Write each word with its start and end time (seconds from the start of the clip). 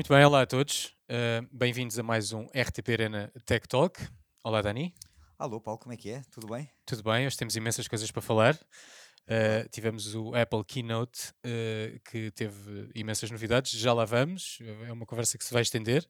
Muito 0.00 0.14
bem, 0.14 0.24
olá 0.24 0.40
a 0.40 0.46
todos. 0.46 0.96
Uh, 1.10 1.46
Bem-vindos 1.52 1.98
a 1.98 2.02
mais 2.02 2.32
um 2.32 2.46
RTP 2.56 2.88
Arena 2.88 3.30
Tech 3.44 3.68
Talk. 3.68 4.00
Olá, 4.42 4.62
Dani. 4.62 4.94
Alô, 5.38 5.60
Paulo, 5.60 5.78
como 5.78 5.92
é 5.92 5.96
que 5.98 6.08
é? 6.08 6.22
Tudo 6.30 6.46
bem? 6.46 6.70
Tudo 6.86 7.02
bem? 7.02 7.26
Hoje 7.26 7.36
temos 7.36 7.54
imensas 7.54 7.86
coisas 7.86 8.10
para 8.10 8.22
falar. 8.22 8.54
Uh, 8.54 9.68
tivemos 9.70 10.14
o 10.14 10.34
Apple 10.34 10.64
Keynote, 10.64 11.34
uh, 11.44 12.00
que 12.10 12.30
teve 12.30 12.88
imensas 12.94 13.30
novidades. 13.30 13.72
Já 13.72 13.92
lá 13.92 14.06
vamos. 14.06 14.58
É 14.86 14.90
uma 14.90 15.04
conversa 15.04 15.36
que 15.36 15.44
se 15.44 15.52
vai 15.52 15.60
estender. 15.60 16.08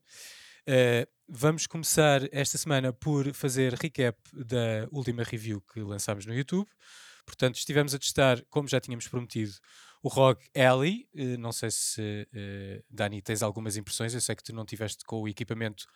Vamos 1.29 1.67
começar 1.67 2.21
esta 2.31 2.57
semana 2.57 2.93
por 2.93 3.35
fazer 3.35 3.75
recap 3.75 4.17
da 4.33 4.87
última 4.93 5.25
review 5.25 5.61
que 5.63 5.81
lançámos 5.81 6.25
no 6.27 6.33
YouTube. 6.33 6.71
Portanto, 7.27 7.57
estivemos 7.57 7.93
a 7.93 7.99
testar, 7.99 8.41
como 8.51 8.69
já 8.69 8.81
tínhamos 8.81 9.09
prometido, 9.09 9.53
o 10.03 10.09
ROG 10.09 10.39
Ally. 10.55 11.09
Uh, 11.15 11.39
não 11.39 11.53
sei 11.53 11.71
se, 11.71 12.29
uh, 12.33 12.85
Dani, 12.89 13.23
tens 13.23 13.43
algumas 13.43 13.77
impressões. 13.77 14.15
Eu 14.15 14.21
sei 14.21 14.35
que 14.35 14.43
tu 14.43 14.53
não 14.53 14.65
tiveste 14.65 15.05
com 15.05 15.21
o 15.21 15.29
equipamento 15.29 15.87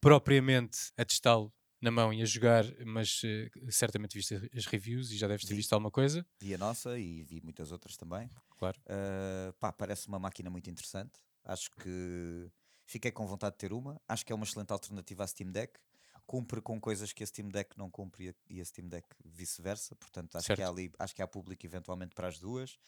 propriamente 0.00 0.92
a 0.96 1.04
testá-lo 1.04 1.52
na 1.80 1.90
mão 1.90 2.12
e 2.12 2.22
a 2.22 2.24
jogar, 2.24 2.64
mas 2.86 3.22
certamente 3.68 4.14
viste 4.14 4.36
as 4.56 4.66
reviews 4.66 5.10
e 5.10 5.16
já 5.16 5.26
deves 5.26 5.44
ter 5.44 5.50
vi, 5.50 5.56
visto 5.56 5.72
alguma 5.72 5.90
coisa. 5.90 6.24
Vi 6.40 6.54
a 6.54 6.58
nossa 6.58 6.96
e 6.96 7.24
vi 7.24 7.40
muitas 7.40 7.72
outras 7.72 7.96
também. 7.96 8.30
Claro. 8.56 8.80
pá, 9.58 9.72
parece 9.72 10.06
uma 10.06 10.18
máquina 10.18 10.48
muito 10.48 10.70
interessante. 10.70 11.18
Acho 11.44 11.68
que 11.72 12.52
Fiquei 12.92 13.10
com 13.10 13.26
vontade 13.26 13.54
de 13.54 13.58
ter 13.58 13.72
uma. 13.72 13.98
Acho 14.06 14.24
que 14.24 14.32
é 14.32 14.34
uma 14.34 14.44
excelente 14.44 14.70
alternativa 14.70 15.24
à 15.24 15.26
Steam 15.26 15.50
Deck. 15.50 15.80
Cumpre 16.26 16.60
com 16.60 16.78
coisas 16.80 17.10
que 17.12 17.22
a 17.22 17.26
Steam 17.26 17.48
Deck 17.48 17.76
não 17.78 17.90
cumpre 17.90 18.34
e 18.48 18.60
a 18.60 18.64
Steam 18.66 18.86
Deck 18.86 19.08
vice-versa. 19.24 19.96
Portanto, 19.96 20.36
acho 20.36 20.54
que, 20.54 20.62
há 20.62 20.68
ali, 20.68 20.92
acho 20.98 21.14
que 21.14 21.22
há 21.22 21.26
público 21.26 21.64
eventualmente 21.64 22.14
para 22.14 22.28
as 22.28 22.38
duas. 22.38 22.78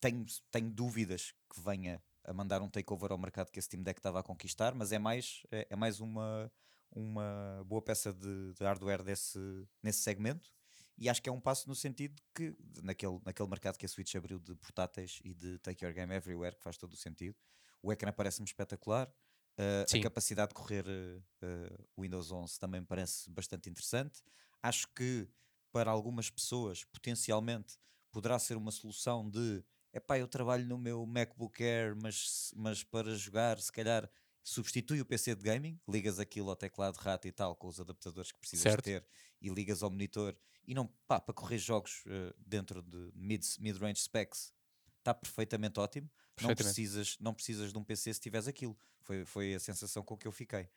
Tenho, 0.00 0.24
tenho 0.50 0.70
dúvidas 0.70 1.32
que 1.52 1.60
venha 1.60 2.02
a 2.24 2.32
mandar 2.32 2.62
um 2.62 2.68
takeover 2.68 3.12
ao 3.12 3.18
mercado 3.18 3.50
que 3.50 3.58
a 3.58 3.62
Steam 3.62 3.82
Deck 3.82 3.98
estava 3.98 4.20
a 4.20 4.22
conquistar, 4.22 4.74
mas 4.74 4.92
é 4.92 4.98
mais, 4.98 5.42
é, 5.50 5.66
é 5.70 5.76
mais 5.76 6.00
uma, 6.00 6.50
uma 6.90 7.62
boa 7.66 7.82
peça 7.82 8.12
de, 8.12 8.52
de, 8.54 8.64
hardware 8.64 9.02
desse, 9.02 9.38
nesse 9.82 10.00
segmento. 10.00 10.50
E 10.96 11.08
acho 11.08 11.20
que 11.20 11.28
é 11.28 11.32
um 11.32 11.40
passo 11.40 11.68
no 11.68 11.74
sentido 11.74 12.20
que, 12.34 12.56
naquele, 12.82 13.18
naquele 13.24 13.48
mercado 13.48 13.76
que 13.76 13.84
a 13.84 13.88
Switch 13.88 14.14
abriu 14.14 14.38
de 14.38 14.54
portáteis 14.54 15.20
e 15.24 15.34
de 15.34 15.58
Take 15.58 15.84
Your 15.84 15.92
Game 15.92 16.14
Everywhere, 16.14 16.56
que 16.56 16.62
faz 16.62 16.76
todo 16.76 16.92
o 16.92 16.96
sentido, 16.96 17.36
o 17.82 17.92
ecrã 17.92 18.12
parece-me 18.12 18.46
espetacular. 18.46 19.12
Uh, 19.58 19.98
a 19.98 20.02
capacidade 20.02 20.48
de 20.48 20.54
correr 20.54 20.84
uh, 20.86 22.00
Windows 22.00 22.32
11 22.32 22.58
também 22.58 22.82
parece 22.82 23.30
bastante 23.30 23.68
interessante. 23.68 24.22
Acho 24.62 24.88
que 24.94 25.28
para 25.72 25.90
algumas 25.90 26.30
pessoas, 26.30 26.84
potencialmente, 26.84 27.76
poderá 28.14 28.38
ser 28.38 28.56
uma 28.56 28.70
solução 28.70 29.28
de 29.28 29.64
epá, 29.92 30.16
eu 30.16 30.28
trabalho 30.28 30.64
no 30.64 30.78
meu 30.78 31.04
MacBook 31.04 31.60
Air, 31.60 31.96
mas, 32.00 32.52
mas 32.56 32.84
para 32.84 33.12
jogar, 33.16 33.58
se 33.60 33.72
calhar 33.72 34.08
substitui 34.40 35.00
o 35.00 35.04
PC 35.04 35.34
de 35.34 35.42
gaming, 35.42 35.80
ligas 35.88 36.20
aquilo 36.20 36.48
ao 36.48 36.54
teclado 36.54 36.96
rato 36.96 37.26
e 37.26 37.32
tal, 37.32 37.56
com 37.56 37.66
os 37.66 37.80
adaptadores 37.80 38.30
que 38.30 38.38
precisas 38.38 38.62
certo. 38.62 38.84
ter, 38.84 39.04
e 39.40 39.48
ligas 39.48 39.82
ao 39.82 39.90
monitor, 39.90 40.36
e 40.64 40.74
não, 40.74 40.86
pá, 41.08 41.20
para 41.20 41.34
correr 41.34 41.58
jogos 41.58 42.04
uh, 42.06 42.32
dentro 42.38 42.80
de 42.82 43.10
mid-range 43.16 43.82
mid 43.82 43.96
specs, 43.96 44.52
está 44.98 45.12
perfeitamente 45.12 45.80
ótimo. 45.80 46.08
Não 46.40 46.54
precisas, 46.54 47.16
não 47.18 47.34
precisas 47.34 47.72
de 47.72 47.78
um 47.78 47.84
PC 47.84 48.14
se 48.14 48.20
tiveres 48.20 48.46
aquilo. 48.46 48.76
Foi, 49.00 49.24
foi 49.24 49.54
a 49.54 49.60
sensação 49.60 50.02
com 50.02 50.16
que 50.16 50.26
eu 50.26 50.32
fiquei. 50.32 50.68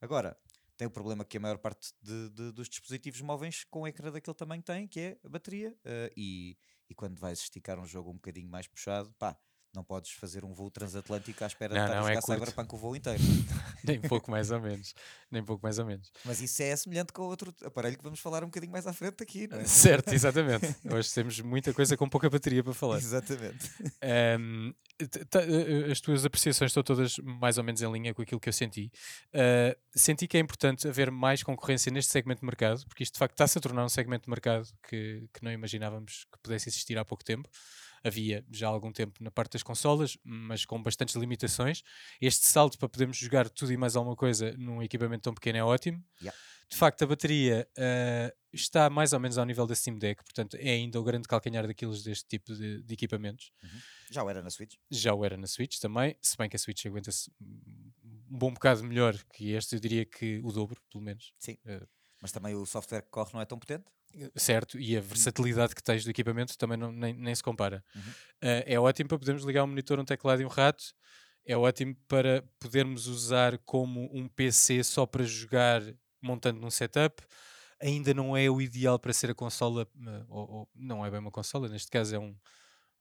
Agora, 0.00 0.38
tem 0.76 0.86
o 0.86 0.90
problema 0.90 1.24
que 1.24 1.36
a 1.36 1.40
maior 1.40 1.58
parte 1.58 1.92
de, 2.02 2.30
de, 2.30 2.52
dos 2.52 2.68
dispositivos 2.68 3.20
móveis 3.20 3.64
com 3.64 3.82
o 3.82 3.86
ecrã 3.86 4.10
daquele 4.10 4.34
tamanho 4.34 4.62
tem, 4.62 4.86
que 4.86 5.00
é 5.00 5.18
a 5.24 5.28
bateria. 5.28 5.70
Uh, 5.84 6.10
e, 6.16 6.56
e 6.88 6.94
quando 6.94 7.18
vais 7.18 7.38
esticar 7.38 7.78
um 7.78 7.86
jogo 7.86 8.10
um 8.10 8.14
bocadinho 8.14 8.48
mais 8.48 8.66
puxado, 8.66 9.12
pá, 9.18 9.38
não 9.74 9.82
podes 9.82 10.12
fazer 10.12 10.44
um 10.44 10.52
voo 10.52 10.70
transatlântico 10.70 11.42
à 11.42 11.46
espera 11.46 11.74
não, 11.74 11.80
de 11.80 11.86
estar 11.86 12.00
não, 12.00 12.06
a 12.06 12.14
jogar 12.14 12.18
é 12.18 12.38
Cyberpunk 12.38 12.74
o 12.74 12.78
voo 12.78 12.96
inteiro. 12.96 13.22
Nem 13.84 14.00
pouco 14.00 14.30
mais 14.30 14.50
ou 14.50 14.60
menos. 14.60 14.94
Nem 15.30 15.44
pouco 15.44 15.62
mais 15.62 15.78
ou 15.78 15.84
menos. 15.84 16.12
Mas 16.24 16.40
isso 16.40 16.62
é 16.62 16.74
semelhante 16.76 17.12
com 17.12 17.22
outro 17.22 17.54
aparelho 17.64 17.96
que 17.96 18.04
vamos 18.04 18.20
falar 18.20 18.42
um 18.44 18.46
bocadinho 18.46 18.72
mais 18.72 18.86
à 18.86 18.92
frente 18.92 19.22
aqui, 19.22 19.46
não 19.48 19.58
é? 19.58 19.64
Certo, 19.64 20.12
exatamente. 20.12 20.74
Hoje 20.90 21.12
temos 21.12 21.40
muita 21.40 21.72
coisa 21.74 21.96
com 21.96 22.08
pouca 22.08 22.30
bateria 22.30 22.62
para 22.62 22.72
falar. 22.72 22.98
Exatamente. 22.98 23.70
Um, 24.40 24.72
eh, 25.00 25.90
as 25.90 26.00
tuas 26.00 26.24
apreciações 26.24 26.70
estão 26.70 26.82
todas 26.82 27.18
mais 27.18 27.58
ou 27.58 27.64
menos 27.64 27.82
em 27.82 27.90
linha 27.90 28.14
com 28.14 28.22
aquilo 28.22 28.40
que 28.40 28.48
eu 28.48 28.52
senti. 28.52 28.92
Uh, 29.34 29.76
senti 29.94 30.28
que 30.28 30.36
é 30.36 30.40
importante 30.40 30.86
haver 30.86 31.10
mais 31.10 31.42
concorrência 31.42 31.90
neste 31.90 32.12
segmento 32.12 32.40
de 32.40 32.46
mercado, 32.46 32.84
porque 32.86 33.02
isto 33.02 33.14
de 33.14 33.18
facto 33.18 33.32
está-se 33.32 33.58
a 33.58 33.60
tornar 33.60 33.84
um 33.84 33.88
segmento 33.88 34.24
de 34.24 34.30
mercado 34.30 34.68
que, 34.88 35.28
que 35.32 35.42
não 35.42 35.50
imaginávamos 35.50 36.26
que 36.32 36.38
pudesse 36.42 36.68
existir 36.68 36.96
há 36.96 37.04
pouco 37.04 37.24
tempo 37.24 37.48
havia 38.04 38.44
já 38.50 38.68
há 38.68 38.70
algum 38.70 38.92
tempo 38.92 39.24
na 39.24 39.30
parte 39.30 39.52
das 39.52 39.62
consolas, 39.62 40.16
mas 40.22 40.64
com 40.64 40.80
bastantes 40.82 41.16
limitações. 41.16 41.82
Este 42.20 42.46
salto 42.46 42.78
para 42.78 42.88
podermos 42.88 43.16
jogar 43.16 43.48
tudo 43.48 43.72
e 43.72 43.76
mais 43.76 43.96
alguma 43.96 44.14
coisa 44.14 44.52
num 44.58 44.82
equipamento 44.82 45.22
tão 45.22 45.34
pequeno 45.34 45.58
é 45.58 45.64
ótimo. 45.64 46.04
Yeah. 46.20 46.38
De 46.70 46.76
facto, 46.76 47.02
a 47.02 47.06
bateria 47.06 47.68
uh, 47.78 48.36
está 48.52 48.88
mais 48.90 49.12
ou 49.12 49.20
menos 49.20 49.38
ao 49.38 49.44
nível 49.44 49.66
da 49.66 49.74
Steam 49.74 49.98
Deck, 49.98 50.22
portanto, 50.24 50.56
é 50.58 50.70
ainda 50.70 51.00
o 51.00 51.04
grande 51.04 51.28
calcanhar 51.28 51.66
daqueles 51.66 52.02
deste 52.02 52.26
tipo 52.26 52.54
de, 52.54 52.82
de 52.82 52.94
equipamentos. 52.94 53.52
Uhum. 53.62 53.80
Já 54.10 54.24
o 54.24 54.30
era 54.30 54.42
na 54.42 54.50
Switch? 54.50 54.74
Já 54.90 55.14
o 55.14 55.24
era 55.24 55.36
na 55.36 55.46
Switch 55.46 55.78
também, 55.78 56.16
se 56.20 56.36
bem 56.36 56.48
que 56.48 56.56
a 56.56 56.58
Switch 56.58 56.84
aguenta-se 56.86 57.30
um 57.40 58.38
bom 58.38 58.52
bocado 58.52 58.82
melhor 58.82 59.16
que 59.32 59.52
este, 59.52 59.76
eu 59.76 59.80
diria 59.80 60.04
que 60.04 60.40
o 60.42 60.50
dobro, 60.50 60.80
pelo 60.90 61.04
menos. 61.04 61.32
Sim. 61.38 61.56
Uh, 61.64 61.86
mas 62.20 62.32
também 62.32 62.54
o 62.54 62.64
software 62.64 63.02
que 63.02 63.10
corre 63.10 63.30
não 63.34 63.40
é 63.40 63.44
tão 63.44 63.58
potente? 63.58 63.84
Certo, 64.36 64.78
e 64.78 64.96
a 64.96 65.00
uhum. 65.00 65.06
versatilidade 65.06 65.74
que 65.74 65.82
tens 65.82 66.04
do 66.04 66.10
equipamento 66.10 66.56
também 66.56 66.76
não, 66.76 66.92
nem, 66.92 67.14
nem 67.14 67.34
se 67.34 67.42
compara. 67.42 67.84
Uhum. 67.94 68.02
Uh, 68.02 68.62
é 68.66 68.78
ótimo 68.78 69.08
para 69.08 69.18
podermos 69.18 69.44
ligar 69.44 69.64
um 69.64 69.66
monitor, 69.66 69.98
um 69.98 70.04
teclado 70.04 70.42
e 70.42 70.44
um 70.44 70.48
rato. 70.48 70.84
É 71.46 71.56
ótimo 71.56 71.94
para 72.08 72.42
podermos 72.58 73.06
usar 73.06 73.58
como 73.58 74.08
um 74.12 74.26
PC 74.28 74.82
só 74.82 75.04
para 75.04 75.24
jogar 75.24 75.82
montando 76.22 76.60
num 76.60 76.70
setup. 76.70 77.22
Ainda 77.80 78.14
não 78.14 78.36
é 78.36 78.48
o 78.48 78.62
ideal 78.62 78.98
para 78.98 79.12
ser 79.12 79.30
a 79.30 79.34
consola, 79.34 79.86
uh, 79.94 80.24
ou, 80.28 80.50
ou, 80.50 80.68
não 80.74 81.04
é 81.04 81.10
bem 81.10 81.20
uma 81.20 81.30
consola, 81.30 81.68
neste 81.68 81.90
caso 81.90 82.14
é 82.14 82.18
um, 82.18 82.34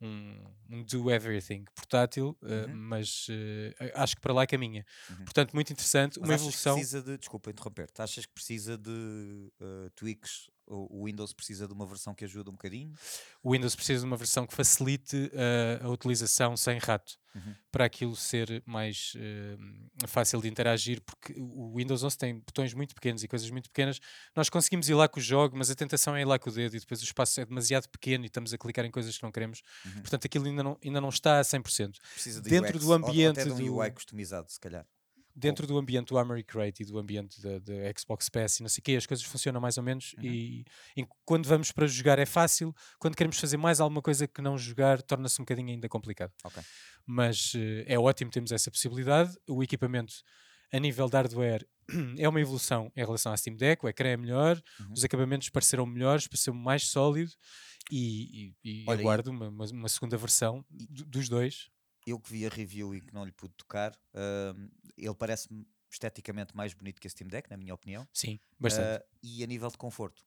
um, 0.04 0.44
um 0.70 0.84
do 0.84 1.10
everything 1.10 1.64
portátil, 1.74 2.38
uh, 2.42 2.70
uhum. 2.70 2.76
mas 2.76 3.28
uh, 3.30 3.92
acho 3.96 4.16
que 4.16 4.22
para 4.22 4.34
lá 4.34 4.46
caminha. 4.46 4.86
Uhum. 5.10 5.24
Portanto, 5.24 5.54
muito 5.54 5.72
interessante. 5.72 6.20
Mas 6.20 6.30
uma 6.30 6.36
evolução. 6.36 6.76
precisa 6.76 7.02
de, 7.02 7.18
desculpa 7.18 7.50
interromper-te, 7.50 8.02
achas 8.02 8.26
que 8.26 8.34
precisa 8.34 8.78
de 8.78 9.52
uh, 9.62 9.90
tweaks 9.96 10.50
o 10.68 11.06
Windows 11.06 11.34
precisa 11.34 11.68
de 11.68 11.74
uma 11.74 11.86
versão 11.86 12.14
que 12.14 12.24
ajude 12.24 12.50
um 12.50 12.54
bocadinho? 12.54 12.94
O 13.42 13.52
Windows 13.52 13.76
precisa 13.76 14.00
de 14.00 14.06
uma 14.06 14.18
versão 14.18 14.48
que 14.48 14.54
facilite 14.54 15.32
uh, 15.34 15.86
a 15.86 15.90
utilização 15.90 16.56
sem 16.56 16.78
rato, 16.78 17.18
uhum. 17.36 17.56
para 17.72 17.86
aquilo 17.86 18.16
ser 18.16 18.64
mais 18.66 19.14
uh, 19.16 20.08
fácil 20.08 20.42
de 20.42 20.48
interagir, 20.48 21.02
porque 21.02 21.34
o 21.38 21.76
Windows 21.76 22.04
11 22.04 22.18
tem 22.18 22.40
botões 22.40 22.74
muito 22.74 22.96
pequenos 22.96 23.24
e 23.24 23.28
coisas 23.28 23.50
muito 23.50 23.70
pequenas. 23.70 24.00
Nós 24.36 24.50
conseguimos 24.50 24.88
ir 24.90 24.94
lá 24.94 25.08
com 25.08 25.20
o 25.20 25.24
jogo, 25.24 25.58
mas 25.58 25.70
a 25.70 25.76
tentação 25.76 26.16
é 26.16 26.22
ir 26.22 26.26
lá 26.26 26.40
com 26.40 26.50
o 26.50 26.54
dedo 26.54 26.76
e 26.76 26.80
depois 26.80 27.02
o 27.02 27.04
espaço 27.04 27.42
é 27.42 27.46
demasiado 27.46 27.88
pequeno 27.90 28.24
e 28.24 28.28
estamos 28.28 28.54
a 28.54 28.58
clicar 28.58 28.86
em 28.86 28.92
coisas 28.92 29.18
que 29.18 29.24
não 29.24 29.32
queremos. 29.32 29.62
Uhum. 29.86 30.02
Portanto, 30.02 30.26
aquilo 30.26 30.46
ainda 30.46 30.64
não, 30.64 30.78
ainda 30.84 31.02
não 31.02 31.10
está 31.10 31.40
a 31.40 31.44
100%. 31.44 31.98
Precisa 32.14 32.42
de 32.42 32.50
Dentro 32.50 32.78
UX, 32.78 32.86
do 32.86 32.94
ambiente. 32.94 33.40
Ou 33.40 33.46
até 33.46 33.56
de 33.56 33.70
um 33.70 33.78
UI 33.78 33.92
customizado, 33.92 34.52
se 34.52 34.60
calhar 34.60 34.86
dentro 35.36 35.66
do 35.66 35.78
ambiente 35.78 36.10
do 36.10 36.18
Armory 36.18 36.44
Crate 36.44 36.84
e 36.84 36.86
do 36.86 36.98
ambiente 36.98 37.42
da 37.42 37.74
Xbox 37.98 38.30
Pass 38.30 38.60
e 38.60 38.62
não 38.62 38.70
sei 38.70 38.82
o 38.82 38.84
quê, 38.84 38.96
as 38.96 39.06
coisas 39.06 39.26
funcionam 39.26 39.60
mais 39.60 39.78
ou 39.78 39.84
menos 39.84 40.14
uhum. 40.18 40.24
e, 40.24 40.66
e, 40.96 41.06
quando 41.26 41.48
vamos 41.48 41.72
para 41.72 41.88
jogar 41.88 42.20
é 42.20 42.26
fácil, 42.26 42.74
quando 43.00 43.16
queremos 43.16 43.40
fazer 43.40 43.58
mais 43.58 43.80
alguma 43.80 44.02
coisa 44.02 44.28
que 44.28 44.42
não 44.42 44.58
jogar 44.58 45.02
torna-se 45.02 45.42
um 45.42 45.46
bocadinho 45.46 45.70
ainda 45.70 45.90
complicado. 45.90 46.32
Okay. 46.44 46.64
Mas 47.06 47.54
uh, 47.56 47.84
é 47.86 47.98
ótimo 47.98 48.30
termos 48.30 48.52
essa 48.52 48.70
possibilidade, 48.70 49.36
o 49.48 49.64
equipamento 49.64 50.14
a 50.72 50.80
nível 50.80 51.08
de 51.08 51.16
hardware 51.16 51.68
é 52.18 52.28
uma 52.28 52.42
evolução 52.42 52.92
em 52.96 53.04
relação 53.04 53.32
à 53.32 53.38
Steam 53.38 53.56
Deck, 53.56 53.86
o 53.86 53.90
ecrã 53.90 54.10
é 54.10 54.18
melhor, 54.18 54.62
uhum. 54.80 54.94
os 54.94 55.04
acabamentos 55.04 55.50
pareceram 55.50 55.86
melhores, 55.86 56.28
pareceu 56.28 56.54
mais 56.54 56.88
sólido 56.88 57.32
e, 57.92 58.54
e, 58.64 58.84
e 58.84 58.86
Olha, 58.88 59.00
aguardo 59.00 59.32
uma, 59.32 59.50
uma, 59.50 59.90
segunda 59.90 60.18
versão 60.18 60.66
dos 60.70 61.28
dois 61.28 61.70
eu 62.06 62.20
que 62.20 62.32
vi 62.32 62.46
a 62.46 62.50
review 62.50 62.94
e 62.96 63.02
que 63.02 63.14
não 63.14 63.26
lhe 63.26 63.32
pude 63.32 63.54
tocar, 63.56 63.92
uh, 63.92 64.72
ele 64.98 65.16
parece-me 65.16 65.66
esteticamente 65.92 66.56
mais 66.56 66.74
bonito 66.74 67.00
que 67.00 67.08
a 67.08 67.10
Steam 67.10 67.28
Deck, 67.28 67.50
na 67.50 67.58
minha 67.58 67.74
opinião. 67.74 68.08
Sim, 68.14 68.40
bastante. 68.60 69.02
Uh, 69.02 69.06
e 69.22 69.44
a 69.44 69.48
nível 69.48 69.70
de 69.70 69.78
conforto. 69.78 70.24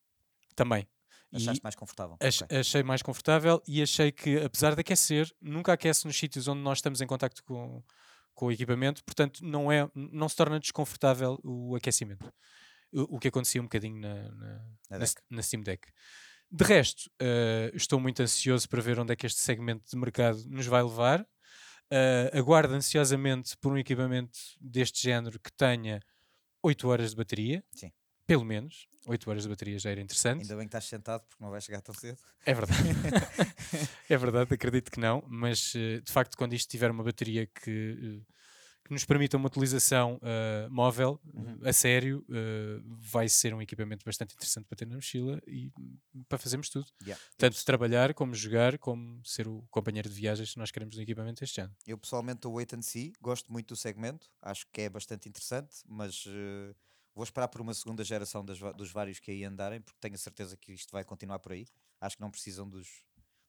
Também. 0.54 0.88
Achaste 1.32 1.60
e 1.60 1.62
mais 1.62 1.74
confortável? 1.74 2.16
Ach 2.20 2.42
okay. 2.42 2.58
Achei 2.58 2.82
mais 2.82 3.02
confortável 3.02 3.62
e 3.66 3.82
achei 3.82 4.12
que, 4.12 4.38
apesar 4.38 4.74
de 4.74 4.80
aquecer, 4.80 5.30
nunca 5.40 5.72
aquece 5.72 6.06
nos 6.06 6.16
sítios 6.16 6.48
onde 6.48 6.62
nós 6.62 6.78
estamos 6.78 7.00
em 7.00 7.06
contacto 7.06 7.42
com, 7.44 7.82
com 8.34 8.46
o 8.46 8.52
equipamento, 8.52 9.04
portanto, 9.04 9.44
não, 9.44 9.70
é, 9.70 9.90
não 9.94 10.28
se 10.28 10.36
torna 10.36 10.60
desconfortável 10.60 11.38
o 11.42 11.74
aquecimento. 11.74 12.32
O, 12.92 13.16
o 13.16 13.18
que 13.18 13.28
acontecia 13.28 13.60
um 13.60 13.64
bocadinho 13.64 14.00
na, 14.00 14.30
na, 14.30 14.58
na, 14.90 15.06
na 15.28 15.42
Steam 15.42 15.62
Deck. 15.62 15.88
De 16.50 16.64
resto, 16.64 17.10
uh, 17.20 17.74
estou 17.74 17.98
muito 17.98 18.22
ansioso 18.22 18.68
para 18.68 18.80
ver 18.80 19.00
onde 19.00 19.12
é 19.12 19.16
que 19.16 19.26
este 19.26 19.40
segmento 19.40 19.84
de 19.90 19.96
mercado 19.96 20.44
nos 20.48 20.66
vai 20.66 20.82
levar. 20.82 21.26
Uh, 21.90 22.36
aguardo 22.36 22.74
ansiosamente 22.74 23.56
por 23.58 23.72
um 23.72 23.78
equipamento 23.78 24.38
deste 24.60 25.02
género 25.02 25.38
que 25.38 25.52
tenha 25.52 26.00
8 26.62 26.88
horas 26.88 27.10
de 27.10 27.16
bateria. 27.16 27.64
Sim. 27.72 27.92
Pelo 28.26 28.44
menos. 28.44 28.88
8 29.06 29.30
horas 29.30 29.44
de 29.44 29.48
bateria 29.48 29.78
já 29.78 29.90
era 29.90 30.00
interessante. 30.00 30.42
Ainda 30.42 30.56
bem 30.56 30.64
que 30.64 30.68
estás 30.68 30.84
sentado 30.84 31.22
porque 31.28 31.42
não 31.42 31.50
vais 31.50 31.62
chegar 31.62 31.80
tão 31.80 31.94
cedo. 31.94 32.18
É 32.44 32.52
verdade. 32.52 32.82
é 34.10 34.16
verdade, 34.16 34.52
acredito 34.52 34.90
que 34.90 34.98
não. 34.98 35.22
Mas 35.28 35.74
uh, 35.74 36.02
de 36.02 36.12
facto, 36.12 36.36
quando 36.36 36.54
isto 36.54 36.68
tiver 36.68 36.90
uma 36.90 37.04
bateria 37.04 37.46
que, 37.46 37.92
uh, 37.92 38.34
que 38.86 38.92
nos 38.92 39.04
permita 39.04 39.36
uma 39.36 39.46
utilização 39.46 40.16
uh, 40.16 40.70
móvel 40.70 41.20
Uhum. 41.34 41.58
a 41.64 41.72
sério, 41.72 42.24
uh, 42.28 42.82
vai 42.98 43.28
ser 43.28 43.52
um 43.52 43.60
equipamento 43.60 44.04
bastante 44.04 44.34
interessante 44.34 44.64
para 44.66 44.76
ter 44.76 44.86
na 44.86 44.96
mochila 44.96 45.40
e 45.46 45.70
para 46.28 46.38
fazermos 46.38 46.68
tudo. 46.68 46.86
Yeah. 47.02 47.22
Tanto 47.36 47.62
trabalhar, 47.64 48.14
como 48.14 48.34
jogar, 48.34 48.78
como 48.78 49.20
ser 49.24 49.46
o 49.48 49.62
companheiro 49.70 50.08
de 50.08 50.14
viagens 50.14 50.52
que 50.52 50.58
nós 50.58 50.70
queremos 50.70 50.96
no 50.96 51.02
equipamento 51.02 51.44
este 51.44 51.60
ano. 51.60 51.74
Eu 51.86 51.98
pessoalmente 51.98 52.38
estou 52.38 52.54
wait 52.54 52.72
and 52.72 52.82
see, 52.82 53.12
gosto 53.20 53.52
muito 53.52 53.68
do 53.68 53.76
segmento, 53.76 54.30
acho 54.40 54.66
que 54.72 54.82
é 54.82 54.88
bastante 54.88 55.28
interessante, 55.28 55.76
mas 55.86 56.24
eh, 56.26 56.74
vou 57.14 57.24
esperar 57.24 57.48
por 57.48 57.60
uma 57.60 57.74
segunda 57.74 58.04
geração 58.04 58.44
das 58.44 58.58
dos 58.76 58.90
vários 58.90 59.18
que 59.18 59.30
aí 59.30 59.44
andarem, 59.44 59.80
porque 59.80 59.98
tenho 60.00 60.14
a 60.14 60.18
certeza 60.18 60.56
que 60.56 60.72
isto 60.72 60.90
vai 60.92 61.04
continuar 61.04 61.38
por 61.38 61.52
aí. 61.52 61.66
Acho 62.00 62.16
que 62.16 62.22
não 62.22 62.30
precisam 62.30 62.68
dos, 62.68 63.02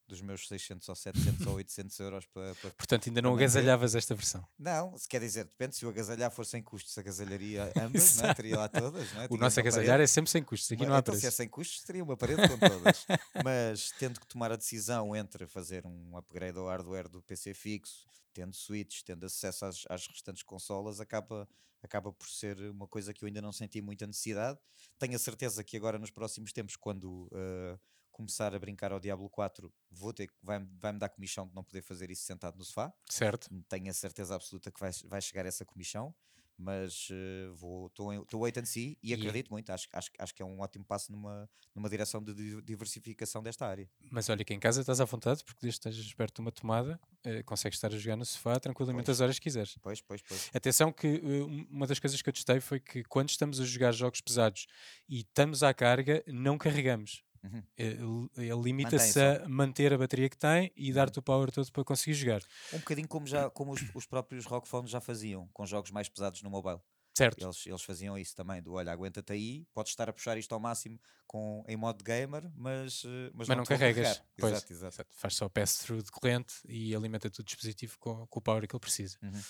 dos 0.08 0.22
meus 0.22 0.48
600 0.48 0.88
ou 0.90 0.96
700 0.96 1.46
ou 1.48 1.56
800 1.58 2.00
euros 2.00 2.26
para. 2.28 2.56
para- 2.56 2.72
Portanto, 2.72 3.08
ainda 3.10 3.22
não 3.22 3.32
Para 3.34 3.44
agasalhavas 3.44 3.94
esta 3.96 4.16
versão. 4.16 4.46
Não, 4.58 4.98
se 4.98 5.08
quer 5.08 5.20
dizer, 5.20 5.46
depende 5.46 5.76
se 5.76 5.86
o 5.86 5.90
agasalhar 5.90 6.32
for 6.32 6.46
sem 6.46 6.62
custos, 6.64 6.98
agasalharia 6.98 7.72
ambas, 7.78 8.20
é? 8.24 8.34
teria 8.34 8.58
lá 8.58 8.68
todas. 8.70 9.14
É? 9.16 9.28
O 9.30 9.38
nosso 9.38 9.60
agasalhar 9.60 9.88
parede. 9.98 10.04
é 10.04 10.08
sempre 10.08 10.32
sem 10.32 10.44
custos, 10.44 10.72
aqui 10.72 10.86
não 10.86 10.96
há 10.96 11.00
então, 11.00 11.14
se 11.14 11.20
é 11.20 11.22
preço. 11.24 11.38
sem 11.38 11.48
custos, 11.50 11.84
teria 11.84 12.04
uma 12.04 12.16
parede 12.18 12.42
com 12.48 12.58
todas. 12.58 13.06
Mas 13.44 13.92
tendo 14.00 14.20
que 14.20 14.28
tomar 14.28 14.52
a 14.52 14.56
decisão 14.56 15.16
entre 15.16 15.46
fazer 15.48 15.86
um 15.86 16.18
upgrade 16.18 16.58
ao 16.58 16.68
hardware 16.68 17.08
do 17.10 17.22
PC 17.22 17.54
fixo, 17.54 18.08
tendo 18.34 18.56
switches, 18.56 19.04
tendo 19.04 19.26
acesso 19.26 19.66
às, 19.66 19.84
às 19.90 20.08
restantes 20.08 20.44
consolas, 20.44 21.00
acaba, 21.02 21.48
acaba 21.82 22.14
por 22.14 22.28
ser 22.30 22.58
uma 22.72 22.88
coisa 22.88 23.14
que 23.14 23.24
eu 23.24 23.28
ainda 23.28 23.42
não 23.42 23.52
senti 23.52 23.82
muita 23.82 24.06
necessidade. 24.08 24.60
Tenho 25.00 25.16
a 25.16 25.20
certeza 25.20 25.64
que 25.64 25.76
agora, 25.76 25.98
nos 26.00 26.12
próximos 26.12 26.54
tempos, 26.54 26.76
quando 26.76 27.28
uh, 27.34 27.80
começar 28.18 28.54
a 28.54 28.60
brincar 28.60 28.92
ao 28.92 29.00
Diablo 29.00 29.30
4, 29.30 29.72
vou 29.90 30.12
ter, 30.12 30.30
vai-me 30.44 30.68
dar 31.00 31.10
comissão 31.10 31.48
de 31.48 31.54
não 31.56 31.64
poder 31.64 31.82
fazer 31.82 32.10
isso 32.12 32.24
sentado 32.24 32.58
no 32.58 32.64
sofá 32.66 32.92
Certo? 33.10 33.48
tenho 33.70 33.90
a 33.90 33.94
certeza 33.94 34.36
absoluta 34.36 34.72
que 34.72 34.80
vai, 34.80 34.92
vai 35.06 35.22
chegar 35.22 35.46
essa 35.46 35.64
comissão, 35.64 36.14
mas 36.60 37.10
eh, 37.12 37.50
vou 37.54 37.86
estou 37.86 38.42
wait 38.42 38.58
and 38.58 38.66
see 38.66 38.98
e 39.04 39.12
E- 39.12 39.14
acredito 39.14 39.50
muito. 39.52 39.70
Acho, 39.70 39.88
acho, 39.94 40.10
acho 40.18 40.34
que 40.34 40.42
é 40.42 40.46
um 40.46 40.60
ótimo 40.60 40.84
passo 40.84 41.12
numa, 41.12 41.48
numa 41.76 41.88
direção 41.88 42.24
de 42.24 42.34
di- 42.34 42.62
diversificação 42.64 43.44
desta 43.44 43.68
área. 43.68 43.88
Mas 44.12 44.28
olha 44.28 44.44
que 44.44 44.56
em 44.56 44.60
casa 44.60 44.82
estás 44.82 45.00
à 45.00 45.06
vontade, 45.06 45.44
porque 45.44 45.60
desde 45.62 45.80
que 45.80 45.88
estejas 45.90 46.14
perto 46.16 46.36
de 46.38 46.42
uma 46.42 46.52
tomada, 46.52 47.00
eh, 47.24 47.44
consegues 47.44 47.78
estar 47.78 47.94
a 47.94 47.98
jogar 47.98 48.16
no 48.16 48.26
sofá 48.26 48.60
tranquilamente 48.60 49.06
Pois. 49.06 49.18
as 49.18 49.22
horas 49.22 49.38
que 49.38 49.44
quiseres. 49.44 49.78
Pois, 49.84 50.02
pois, 50.02 50.24
pois. 50.24 50.50
Atenção 50.52 50.92
que 50.92 51.08
um- 51.24 51.68
uma 51.70 51.86
das 51.86 52.00
coisas 52.00 52.20
que 52.24 52.28
eu 52.30 52.34
testei 52.34 52.60
foi 52.60 52.80
que 52.80 53.04
quando 53.04 53.30
estamos 53.30 53.60
a 53.60 53.64
jogar 53.66 53.92
jogos 53.92 54.20
pesados 54.22 54.66
e 55.08 55.20
estamos 55.20 55.62
à 55.62 55.72
carga, 55.76 56.24
não 56.26 56.58
carregamos. 56.58 57.24
Uhum. 57.44 57.68
L- 57.78 58.30
Ele 58.38 58.62
limita-se 58.62 59.20
a 59.20 59.48
manter 59.48 59.94
a 59.94 59.98
bateria 59.98 60.30
que 60.30 60.38
tem 60.38 60.72
e 60.76 60.92
Uhum. 60.92 60.94
dar-te 60.94 61.20
o 61.20 61.22
power 61.24 61.52
todo 61.52 61.72
para 61.72 61.84
conseguir 61.84 62.14
jogar. 62.16 62.42
Um 62.72 62.80
bocadinho 62.80 63.08
como, 63.08 63.26
já, 63.28 63.50
como 63.50 63.72
os, 63.72 63.86
os 63.94 64.06
próprios 64.06 64.46
rock 64.46 64.68
phones 64.68 64.92
já 64.92 65.00
faziam, 65.00 65.48
com 65.54 65.66
jogos 65.66 65.92
mais 65.92 66.10
pesados 66.10 66.42
no 66.42 66.50
mobile. 66.50 66.82
Certo? 67.18 67.46
Eles, 67.46 67.66
eles 67.68 67.84
faziam 67.84 68.18
isso 68.18 68.36
também, 68.36 68.62
do 68.64 68.74
olha, 68.74 68.92
aguenta-te 68.92 69.32
aí, 69.34 69.66
podes 69.74 69.92
estar 69.92 70.10
a 70.10 70.14
puxar 70.14 70.38
isto 70.38 70.54
ao 70.54 70.60
máximo 70.60 71.00
com, 71.28 71.64
em 71.68 71.78
modo 71.78 72.04
gamer, 72.04 72.52
mas, 72.56 73.04
eh, 73.06 73.32
mas, 73.34 73.48
Mas 73.48 73.58
não 73.58 73.66
vou 73.66 73.66
carregas. 73.66 74.22
Pois, 74.40 74.60
exato. 74.60 74.74
exato. 74.74 75.00
Faz 75.10 75.36
só 75.36 75.50
pass-through 75.50 76.04
de 76.04 76.12
corrente 76.12 76.56
e 76.68 76.96
alimenta-te 76.96 77.42
o 77.42 77.44
dispositivo 77.44 77.98
com, 78.00 78.28
com 78.28 78.40
o 78.40 78.42
power 78.42 78.68
que 78.68 78.76
ele 78.76 78.80
precisa. 78.82 79.18
Uhum. 79.22 79.46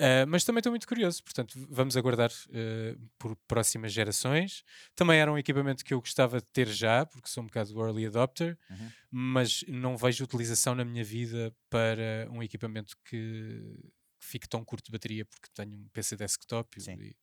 Uh, 0.00 0.26
mas 0.26 0.42
também 0.44 0.58
estou 0.58 0.72
muito 0.72 0.88
curioso, 0.88 1.22
portanto, 1.22 1.54
vamos 1.70 1.96
aguardar 1.96 2.30
uh, 2.30 3.00
por 3.16 3.36
próximas 3.46 3.92
gerações. 3.92 4.64
Também 4.94 5.20
era 5.20 5.30
um 5.32 5.38
equipamento 5.38 5.84
que 5.84 5.94
eu 5.94 6.00
gostava 6.00 6.40
de 6.40 6.46
ter 6.52 6.66
já, 6.66 7.06
porque 7.06 7.28
sou 7.28 7.44
um 7.44 7.46
bocado 7.46 7.78
early 7.80 8.06
adopter, 8.06 8.58
Uhum. 8.70 8.90
mas 9.10 9.64
não 9.68 9.96
vejo 9.96 10.24
utilização 10.24 10.74
na 10.74 10.84
minha 10.84 11.04
vida 11.04 11.54
para 11.70 12.28
um 12.32 12.42
equipamento 12.42 12.96
que, 13.04 13.78
que 14.18 14.26
fique 14.26 14.48
tão 14.48 14.64
curto 14.64 14.86
de 14.86 14.90
bateria, 14.92 15.24
porque 15.24 15.48
tenho 15.54 15.72
um 15.76 15.88
PC 15.92 16.16
desktop 16.16 16.76
e- 16.76 16.82
Sim. 16.82 16.96
e 17.00 17.16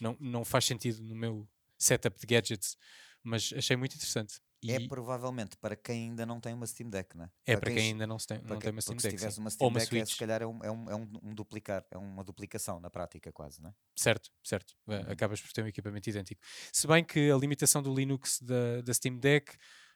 não, 0.00 0.16
não 0.18 0.44
faz 0.44 0.64
sentido 0.64 1.02
no 1.02 1.14
meu 1.14 1.46
setup 1.78 2.18
de 2.18 2.26
gadgets, 2.26 2.78
mas 3.22 3.52
achei 3.54 3.76
muito 3.76 3.94
interessante. 3.94 4.40
E 4.66 4.72
É 4.72 4.88
provavelmente 4.88 5.56
para 5.56 5.74
quem 5.76 6.08
ainda 6.10 6.24
não 6.26 6.40
tem 6.40 6.52
uma 6.54 6.66
Steam 6.66 6.88
Deck, 6.90 7.16
né? 7.16 7.30
é 7.46 7.56
para 7.56 7.70
quem 7.70 7.78
es- 7.78 7.92
ainda 7.92 8.06
não, 8.06 8.16
tem, 8.16 8.38
não 8.38 8.44
Para 8.46 8.58
tem 8.58 8.70
uma 8.70 8.80
Steam 8.80 8.96
Deck. 8.96 9.10
se 9.10 9.16
tivesse 9.16 9.38
uma 9.38 9.46
Ou 9.46 9.50
Steam 9.50 9.68
uma 9.68 9.78
Deck, 9.80 9.96
é, 9.96 9.98
Switch. 10.00 10.12
se 10.12 10.18
calhar 10.18 10.42
é 10.42 10.46
um, 10.46 10.64
é, 10.64 10.70
um, 10.70 10.90
é 10.90 10.94
um, 10.96 11.10
um 11.22 11.34
duplicar, 11.34 11.84
é 11.90 11.96
uma 11.98 12.22
duplicação 12.24 12.80
na 12.80 12.90
prática, 12.90 13.32
quase, 13.32 13.60
né? 13.62 13.72
Certo, 13.96 14.30
certo. 14.44 14.74
Uh, 14.86 14.92
Uhum. 14.92 15.00
Acabas 15.12 15.40
por 15.40 15.52
ter 15.52 15.62
um 15.62 15.66
equipamento 15.66 16.08
idêntico. 16.10 16.40
Se 16.72 16.86
bem 16.86 17.04
que 17.04 17.30
a 17.30 17.36
limitação 17.36 17.82
do 17.82 17.94
Linux 17.94 18.40
da, 18.42 18.80
da 18.82 18.92
Steam 18.94 19.18
Deck 19.18 19.52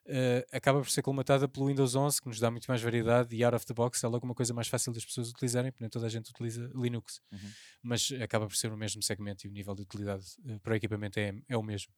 uh, 0.07 0.57
acaba 0.57 0.81
por 0.81 0.91
ser 0.91 1.03
colmatada 1.03 1.49
pelo 1.49 1.67
Windows 1.67 1.95
11, 1.95 2.21
que 2.21 2.29
nos 2.29 2.39
dá 2.41 2.51
muito 2.51 2.67
mais 2.67 2.81
variedade 2.83 3.35
e 3.37 3.45
out 3.45 3.55
of 3.57 3.67
the 3.67 3.75
box 3.75 4.03
é 4.05 4.09
logo 4.09 4.25
uma 4.25 4.35
coisa 4.35 4.53
mais 4.55 4.69
fácil 4.69 4.93
das 4.93 5.05
pessoas 5.05 5.31
utilizarem, 5.31 5.71
porque 5.71 5.83
nem 5.85 5.91
toda 5.91 6.07
a 6.07 6.09
gente 6.09 6.31
utiliza 6.31 6.71
Linux. 6.75 7.21
Uhum. 7.33 7.51
Mas 7.83 8.11
acaba 8.23 8.47
por 8.47 8.57
ser 8.57 8.73
o 8.73 8.77
mesmo 8.77 9.03
segmento 9.03 9.47
e 9.47 9.51
o 9.51 9.53
nível 9.53 9.75
de 9.75 9.83
utilidade 9.83 10.25
uh, 10.45 10.59
para 10.61 10.73
o 10.73 10.77
equipamento 10.77 11.19
é, 11.19 11.33
é 11.49 11.57
o 11.57 11.63
mesmo. 11.63 11.93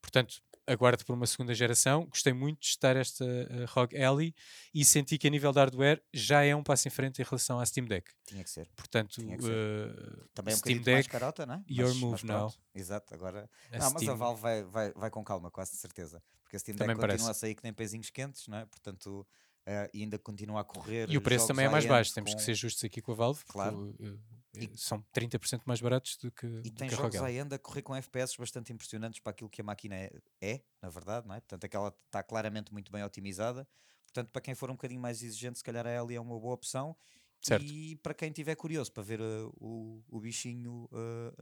Portanto, 0.00 0.42
aguardo 0.66 1.04
por 1.04 1.14
uma 1.14 1.26
segunda 1.26 1.52
geração. 1.54 2.06
Gostei 2.06 2.32
muito 2.32 2.60
de 2.60 2.68
testar 2.68 2.96
esta 2.96 3.24
uh, 3.24 3.64
ROG 3.68 3.96
Ally 3.96 4.34
e 4.72 4.84
senti 4.84 5.18
que 5.18 5.26
a 5.26 5.30
nível 5.30 5.50
de 5.52 5.58
hardware 5.58 6.00
já 6.14 6.44
é 6.44 6.54
um 6.54 6.62
passo 6.62 6.86
em 6.86 6.90
frente 6.90 7.20
em 7.20 7.24
relação 7.24 7.58
à 7.58 7.66
Steam 7.66 7.86
Deck. 7.86 8.10
Tinha 8.24 8.44
que 8.44 8.50
ser. 8.50 8.68
Portanto, 8.76 9.20
que 9.20 9.42
ser. 9.42 9.50
uh, 9.52 10.28
Também 10.32 10.52
é 10.52 10.54
um 10.54 10.58
Steam 10.58 10.76
bocadinho 10.78 10.94
mais 10.94 11.06
Deck, 11.06 11.08
carota, 11.08 11.44
né? 11.46 11.64
your 11.68 11.88
Mas- 11.88 11.96
move 11.98 12.26
now. 12.26 12.54
Exato, 12.74 13.14
agora. 13.14 13.50
a 13.72 13.78
não, 13.78 13.84
mas 13.86 13.94
a 13.96 13.98
Steam- 13.98 14.16
Valve 14.16 14.40
vai, 14.40 14.62
vai, 14.62 14.92
vai 14.92 15.10
com 15.10 15.24
calma, 15.24 15.50
quase 15.50 15.76
certeza. 15.76 16.22
Porque 16.42 16.56
a 16.56 16.58
Steam 16.58 16.74
Deck 16.76 16.84
Também 16.84 16.96
continua 16.96 17.16
parece. 17.16 17.30
a 17.30 17.34
sair 17.34 17.54
que 17.54 17.64
nem 17.64 17.72
pezinhos 17.72 18.10
quentes, 18.10 18.46
não 18.46 18.58
é? 18.58 18.66
Portanto, 18.66 19.26
eh, 19.70 19.90
e 19.94 20.02
ainda 20.02 20.18
continua 20.18 20.60
a 20.62 20.64
correr. 20.64 21.08
E 21.08 21.16
o 21.16 21.20
preço 21.22 21.46
também 21.46 21.66
é 21.66 21.68
mais 21.68 21.86
baixo, 21.86 22.12
temos 22.12 22.30
que 22.32 22.36
com- 22.40 22.44
ser 22.44 22.54
justos 22.54 22.82
aqui 22.82 23.00
com 23.00 23.12
a 23.12 23.14
Valve, 23.14 23.38
porque 23.40 23.52
Claro. 23.52 23.76
uh, 24.00 24.04
uh, 24.14 24.20
E- 24.52 24.76
são 24.76 25.00
30% 25.12 25.62
mais 25.64 25.80
baratos 25.80 26.16
do 26.16 26.30
que, 26.32 26.44
E 26.46 26.62
do 26.62 26.72
tem 26.72 26.88
que 26.88 26.96
jogos 26.96 27.14
high-end 27.20 27.54
a 27.54 27.58
correr 27.58 27.82
com 27.82 27.94
FPS 27.94 28.36
bastante 28.36 28.72
impressionantes 28.72 29.20
para 29.20 29.30
aquilo 29.30 29.48
que 29.48 29.60
a 29.60 29.64
máquina 29.64 29.94
é, 29.94 30.10
é, 30.40 30.60
na 30.82 30.88
verdade, 30.90 31.28
não 31.28 31.34
é? 31.36 31.40
Portanto, 31.40 31.64
aquela 31.64 31.94
está 32.06 32.20
claramente 32.22 32.72
muito 32.72 32.90
bem 32.90 33.04
otimizada. 33.04 33.66
Portanto, 34.06 34.30
para 34.32 34.42
quem 34.42 34.56
for 34.56 34.68
um 34.70 34.74
bocadinho 34.74 35.00
mais 35.00 35.22
exigente, 35.22 35.58
se 35.58 35.64
calhar 35.64 35.86
a 35.86 35.90
Ellie 35.94 36.16
é 36.16 36.20
uma 36.20 36.38
boa 36.40 36.52
opção. 36.54 36.96
Certo. 37.40 37.64
E 37.64 37.94
para 37.96 38.12
quem 38.12 38.28
estiver 38.30 38.56
curioso 38.56 38.90
para 38.92 39.02
ver 39.04 39.20
uh, 39.20 39.54
o, 39.60 40.02
o 40.08 40.20
bichinho 40.20 40.88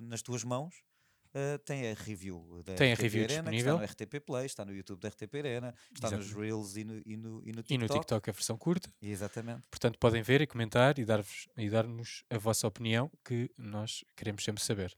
nas 0.03 0.21
tuas 0.23 0.45
mãos, 0.45 0.83
uh, 1.55 1.59
tem 1.65 1.91
a 1.91 1.95
review 1.95 2.63
da 2.65 2.75
Tem 2.75 2.91
a 2.91 2.95
RTP 2.95 3.03
review 3.03 3.25
Arena, 3.25 3.51
disponível. 3.51 3.75
está 3.75 3.87
no 3.87 3.93
RTP 3.93 4.21
Play, 4.27 4.47
está 4.47 4.65
no 4.65 4.75
YouTube 4.75 5.01
da 5.01 5.09
RTP 5.09 5.35
Arena, 5.37 5.75
está 5.95 6.11
nos. 6.11 6.33
Reels 6.33 6.77
e 6.77 6.85
no, 6.85 7.03
e 7.07 7.17
no, 7.17 7.43
e 7.45 7.53
no 7.53 7.53
E 7.53 7.53
no 7.53 7.63
TikTok. 7.63 8.01
TikTok 8.01 8.31
a 8.31 8.33
versão 8.33 8.59
curta. 8.59 8.91
Exatamente. 9.01 9.63
Portanto, 9.71 9.99
podem 9.99 10.23
ver 10.23 10.41
e 10.41 10.47
comentar 10.47 10.99
e 10.99 11.05
dar-vos- 11.05 11.49
dar-nos 11.71 12.25
a 12.31 12.39
vossa 12.39 12.67
opinião, 12.67 13.11
que 13.25 13.51
nós 13.57 14.05
queremos 14.17 14.43
sempre 14.45 14.63
saber. 14.63 14.95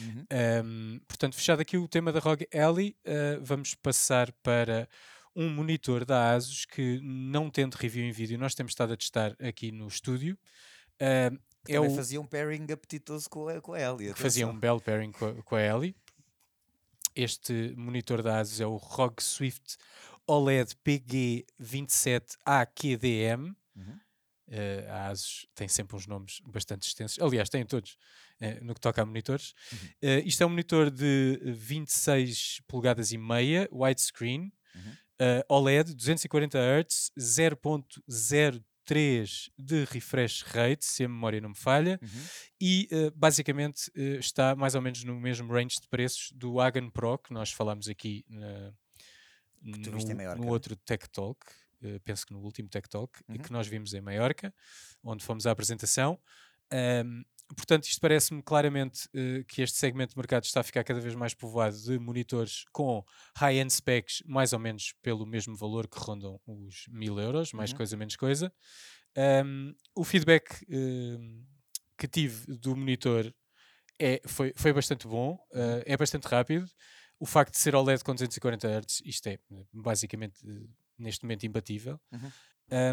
Uhum. 0.00 0.26
Ahm, 0.30 0.98
portanto, 1.08 1.34
fechado 1.36 1.60
aqui 1.62 1.76
o 1.78 1.88
tema 1.88 2.12
da 2.12 2.18
ROG 2.20 2.46
Ally, 2.54 2.96
ah, 3.06 3.38
vamos 3.42 3.74
passar 3.74 4.32
para 4.42 4.88
um 5.34 5.48
monitor 5.48 6.04
da 6.04 6.32
ASUS 6.34 6.66
que, 6.66 7.00
não 7.02 7.48
tendo 7.50 7.74
review 7.76 8.04
em 8.04 8.12
vídeo, 8.12 8.38
nós 8.38 8.54
temos 8.54 8.72
estado 8.72 8.92
a 8.92 8.96
testar 8.96 9.34
aqui 9.40 9.72
no 9.72 9.86
estúdio. 9.88 10.38
Ahm, 11.00 11.38
Que 11.64 11.72
é 11.72 11.76
também 11.76 11.92
o 11.92 11.96
fazia 11.96 12.20
um 12.20 12.26
pairing 12.26 12.66
apetitoso 12.72 13.28
com 13.30 13.48
a, 13.48 13.60
com 13.60 13.72
a 13.72 13.80
Ellie. 13.80 14.12
fazia 14.14 14.46
um 14.46 14.58
belo 14.58 14.80
pairing 14.80 15.12
com 15.12 15.26
a, 15.26 15.34
com 15.42 15.56
a 15.56 15.62
Ellie. 15.62 15.94
Este 17.14 17.74
monitor 17.76 18.22
da 18.22 18.38
ASUS 18.38 18.60
é 18.60 18.66
o 18.66 18.76
ROG 18.76 19.20
Swift 19.22 19.76
OLED 20.26 20.74
PG27AQDM. 20.84 23.54
Uhum. 23.76 23.98
Eh, 24.48 24.86
a 24.88 25.08
ASUS 25.08 25.46
tem 25.54 25.68
sempre 25.68 25.96
uns 25.96 26.06
nomes 26.06 26.40
bastante 26.44 26.86
extensos. 26.86 27.18
Aliás, 27.22 27.48
tem 27.48 27.64
todos, 27.64 27.96
eh, 28.40 28.58
no 28.60 28.74
que 28.74 28.80
toca 28.80 29.00
a 29.02 29.06
monitores. 29.06 29.54
Uhum. 29.72 29.78
Eh, 30.02 30.20
isto 30.20 30.42
é 30.42 30.46
um 30.46 30.50
monitor 30.50 30.90
de 30.90 31.40
26 31.44 32.60
polegadas 32.66 33.12
e 33.12 33.18
meia, 33.18 33.68
widescreen, 33.72 34.52
Uhum. 34.74 34.96
OLED, 35.50 35.94
240 35.94 36.58
Hz, 36.58 37.12
0.03 38.86 39.50
de 39.58 39.84
refresh 39.84 40.42
rate, 40.42 40.84
se 40.84 41.04
a 41.04 41.08
memória 41.08 41.40
não 41.40 41.50
me 41.50 41.56
falha, 41.56 41.98
Uhum. 42.02 42.08
e 42.60 42.88
eh, 42.90 43.10
basicamente 43.14 43.90
eh, 43.94 44.16
está 44.18 44.54
mais 44.54 44.74
ou 44.74 44.82
menos 44.82 45.04
no 45.04 45.18
mesmo 45.18 45.52
range 45.52 45.80
de 45.80 45.88
preços 45.88 46.32
do 46.34 46.60
Hagan 46.60 46.90
Pro, 46.90 47.18
que 47.18 47.32
nós 47.32 47.52
falámos 47.52 47.88
aqui 47.88 48.24
na- 48.28 48.72
no, 49.62 49.78
no 50.36 50.48
outro 50.48 50.74
Tech 50.76 51.08
Talk, 51.10 51.40
eh, 51.82 51.98
penso 52.04 52.26
que 52.26 52.32
no 52.32 52.40
último 52.40 52.68
Tech 52.68 52.88
Talk, 52.88 53.20
Uhum. 53.28 53.36
que 53.38 53.52
nós 53.52 53.66
vimos 53.68 53.94
em 53.94 54.00
Maiorca, 54.00 54.52
onde 55.02 55.24
fomos 55.24 55.46
à 55.46 55.50
apresentação. 55.52 56.18
Ahm, 56.70 57.22
portanto, 57.56 57.84
isto 57.84 58.00
parece-me 58.00 58.42
claramente 58.42 59.08
eh, 59.14 59.44
que 59.48 59.62
este 59.62 59.78
segmento 59.78 60.14
de 60.14 60.18
mercado 60.18 60.44
está 60.44 60.60
a 60.60 60.62
ficar 60.62 60.84
cada 60.84 61.00
vez 61.00 61.14
mais 61.14 61.34
povoado 61.34 61.76
de 61.76 61.98
monitores 61.98 62.64
com 62.72 63.04
high-end 63.36 63.72
specs, 63.72 64.22
mais 64.26 64.52
ou 64.52 64.58
menos 64.58 64.94
pelo 65.02 65.26
mesmo 65.26 65.56
valor 65.56 65.88
que 65.88 65.98
rondam 65.98 66.40
os 66.46 66.86
1000 66.88 67.18
euros, 67.20 67.52
mais 67.52 67.70
Uhum. 67.70 67.76
coisa, 67.78 67.96
menos 67.96 68.16
coisa. 68.16 68.52
Ahm, 69.16 69.72
o 69.94 70.04
feedback 70.04 70.64
ahm, 70.70 71.42
que 71.98 72.08
tive 72.08 72.46
do 72.58 72.74
monitor 72.76 73.32
é, 73.98 74.20
foi, 74.26 74.52
foi 74.56 74.72
bastante 74.72 75.06
bom, 75.06 75.38
ah, 75.54 75.82
é 75.86 75.96
bastante 75.96 76.24
rápido. 76.26 76.66
O 77.20 77.26
facto 77.26 77.52
de 77.52 77.58
ser 77.60 77.74
OLED 77.76 78.02
com 78.02 78.14
240 78.14 78.68
Hz, 78.68 79.00
isto 79.04 79.28
é 79.28 79.38
basicamente 79.72 80.40
eh, 80.46 80.66
neste 80.98 81.24
momento 81.24 81.44
imbatível. 81.46 82.00
Uhum. 82.10 82.30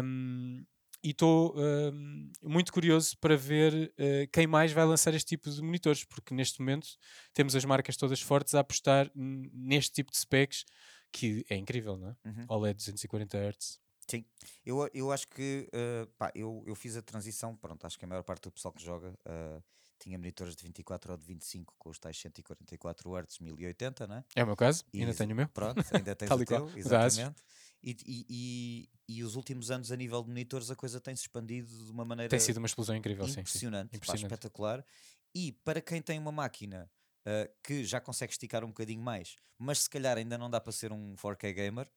Um, 0.04 0.64
e 1.02 1.10
estou 1.10 1.54
hum, 1.56 2.30
muito 2.42 2.72
curioso 2.72 3.16
para 3.18 3.36
ver 3.36 3.92
uh, 3.92 4.28
quem 4.32 4.46
mais 4.46 4.72
vai 4.72 4.84
lançar 4.84 5.14
este 5.14 5.28
tipo 5.28 5.50
de 5.50 5.62
monitores, 5.62 6.04
porque 6.04 6.34
neste 6.34 6.60
momento 6.60 6.88
temos 7.32 7.56
as 7.56 7.64
marcas 7.64 7.96
todas 7.96 8.20
fortes 8.20 8.54
a 8.54 8.60
apostar 8.60 9.10
neste 9.14 9.92
tipo 9.92 10.10
de 10.10 10.18
specs 10.18 10.64
que 11.12 11.44
é 11.48 11.56
incrível, 11.56 11.96
não 11.96 12.08
é? 12.10 12.16
Uhum. 12.24 12.44
OLED 12.48 12.76
240 12.76 13.36
Hz. 13.36 13.80
Sim, 14.08 14.24
eu, 14.66 14.88
eu 14.92 15.12
acho 15.12 15.28
que 15.28 15.68
uh, 15.72 16.06
pá, 16.18 16.32
eu, 16.34 16.64
eu 16.66 16.74
fiz 16.74 16.96
a 16.96 17.02
transição, 17.02 17.56
pronto, 17.56 17.86
acho 17.86 17.98
que 17.98 18.04
a 18.04 18.08
maior 18.08 18.22
parte 18.24 18.42
do 18.42 18.52
pessoal 18.52 18.74
que 18.74 18.82
joga 18.82 19.10
uh, 19.10 19.62
tinha 20.00 20.18
monitores 20.18 20.56
de 20.56 20.62
24 20.64 21.12
ou 21.12 21.18
de 21.18 21.24
25 21.26 21.74
com 21.78 21.90
os 21.90 21.98
tais 21.98 22.18
144 22.18 23.16
Hz 23.16 23.38
1080, 23.38 24.06
né? 24.06 24.24
É 24.34 24.42
o 24.42 24.46
meu 24.46 24.56
caso, 24.56 24.84
e, 24.92 25.00
ainda 25.00 25.14
tenho 25.14 25.32
o 25.32 25.36
meu. 25.36 25.48
Pronto, 25.48 25.84
ainda 25.92 26.14
tens 26.16 26.30
o 26.30 26.44
teu, 26.44 26.70
exatamente. 26.76 27.40
E, 27.82 27.96
e, 28.06 28.88
e, 29.08 29.24
os 29.24 29.36
últimos 29.36 29.70
anos, 29.70 29.90
a 29.90 29.96
nível 29.96 30.22
de 30.22 30.28
monitores, 30.28 30.70
a 30.70 30.76
coisa 30.76 31.00
tem-se 31.00 31.22
expandido 31.22 31.86
de 31.86 31.90
uma 31.90 32.04
maneira. 32.04 32.28
Tem 32.28 32.38
sido 32.38 32.58
uma 32.58 32.66
explosão 32.66 32.94
incrível, 32.94 33.26
impressionante, 33.26 33.88
sim. 33.88 33.92
sim. 33.92 33.96
Impressionante, 33.96 34.28
pá, 34.28 34.34
espetacular. 34.34 34.84
E 35.34 35.52
para 35.64 35.80
quem 35.80 36.02
tem 36.02 36.18
uma 36.18 36.32
máquina 36.32 36.90
uh, 37.26 37.50
que 37.62 37.84
já 37.84 38.00
consegue 38.00 38.32
esticar 38.32 38.64
um 38.64 38.68
bocadinho 38.68 39.00
mais, 39.00 39.36
mas 39.58 39.80
se 39.80 39.90
calhar 39.90 40.18
ainda 40.18 40.36
não 40.36 40.50
dá 40.50 40.60
para 40.60 40.72
ser 40.72 40.92
um 40.92 41.14
4K 41.16 41.54
gamer, 41.54 41.90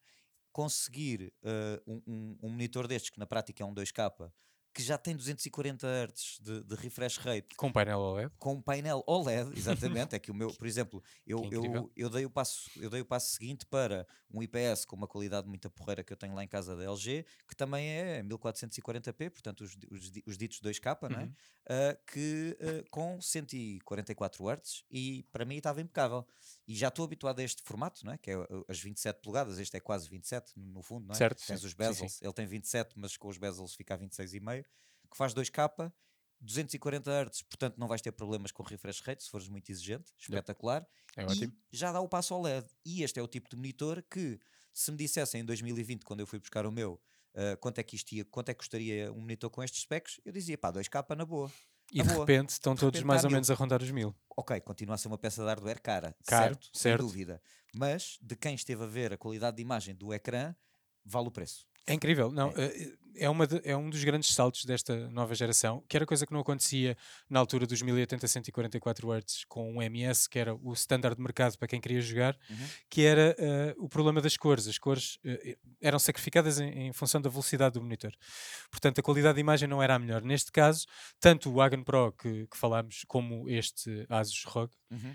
conseguir 0.53 1.33
uh, 1.43 1.91
um, 1.91 2.01
um, 2.07 2.37
um, 2.43 2.49
monitor 2.49 2.87
destes, 2.87 3.09
que 3.09 3.19
na 3.19 3.25
prática 3.25 3.63
é 3.63 3.65
um 3.65 3.73
2K, 3.73 4.31
que 4.73 4.81
já 4.81 4.97
tem 4.97 5.15
240 5.15 5.87
Hz 5.87 6.39
de, 6.41 6.63
de, 6.63 6.75
refresh 6.75 7.17
rate. 7.17 7.55
Com 7.55 7.71
painel 7.71 7.99
OLED? 7.99 8.31
Com 8.39 8.61
painel 8.61 9.03
OLED, 9.05 9.51
exatamente. 9.57 10.15
é 10.15 10.19
que 10.19 10.31
o 10.31 10.33
meu, 10.33 10.51
por 10.51 10.65
exemplo, 10.65 11.03
eu, 11.27 11.47
eu, 11.51 11.91
eu, 11.95 12.09
dei 12.09 12.25
o 12.25 12.29
passo, 12.29 12.69
eu 12.77 12.89
dei 12.89 13.01
o 13.01 13.05
passo 13.05 13.31
seguinte 13.31 13.65
para 13.65 14.07
um 14.31 14.41
IPS 14.41 14.85
com 14.85 14.95
uma 14.95 15.07
qualidade 15.07 15.47
muito 15.47 15.69
porreira 15.69 16.03
que 16.03 16.11
eu 16.11 16.17
tenho 16.17 16.33
lá 16.33 16.43
em 16.43 16.47
casa 16.47 16.75
da 16.75 16.83
LG, 16.83 17.25
que 17.47 17.55
também 17.55 17.87
é 17.87 18.23
1440p, 18.23 19.29
portanto 19.29 19.61
os, 19.61 19.77
os, 19.91 20.11
os 20.25 20.37
ditos 20.37 20.59
2K, 20.59 21.03
uhum. 21.03 21.09
né? 21.09 21.31
Uh, 21.63 22.11
que 22.11 22.57
uh, 22.59 22.89
com 22.89 23.21
144 23.21 24.49
Hz 24.49 24.83
e 24.91 25.23
para 25.31 25.45
mim 25.45 25.57
estava 25.57 25.79
impecável. 25.79 26.27
E 26.67 26.75
já 26.75 26.87
estou 26.87 27.05
habituado 27.05 27.39
a 27.39 27.43
este 27.43 27.61
formato, 27.61 28.05
não 28.05 28.13
é? 28.13 28.17
que 28.17 28.31
é 28.31 28.35
as 28.67 28.79
27 28.79 29.21
polegadas, 29.21 29.59
este 29.59 29.77
é 29.77 29.79
quase 29.79 30.09
27 30.09 30.53
no 30.55 30.81
fundo, 30.81 31.07
não 31.07 31.13
é? 31.13 31.17
Certo, 31.17 31.45
Tens 31.45 31.63
os 31.63 31.73
bezels, 31.73 31.97
sim, 31.97 32.19
sim. 32.19 32.25
ele 32.25 32.33
tem 32.33 32.45
27, 32.45 32.97
mas 32.97 33.17
com 33.17 33.27
os 33.27 33.37
bezels 33.37 33.75
fica 33.75 33.93
a 33.93 33.97
26,5, 33.97 34.62
que 35.09 35.17
faz 35.17 35.33
2K, 35.33 35.91
240 36.41 37.09
Hz, 37.09 37.41
portanto 37.43 37.77
não 37.77 37.87
vais 37.87 38.01
ter 38.01 38.11
problemas 38.11 38.51
com 38.51 38.63
refresh 38.63 39.01
rate 39.01 39.23
se 39.23 39.29
fores 39.29 39.47
muito 39.47 39.69
exigente, 39.71 40.11
espetacular. 40.17 40.85
É 41.15 41.23
ótimo. 41.25 41.53
E 41.71 41.77
já 41.77 41.91
dá 41.91 42.01
o 42.01 42.07
passo 42.07 42.33
ao 42.33 42.41
LED. 42.41 42.67
E 42.85 43.03
este 43.03 43.19
é 43.19 43.23
o 43.23 43.27
tipo 43.27 43.49
de 43.49 43.55
monitor 43.55 44.03
que, 44.09 44.39
se 44.73 44.91
me 44.91 44.97
dissessem 44.97 45.41
em 45.41 45.45
2020, 45.45 46.03
quando 46.03 46.19
eu 46.19 46.27
fui 46.27 46.39
buscar 46.39 46.65
o 46.65 46.71
meu, 46.71 46.99
uh, 47.35 47.57
quanto 47.59 47.79
é 47.79 47.83
que 47.83 47.95
isto 47.95 48.11
ia, 48.13 48.25
quanto 48.25 48.49
é 48.49 48.53
que 48.53 48.59
custaria 48.59 49.11
um 49.11 49.21
monitor 49.21 49.49
com 49.49 49.63
estes 49.63 49.81
specs, 49.83 50.19
eu 50.25 50.31
dizia, 50.31 50.57
pá, 50.57 50.71
2K 50.71 51.15
na 51.15 51.25
boa. 51.25 51.51
E 51.91 52.01
de 52.01 52.09
boa. 52.09 52.25
repente 52.25 52.49
estão 52.49 52.73
de 52.73 52.79
todos 52.79 52.99
repente 52.99 53.07
mais 53.07 53.23
ou 53.23 53.29
menos 53.29 53.51
a 53.51 53.53
rondar 53.53 53.81
os 53.81 53.91
mil. 53.91 54.15
Ok, 54.35 54.59
continua 54.61 54.95
a 54.95 54.97
ser 54.97 55.07
uma 55.09 55.17
peça 55.17 55.41
de 55.41 55.47
hardware 55.47 55.81
cara, 55.81 56.15
Caro, 56.25 56.55
certo, 56.55 56.69
certo. 56.73 56.77
sem 56.77 56.97
dúvida. 56.97 57.41
Mas 57.73 58.17
de 58.21 58.35
quem 58.35 58.55
esteve 58.55 58.83
a 58.83 58.87
ver 58.87 59.13
a 59.13 59.17
qualidade 59.17 59.57
de 59.57 59.61
imagem 59.61 59.93
do 59.93 60.13
ecrã, 60.13 60.55
vale 61.05 61.27
o 61.27 61.31
preço. 61.31 61.67
É 61.85 61.93
incrível, 61.93 62.31
não, 62.31 62.49
é. 62.55 62.65
Eh, 62.65 62.93
é, 63.15 63.29
uma 63.29 63.45
de, 63.45 63.61
é 63.63 63.75
um 63.75 63.89
dos 63.89 64.03
grandes 64.03 64.33
saltos 64.33 64.65
desta 64.65 65.09
nova 65.09 65.35
geração, 65.35 65.83
que 65.87 65.95
era 65.95 66.05
coisa 66.05 66.25
que 66.25 66.33
não 66.33 66.39
acontecia 66.39 66.97
na 67.29 67.39
altura 67.39 67.65
dos 67.65 67.81
1080 67.81 68.27
144 68.27 69.11
Hz 69.11 69.45
com 69.47 69.77
o 69.77 69.81
MS, 69.81 70.27
que 70.29 70.39
era 70.39 70.55
o 70.55 70.73
standard 70.73 71.15
de 71.15 71.21
mercado 71.21 71.57
para 71.57 71.67
quem 71.67 71.79
queria 71.79 72.01
jogar, 72.01 72.37
uhum. 72.49 72.67
que 72.89 73.03
era 73.03 73.35
uh, 73.77 73.83
o 73.83 73.87
problema 73.89 74.21
das 74.21 74.37
cores. 74.37 74.67
As 74.67 74.77
cores 74.77 75.17
uh, 75.17 75.57
eram 75.81 75.99
sacrificadas 75.99 76.59
em, 76.59 76.87
em, 76.87 76.93
função 76.93 77.21
da 77.21 77.29
velocidade 77.29 77.73
do 77.73 77.81
monitor. 77.81 78.11
Portanto, 78.71 78.99
a 78.99 79.03
qualidade 79.03 79.35
de 79.35 79.41
imagem 79.41 79.67
não 79.67 79.81
era 79.81 79.95
a 79.95 79.99
melhor. 79.99 80.21
Neste 80.21 80.51
caso, 80.51 80.85
tanto 81.19 81.51
o 81.51 81.61
Agan 81.61 81.83
Pro 81.83 82.11
que, 82.13 82.47
que 82.47 82.57
falámos, 82.57 83.03
como 83.07 83.49
este 83.49 84.05
Asus 84.09 84.43
ROG, 84.45 84.71
uhum 84.89 85.13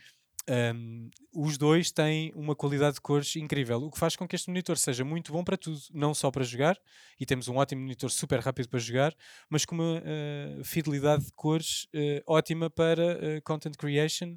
um, 0.49 1.11
os 1.35 1.59
dois 1.59 1.91
têm 1.91 2.33
uma 2.35 2.57
qualidade 2.57 2.95
de 2.95 3.01
cores 3.01 3.37
incrível, 3.37 3.83
o 3.83 3.91
que 3.91 3.99
faz 3.99 4.17
com 4.17 4.27
que 4.27 4.35
este 4.35 4.49
monitor 4.49 4.77
seja 4.79 5.05
muito 5.05 5.33
bom 5.33 5.45
para 5.45 5.57
tudo, 5.57 5.79
não 5.93 6.15
só 6.15 6.31
para 6.31 6.43
jogar, 6.43 6.79
e 7.21 7.27
temos 7.27 7.49
um 7.49 7.57
ótimo 7.57 7.83
monitor 7.83 8.11
super 8.11 8.41
rápido 8.41 8.69
para 8.69 8.79
jogar, 8.79 9.15
mas 9.49 9.65
com 9.65 9.75
uma 9.75 9.99
uh, 9.99 10.65
fidelidade 10.65 11.27
de 11.27 11.33
cores 11.33 11.85
uh, 11.95 12.23
ótima 12.27 12.71
para 12.71 13.17
uh, 13.17 13.43
content 13.45 13.77
creation, 13.77 14.37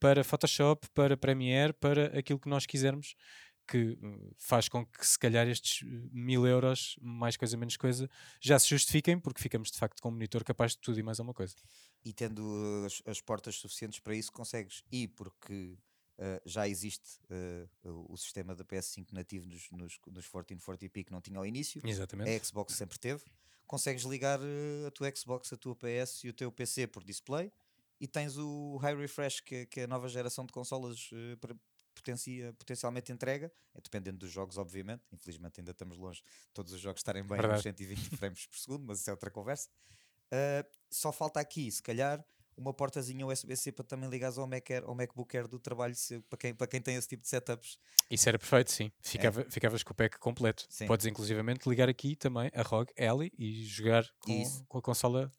para 0.00 0.24
Photoshop, 0.24 0.88
para 0.92 1.16
Premiere, 1.16 1.72
para 1.72 2.06
aquilo 2.18 2.40
que 2.40 2.48
nós 2.48 2.66
quisermos 2.66 3.14
que 3.66 3.98
faz 4.36 4.68
com 4.68 4.84
que 4.84 5.06
se 5.06 5.18
calhar 5.18 5.46
estes 5.48 5.86
mil 6.12 6.46
euros, 6.46 6.96
mais 7.00 7.36
coisa 7.36 7.56
menos 7.56 7.76
coisa, 7.76 8.08
já 8.40 8.58
se 8.58 8.68
justifiquem, 8.68 9.18
porque 9.18 9.42
ficamos 9.42 9.70
de 9.70 9.78
facto 9.78 10.00
com 10.00 10.08
um 10.08 10.12
monitor 10.12 10.44
capaz 10.44 10.72
de 10.72 10.78
tudo 10.78 10.98
e 10.98 11.02
mais 11.02 11.18
alguma 11.18 11.34
coisa 11.34 11.54
e 12.04 12.12
tendo 12.12 12.84
as, 12.86 13.02
as, 13.06 13.20
portas 13.20 13.56
suficientes 13.56 14.00
para 14.00 14.14
isso, 14.14 14.32
consegues. 14.32 14.82
E 14.90 15.06
porque 15.06 15.76
uh, 16.18 16.40
já 16.44 16.68
existe 16.68 17.20
uh, 17.84 18.12
o 18.12 18.16
sistema 18.16 18.54
da 18.54 18.64
PS5 18.64 19.12
nativo 19.12 19.46
nos, 19.46 19.70
nos, 19.70 20.00
nos 20.06 20.28
1440p 20.28 21.04
que 21.04 21.12
não 21.12 21.20
tinha 21.20 21.38
ao 21.38 21.46
início, 21.46 21.80
Exatamente. 21.84 22.30
a 22.30 22.44
Xbox 22.44 22.74
sempre 22.74 22.98
teve. 22.98 23.22
Consegues 23.66 24.02
ligar 24.02 24.40
uh, 24.40 24.86
a 24.86 24.90
tua 24.90 25.14
Xbox, 25.14 25.52
a 25.52 25.56
tua 25.56 25.76
PS 25.76 26.24
e 26.24 26.28
o 26.28 26.32
teu 26.32 26.50
PC 26.50 26.86
por 26.86 27.04
display 27.04 27.52
e 28.00 28.08
tens 28.08 28.36
o 28.36 28.76
High 28.78 28.96
Refresh 28.96 29.40
que, 29.40 29.66
que 29.66 29.82
a 29.82 29.86
nova 29.86 30.08
geração 30.08 30.44
de 30.44 30.52
consolas 30.52 31.08
potencia, 31.94 32.52
potencialmente 32.54 33.12
entrega, 33.12 33.52
é 33.74 33.80
dependendo 33.80 34.18
dos 34.18 34.30
jogos, 34.30 34.58
obviamente. 34.58 35.02
Infelizmente, 35.12 35.60
ainda 35.60 35.72
estamos 35.72 35.98
longe 35.98 36.20
de 36.20 36.52
todos 36.52 36.72
os 36.72 36.80
jogos 36.80 37.00
estarem 37.00 37.22
bem 37.22 37.38
Verdade. 37.38 37.54
nos 37.54 37.62
120 37.62 38.16
frames 38.16 38.46
por 38.46 38.58
segundo, 38.58 38.84
mas 38.86 39.00
isso 39.00 39.10
é 39.10 39.12
outra 39.12 39.30
conversa. 39.30 39.68
Uh, 40.32 40.66
só 40.90 41.12
falta 41.12 41.40
aqui, 41.40 41.70
se 41.70 41.82
calhar, 41.82 42.24
uma 42.56 42.72
portazinha 42.72 43.26
USB-C 43.26 43.72
para 43.72 43.84
também 43.84 44.08
ligares 44.08 44.38
ao, 44.38 44.46
Mac 44.46 44.70
Air, 44.70 44.84
ao 44.84 44.94
MacBook 44.94 45.36
Air 45.36 45.48
do 45.48 45.58
trabalho 45.58 45.94
para 46.28 46.38
quem, 46.38 46.54
para 46.54 46.66
quem 46.66 46.80
tem 46.80 46.96
esse 46.96 47.08
tipo 47.08 47.22
de 47.22 47.28
setups. 47.28 47.78
Isso 48.10 48.28
era 48.28 48.38
perfeito, 48.38 48.70
sim. 48.70 48.92
Ficava, 49.00 49.42
é. 49.42 49.50
Ficavas 49.50 49.82
com 49.82 49.92
o 49.92 49.94
pack 49.94 50.18
completo. 50.18 50.66
Sim. 50.68 50.86
Podes 50.86 51.06
inclusivamente 51.06 51.68
ligar 51.68 51.88
aqui 51.88 52.16
também 52.16 52.50
a 52.54 52.62
ROG 52.62 52.88
Ellie 52.96 53.32
e 53.38 53.64
jogar 53.64 54.06
com, 54.20 54.64
com 54.68 54.78
a 54.78 54.82
consola 54.82 55.32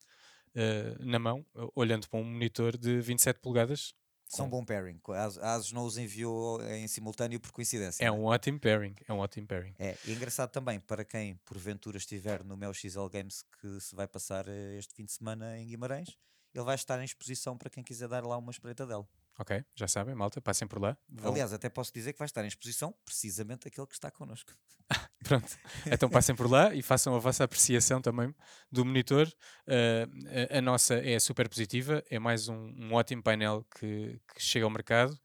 uh, 0.56 1.06
na 1.06 1.20
mão, 1.20 1.46
olhando 1.76 2.08
para 2.08 2.20
um 2.20 2.24
monitor 2.24 2.78
de 2.78 3.00
27 3.02 3.40
polegadas 3.40 3.94
são 4.36 4.50
bom 4.50 4.64
pairing. 4.64 5.00
A 5.42 5.54
Asus 5.54 5.72
não 5.72 5.86
os 5.86 5.98
enviou 5.98 6.62
em 6.64 6.88
simultâneo 6.88 7.40
por 7.40 7.52
coincidência. 7.52 8.04
É 8.04 8.12
um 8.12 8.26
ótimo 8.26 8.60
pairing. 8.60 8.96
É 9.08 9.14
um 9.14 9.20
ótimo 9.20 9.48
pairing. 9.48 9.74
É, 9.78 9.96
e 10.06 10.12
é 10.12 10.16
engraçado 10.16 10.50
também 10.50 10.80
para 10.80 11.06
quem 11.06 11.36
porventura 11.46 11.98
estiver 11.98 12.44
no 12.44 12.58
Mel 12.58 12.74
XL 12.74 13.08
Games 13.08 13.44
que 13.62 13.80
se 13.80 13.96
vai 13.96 14.08
passar 14.08 14.48
eh, 14.48 14.78
este 14.78 14.94
fim 14.94 15.06
de 15.06 15.12
semana 15.12 15.58
em 15.58 15.68
Guimarães, 15.68 16.18
ele 16.54 16.64
vai 16.64 16.76
estar 16.76 17.00
em 17.00 17.06
exposição 17.06 17.58
para 17.58 17.70
quem 17.70 17.84
quiser 17.84 18.08
dar 18.08 18.26
lá 18.26 18.38
uma 18.38 18.52
espreita 18.52 18.86
dele. 18.86 19.06
Ok, 19.40 19.64
já 19.76 19.88
sabem, 19.88 20.14
malta, 20.14 20.40
passem 20.40 20.68
por 20.68 20.80
lá. 20.80 20.96
Vão... 21.10 21.32
Aliás, 21.32 21.52
até 21.54 21.68
posso 21.68 21.92
dizer 21.92 22.14
que 22.14 22.20
vai 22.20 22.28
estar 22.28 22.44
em 22.44 22.48
exposição 22.48 22.94
precisamente 23.04 23.68
aquele 23.68 23.88
que 23.88 23.96
está 23.96 24.12
connosco. 24.12 24.54
Pronto, 25.24 25.58
então 25.88 26.08
passem 26.10 26.36
por 26.36 26.50
lá 26.50 26.74
e 26.74 26.84
façam 26.84 27.16
a 27.16 27.20
vossa 27.20 27.44
apreciação 27.44 28.00
também 28.00 28.34
do 28.72 28.86
monitor. 28.86 29.28
Uh, 29.68 30.54
a, 30.54 30.58
a, 30.60 30.62
nossa 30.62 30.96
é 30.96 31.18
super 31.18 31.50
positiva, 31.50 32.04
é 32.12 32.20
mais 32.20 32.48
um, 32.48 32.56
um 32.56 32.94
ótimo 32.94 33.24
painel 33.24 33.66
que, 33.76 34.22
que, 34.34 34.42
chega 34.42 34.66
ao 34.66 34.72
mercado 34.72 35.18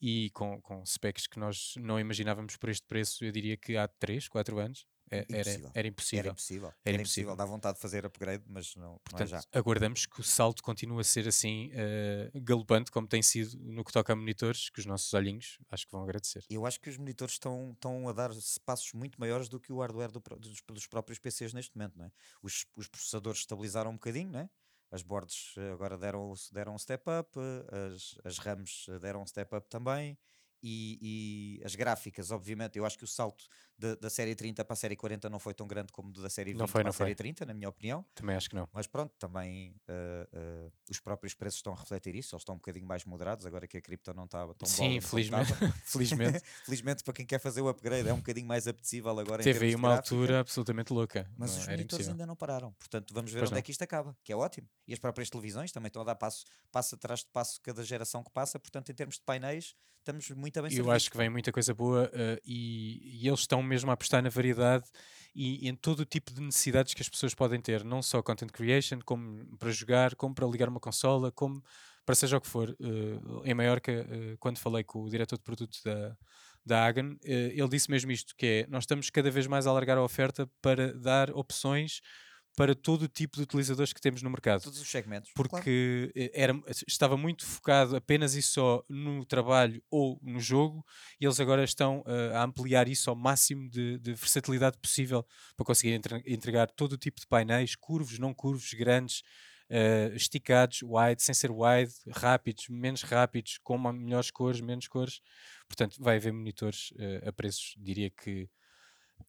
e 0.00 0.30
com, 0.30 0.60
com 0.60 0.84
specs 0.84 1.28
que 1.28 1.38
nós 1.38 1.74
não 1.76 2.00
imaginávamos 2.00 2.56
por 2.56 2.68
este 2.68 2.86
preço, 2.86 3.24
eu 3.24 3.30
diria 3.30 3.56
que 3.56 3.76
há 3.76 3.86
3, 3.86 4.26
4 4.26 4.58
anos. 4.58 4.86
É, 5.12 5.26
era, 5.28 5.40
impossível. 5.40 5.70
Era, 5.74 5.88
impossível. 5.88 6.18
Era 6.18 6.28
impossível. 6.30 6.72
Era, 6.84 6.96
impossível. 6.96 7.36
Dá 7.36 7.44
vontade 7.44 7.76
de 7.76 7.82
fazer 7.82 8.06
upgrade, 8.06 8.42
mas 8.48 8.74
não, 8.76 8.98
Portanto, 9.04 9.30
não 9.30 9.38
é 9.38 9.42
já. 9.42 9.44
aguardamos 9.52 10.06
que 10.06 10.20
o 10.20 10.24
salto 10.24 10.62
continue 10.62 11.00
a 11.00 11.04
ser 11.04 11.28
assim 11.28 11.70
uh, 11.70 12.40
galopante, 12.40 12.90
como 12.90 13.06
tem 13.06 13.20
sido 13.20 13.58
no 13.58 13.84
que 13.84 13.92
toca 13.92 14.14
a 14.14 14.16
monitores, 14.16 14.70
que 14.70 14.80
os 14.80 14.86
nossos 14.86 15.12
olhinhos 15.12 15.58
acho 15.70 15.84
que 15.84 15.92
vão 15.92 16.02
agradecer. 16.02 16.42
Eu 16.48 16.64
acho 16.64 16.80
que 16.80 16.88
os 16.88 16.96
monitores 16.96 17.34
estão, 17.34 17.72
estão 17.72 18.08
a 18.08 18.12
dar 18.12 18.30
passos 18.64 18.90
muito 18.94 19.20
maiores 19.20 19.50
do 19.50 19.60
que 19.60 19.70
o 19.70 19.80
hardware 19.80 20.10
do, 20.10 20.20
dos, 20.38 20.62
dos, 20.66 20.86
próprios 20.86 21.18
PCs 21.18 21.52
neste 21.52 21.76
momento. 21.76 21.98
Não 21.98 22.06
é? 22.06 22.12
os, 22.42 22.64
os 22.74 22.88
processadores 22.88 23.40
estabilizaram 23.40 23.90
um 23.90 23.94
bocadinho, 23.94 24.30
não 24.30 24.40
é? 24.40 24.50
as 24.90 25.02
boards 25.02 25.54
eh, 25.56 25.72
agora 25.72 25.96
deram, 25.96 26.32
deram 26.52 26.74
um 26.74 26.78
step 26.78 27.02
up, 27.08 27.38
as, 27.72 28.14
as 28.24 28.38
RAMs 28.38 28.86
deram 29.00 29.22
um 29.22 29.26
step 29.26 29.56
up 29.56 29.66
também 29.68 30.18
e, 30.62 31.58
e, 31.60 31.64
as 31.64 31.74
gráficas, 31.74 32.30
obviamente, 32.30 32.78
eu 32.78 32.86
acho 32.86 32.96
que 32.96 33.04
o 33.04 33.08
salto 33.08 33.44
de, 33.82 33.96
da 33.96 34.08
série 34.08 34.34
30 34.36 34.64
para 34.64 34.74
a 34.74 34.76
série 34.76 34.94
40 34.94 35.28
não 35.28 35.40
foi 35.40 35.52
tão 35.52 35.66
grande 35.66 35.92
como 35.92 36.12
da 36.12 36.30
série 36.30 36.52
20 36.52 36.60
não 36.60 36.68
foi, 36.68 36.82
para 36.82 36.90
a 36.90 36.92
série 36.92 37.14
30, 37.16 37.44
na 37.44 37.52
minha 37.52 37.68
opinião. 37.68 38.04
Também 38.14 38.36
acho 38.36 38.48
que 38.48 38.54
não. 38.54 38.68
Mas 38.72 38.86
pronto, 38.86 39.12
também 39.18 39.74
uh, 39.88 40.66
uh, 40.66 40.72
os 40.88 41.00
próprios 41.00 41.34
preços 41.34 41.58
estão 41.58 41.72
a 41.72 41.76
refletir 41.76 42.14
isso, 42.14 42.34
eles 42.34 42.42
estão 42.42 42.54
um 42.54 42.58
bocadinho 42.58 42.86
mais 42.86 43.04
moderados, 43.04 43.44
agora 43.44 43.66
que 43.66 43.76
a 43.76 43.82
cripto 43.82 44.14
não 44.14 44.24
estava 44.24 44.54
tão 44.54 44.68
Sim, 44.68 45.00
felizmente. 45.02 45.52
felizmente. 45.84 46.40
felizmente 46.64 47.02
para 47.02 47.12
quem 47.12 47.26
quer 47.26 47.40
fazer 47.40 47.60
o 47.60 47.68
upgrade 47.68 48.08
é 48.08 48.12
um 48.12 48.18
bocadinho 48.18 48.46
mais 48.46 48.68
apetecível 48.68 49.18
agora. 49.18 49.42
Teve 49.42 49.66
aí 49.66 49.74
uma 49.74 49.96
altura 49.96 50.40
absolutamente 50.40 50.92
louca. 50.92 51.28
Mas 51.36 51.56
os 51.56 51.66
monitores 51.66 52.08
ainda 52.08 52.24
não 52.24 52.36
pararam, 52.36 52.72
portanto 52.72 53.12
vamos 53.12 53.32
ver 53.32 53.40
pois 53.40 53.50
onde 53.50 53.54
é 53.54 53.56
não. 53.56 53.60
é 53.60 53.62
que 53.62 53.72
isto 53.72 53.82
acaba, 53.82 54.16
que 54.22 54.32
é 54.32 54.36
ótimo. 54.36 54.68
E 54.86 54.92
as 54.92 54.98
próprias 55.00 55.28
televisões 55.28 55.72
também 55.72 55.88
estão 55.88 56.02
a 56.02 56.04
dar 56.04 56.14
passo, 56.14 56.44
passo 56.70 56.94
atrás 56.94 57.20
de 57.20 57.26
passo 57.32 57.60
cada 57.60 57.82
geração 57.82 58.22
que 58.22 58.30
passa, 58.30 58.58
portanto 58.58 58.90
em 58.90 58.94
termos 58.94 59.16
de 59.16 59.22
painéis 59.22 59.74
estamos 60.02 60.30
muito 60.30 60.60
bem 60.60 60.76
Eu 60.76 60.90
acho 60.90 61.10
que 61.10 61.16
vem 61.16 61.30
muita 61.30 61.50
coisa 61.50 61.72
boa 61.72 62.06
uh, 62.06 62.40
e, 62.44 63.22
e, 63.22 63.28
eles 63.28 63.40
estão 63.40 63.62
mesmo 63.72 63.90
a 63.90 63.94
apostar 63.94 64.22
na 64.22 64.28
variedade 64.28 64.84
e 65.34 65.66
em 65.66 65.74
todo 65.74 66.00
o 66.00 66.04
tipo 66.04 66.32
de 66.32 66.42
necessidades 66.42 66.92
que 66.92 67.00
as 67.00 67.08
pessoas 67.08 67.34
podem 67.34 67.60
ter, 67.60 67.82
não 67.82 68.02
só 68.02 68.22
content 68.22 68.50
creation, 68.50 68.98
como 69.04 69.56
para 69.56 69.70
jogar, 69.70 70.14
como 70.14 70.34
para 70.34 70.46
ligar 70.46 70.68
uma 70.68 70.78
consola, 70.78 71.32
como 71.32 71.62
para 72.04 72.14
seja 72.14 72.36
o 72.36 72.40
que 72.40 72.46
for. 72.46 72.68
Uh, 72.78 73.42
em 73.44 73.54
Maiorca, 73.54 73.92
uh, 73.92 74.36
quando 74.38 74.58
falei 74.58 74.84
com 74.84 75.02
o 75.02 75.08
diretor 75.08 75.36
de 75.36 75.42
produto 75.42 75.78
da, 75.82 76.16
da 76.66 76.84
Hagen, 76.84 77.12
uh, 77.12 77.18
ele 77.24 77.68
disse 77.68 77.90
mesmo 77.90 78.10
isto, 78.12 78.34
que 78.36 78.46
é, 78.46 78.66
nós 78.68 78.82
estamos 78.82 79.08
cada 79.08 79.30
vez 79.30 79.46
mais 79.46 79.66
a 79.66 79.70
alargar 79.70 79.96
a 79.96 80.02
oferta 80.02 80.46
para 80.60 80.92
dar 80.92 81.30
opções 81.30 82.02
para 82.56 82.74
todo 82.74 83.02
o 83.02 83.08
tipo 83.08 83.36
de 83.36 83.42
utilizadores 83.42 83.92
que 83.92 84.00
temos 84.00 84.22
no 84.22 84.30
mercado. 84.30 84.62
Todos 84.62 84.80
os 84.80 84.88
segmentos. 84.88 85.30
Porque 85.34 86.10
claro. 86.14 86.30
era, 86.34 86.62
estava 86.86 87.16
muito 87.16 87.46
focado 87.46 87.96
apenas 87.96 88.34
e 88.34 88.42
só 88.42 88.84
no 88.88 89.24
trabalho 89.24 89.82
ou 89.90 90.18
no 90.22 90.38
jogo, 90.38 90.84
e 91.20 91.24
eles 91.24 91.40
agora 91.40 91.64
estão 91.64 92.00
uh, 92.00 92.36
a 92.36 92.42
ampliar 92.42 92.88
isso 92.88 93.08
ao 93.08 93.16
máximo 93.16 93.68
de, 93.68 93.98
de 93.98 94.12
versatilidade 94.14 94.76
possível 94.78 95.26
para 95.56 95.64
conseguir 95.64 95.94
entre, 95.94 96.22
entregar 96.26 96.70
todo 96.70 96.92
o 96.92 96.98
tipo 96.98 97.20
de 97.20 97.26
painéis, 97.26 97.74
curvos, 97.74 98.18
não 98.18 98.34
curvos, 98.34 98.72
grandes, 98.74 99.22
uh, 99.70 100.14
esticados, 100.14 100.82
wide, 100.82 101.22
sem 101.22 101.34
ser 101.34 101.50
wide, 101.50 101.92
rápidos, 102.10 102.68
menos 102.68 103.02
rápidos, 103.02 103.58
com 103.62 103.78
melhores 103.92 104.30
cores, 104.30 104.60
menos 104.60 104.88
cores. 104.88 105.20
Portanto, 105.66 105.96
vai 106.00 106.16
haver 106.16 106.32
monitores 106.32 106.90
uh, 106.92 107.28
a 107.28 107.32
preços, 107.32 107.74
diria 107.78 108.10
que 108.10 108.48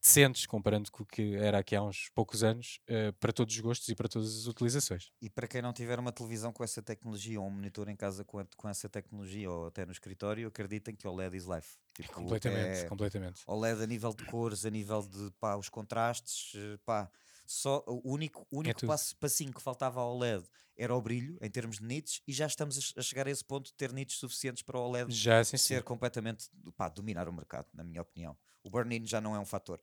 decentes, 0.00 0.44
comparando 0.44 0.90
com 0.90 1.02
o 1.02 1.06
que 1.06 1.34
era 1.36 1.58
aqui 1.58 1.74
há 1.74 1.82
uns 1.82 2.10
poucos 2.14 2.44
anos, 2.44 2.78
uh, 2.88 3.12
para 3.14 3.32
todos 3.32 3.54
os 3.54 3.60
gostos 3.60 3.88
e 3.88 3.94
para 3.94 4.08
todas 4.08 4.36
as 4.36 4.46
utilizações. 4.46 5.10
E 5.20 5.30
para 5.30 5.46
quem 5.48 5.62
não 5.62 5.72
tiver 5.72 5.98
uma 5.98 6.12
televisão 6.12 6.52
com 6.52 6.62
essa 6.62 6.82
tecnologia, 6.82 7.40
ou 7.40 7.46
um 7.46 7.50
monitor 7.50 7.88
em 7.88 7.96
casa 7.96 8.24
com, 8.24 8.38
a, 8.38 8.46
com 8.56 8.68
essa 8.68 8.88
tecnologia, 8.88 9.50
ou 9.50 9.68
até 9.68 9.86
no 9.86 9.92
escritório, 9.92 10.46
acreditem 10.46 10.94
que 10.94 11.08
o 11.08 11.14
LED 11.14 11.36
is 11.36 11.46
life. 11.46 11.76
Tipo, 11.94 12.12
completamente, 12.12 12.78
é 12.80 12.88
completamente. 12.88 13.42
OLED 13.46 13.82
a 13.82 13.86
nível 13.86 14.12
de 14.12 14.24
cores, 14.24 14.66
a 14.66 14.70
nível 14.70 15.00
de 15.00 15.30
pá, 15.38 15.54
os 15.54 15.68
contrastes, 15.68 16.52
eh, 16.56 16.76
pá, 16.84 17.08
só 17.46 17.84
o 17.86 18.12
único, 18.12 18.46
o 18.50 18.58
único 18.58 18.84
é 18.84 18.88
passo, 18.88 19.16
passinho 19.16 19.52
que 19.52 19.60
faltava 19.60 20.00
ao 20.00 20.16
OLED 20.16 20.44
era 20.76 20.94
o 20.94 21.00
brilho 21.00 21.38
em 21.40 21.50
termos 21.50 21.78
de 21.78 21.84
nits 21.84 22.20
e 22.26 22.32
já 22.32 22.46
estamos 22.46 22.92
a 22.96 23.02
chegar 23.02 23.26
a 23.26 23.30
esse 23.30 23.44
ponto 23.44 23.66
de 23.66 23.74
ter 23.74 23.92
nits 23.92 24.16
suficientes 24.16 24.62
para 24.62 24.78
o 24.78 24.82
OLED 24.82 25.12
já, 25.12 25.42
sim, 25.44 25.56
ser 25.56 25.78
sim. 25.78 25.82
completamente 25.82 26.48
pá, 26.76 26.88
dominar 26.88 27.28
o 27.28 27.32
mercado, 27.32 27.68
na 27.72 27.84
minha 27.84 28.02
opinião. 28.02 28.36
O 28.62 28.70
burn-in 28.70 29.06
já 29.06 29.20
não 29.20 29.34
é 29.34 29.38
um 29.38 29.44
fator. 29.44 29.80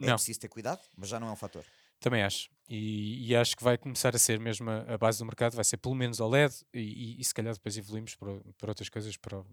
É 0.00 0.06
não. 0.06 0.14
preciso 0.16 0.40
ter 0.40 0.48
cuidado, 0.48 0.80
mas 0.96 1.08
já 1.08 1.20
não 1.20 1.28
é 1.28 1.32
um 1.32 1.36
fator. 1.36 1.64
Também 2.00 2.22
acho. 2.22 2.50
E, 2.68 3.28
e, 3.28 3.36
acho 3.36 3.56
que 3.56 3.62
vai 3.62 3.78
começar 3.78 4.14
a 4.14 4.18
ser 4.18 4.40
mesmo 4.40 4.68
a, 4.68 4.94
a, 4.94 4.98
base 4.98 5.18
do 5.18 5.24
mercado, 5.24 5.54
vai 5.54 5.64
ser 5.64 5.76
pelo 5.76 5.94
menos 5.94 6.18
OLED 6.20 6.54
e, 6.72 6.80
e, 6.80 7.20
e 7.20 7.24
se 7.24 7.32
calhar 7.32 7.54
depois 7.54 7.76
evoluímos 7.76 8.16
para, 8.16 8.40
para 8.58 8.70
outras 8.70 8.88
coisas, 8.88 9.16
para 9.16 9.38
o, 9.38 9.46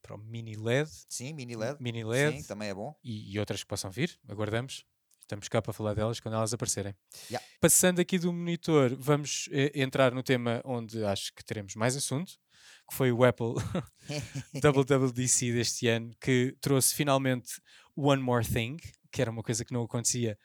para 0.00 0.14
o 0.14 0.18
mini 0.18 0.56
LED. 0.56 0.90
Sim, 1.08 1.32
mini 1.34 1.54
LED. 1.54 1.76
Mini 1.80 2.02
LED. 2.02 2.38
Sim, 2.38 2.48
também 2.48 2.68
é 2.68 2.74
bom. 2.74 2.96
E 3.04 3.38
outras 3.38 3.62
que 3.62 3.68
possam 3.68 3.90
vir, 3.90 4.18
aguardamos. 4.28 4.84
Estamos 5.24 5.48
cá 5.48 5.62
para 5.62 5.72
falar 5.72 5.94
delas 5.94 6.20
quando 6.20 6.34
elas 6.34 6.52
aparecerem. 6.52 6.94
Yeah. 7.30 7.44
Passando 7.58 7.98
aqui 7.98 8.18
do 8.18 8.30
monitor, 8.30 8.94
vamos 8.94 9.48
eh, 9.50 9.72
entrar 9.74 10.12
no 10.12 10.22
tema 10.22 10.60
onde 10.66 11.02
acho 11.02 11.32
que 11.34 11.42
teremos 11.42 11.74
mais 11.74 11.96
assunto, 11.96 12.34
que 12.86 12.94
foi 12.94 13.10
o 13.10 13.24
Apple 13.24 13.54
WWDC 14.62 15.50
deste 15.52 15.88
ano, 15.88 16.14
que 16.20 16.54
trouxe 16.60 16.94
finalmente 16.94 17.54
One 17.96 18.22
More 18.22 18.46
Thing, 18.46 18.76
que 19.10 19.22
era 19.22 19.30
uma 19.30 19.42
coisa 19.42 19.64
que 19.64 19.72
não 19.72 19.82
acontecia 19.82 20.38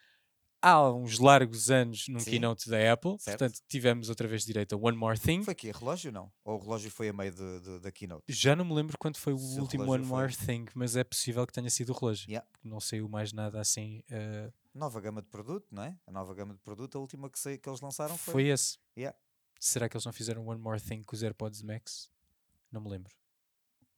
há 0.62 0.92
uns 0.92 1.18
largos 1.18 1.70
anos 1.70 2.06
num 2.08 2.20
Sim. 2.20 2.30
keynote 2.30 2.68
da 2.68 2.92
Apple. 2.92 3.16
Certo. 3.18 3.38
Portanto, 3.38 3.60
tivemos 3.68 4.08
outra 4.08 4.28
vez 4.28 4.44
direito 4.44 4.74
a 4.74 4.78
One 4.78 4.96
More 4.96 5.18
Thing. 5.18 5.42
Foi 5.42 5.52
aqui 5.52 5.70
relógio 5.70 6.12
não? 6.12 6.32
Ou 6.44 6.56
o 6.56 6.62
relógio 6.62 6.90
foi 6.90 7.08
a 7.08 7.12
meio 7.12 7.32
de, 7.32 7.60
de, 7.60 7.80
da 7.80 7.90
keynote? 7.90 8.24
Já 8.28 8.54
não 8.54 8.64
me 8.64 8.74
lembro 8.74 8.96
quando 8.98 9.16
foi 9.16 9.32
o 9.32 9.38
Se 9.38 9.60
último 9.60 9.84
o 9.84 9.90
One 9.90 10.04
foi... 10.04 10.16
More 10.16 10.36
Thing, 10.36 10.66
mas 10.74 10.96
é 10.96 11.04
possível 11.04 11.46
que 11.46 11.52
tenha 11.52 11.70
sido 11.70 11.90
o 11.90 11.98
relógio. 11.98 12.28
Yeah. 12.28 12.46
Não 12.62 12.80
saiu 12.80 13.08
mais 13.08 13.32
nada 13.32 13.60
assim. 13.60 14.02
Uh... 14.10 14.52
Nova 14.74 15.00
gama 15.00 15.20
de 15.20 15.28
produto, 15.28 15.66
não 15.70 15.82
é? 15.82 15.96
A 16.06 16.12
nova 16.12 16.32
gama 16.34 16.54
de 16.54 16.60
produto, 16.60 16.96
a 16.96 17.00
última 17.00 17.28
que, 17.28 17.38
sei, 17.38 17.58
que 17.58 17.68
eles 17.68 17.80
lançaram 17.80 18.16
foi. 18.16 18.32
Foi 18.32 18.46
esse. 18.48 18.78
Yeah. 18.96 19.16
Será 19.58 19.88
que 19.88 19.96
eles 19.96 20.04
não 20.04 20.12
fizeram 20.12 20.46
One 20.46 20.60
More 20.60 20.80
Thing 20.80 21.02
com 21.02 21.14
os 21.14 21.22
AirPods 21.22 21.62
Max? 21.62 22.10
Não 22.70 22.80
me 22.80 22.88
lembro. 22.88 23.12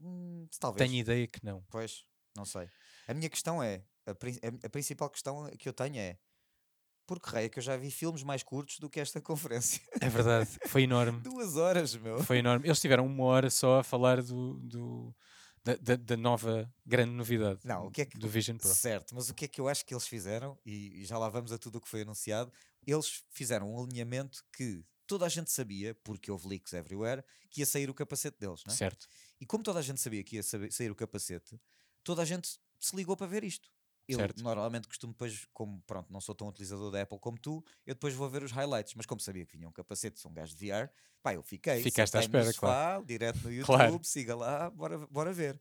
Hum, 0.00 0.48
talvez. 0.58 0.88
Tenho 0.88 0.98
ideia 0.98 1.26
que 1.26 1.44
não. 1.44 1.64
Pois, 1.70 2.04
não 2.36 2.44
sei. 2.44 2.68
A 3.06 3.14
minha 3.14 3.28
questão 3.28 3.62
é: 3.62 3.84
a, 4.06 4.10
a, 4.10 4.66
a 4.66 4.68
principal 4.70 5.08
questão 5.10 5.48
que 5.58 5.68
eu 5.68 5.72
tenho 5.72 5.98
é 5.98 6.18
porque 7.06 7.30
raio 7.30 7.46
é 7.46 7.48
que 7.48 7.58
eu 7.58 7.62
já 7.62 7.76
vi 7.76 7.90
filmes 7.90 8.22
mais 8.22 8.42
curtos 8.42 8.78
do 8.78 8.88
que 8.88 9.00
esta 9.00 9.20
conferência. 9.22 9.80
É 10.00 10.08
verdade, 10.08 10.48
foi 10.66 10.82
enorme. 10.82 11.20
Duas 11.20 11.56
horas, 11.56 11.94
meu. 11.96 12.22
Foi 12.22 12.38
enorme. 12.38 12.66
Eles 12.66 12.80
tiveram 12.80 13.06
uma 13.06 13.24
hora 13.24 13.50
só 13.50 13.80
a 13.80 13.84
falar 13.84 14.22
do, 14.22 14.54
do 14.60 15.14
da, 15.64 15.76
da, 15.76 15.96
da, 15.96 16.16
nova 16.16 16.72
grande 16.84 17.12
novidade 17.12 17.60
Não, 17.64 17.86
o 17.86 17.90
que 17.90 18.02
é 18.02 18.04
que, 18.04 18.18
do 18.18 18.28
Vision 18.28 18.56
Pro. 18.56 18.68
Certo, 18.68 19.14
mas 19.14 19.30
o 19.30 19.34
que 19.34 19.44
é 19.44 19.48
que 19.48 19.60
eu 19.60 19.68
acho 19.68 19.84
que 19.84 19.94
eles 19.94 20.06
fizeram, 20.06 20.58
e, 20.66 21.02
e 21.02 21.04
já 21.04 21.16
lá 21.18 21.28
vamos 21.28 21.52
a 21.52 21.58
tudo 21.58 21.76
o 21.76 21.80
que 21.80 21.88
foi 21.88 22.02
anunciado, 22.02 22.52
eles 22.86 23.22
fizeram 23.30 23.72
um 23.72 23.82
alinhamento 23.82 24.42
que 24.56 24.84
toda 25.06 25.26
a 25.26 25.28
gente 25.28 25.52
sabia, 25.52 25.94
porque 26.02 26.30
houve 26.30 26.48
leaks 26.48 26.72
everywhere, 26.72 27.22
que 27.50 27.60
ia 27.60 27.66
sair 27.66 27.88
o 27.88 27.94
capacete 27.94 28.38
deles, 28.40 28.62
não 28.66 28.72
é? 28.72 28.76
Certo. 28.76 29.06
E 29.40 29.46
como 29.46 29.62
toda 29.62 29.78
a 29.78 29.82
gente 29.82 30.00
sabia 30.00 30.24
que 30.24 30.36
ia 30.36 30.42
sair 30.42 30.90
o 30.90 30.94
capacete, 30.94 31.60
toda 32.02 32.22
a 32.22 32.24
gente 32.24 32.58
se 32.80 32.96
ligou 32.96 33.16
para 33.16 33.26
ver 33.26 33.44
isto. 33.44 33.70
Eu 34.08 34.18
certo. 34.18 34.42
normalmente 34.42 34.88
costumo 34.88 35.12
depois, 35.12 35.46
como 35.52 35.80
pronto, 35.86 36.12
não 36.12 36.20
sou 36.20 36.34
tão 36.34 36.48
utilizador 36.48 36.90
da 36.90 37.02
Apple 37.02 37.18
como 37.18 37.38
tu, 37.38 37.64
eu 37.86 37.94
depois 37.94 38.14
vou 38.14 38.28
ver 38.28 38.42
os 38.42 38.50
highlights, 38.50 38.94
mas 38.94 39.06
como 39.06 39.20
sabia 39.20 39.46
que 39.46 39.56
vinha 39.56 39.68
um 39.68 39.72
capacete, 39.72 40.18
sou 40.18 40.30
um 40.30 40.34
gajo 40.34 40.54
de 40.56 40.66
VR, 40.66 40.88
pá, 41.22 41.34
eu 41.34 41.42
fiquei. 41.42 41.82
Ficaste 41.82 42.16
à 42.16 42.20
espera, 42.20 42.46
sofá, 42.46 42.58
claro. 42.58 43.04
Direto 43.04 43.38
no 43.42 43.50
YouTube, 43.52 43.66
claro. 43.66 44.00
siga 44.02 44.34
lá, 44.34 44.70
bora, 44.70 44.98
bora 45.06 45.32
ver. 45.32 45.60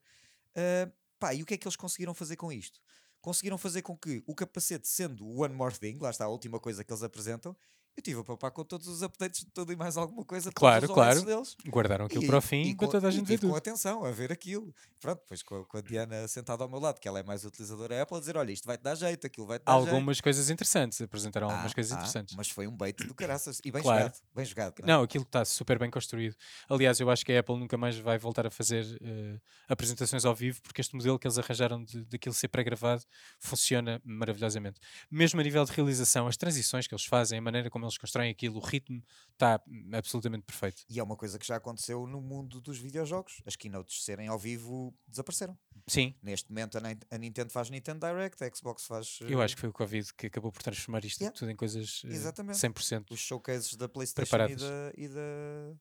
Uh, 0.55 0.91
pá, 1.19 1.33
e 1.33 1.43
o 1.43 1.45
que 1.45 1.53
é 1.53 1.57
que 1.57 1.67
eles 1.67 1.75
conseguiram 1.75 2.13
fazer 2.13 2.35
com 2.35 2.51
isto? 2.51 2.81
Conseguiram 3.21 3.57
fazer 3.57 3.83
com 3.83 3.95
que 3.95 4.23
o 4.25 4.33
capacete, 4.33 4.87
sendo 4.87 5.25
o 5.25 5.43
One 5.43 5.53
More 5.53 5.77
Thing, 5.77 5.99
lá 6.01 6.09
está 6.09 6.25
a 6.25 6.29
última 6.29 6.59
coisa 6.59 6.83
que 6.83 6.91
eles 6.91 7.03
apresentam, 7.03 7.55
eu 7.95 8.03
tive 8.03 8.19
a 8.21 8.23
papar 8.23 8.51
com 8.51 8.63
todos 8.63 8.87
os 8.87 9.01
updates 9.01 9.41
de 9.41 9.51
tudo 9.51 9.71
e 9.73 9.75
mais 9.75 9.97
alguma 9.97 10.23
coisa. 10.23 10.51
Claro, 10.51 10.87
claro. 10.87 11.23
Deles. 11.23 11.55
Guardaram 11.67 12.05
aquilo 12.05 12.23
e, 12.23 12.27
para 12.27 12.37
o 12.37 12.41
fim 12.41 12.61
e, 12.61 12.75
com, 12.75 12.87
toda 12.87 13.07
a 13.07 13.11
gente 13.11 13.25
ver 13.25 13.39
tudo. 13.39 13.51
com 13.51 13.55
atenção 13.55 14.05
a 14.05 14.11
ver 14.11 14.31
aquilo. 14.31 14.73
Pronto, 14.99 15.19
depois 15.19 15.43
com, 15.43 15.65
com, 15.65 15.77
a 15.77 15.81
Diana 15.81 16.27
sentada 16.27 16.63
ao 16.63 16.69
meu 16.69 16.79
lado, 16.79 16.99
que 16.99 17.07
ela 17.07 17.19
é 17.19 17.23
mais 17.23 17.43
utilizadora 17.43 18.01
Apple, 18.01 18.17
a 18.17 18.19
dizer: 18.19 18.37
Olha, 18.37 18.51
isto 18.51 18.65
vai-te 18.65 18.81
dar 18.81 18.95
jeito, 18.95 19.27
aquilo 19.27 19.45
vai-te 19.45 19.63
dar 19.65 19.73
Algumas 19.73 20.17
jeito. 20.17 20.23
coisas 20.23 20.49
interessantes, 20.49 21.01
apresentaram 21.01 21.49
ah, 21.49 21.51
algumas 21.51 21.73
coisas 21.73 21.91
ah, 21.91 21.95
interessantes. 21.95 22.35
Mas 22.35 22.49
foi 22.49 22.65
um 22.67 22.75
bait 22.75 22.95
do 23.05 23.13
caraças. 23.13 23.59
E 23.65 23.71
bem 23.71 23.81
claro. 23.81 24.03
jogado. 24.03 24.21
Bem 24.33 24.45
jogado. 24.45 24.73
Não, 24.79 24.87
não 24.87 25.03
aquilo 25.03 25.23
está 25.23 25.43
super 25.43 25.77
bem 25.77 25.89
construído. 25.89 26.35
Aliás, 26.69 26.99
eu 26.99 27.09
acho 27.09 27.25
que 27.25 27.33
a 27.33 27.39
Apple 27.39 27.57
nunca 27.57 27.77
mais 27.77 27.97
vai 27.97 28.17
voltar 28.17 28.47
a 28.47 28.51
fazer 28.51 28.85
uh, 28.85 29.41
apresentações 29.67 30.23
ao 30.23 30.33
vivo, 30.33 30.61
porque 30.61 30.79
este 30.79 30.95
modelo 30.95 31.19
que 31.19 31.27
eles 31.27 31.37
arranjaram 31.37 31.83
de, 31.83 32.05
daquilo 32.05 32.33
ser 32.33 32.47
pré-gravado 32.47 33.03
funciona 33.39 34.01
maravilhosamente. 34.03 34.79
Mesmo 35.09 35.39
a 35.39 35.43
nível 35.43 35.65
de 35.65 35.71
realização, 35.71 36.27
as 36.27 36.37
transições 36.37 36.87
que 36.87 36.93
eles 36.93 37.05
fazem, 37.05 37.39
a 37.39 37.41
maneira 37.41 37.69
como 37.81 37.87
eles 37.87 37.97
constroem 37.97 38.29
aquilo, 38.29 38.57
o 38.57 38.59
ritmo 38.59 39.03
está 39.33 39.59
absolutamente 39.93 40.43
perfeito. 40.43 40.83
E 40.87 40.99
é 40.99 41.03
uma 41.03 41.15
coisa 41.15 41.39
que 41.39 41.45
já 41.45 41.55
aconteceu 41.55 42.05
no 42.05 42.21
mundo 42.21 42.61
dos 42.61 42.77
videojogos. 42.77 43.41
As 43.45 43.55
keynotes 43.55 44.03
serem 44.03 44.27
ao 44.27 44.37
vivo 44.37 44.93
desapareceram. 45.07 45.57
Sim. 45.87 46.13
Neste 46.21 46.49
momento 46.49 46.77
a, 46.77 47.17
Nintendo 47.17 47.51
faz 47.51 47.69
Nintendo 47.69 48.05
Direct, 48.05 48.43
a 48.43 48.55
Xbox 48.55 48.85
faz. 48.85 49.19
Eu 49.21 49.41
acho 49.41 49.55
que 49.55 49.61
foi 49.61 49.69
o 49.69 49.73
Covid 49.73 50.13
que 50.13 50.27
acabou 50.27 50.51
por 50.51 50.61
transformar 50.61 51.03
isto 51.03 51.21
yeah. 51.21 51.35
tudo 51.37 51.49
em 51.49 51.55
coisas 51.55 52.03
uh, 52.03 52.07
Exatamente. 52.07 52.59
100%. 52.59 53.11
Os 53.11 53.19
showcases 53.19 53.75
da 53.75 53.89
PlayStation 53.89 54.35
e 54.35 54.55
da, 54.55 54.93
e 54.95 55.07
da 55.07 55.75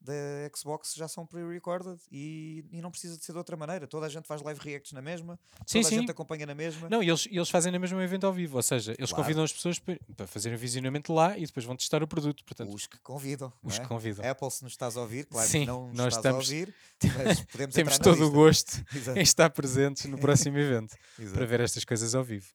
da 0.00 0.12
Xbox 0.56 0.94
já 0.94 1.06
são 1.06 1.26
pre-recorded 1.26 1.98
e, 2.10 2.64
e 2.72 2.80
não 2.80 2.90
precisa 2.90 3.18
de 3.18 3.24
ser 3.24 3.32
de 3.32 3.38
outra 3.38 3.56
maneira. 3.56 3.86
Toda 3.86 4.06
a 4.06 4.08
gente 4.08 4.26
faz 4.26 4.40
live 4.42 4.60
reacts 4.60 4.92
na 4.92 5.02
mesma, 5.02 5.38
sim, 5.66 5.80
toda 5.80 5.88
sim. 5.88 5.96
a 5.96 6.00
gente 6.00 6.10
acompanha 6.10 6.46
na 6.46 6.54
mesma. 6.54 6.88
Não, 6.88 7.02
e 7.02 7.08
eles, 7.08 7.28
eles 7.30 7.50
fazem 7.50 7.70
na 7.70 7.78
mesma 7.78 8.02
evento 8.02 8.26
ao 8.26 8.32
vivo, 8.32 8.56
ou 8.56 8.62
seja, 8.62 8.92
eles 8.98 9.10
claro. 9.10 9.24
convidam 9.24 9.44
as 9.44 9.52
pessoas 9.52 9.78
para, 9.78 9.98
para 10.16 10.26
fazerem 10.26 10.56
visionamento 10.56 11.12
lá 11.12 11.36
e 11.36 11.44
depois 11.44 11.66
vão 11.66 11.76
testar 11.76 12.02
o 12.02 12.08
produto. 12.08 12.44
Portanto, 12.44 12.74
os 12.74 12.86
que 12.86 12.98
convidam. 13.00 13.52
Os 13.62 13.78
é? 13.78 13.80
que 13.80 13.88
convidam. 13.88 14.28
Apple, 14.28 14.50
se 14.50 14.64
nos 14.64 14.72
estás 14.72 14.96
a 14.96 15.02
ouvir, 15.02 15.26
claro 15.26 15.48
sim, 15.48 15.60
que 15.60 15.66
não 15.66 15.88
nos 15.88 15.96
nós 15.96 16.16
estás 16.16 16.34
estamos, 16.36 16.50
a 16.50 16.54
ouvir, 16.54 16.74
mas 17.24 17.40
podemos 17.44 17.74
temos 17.74 17.98
todo 17.98 18.26
o 18.26 18.30
gosto 18.30 18.82
em 19.14 19.22
estar 19.22 19.50
presentes 19.50 20.06
no 20.06 20.18
próximo 20.18 20.56
evento 20.58 20.96
para 21.32 21.44
ver 21.44 21.60
estas 21.60 21.84
coisas 21.84 22.14
ao 22.14 22.24
vivo. 22.24 22.46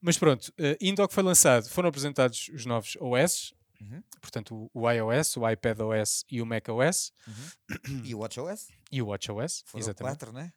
Mas 0.00 0.16
pronto, 0.18 0.48
uh, 0.48 0.76
indo 0.80 1.02
ao 1.02 1.08
que 1.08 1.14
foi 1.14 1.22
lançado, 1.22 1.68
foram 1.68 1.88
apresentados 1.88 2.50
os 2.52 2.64
novos 2.64 2.96
OS, 3.00 3.52
Uhum. 3.80 4.02
Portanto, 4.20 4.70
o, 4.74 4.90
iOS, 4.90 5.36
o 5.36 5.48
iPadOS 5.48 6.24
e 6.30 6.42
o 6.42 6.46
macOS. 6.46 7.12
Uhum. 7.26 8.02
E 8.04 8.14
o 8.14 8.18
WatchOS? 8.18 8.68
E 8.92 9.00
o 9.00 9.06
WatchOS, 9.06 9.62
Foram 9.66 9.82
exatamente. 9.82 10.18
quatro, 10.18 10.32
né? 10.32 10.52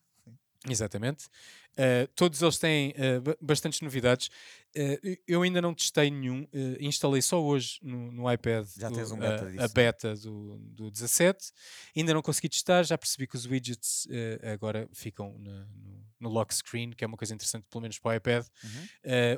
Exatamente. 0.68 1.28
Uh, 1.74 2.08
todos 2.16 2.42
eles 2.42 2.58
têm 2.58 2.92
uh, 2.92 3.38
bastantes 3.42 3.82
novidades. 3.82 4.28
Uh, 4.76 5.18
eu 5.28 5.42
ainda 5.44 5.62
não 5.62 5.74
testei 5.74 6.10
nenhum, 6.10 6.48
instalei 6.80 7.22
só 7.22 7.42
hoje 7.42 7.78
no, 7.84 8.12
no 8.12 8.32
iPad 8.32 8.68
já 8.76 8.90
do, 8.90 8.96
tens 8.96 9.12
um 9.12 9.18
beta 9.18 9.52
disso, 9.52 9.64
a 9.64 9.68
beta 9.68 10.16
do, 10.16 10.58
do 10.58 10.92
17. 10.92 11.52
Ainda 11.96 12.14
não 12.14 12.24
consegui 12.24 12.50
testar, 12.50 12.82
já 12.84 12.98
percebi 12.98 13.28
que 13.28 13.36
os 13.36 13.46
widgets 13.46 14.08
agora 14.52 14.90
ficam 14.92 15.38
na, 15.38 15.66
no, 15.66 16.06
no, 16.22 16.30
lock 16.30 16.54
screen, 16.54 16.90
que 16.90 17.04
é 17.04 17.08
uma 17.08 17.18
coisa 17.18 17.36
interessante, 17.36 17.68
pelo 17.70 17.84
menos 17.84 18.00
para 18.00 18.14
o 18.14 18.16
iPad. 18.16 18.46
Uhum. 18.64 18.88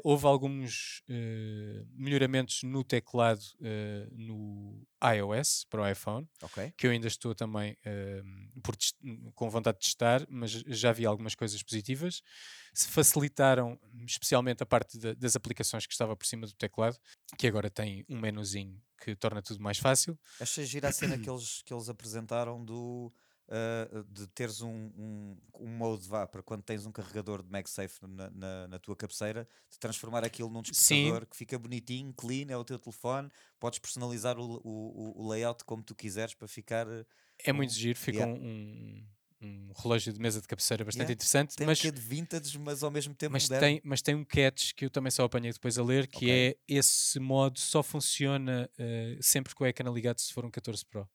houve 0.06 0.26
alguns 0.26 1.04
melhoramentos 1.93 2.63
no 2.63 2.82
teclado 2.82 3.43
no 4.13 4.88
iOS 5.04 5.65
para 5.69 5.82
o 5.82 5.89
iPhone, 5.89 6.26
okay. 6.43 6.71
que 6.78 6.88
eu 6.88 6.91
ainda 6.91 7.08
estou 7.08 7.36
também 7.36 7.78
por, 8.63 8.78
com 9.34 9.50
vontade 9.50 9.80
de 9.80 9.84
testar, 9.84 10.26
mas 10.30 10.52
já 10.52 10.93
vi 10.93 11.06
algumas 11.06 11.36
coisas 11.36 11.62
positivas. 11.62 12.24
Se 12.74 12.88
facilitaram 12.90 13.80
especialmente 14.06 14.62
a 14.62 14.66
parte 14.66 14.98
da- 14.98 15.14
das 15.14 15.36
aplicações 15.36 15.86
que 15.86 15.94
estava 15.94 16.16
por 16.16 16.26
cima 16.26 16.46
do 16.46 16.54
teclado, 16.54 16.98
que 17.38 17.48
agora 17.48 17.70
tem 17.70 18.06
um 18.10 18.20
menuzinho 18.20 18.82
que 19.04 19.16
torna 19.16 19.42
tudo 19.42 19.62
mais 19.62 19.78
fácil. 19.78 20.18
Achei 20.40 20.66
gira 20.66 20.90
a 20.90 20.92
cena 20.92 21.18
que 21.18 21.30
eles, 21.30 21.62
que 21.64 21.74
eles 21.74 21.88
apresentaram 21.90 22.64
do, 22.64 23.14
ah, 23.50 24.04
de 24.10 24.28
teres 24.28 24.62
um, 24.62 24.70
um, 24.98 25.38
um 25.60 25.68
mode 25.68 26.08
vá, 26.08 26.26
para 26.28 26.42
quando 26.44 26.64
tens 26.64 26.86
um 26.86 26.92
carregador 26.92 27.44
de 27.44 27.50
MagSafe 27.50 28.00
na, 28.08 28.30
na, 28.32 28.68
na 28.68 28.80
tua 28.80 28.96
cabeceira, 28.96 29.48
de 29.70 29.78
transformar 29.80 30.24
aquilo 30.26 30.50
num 30.50 30.62
despertador 30.62 31.26
que 31.28 31.38
fica 31.38 31.58
bonitinho, 31.60 32.14
clean, 32.14 32.48
é 32.50 32.58
o 32.58 32.64
teu 32.66 32.80
telefone, 32.80 33.30
podes 33.60 33.80
personalizar 33.80 34.38
o, 34.40 34.60
o, 34.64 35.24
o 35.24 35.30
layout 35.30 35.64
como 35.64 35.84
tu 35.84 35.94
quiseres 35.96 36.34
para 36.34 36.48
ficar. 36.48 36.88
É 37.44 37.54
muito 37.54 37.72
Um- 37.72 37.74
giro, 37.74 37.98
fica 38.00 38.20
yeah. 38.20 38.34
um, 38.42 39.06
um, 39.41 39.71
relógio 39.76 40.12
de 40.13 40.19
mesa 40.19 40.41
de 40.41 40.48
cabeceira 40.48 40.84
bastante 40.84 41.02
Yeah. 41.04 41.13
interessante, 41.13 41.56
Tem 41.56 41.67
mas, 41.67 41.80
um 41.80 41.82
quê 41.82 41.91
de 41.91 42.02
vintage, 42.02 42.58
mas 42.60 42.84
ao 42.84 42.91
mesmo 42.91 43.13
tempo 43.13 43.34
mas, 43.34 43.43
moderno. 43.43 43.67
tem, 43.67 43.82
mas 43.84 44.02
tem 44.02 44.15
um 44.15 44.24
catch 44.26 44.74
que 44.74 44.86
eu 44.86 44.89
também 44.89 45.12
só 45.12 45.24
apanhei 45.26 45.52
depois 45.52 45.78
a 45.78 45.84
ler, 45.84 46.08
que 46.08 46.26
Ok. 46.26 46.32
é 46.50 46.58
esse 46.67 47.19
modo 47.19 47.60
só 47.60 47.84
funciona 47.84 48.69
eh, 48.78 49.17
sempre 49.21 49.54
com 49.54 49.63
o 49.63 49.67
ecrã 49.67 49.91
ligado 49.91 50.19
se 50.19 50.34
for 50.34 50.45
um 50.45 50.52
14 50.52 50.86
Pro. 50.86 51.08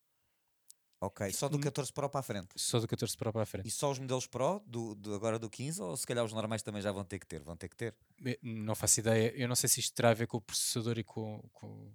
Ok, 1.02 1.32
só 1.32 1.48
do 1.48 1.56
Hum. 1.56 1.60
14 1.62 1.90
Pro 1.94 2.10
para 2.10 2.20
a 2.20 2.22
frente. 2.22 2.48
Só 2.56 2.78
do 2.78 2.86
14 2.86 3.16
Pro 3.16 3.32
para 3.32 3.42
a 3.42 3.46
frente. 3.46 3.66
E 3.66 3.70
só 3.70 3.90
os 3.90 3.98
modelos 3.98 4.26
Pro, 4.26 4.62
do, 4.66 4.94
do- 4.94 5.14
agora 5.14 5.38
do 5.38 5.48
15, 5.48 5.80
ou 5.80 5.96
se 5.96 6.06
calhar 6.06 6.22
os 6.22 6.32
normais 6.34 6.62
também 6.62 6.82
já 6.82 6.92
vão 6.92 7.02
ter 7.04 7.18
que 7.18 7.26
ter? 7.26 7.42
Vão 7.42 7.56
ter 7.56 7.68
que 7.70 7.76
ter. 7.76 7.96
Não 8.42 8.74
faço 8.74 9.00
ideia. 9.00 9.32
Eu 9.34 9.48
não 9.48 9.56
sei 9.56 9.66
se 9.70 9.80
isto 9.80 9.94
terá 9.94 10.10
a 10.10 10.14
ver 10.14 10.26
com 10.26 10.36
o 10.36 10.40
processador 10.42 10.98
e 10.98 11.02
com, 11.04 11.40
com, 11.54 11.90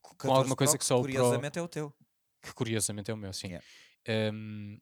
com 0.00 0.14
14 0.16 0.38
alguma 0.38 0.54
coisa 0.54 0.72
Pro, 0.74 0.78
que 0.78 0.84
só 0.84 1.00
o 1.00 1.02
Pro, 1.02 1.10
Curiosamente 1.10 1.58
é 1.58 1.62
o 1.62 1.66
teu. 1.66 1.92
que 2.40 2.54
curiosamente 2.54 3.10
é 3.10 3.14
o 3.14 3.16
meu, 3.16 3.32
sim. 3.32 3.48
Yeah. 3.48 3.66
Um, 4.32 4.78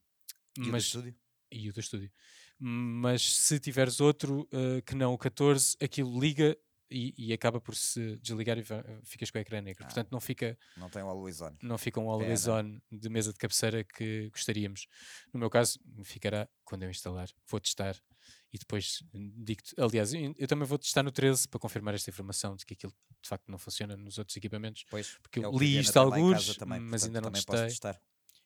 E 0.56 0.60
o 0.60 0.64
do 0.64 0.70
mas, 0.72 0.84
estúdio? 0.84 1.14
e 1.50 1.68
o 1.68 1.72
do 1.72 1.80
estúdio. 1.80 2.10
Mas 2.58 3.22
se 3.22 3.58
tiveres 3.58 4.00
outro 4.00 4.48
eh, 4.52 4.80
que 4.82 4.94
não 4.94 5.12
o 5.12 5.18
14, 5.18 5.76
aquilo 5.82 6.18
liga 6.20 6.56
e, 6.90 7.12
e 7.16 7.32
acaba 7.32 7.60
por 7.60 7.74
se 7.74 8.16
desligar 8.18 8.56
e 8.58 8.62
ficas 9.02 9.30
com 9.30 9.38
o 9.38 9.40
ecrã 9.40 9.60
negro. 9.60 9.82
Ah. 9.82 9.86
Portanto, 9.86 10.10
não 10.12 10.20
fica, 10.20 10.56
Não 10.76 10.88
tem 10.88 11.02
o 11.02 11.08
Always 11.08 11.40
On. 11.40 11.52
não 11.62 11.76
fica 11.76 11.98
um 12.00 12.08
always 12.08 12.44
Pena. 12.44 12.58
on 12.58 12.80
de 12.96 13.08
mesa 13.08 13.32
de 13.32 13.38
cabeceira 13.38 13.82
que 13.82 14.28
gostaríamos. 14.30 14.86
No 15.32 15.40
meu 15.40 15.50
caso, 15.50 15.80
ficará 16.04 16.48
quando 16.64 16.84
eu 16.84 16.90
instalar. 16.90 17.28
Vou 17.48 17.58
testar 17.58 17.96
e 18.52 18.58
depois 18.58 19.02
digo-te. 19.12 19.74
Aliás, 19.80 20.12
eu 20.14 20.46
também 20.46 20.66
vou 20.68 20.78
testar 20.78 21.02
no 21.02 21.10
13 21.10 21.48
para 21.48 21.58
confirmar 21.58 21.94
esta 21.94 22.10
informação 22.10 22.54
de 22.54 22.64
que 22.64 22.74
aquilo 22.74 22.92
de 23.20 23.28
facto 23.28 23.50
não 23.50 23.58
funciona 23.58 23.96
nos 23.96 24.18
outros 24.18 24.36
equipamentos. 24.36 24.84
Pois, 24.88 25.18
Porque 25.22 25.40
é 25.40 25.44
eu 25.44 25.50
a 25.54 25.58
li 25.58 25.78
isto 25.78 25.98
algures, 25.98 26.56
também, 26.56 26.78
mas 26.78 27.02
portanto, 27.02 27.16
ainda 27.16 27.20
não 27.20 27.32
testei. 27.32 27.94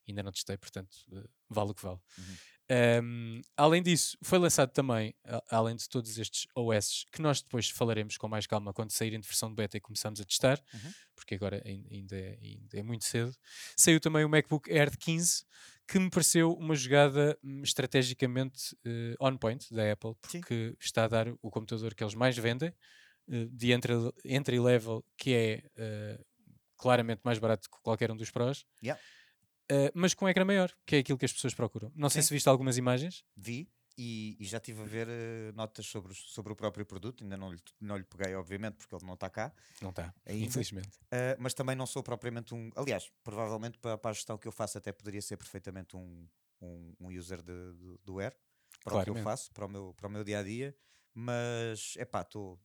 Ainda 0.08 0.22
não 0.22 0.32
testei, 0.32 0.56
portanto, 0.56 0.96
eh, 1.12 1.24
vale 1.48 1.70
o 1.70 1.74
que 1.74 1.82
vale. 1.82 1.98
Uhum. 2.18 2.36
Um, 2.70 3.40
além 3.56 3.82
disso, 3.82 4.18
foi 4.22 4.38
lançado 4.38 4.70
também, 4.72 5.14
além 5.50 5.74
de 5.74 5.88
todos 5.88 6.18
estes 6.18 6.46
OS, 6.54 7.06
que 7.10 7.22
nós 7.22 7.40
depois 7.40 7.70
falaremos 7.70 8.18
com 8.18 8.28
mais 8.28 8.46
calma 8.46 8.74
quando 8.74 8.90
saírem 8.90 9.18
de 9.20 9.26
versão 9.26 9.48
de 9.48 9.54
beta 9.54 9.78
e 9.78 9.80
começamos 9.80 10.20
a 10.20 10.24
testar, 10.24 10.62
Uhum. 10.74 10.92
porque 11.16 11.34
agora 11.34 11.62
ain- 11.64 11.86
ainda 11.90 12.14
é, 12.16 12.38
ainda 12.42 12.78
é 12.78 12.82
muito 12.82 13.04
cedo. 13.06 13.34
Saiu 13.74 13.98
também 13.98 14.22
o 14.22 14.28
MacBook 14.28 14.70
Air 14.70 14.90
de 14.90 14.98
15, 14.98 15.44
que 15.86 15.98
me 15.98 16.10
pareceu 16.10 16.52
uma 16.52 16.74
jogada 16.74 17.38
hum, 17.42 17.62
estrategicamente 17.62 18.76
eh, 18.84 19.14
on 19.18 19.38
point 19.38 19.72
da 19.72 19.90
Apple, 19.90 20.12
Sim. 20.26 20.40
porque 20.40 20.76
está 20.78 21.04
a 21.04 21.08
dar 21.08 21.28
o 21.40 21.50
computador 21.50 21.94
que 21.94 22.04
eles 22.04 22.14
mais 22.14 22.36
vendem, 22.36 22.68
eh, 23.30 23.46
de 23.50 23.72
entry, 23.72 23.94
entry 24.26 24.60
level, 24.60 25.02
que 25.16 25.32
é 25.32 25.62
eh, 25.74 26.20
claramente 26.76 27.22
mais 27.24 27.38
barato 27.38 27.68
que 27.70 27.78
qualquer 27.82 28.10
um 28.10 28.16
dos 28.16 28.30
Pros. 28.30 28.66
Yeah. 28.82 29.00
Uh, 29.70 29.90
mas 29.94 30.14
com 30.14 30.24
um 30.24 30.28
ecrã 30.28 30.44
maior, 30.44 30.72
que 30.86 30.96
é 30.96 30.98
aquilo 31.00 31.18
que 31.18 31.24
as 31.24 31.32
pessoas 31.32 31.54
procuram. 31.54 31.92
Não 31.94 32.08
sei 32.08 32.22
Sim. 32.22 32.28
se 32.28 32.34
viste 32.34 32.48
algumas 32.48 32.76
imagens. 32.76 33.24
Vi 33.36 33.68
e, 33.98 34.36
e 34.38 34.44
já 34.44 34.58
estive 34.58 34.80
a 34.80 34.84
ver 34.84 35.08
eh, 35.10 35.50
notas 35.56 35.84
sobre, 35.84 36.14
sobre 36.14 36.52
o 36.52 36.56
próprio 36.56 36.86
produto. 36.86 37.24
Ainda 37.24 37.36
não 37.36 37.52
lhe, 37.52 37.60
não 37.80 37.96
lhe 37.96 38.04
peguei, 38.04 38.32
obviamente, 38.36 38.76
porque 38.76 38.94
ele 38.94 39.04
não 39.04 39.14
está 39.14 39.28
cá. 39.28 39.52
Não 39.82 39.90
está, 39.90 40.14
infelizmente. 40.28 40.88
Uh, 41.12 41.34
mas 41.38 41.52
também 41.52 41.74
não 41.74 41.84
sou 41.84 42.00
propriamente 42.00 42.54
um. 42.54 42.70
Aliás, 42.76 43.10
provavelmente 43.24 43.76
para, 43.78 43.98
para 43.98 44.12
a 44.12 44.14
gestão 44.14 44.38
que 44.38 44.46
eu 44.46 44.52
faço, 44.52 44.78
até 44.78 44.92
poderia 44.92 45.20
ser 45.20 45.36
perfeitamente 45.36 45.96
um, 45.96 46.28
um, 46.62 46.94
um 47.00 47.08
user 47.18 47.42
de, 47.42 47.72
de- 47.74 47.98
do 48.04 48.20
Air 48.20 48.36
para 48.84 48.98
o 48.98 49.04
que 49.04 49.10
eu 49.10 49.16
faço, 49.16 49.52
para 49.52 49.66
o 49.66 49.68
meu, 49.68 49.92
para 49.94 50.06
o 50.06 50.10
meu 50.10 50.22
dia 50.22 50.38
a 50.38 50.42
dia. 50.44 50.76
Mas 51.12 51.94
é 51.96 52.04
pá, 52.04 52.20
estou 52.22 52.60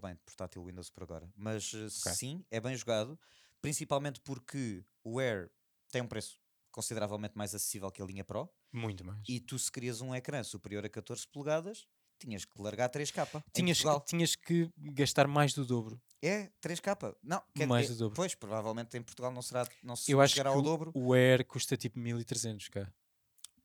bem 0.00 0.14
de 0.14 0.20
portátil 0.20 0.64
Windows 0.64 0.88
por 0.88 1.02
agora. 1.02 1.28
Mas 1.34 1.72
eh, 1.74 1.88
sim, 1.90 2.44
é 2.48 2.60
bem 2.60 2.76
jogado, 2.76 3.18
principalmente 3.60 4.20
porque 4.20 4.84
o 5.02 5.18
Air 5.18 5.50
tem 5.90 6.00
um 6.00 6.06
preço 6.06 6.38
consideravelmente 6.76 7.36
mais 7.38 7.54
acessível 7.54 7.90
que 7.90 8.02
a 8.02 8.04
linha 8.04 8.22
Pro. 8.22 8.48
Muito 8.70 9.02
mais. 9.02 9.18
E 9.26 9.40
tu, 9.40 9.58
se 9.58 9.72
querias 9.72 10.02
um 10.02 10.14
ecrã 10.14 10.42
superior 10.44 10.84
a 10.84 10.88
14 10.90 11.26
polegadas, 11.26 11.86
tinhas 12.18 12.44
que 12.44 12.60
largar 12.60 12.90
3K. 12.90 13.26
em 13.38 13.42
tinhas, 13.52 13.78
Portugal. 13.78 14.00
tinhas 14.06 14.36
que 14.36 14.70
gastar 14.76 15.26
mais 15.26 15.54
do 15.54 15.64
dobro. 15.64 15.98
É 16.22 16.50
3K. 16.60 17.16
Não, 17.22 17.42
quer 17.54 17.66
Mais 17.66 17.86
é- 17.86 17.88
do 17.88 17.96
dobro. 17.96 18.14
Pois, 18.16 18.34
provavelmente 18.34 18.94
em 18.96 19.02
Portugal 19.02 19.32
não 19.32 19.40
será, 19.40 19.66
não 19.82 19.96
se 19.96 20.12
Eu 20.12 20.20
acho 20.20 20.34
que 20.34 20.40
ao 20.42 20.58
o, 20.58 20.62
dobro. 20.62 20.92
o 20.94 21.14
Air 21.14 21.46
custa 21.46 21.78
tipo 21.78 21.98
1300 21.98 22.68
cá. 22.68 22.92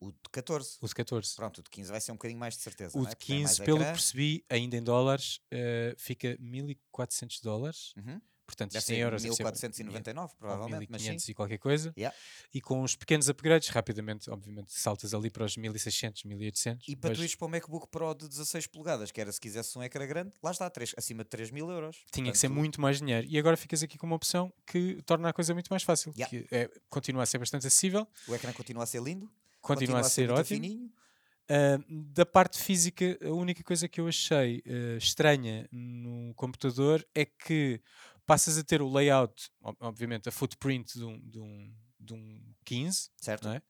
O 0.00 0.10
de 0.10 0.18
14. 0.32 0.78
O 0.80 0.88
de 0.88 0.94
14. 0.94 1.36
Pronto, 1.36 1.58
o 1.58 1.62
de 1.62 1.70
15 1.70 1.90
vai 1.90 2.00
ser 2.00 2.12
um 2.12 2.16
bocadinho 2.16 2.40
mais 2.40 2.56
de 2.56 2.62
certeza. 2.62 2.98
O 2.98 3.02
é? 3.02 3.10
de 3.10 3.10
Porque 3.16 3.26
tem 3.26 3.42
mais 3.44 3.56
15, 3.58 3.64
pelo 3.66 3.78
que 3.78 3.84
percebi, 3.84 4.44
ainda 4.48 4.76
em 4.76 4.82
dólares, 4.82 5.38
eh, 5.50 5.94
fica 5.98 6.36
1400 6.40 7.40
dólares. 7.40 7.92
Uhum. 7.96 8.20
Portanto, 8.52 8.72
Deve 8.72 8.80
isto 8.80 8.92
em 8.92 8.96
ser 8.96 9.00
euros 9.00 9.22
deve 9.22 9.34
ser 9.34 9.42
1499, 9.44 10.32
ou 10.32 10.38
provavelmente. 10.38 10.88
Mas 10.90 11.00
sim. 11.00 11.08
1500 11.08 11.28
e 11.28 11.34
qualquer 11.34 11.58
coisa. 11.58 11.94
Yeah. 11.96 12.16
E 12.52 12.60
com 12.60 12.82
os 12.82 12.94
pequenos 12.94 13.28
upgrades, 13.28 13.68
rapidamente, 13.70 14.30
obviamente, 14.30 14.72
saltas 14.72 15.14
ali 15.14 15.30
para 15.30 15.44
os 15.44 15.56
1600, 15.56 16.24
1800. 16.24 16.86
E 16.86 16.94
para 16.94 17.14
tu 17.14 17.20
ires 17.20 17.34
para 17.34 17.46
o 17.46 17.48
MacBook 17.48 17.88
Pro 17.88 18.14
de 18.14 18.28
16 18.28 18.66
polegadas, 18.66 19.10
que 19.10 19.20
era 19.20 19.32
se 19.32 19.40
quisesse 19.40 19.76
um 19.78 19.82
ecrã 19.82 20.06
grande, 20.06 20.32
lá 20.42 20.50
está, 20.50 20.68
três, 20.68 20.94
acima 20.98 21.24
de 21.24 21.30
3 21.30 21.50
mil 21.50 21.70
euros. 21.70 22.04
tinha 22.12 22.30
que 22.30 22.36
ser 22.36 22.48
Portanto, 22.48 22.60
muito 22.60 22.80
mais 22.80 22.98
dinheiro. 22.98 23.26
E 23.28 23.38
agora 23.38 23.56
ficas 23.56 23.82
aqui 23.82 23.96
com 23.96 24.06
uma 24.06 24.16
opção 24.16 24.52
que 24.66 25.00
torna 25.06 25.30
a 25.30 25.32
coisa 25.32 25.54
muito 25.54 25.68
mais 25.68 25.82
fácil. 25.82 26.12
Yeah. 26.14 26.28
Que 26.28 26.54
é, 26.54 26.70
continua 26.90 27.22
a 27.22 27.26
ser 27.26 27.38
bastante 27.38 27.66
acessível, 27.66 28.06
O 28.28 28.34
ecrã 28.34 28.52
continua 28.52 28.82
a 28.82 28.86
ser 28.86 29.02
lindo, 29.02 29.30
continua, 29.62 30.00
a 30.00 30.04
ser 30.04 30.28
muito 30.28 30.40
ótimo. 30.40 30.60
fininho. 30.60 30.92
Ah, 31.48 31.78
da 31.88 32.24
parte 32.24 32.58
física, 32.58 33.18
a 33.22 33.30
única 33.30 33.62
coisa 33.62 33.88
que 33.88 34.00
eu 34.00 34.08
achei 34.08 34.62
ah, 34.66 34.96
estranha 34.96 35.68
no 35.70 36.32
computador 36.34 37.06
é 37.14 37.24
que 37.24 37.80
passas 38.32 38.56
a 38.56 38.64
ter 38.64 38.80
o 38.80 38.90
layout, 38.90 39.50
ob- 39.60 39.76
obviamente, 39.80 40.26
a 40.28 40.32
footprint 40.32 40.94
de 40.94 41.04
um, 41.04 41.20
de 41.28 41.38
um, 41.38 41.74
de 42.00 42.14
um 42.14 42.54
15, 42.64 43.10
Certo? 43.20 43.48
é? 43.48 43.60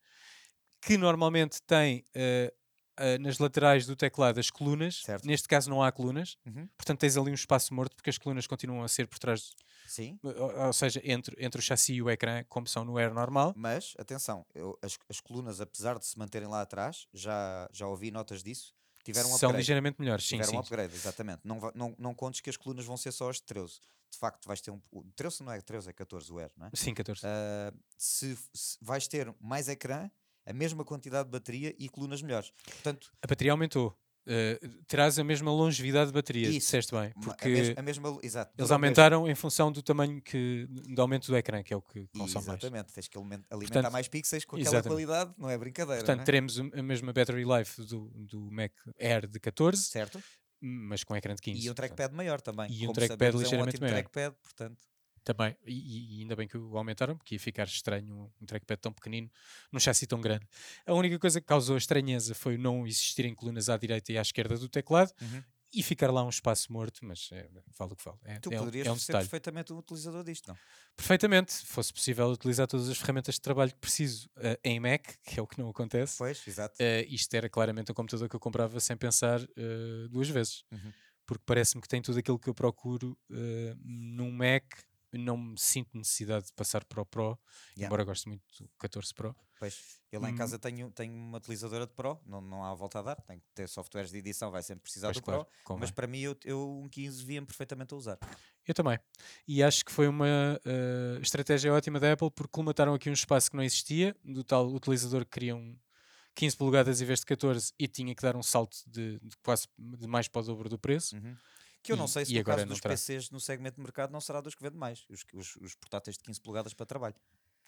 que 0.81 0.97
normalmente 0.97 1.61
tem 1.63 2.05
ah, 2.15 2.53
ah, 2.97 3.19
nas 3.19 3.39
laterais 3.39 3.87
do 3.87 3.97
teclado 3.97 4.39
as 4.39 4.51
colunas. 4.51 5.03
Certo. 5.03 5.27
Neste 5.27 5.49
caso 5.49 5.69
não 5.69 5.83
há 5.83 5.91
colunas, 5.91 6.37
Uhum. 6.47 6.69
portanto 6.77 7.01
tens 7.01 7.17
ali 7.17 7.31
um 7.31 7.35
espaço 7.35 7.75
morto 7.75 7.97
porque 7.97 8.11
as 8.11 8.19
colunas 8.19 8.47
continuam 8.47 8.83
a 8.85 8.89
ser 8.89 9.07
por 9.09 9.19
trás, 9.19 9.51
Sim. 9.87 10.19
ou, 10.23 10.67
ou 10.67 10.73
seja, 10.73 11.01
entre, 11.05 11.35
entre 11.45 11.59
o 11.61 11.63
chassi 11.63 11.95
e 11.95 12.03
o 12.03 12.09
ecrã, 12.11 12.45
como 12.49 12.67
são 12.69 12.85
no 12.85 12.99
Air 12.99 13.13
normal. 13.13 13.53
Mas, 13.57 13.95
atenção, 13.99 14.45
eu- 14.55 14.79
as, 14.81 14.97
as 15.09 15.19
colunas, 15.21 15.61
apesar 15.61 15.99
de 15.99 16.07
se 16.07 16.17
manterem 16.19 16.47
lá 16.49 16.61
atrás, 16.63 17.07
já, 17.13 17.69
já 17.73 17.87
ouvi 17.89 18.11
notas 18.13 18.43
disso, 18.45 18.73
tiveram 19.05 19.29
um 19.33 19.39
são 19.39 19.51
ligeiramente 19.53 20.01
melhores, 20.01 20.25
sim, 20.25 20.37
tiveram 20.37 20.51
sim. 20.51 20.57
um 20.57 20.61
upgrade, 20.61 20.95
exatamente. 20.95 21.41
Não, 21.45 21.59
não, 21.75 21.95
não 21.99 22.15
contes 22.15 22.41
que 22.41 22.51
as 22.51 22.57
colunas 22.57 22.85
vão 22.85 22.97
ser 22.97 23.11
só 23.13 23.29
as 23.31 23.37
de 23.37 23.43
13. 23.45 23.81
De 24.13 24.19
facto, 24.19 24.47
vais 24.47 24.61
ter 24.61 24.71
um. 24.71 24.81
O 24.91 25.03
13 25.17 25.43
não 25.43 25.53
é 25.53 25.61
13, 25.61 25.89
é 25.89 25.93
14 25.95 26.31
o 26.33 26.39
Air, 26.39 26.51
não 26.57 26.67
é? 26.67 26.71
Sim, 26.75 26.93
14. 26.93 27.23
Ah, 27.25 27.73
se, 27.97 28.37
se 28.53 28.77
vais 28.83 29.09
ter 29.09 29.35
mais 29.41 29.69
ecrã, 29.69 30.11
a 30.47 30.53
mesma 30.53 30.85
quantidade 30.85 31.25
de 31.25 31.33
bateria 31.33 31.75
e 31.79 31.89
colunas 31.89 32.21
melhores. 32.21 32.53
Portanto, 32.65 33.11
A 33.23 33.27
bateria 33.27 33.53
aumentou. 33.53 33.97
Uh, 34.25 34.69
terás 34.87 35.19
a 35.19 35.25
mesma 35.25 35.51
longevidade 35.51 36.07
de 36.11 36.13
bateria, 36.13 36.47
Isso, 36.49 36.59
disseste 36.61 36.93
bem, 36.95 37.11
porque 37.25 37.45
a, 37.45 37.51
mes- 37.51 37.79
a 37.79 37.83
mesma. 37.83 38.19
Exato. 38.23 38.53
eles 38.57 38.71
aumentaram 38.71 39.29
em 39.29 39.35
função 39.35 39.73
do 39.73 39.83
tamanho 39.83 40.23
que, 40.23 40.65
do 40.69 41.03
aumento 41.03 41.27
do 41.27 41.37
ecrã, 41.37 41.61
que 41.61 41.75
é 41.75 41.77
o 41.77 41.83
que 41.83 42.07
consome 42.17 42.47
mais. 42.47 42.63
Exatamente, 42.63 42.93
tens 42.93 43.09
que 43.09 43.19
alimen- 43.19 43.43
alimentar 43.51 43.73
Portanto, 43.75 43.93
mais 43.93 44.07
pixels 44.07 44.45
com 44.45 44.55
aquela 44.55 44.69
exatamente. 44.77 44.89
qualidade, 45.07 45.35
não 45.37 45.51
é 45.51 45.59
brincadeira. 45.59 46.05
Portanto, 46.05 46.21
é? 46.21 46.25
teremos 46.25 46.57
a 46.61 46.83
mesma 46.85 47.13
battery 47.13 47.45
life 47.45 47.83
do, 47.83 48.11
do 48.15 48.49
Mac 48.53 48.71
Air 49.01 49.27
de 49.27 49.41
14, 49.41 49.83
Certo? 49.83 50.23
Mas 50.63 51.03
com 51.05 51.17
ecrã 51.17 51.35
de 51.35 51.43
15. 51.43 51.59
E 51.59 51.61
um 51.63 51.65
portanto, 51.75 51.77
trackpad 51.77 52.15
maior 52.15 52.41
também. 52.41 52.71
E 52.71 52.87
um 52.89 52.93
trackpad 52.93 53.09
sabemos, 53.09 53.35
é 53.35 53.39
um 53.39 53.43
ligeiramente 53.43 53.81
maior. 53.81 53.93
trackpad, 53.95 54.37
portanto. 54.43 54.79
Também, 55.25 55.57
e, 55.65 56.19
e 56.19 56.21
ainda 56.23 56.35
bem 56.35 56.49
que 56.49 56.59
o 56.59 56.77
aumentaram, 56.77 57.17
porque 57.17 57.37
ia 57.37 57.39
ficar 57.39 57.65
estranho 57.65 58.33
um 58.41 58.47
trackpad 58.47 58.81
tão 58.81 58.93
pequenino 58.93 59.31
num 59.71 59.79
chassi 59.79 60.05
tão 60.05 60.21
grande. 60.21 60.45
A 60.85 60.93
única 60.95 61.17
coisa 61.19 61.41
que 61.41 61.47
causou 61.47 61.77
estranheza 61.77 62.35
foi 62.35 62.57
não 62.59 62.87
existirem 62.87 63.33
colunas 63.33 63.69
à 63.69 63.77
direita 63.77 64.13
e 64.13 64.19
à 64.19 64.23
esquerda 64.23 64.57
do 64.59 64.69
teclado 64.69 65.13
Uhum. 65.21 65.43
E 65.73 65.83
ficar 65.83 66.11
lá 66.11 66.23
um 66.25 66.29
espaço 66.29 66.73
morto, 66.73 67.05
mas 67.05 67.29
é, 67.33 67.49
vale 67.79 67.93
o 67.93 67.97
que 67.97 68.05
vale. 68.05 68.19
É, 68.25 68.39
Tu 68.39 68.53
é 68.53 68.59
poderias 68.59 68.87
é 68.87 68.93
um 68.93 68.97
ser 68.97 69.13
perfeitamente 69.13 69.73
um 69.73 69.79
utilizador 69.79 70.23
disto, 70.23 70.49
não? 70.49 70.57
Perfeitamente, 70.97 71.53
se 71.53 71.67
fosse 71.67 71.93
possível 71.93 72.27
utilizar 72.29 72.67
todas 72.67 72.89
as 72.89 72.99
ferramentas 72.99 73.37
de 73.37 73.41
trabalho 73.41 73.73
que 73.73 73.79
preciso 73.79 74.29
eh, 74.37 74.59
em 74.63 74.79
Mac, 74.79 75.03
que 75.25 75.41
é 75.41 75.43
o 75.43 75.47
que 75.47 75.59
não 75.59 75.69
acontece, 75.71 76.19
Pois, 76.19 76.47
exato. 76.47 76.75
eh, 76.79 77.07
isto 77.09 77.33
era 77.35 77.49
claramente 77.49 77.91
um 77.91 77.95
computador 77.95 78.29
que 78.29 78.37
eu 78.37 78.41
comprava 78.41 78.79
sem 78.81 78.97
pensar 78.97 79.41
eh, 79.41 80.09
duas 80.11 80.29
vezes. 80.29 80.65
Uhum. 80.71 80.93
Porque 81.25 81.45
parece-me 81.47 81.81
que 81.81 81.89
tem 81.89 82.03
tudo 82.03 82.19
aquilo 82.19 82.39
que 82.39 82.51
eu 82.51 82.55
procuro 82.55 83.17
num 83.85 84.31
Mac 84.33 84.65
não 85.19 85.37
me 85.37 85.59
sinto 85.59 85.97
necessidade 85.97 86.47
de 86.47 86.53
passar 86.53 86.85
para 86.85 87.01
o 87.03 87.07
Pro, 87.07 87.39
Yeah. 87.77 87.87
embora 87.87 88.05
goste 88.05 88.29
muito 88.29 88.43
do 88.61 88.69
14 88.79 89.13
Pro. 89.15 89.35
Pois, 89.59 90.01
eu 90.11 90.21
lá 90.21 90.29
em 90.29 90.35
Hum. 90.35 90.37
casa 90.37 90.59
tenho, 90.59 90.91
tenho 90.91 91.15
uma 91.15 91.39
utilizadora 91.39 91.87
de 91.87 91.93
Pro, 91.93 92.21
não, 92.27 92.41
não 92.41 92.65
há 92.65 92.75
volta 92.75 92.99
a 92.99 93.03
dar, 93.03 93.17
tenho 93.23 93.41
que 93.41 93.47
ter 93.55 93.69
softwares 93.69 94.11
de 94.11 94.19
edição, 94.19 94.51
vai 94.51 94.63
sempre 94.63 94.83
precisar 94.83 95.09
Pois 95.09 95.17
do 95.19 95.23
claro, 95.23 95.45
Pro, 95.45 95.53
convém. 95.65 95.81
mas 95.83 95.91
para 95.91 96.07
mim 96.07 96.21
eu, 96.21 96.37
eu 96.45 96.81
um 96.83 96.89
15 96.89 97.25
via-me 97.25 97.47
perfeitamente 97.47 97.95
a 97.95 97.97
usar. 97.97 98.19
Eu 98.67 98.75
também. 98.75 98.99
E 99.47 99.63
acho 99.63 99.85
que 99.85 99.93
foi 99.93 100.09
uma 100.09 100.61
eh, 100.65 101.19
estratégia 101.21 101.73
ótima 101.73 102.01
da 102.01 102.13
Apple 102.13 102.31
porque 102.31 102.51
colmataram 102.51 102.95
aqui 102.95 103.09
um 103.09 103.13
espaço 103.13 103.51
que 103.51 103.57
não 103.57 103.63
existia, 103.63 104.17
do 104.25 104.43
tal 104.43 104.67
utilizador 104.67 105.25
que 105.25 105.31
queria 105.33 105.55
um 105.57 105.77
15 106.35 106.57
polegadas 106.57 107.01
em 107.01 107.05
vez 107.05 107.21
de 107.21 107.27
14 107.27 107.73
e 107.79 107.87
tinha 107.87 108.15
que 108.15 108.23
dar 108.23 108.35
um 108.37 108.43
salto 108.43 108.79
de, 108.87 109.21
de 109.21 109.37
quase 109.45 109.69
de 109.79 110.07
mais 110.07 110.27
para 110.29 110.41
o 110.41 110.45
dobro 110.45 110.69
do 110.69 110.79
preço. 110.79 111.15
Uhum. 111.17 111.37
Que 111.83 111.93
eu 111.93 111.97
não 111.97 112.07
E- 112.07 112.09
sei 112.09 112.25
se 112.25 112.35
no 112.35 112.45
caso 112.45 112.67
dos 112.67 112.81
terá. 112.81 112.95
PCs 112.95 113.31
no 113.31 113.41
segmento 113.41 113.77
de 113.77 113.83
mercado 113.83 114.11
não 114.13 114.21
será 114.21 114.41
dos 114.41 114.55
que 114.55 114.63
vende 114.63 114.77
mais, 114.77 115.05
os, 115.09 115.25
os, 115.35 115.57
os 115.57 115.75
portáteis 115.75 116.17
de 116.17 116.23
15 116.23 116.41
polegadas 116.41 116.75
para 116.75 116.87
trabalho. 116.87 117.17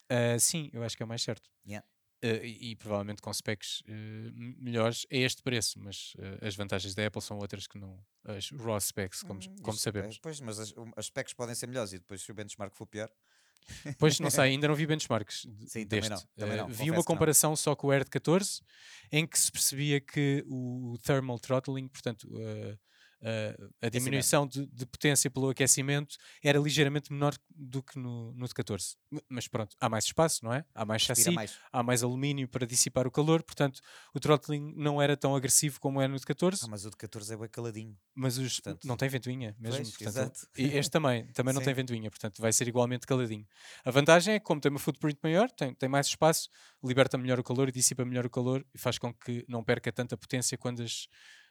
Ah, 0.08 0.38
sim, 0.38 0.70
eu 0.72 0.82
acho 0.82 0.96
que 0.96 1.02
é 1.02 1.06
o 1.06 1.08
mais 1.08 1.22
certo. 1.22 1.50
Yeah. 1.66 1.86
Ah, 2.22 2.26
e, 2.44 2.70
e 2.70 2.76
provavelmente 2.76 3.20
com 3.20 3.32
specs 3.32 3.82
m- 3.86 4.56
melhores 4.58 5.06
a 5.12 5.16
este 5.16 5.42
preço, 5.42 5.78
mas 5.80 6.14
eh, 6.18 6.46
as 6.46 6.54
vantagens 6.54 6.94
da 6.94 7.06
Apple 7.06 7.20
são 7.20 7.38
outras 7.38 7.66
que 7.66 7.76
não 7.78 7.98
as 8.24 8.50
raw 8.50 8.80
specs, 8.80 9.22
como, 9.22 9.40
Hum, 9.40 9.56
como 9.62 9.76
sabemos. 9.76 10.16
é, 10.16 10.20
Pois, 10.22 10.40
mas 10.40 10.58
as, 10.58 10.72
as 10.96 11.06
specs 11.06 11.34
podem 11.34 11.54
ser 11.54 11.66
melhores 11.66 11.92
e 11.92 11.98
depois 11.98 12.22
se 12.22 12.30
o 12.30 12.34
benchmark 12.34 12.74
for 12.74 12.86
pior. 12.86 13.10
Pois 13.98 14.18
não 14.20 14.30
sei, 14.30 14.44
ainda 14.52 14.68
não 14.68 14.74
vi 14.74 14.86
benchmarks 14.86 15.46
Sim, 15.66 15.86
também 15.86 16.08
deste. 16.08 16.10
não, 16.10 16.20
também 16.38 16.56
não, 16.56 16.68
vi 16.68 16.90
uma 16.90 17.04
comparação 17.04 17.54
só 17.56 17.74
com 17.76 17.88
o 17.88 17.90
Air 17.90 18.04
de 18.04 18.10
14, 18.10 18.60
em 19.12 19.26
que 19.26 19.38
se 19.38 19.50
percebia 19.50 20.00
que 20.00 20.44
o 20.48 20.96
thermal 21.02 21.38
throttling, 21.38 21.88
portanto, 21.88 22.28
eh, 23.24 23.56
a 23.82 23.88
diminuição 23.88 24.46
de, 24.46 24.66
de 24.66 24.84
potência 24.86 25.30
pelo 25.30 25.48
aquecimento 25.48 26.16
era 26.42 26.58
ligeiramente 26.58 27.12
menor 27.12 27.34
do 27.50 27.82
que 27.82 27.98
no, 27.98 28.32
no 28.34 28.46
de 28.46 28.54
14. 28.54 28.96
M- 29.10 29.22
Mas 29.28 29.48
pronto, 29.48 29.74
há 29.80 29.88
mais 29.88 30.04
espaço, 30.04 30.44
não 30.44 30.52
é? 30.52 30.64
Há 30.74 30.84
mais 30.84 31.02
Respira 31.02 31.16
chassi, 31.24 31.34
mais. 31.34 31.58
há 31.72 31.82
mais 31.82 32.02
alumínio 32.02 32.46
para 32.48 32.66
dissipar 32.66 33.06
o 33.06 33.10
calor, 33.10 33.42
portanto, 33.42 33.80
o 34.14 34.20
throttling 34.20 34.74
não 34.76 35.00
era 35.00 35.16
tão 35.16 35.34
agressivo 35.34 35.80
como 35.80 36.00
é 36.00 36.06
no 36.06 36.18
de 36.18 36.26
14, 36.26 36.62
Ah, 36.64 36.68
mas 36.68 36.84
o 36.84 36.90
de 36.90 36.96
14 36.96 37.32
é 37.32 37.36
bem 37.36 37.48
caladinho. 37.48 37.96
mas 38.14 38.36
os, 38.38 38.60
portanto- 38.60 38.86
não 38.86 38.96
tem 38.96 39.08
ventoinha 39.08 39.56
mesmo. 39.58 39.82
Pois, 39.84 39.96
portanto. 39.96 40.46
E 40.56 40.64
este 40.76 40.90
também, 40.90 41.26
também 41.32 41.54
não 41.54 41.62
tem 41.72 41.74
ventoinha, 41.74 42.10
portanto 42.10 42.40
vai 42.42 42.52
ser 42.52 42.68
igualmente 42.68 43.06
caladinho. 43.06 43.46
A 43.84 43.90
vantagem 43.90 44.34
é 44.34 44.38
que, 44.38 44.44
como 44.44 44.60
tem 44.60 44.70
uma 44.70 44.78
footprint 44.78 45.18
maior, 45.22 45.50
tem, 45.50 45.74
tem 45.74 45.88
mais 45.88 46.06
espaço, 46.08 46.48
liberta 46.82 47.16
melhor 47.16 47.38
o 47.40 47.44
calor 47.44 47.68
e 47.68 47.72
dissipa 47.72 48.04
melhor 48.04 48.26
o 48.26 48.30
calor 48.30 48.64
e 48.74 48.78
faz 48.78 48.98
com 48.98 49.12
que 49.14 49.44
não 49.48 49.64
perca 49.64 49.90
tanta 49.92 50.16
potência 50.16 50.58
quando 50.58 50.82
as, 50.82 51.06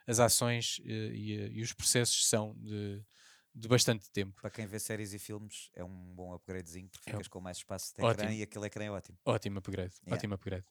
as 0.07 0.19
ações 0.19 0.79
eh, 0.85 0.91
e, 1.13 1.37
eh, 1.37 1.49
e 1.53 1.61
os 1.61 1.73
processos 1.73 2.27
são 2.27 2.55
de, 2.59 3.01
de 3.55 3.67
bastante 3.67 4.09
tempo. 4.11 4.41
Para 4.41 4.49
quem 4.49 4.65
vê 4.65 4.79
séries 4.79 5.13
e 5.13 5.19
filmes 5.19 5.69
é 5.75 5.83
um 5.83 6.13
bom 6.15 6.33
upgradezinho 6.33 6.89
porque 6.89 7.09
É 7.09 7.13
ficas 7.13 7.27
com 7.27 7.39
mais 7.39 7.57
espaço 7.57 7.93
de 7.95 8.01
ecrã 8.01 8.09
Ótimo. 8.25 8.31
e 8.31 8.41
aquele 8.43 8.65
ecrã 8.65 8.83
é 8.85 8.91
ótimo. 8.91 9.17
Ótimo 9.25 9.59
upgrade, 9.59 9.93
Yeah. 10.03 10.15
ótimo 10.17 10.33
upgrade. 10.35 10.65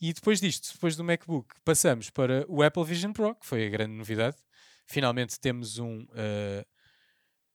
E 0.00 0.12
depois 0.12 0.40
disto, 0.40 0.72
depois 0.72 0.96
do 0.96 1.04
MacBook, 1.04 1.54
passamos 1.64 2.10
para 2.10 2.44
o 2.48 2.62
Apple 2.62 2.84
Vision 2.84 3.12
Pro, 3.12 3.34
que 3.34 3.46
foi 3.46 3.66
a 3.66 3.70
grande 3.70 3.92
novidade. 3.94 4.36
Finalmente 4.86 5.38
temos 5.40 5.78
um 5.78 6.06
eh, 6.14 6.64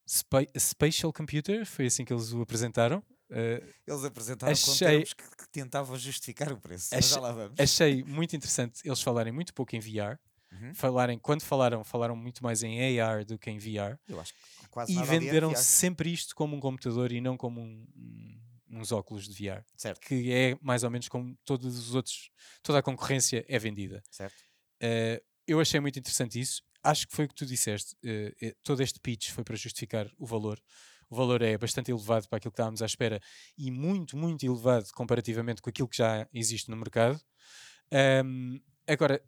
spa- 0.07 0.47
Spatial 0.57 1.13
Computer, 1.13 1.65
foi 1.65 1.85
assim 1.85 2.03
que 2.03 2.11
eles 2.13 2.31
o 2.33 2.41
apresentaram. 2.41 3.03
Eh, 3.29 3.63
Eles 3.87 4.03
apresentaram 4.03 4.53
com 4.53 4.71
Achei- 4.71 5.05
que, 5.05 5.15
que 5.15 5.49
tentavam 5.51 5.97
justificar 5.97 6.51
o 6.51 6.59
preço. 6.59 6.93
Achei- 6.93 7.17
lá 7.19 7.31
vamos. 7.31 7.57
achei 7.59 8.03
muito 8.03 8.35
interessante 8.35 8.81
eles 8.83 9.01
falarem 9.01 9.31
muito 9.31 9.53
pouco 9.53 9.73
em 9.75 9.79
VR. 9.79 10.19
Uhum. 10.51 10.73
Falarem, 10.73 11.17
quando 11.17 11.41
falaram, 11.41 11.83
falaram 11.83 12.15
muito 12.15 12.43
mais 12.43 12.61
em 12.63 12.99
AR 12.99 13.23
do 13.25 13.37
que 13.39 13.49
em 13.49 13.57
VR. 13.57 13.97
Eu 14.07 14.19
acho 14.19 14.33
que 14.33 14.39
quase 14.69 14.93
E 14.93 14.99
é 15.01 15.05
venderam 15.05 15.55
sempre 15.55 16.11
isto 16.11 16.35
como 16.35 16.55
um 16.55 16.59
computador 16.59 17.11
e 17.11 17.21
não 17.21 17.37
como 17.37 17.61
um- 17.61 17.87
um- 17.95 18.41
uns 18.79 18.91
óculos 18.91 19.27
de 19.27 19.33
VR. 19.33 19.63
Certo, 19.77 20.01
Que 20.01 20.31
é 20.31 20.57
mais 20.61 20.83
ou 20.83 20.89
menos 20.89 21.07
como 21.07 21.37
todos 21.45 21.77
os 21.77 21.95
outros, 21.95 22.29
toda 22.63 22.79
a 22.79 22.83
concorrência 22.83 23.45
é 23.47 23.57
vendida. 23.59 24.01
certo. 24.09 24.35
Eh, 24.81 25.21
eu 25.47 25.59
achei 25.59 25.79
muito 25.79 25.97
interessante 25.99 26.39
isso. 26.39 26.61
Acho 26.83 27.07
que 27.07 27.15
foi 27.15 27.25
o 27.25 27.27
que 27.27 27.35
tu 27.35 27.45
disseste. 27.45 27.95
eh, 28.03 28.55
todo 28.63 28.81
este 28.81 28.99
pitch 28.99 29.29
foi 29.31 29.43
para 29.43 29.55
justificar 29.55 30.09
o 30.17 30.25
valor. 30.25 30.59
O 31.09 31.15
valor 31.15 31.41
é 31.41 31.57
bastante 31.57 31.91
elevado 31.91 32.27
para 32.29 32.37
aquilo 32.37 32.51
que 32.51 32.55
estávamos 32.55 32.81
à 32.81 32.85
espera 32.85 33.19
e 33.57 33.69
muito, 33.69 34.17
muito 34.17 34.45
elevado 34.45 34.87
comparativamente 34.93 35.61
com 35.61 35.69
aquilo 35.69 35.87
que 35.87 35.97
já 35.97 36.27
existe 36.33 36.69
no 36.71 36.77
mercado. 36.77 37.21
Ahm, 37.91 38.59
agora, 38.87 39.21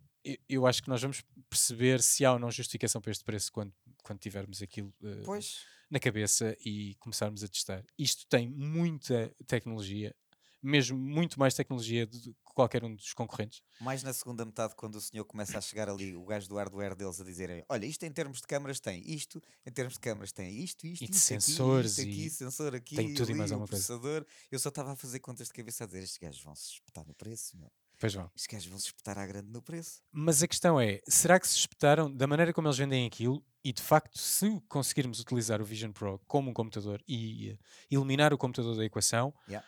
eu, 0.48 0.66
acho 0.66 0.82
que 0.82 0.90
nós 0.90 1.02
vamos 1.02 1.24
perceber 1.50 2.02
se 2.02 2.24
há 2.24 2.34
ou 2.34 2.40
não 2.40 2.52
justificação 2.52 3.02
para 3.02 3.12
este 3.12 3.24
preço 3.24 3.52
quando, 3.52 3.74
quando 4.04 4.20
tivermos 4.20 4.62
aquilo 4.62 4.94
Pois, 5.26 5.60
na 5.90 6.00
cabeça 6.00 6.58
e 6.66 6.96
começarmos 6.96 7.44
a 7.44 7.48
testar. 7.48 7.86
Isto 7.98 8.26
tem 8.28 8.48
muita 8.48 9.36
tecnologia, 9.46 10.16
mesmo 10.62 10.98
muito 10.98 11.40
mais 11.40 11.54
tecnologia 11.54 12.08
do 12.08 12.20
que 12.20 12.36
qualquer 12.56 12.84
um 12.84 12.96
dos 12.96 13.14
concorrentes. 13.14 13.62
mais 13.80 14.02
na 14.02 14.14
segunda 14.14 14.46
metade, 14.46 14.76
quando 14.76 14.96
o 14.96 15.02
senhor 15.02 15.26
começa 15.26 15.58
a 15.58 15.62
chegar 15.62 15.90
ali, 15.90 16.16
o 16.16 16.24
gajo 16.26 16.48
do 16.48 16.56
hardware 16.56 16.96
deles 16.96 17.20
a 17.20 17.24
dizerem: 17.24 17.64
Olha, 17.68 17.86
isto 17.86 18.04
em 18.04 18.12
termos 18.12 18.40
de 18.40 18.48
câmaras 18.48 18.80
tem 18.80 19.04
isto, 19.06 19.42
em 19.66 19.72
termos 19.72 19.96
de 19.96 20.00
câmaras 20.00 20.32
tem 20.32 20.52
isto, 20.64 20.88
isto, 20.88 21.04
E 21.04 21.08
de 21.08 21.18
sensores 21.18 22.00
aqui, 22.00 22.10
isto 22.10 22.18
aqui, 22.18 22.26
e 22.26 22.30
sensor 22.30 22.76
aqui, 22.76 22.96
tem 22.96 23.14
tudo 23.14 23.30
e 23.30 23.32
ali, 23.32 23.40
mais 23.40 23.52
o 23.52 23.56
alguma 23.56 23.68
coisa. 23.68 24.26
Eu 24.52 24.60
só 24.60 24.70
estava 24.70 24.94
a 24.94 24.96
fazer 24.96 25.20
contas 25.20 25.48
de 25.48 25.54
cabeça 25.54 25.84
a 25.84 25.88
dizer: 25.88 26.04
Estes 26.04 26.18
gajos 26.18 26.42
vão 26.42 26.56
se 26.56 26.72
espetar 26.72 27.06
no 27.06 27.14
preço, 27.14 27.58
meu. 27.58 27.72
Pois 28.04 28.14
vão. 28.16 28.30
Estes 28.36 28.48
gajos 28.48 28.68
vão 28.68 28.78
se 28.80 28.88
espetar 28.88 29.18
à 29.18 29.26
grande 29.26 29.50
no 29.50 29.62
preço. 29.62 30.02
Mas 30.12 30.44
a 30.44 30.48
questão 30.50 30.78
é, 30.78 31.00
será 31.08 31.40
que 31.40 31.48
se 31.48 31.56
espetaram 31.56 32.14
da 32.14 32.28
maneira 32.28 32.52
como 32.52 32.68
eles 32.68 32.78
vendem 32.78 33.08
aquilo 33.08 33.42
e 33.64 33.72
de 33.72 33.82
facto 33.82 34.18
se 34.20 34.60
conseguirmos 34.68 35.22
utilizar 35.22 35.62
o 35.62 35.66
Vision 35.66 35.94
Pro 35.94 36.20
como 36.28 36.50
um 36.52 36.54
computador 36.54 37.02
e 37.08 37.52
eh, 37.52 37.58
eliminar 37.90 38.34
o 38.34 38.38
computador 38.38 38.76
da 38.76 38.84
equação, 38.84 39.34
Yeah. 39.48 39.66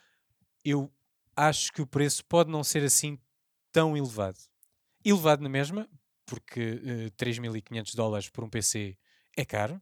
eu 0.65 0.93
acho 1.33 1.71
que 1.71 1.81
o 1.81 1.87
preço 1.87 2.25
pode 2.25 2.51
não 2.51 2.61
ser 2.61 2.83
assim 2.83 3.17
tão 3.71 3.95
elevado. 3.95 4.37
Elevado 5.05 5.41
na 5.41 5.47
mesma, 5.47 5.87
porque 6.25 6.81
eh, 6.83 7.09
3.500 7.11 7.95
dólares 7.95 8.27
por 8.27 8.43
um 8.43 8.49
PC 8.49 8.97
é 9.37 9.45
caro, 9.45 9.81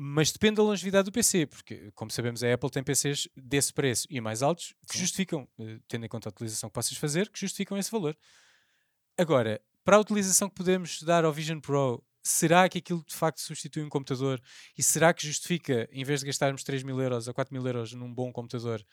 mas 0.00 0.30
depende 0.30 0.54
da 0.54 0.62
longevidade 0.62 1.06
do 1.06 1.12
PC, 1.12 1.44
porque 1.46 1.90
como 1.90 2.08
sabemos 2.08 2.44
a 2.44 2.54
Apple 2.54 2.70
tem 2.70 2.84
PCs 2.84 3.28
desse 3.36 3.72
preço 3.72 4.06
e 4.08 4.20
mais 4.20 4.44
altos 4.44 4.72
que 4.86 4.94
Sim. 4.94 5.00
justificam, 5.00 5.48
eh, 5.58 5.80
tendo 5.88 6.06
em 6.06 6.08
conta 6.08 6.28
a 6.28 6.30
utilização 6.30 6.70
que 6.70 6.74
possas 6.74 6.96
fazer, 6.96 7.28
que 7.28 7.40
justificam 7.40 7.76
esse 7.76 7.90
valor. 7.90 8.16
Agora, 9.16 9.60
para 9.82 9.96
a 9.96 10.00
utilização 10.00 10.48
que 10.48 10.54
podemos 10.54 11.02
dar 11.02 11.24
ao 11.24 11.32
Vision 11.32 11.58
Pro, 11.58 12.00
será 12.22 12.68
que 12.68 12.78
aquilo 12.78 13.04
de 13.04 13.14
facto 13.16 13.40
substitui 13.40 13.82
um 13.82 13.88
computador? 13.88 14.40
E 14.76 14.84
será 14.84 15.12
que 15.12 15.26
justifica, 15.26 15.88
em 15.90 16.04
vez 16.04 16.20
de 16.20 16.26
gastarmos 16.26 16.62
3 16.62 16.84
mil 16.84 17.00
euros 17.00 17.26
ou 17.26 17.34
4 17.34 17.52
mil 17.52 17.66
euros 17.66 17.92
num 17.92 18.14
bom 18.14 18.32
computador, 18.32 18.86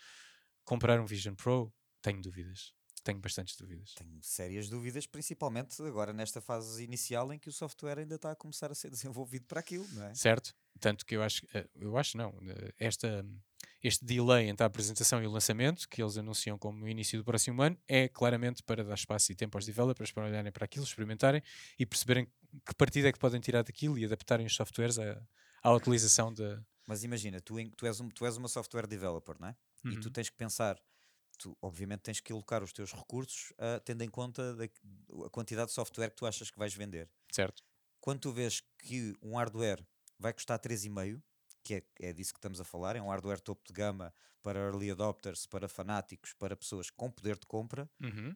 comprar 0.64 1.00
um 1.00 1.06
Vision 1.06 1.36
Pro? 1.36 1.72
Tenho 2.02 2.20
dúvidas. 2.20 2.74
Tenho 3.04 3.20
bastantes 3.20 3.56
dúvidas. 3.56 3.94
Tenho 3.94 4.18
sérias 4.24 4.70
dúvidas, 4.70 5.06
principalmente 5.06 5.80
agora 5.84 6.12
nesta 6.12 6.42
fase 6.42 6.84
inicial 6.84 7.32
em 7.32 7.38
que 7.38 7.48
o 7.48 7.54
software 7.54 8.00
ainda 8.00 8.16
está 8.16 8.32
a 8.32 8.36
começar 8.36 8.72
a 8.72 8.76
ser 8.76 8.90
desenvolvido 8.90 9.46
para 9.46 9.60
aquilo, 9.60 9.88
não 9.94 10.06
é? 10.06 10.16
Certo? 10.16 10.56
Tanto 10.80 11.06
que 11.06 11.16
eu 11.16 11.24
acho, 11.24 11.42
eh, 11.54 11.68
eu 11.76 11.98
acho 11.98 12.18
não, 12.18 12.38
eh, 12.50 12.74
esta, 12.78 13.26
este 13.82 14.04
delay 14.06 14.48
entre 14.50 14.64
a 14.64 14.68
apresentação 14.68 15.22
e 15.24 15.28
o 15.28 15.32
lançamento, 15.32 15.88
que 15.90 16.02
eles 16.02 16.18
anunciam 16.18 16.58
como 16.58 16.88
início 16.88 17.18
do 17.20 17.26
próximo 17.26 17.62
ano, 17.62 17.78
é 17.88 18.08
claramente 18.10 18.62
para 18.64 18.84
dar 18.84 18.94
espaço 18.96 19.32
e 19.32 19.36
tempo 19.36 19.58
aos 19.58 19.66
developers 19.66 20.12
para 20.12 20.26
olharem 20.26 20.52
para 20.52 20.66
aquilo, 20.66 20.86
experimentarem 20.86 21.42
e 21.80 21.86
perceberem 21.86 22.26
que 22.66 22.76
partido 22.76 23.08
é 23.08 23.12
que 23.14 23.20
podem 23.20 23.40
tirar 23.40 23.64
daquilo 23.64 23.98
e 23.98 24.06
adaptarem 24.06 24.46
os 24.46 24.56
softwares 24.56 25.00
à, 25.00 25.22
à 25.64 25.74
utilização 25.74 26.34
da. 26.34 26.64
Mas 26.88 27.04
imagina, 27.04 27.42
tu, 27.42 27.56
tu, 27.76 27.86
és 27.88 28.00
um, 28.00 28.10
tu 28.10 28.26
és 28.26 28.38
uma 28.38 28.48
software 28.48 28.88
developer, 28.88 29.36
não 29.40 29.48
é? 29.50 29.56
E 29.90 29.98
tu 29.98 30.10
Uhum. 30.10 30.12
tens 30.12 30.30
que 30.30 30.36
pensar, 30.38 30.80
tu 31.38 31.58
obviamente 31.62 32.02
tens 32.02 32.20
que 32.20 32.32
alocar 32.34 32.64
os 32.64 32.74
teus 32.74 32.94
recursos 32.94 33.54
ah, 33.58 33.80
tendo 33.84 34.04
em 34.04 34.10
conta 34.10 34.56
da- 34.56 34.66
a 35.26 35.30
quantidade 35.30 35.68
de 35.70 35.74
software 35.74 36.10
que 36.10 36.16
tu 36.16 36.26
achas 36.26 36.52
que 36.52 36.60
vais 36.60 36.74
vender. 36.74 37.10
Certo? 37.32 37.64
Quando 38.00 38.22
tu 38.22 38.32
vês 38.34 38.62
que 38.80 39.14
um 39.22 39.36
hardware 39.38 39.86
vai 40.20 40.34
custar 40.34 40.60
3,5, 40.60 41.22
que 41.64 41.76
é, 41.76 41.84
é 42.10 42.14
disso 42.14 42.34
que 42.34 42.38
estamos 42.40 42.60
a 42.62 42.64
falar, 42.64 42.96
é 42.96 43.02
um 43.02 43.10
hardware 43.10 43.40
topo 43.42 43.64
de 43.66 43.74
gama 43.74 44.14
para 44.44 44.60
early 44.60 44.92
adopters, 44.92 45.46
para 45.48 45.68
fanáticos, 45.68 46.34
para 46.34 46.56
pessoas 46.56 46.90
com 46.92 47.10
poder 47.12 47.38
de 47.40 47.46
compra, 47.48 47.90
Uhum. 48.02 48.36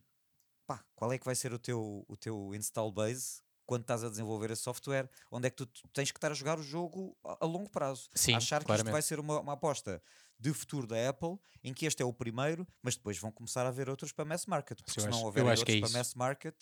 pá, 0.65 0.83
qual 0.95 1.11
é 1.13 1.17
que 1.17 1.25
vai 1.25 1.35
ser 1.35 1.53
o 1.53 1.59
teu, 1.59 2.05
o 2.07 2.17
teu 2.17 2.53
install 2.55 2.91
base 2.91 3.41
quando 3.65 3.81
estás 3.81 4.03
a 4.03 4.09
desenvolver 4.09 4.49
esse 4.51 4.63
software? 4.63 5.09
Onde 5.31 5.47
é 5.47 5.49
que 5.51 5.57
tu 5.57 5.67
tens 5.93 6.11
que 6.11 6.17
estar 6.17 6.31
a 6.31 6.33
jogar 6.35 6.57
o 6.59 6.63
jogo 6.63 7.15
a, 7.23 7.45
a 7.45 7.47
longo 7.47 7.69
prazo? 7.69 8.09
Sim, 8.15 8.33
Achar 8.33 8.57
que 8.57 8.63
isto 8.63 8.67
claramente. 8.67 8.91
vai 8.91 9.01
ser 9.03 9.19
uma, 9.19 9.39
uma 9.39 9.53
aposta 9.53 10.01
de 10.39 10.53
futuro 10.53 10.87
da 10.87 11.09
Apple, 11.09 11.37
em 11.63 11.73
que 11.73 11.85
este 11.85 12.01
é 12.01 12.05
o 12.05 12.13
primeiro, 12.13 12.67
mas 12.81 12.95
depois 12.95 13.17
vão 13.19 13.31
começar 13.31 13.65
a 13.65 13.69
haver 13.69 13.89
outros 13.89 14.11
para 14.11 14.25
mass 14.25 14.45
market. 14.47 14.79
Porque 14.83 14.99
se 15.01 15.07
não 15.07 15.21
houver 15.23 15.43
que 15.43 15.49
outros 15.49 15.75
é 15.75 15.79
para 15.81 15.89
mass 15.89 16.15
market, 16.15 16.55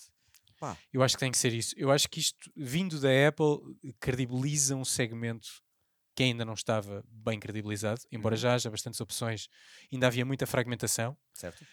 pá, 0.60 0.78
Eu 0.92 1.04
acho 1.04 1.16
que 1.16 1.20
tem 1.20 1.32
que 1.32 1.38
ser 1.38 1.54
isso. 1.54 1.74
Eu 1.78 1.92
acho 1.92 2.08
que 2.10 2.20
isto, 2.20 2.52
vindo 2.56 3.00
da 3.00 3.10
Apple, 3.28 3.58
credibiliza 4.00 4.76
um 4.76 4.86
segmento 4.86 5.48
que 6.16 6.24
ainda 6.24 6.44
não 6.44 6.54
estava 6.54 7.04
bem 7.08 7.40
credibilizado, 7.40 8.02
embora 8.12 8.34
Uhum. 8.36 8.42
já 8.42 8.54
haja 8.56 8.72
bastantes 8.72 9.00
opções, 9.00 9.48
ainda 9.94 10.08
havia 10.08 10.26
muita 10.26 10.48
fragmentação. 10.48 11.16
certo? 11.34 11.64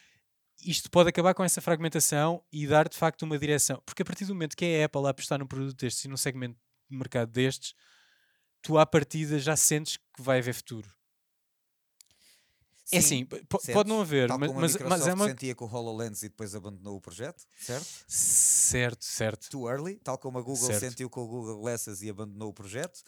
Isto 0.65 0.91
pode 0.91 1.09
acabar 1.09 1.35
com 1.35 1.43
essa 1.43 1.61
fragmentação 1.61 2.45
e 2.53 2.67
dar 2.67 2.89
de 2.89 2.97
facto 2.97 3.23
uma 3.23 3.39
direção. 3.39 3.83
Porque 3.85 4.03
a 4.03 4.05
partir 4.05 4.25
do 4.27 4.35
momento 4.35 4.57
que 4.57 4.65
é 4.65 4.83
a 4.83 4.87
Apple 4.87 5.07
a 5.07 5.11
apostar 5.11 5.39
num 5.39 5.47
produto 5.47 5.77
destes 5.77 6.05
e 6.05 6.09
num 6.09 6.17
segmento 6.17 6.57
de 6.91 6.97
mercado 6.97 7.31
destes, 7.33 7.75
tu 8.63 8.79
à 8.79 8.87
partida 8.87 9.39
já 9.39 9.57
sentes 9.57 9.97
que 9.97 10.23
vai 10.23 10.39
haver 10.39 10.55
futuro. 10.55 10.89
É 12.93 13.01
Sim, 13.01 13.25
assim, 13.25 13.25
po- 13.25 13.59
sentes? 13.61 13.75
pode 13.75 13.89
não 13.89 14.01
haver, 14.01 14.29
mas, 14.39 14.53
mas, 14.53 14.77
mas 14.77 15.07
é 15.07 15.15
uma. 15.15 15.29
sentia 15.29 15.55
com 15.55 15.65
o 15.65 15.69
HoloLens 15.69 16.23
e 16.23 16.29
depois 16.29 16.55
abandonou 16.55 16.97
o 16.97 17.01
projeto, 17.01 17.45
certo? 17.59 17.87
Certo, 18.07 19.05
certo. 19.05 19.49
Too 19.51 19.69
early, 19.71 19.97
tal 19.97 20.19
como 20.19 20.39
a 20.39 20.43
Google 20.43 20.67
Certo. 20.67 20.81
sentiu 20.81 21.09
com 21.09 21.23
o 21.23 21.27
Google 21.27 21.61
Glasses 21.61 22.03
e 22.03 22.11
abandonou 22.11 22.51
o 22.51 22.53
projeto. 22.53 23.03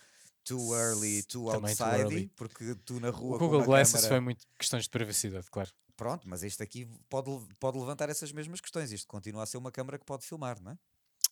Too 0.44 0.74
early, 0.74 1.22
too 1.24 1.50
Também 1.50 1.74
too 1.74 1.84
outside, 1.86 2.02
early. 2.14 2.32
porque 2.36 2.74
tu 2.84 3.00
na 3.00 3.10
rua 3.10 3.36
O 3.36 3.38
Google 3.38 3.64
Glasses 3.64 3.94
câmara... 3.94 4.08
foi 4.08 4.20
muito 4.20 4.46
questões 4.58 4.84
de 4.84 4.90
privacidade, 4.90 5.46
claro. 5.50 5.70
Pronto, 5.96 6.28
mas 6.28 6.42
este 6.42 6.62
aqui 6.62 6.86
pode, 7.08 7.30
pode 7.58 7.78
levantar 7.78 8.08
essas 8.10 8.30
mesmas 8.30 8.60
questões. 8.60 8.92
Isto 8.92 9.08
continua 9.08 9.42
a 9.42 9.46
ser 9.46 9.56
uma 9.56 9.72
câmara 9.72 9.98
que 9.98 10.04
pode 10.04 10.24
filmar, 10.26 10.60
não 10.62 10.72
é? 10.72 10.78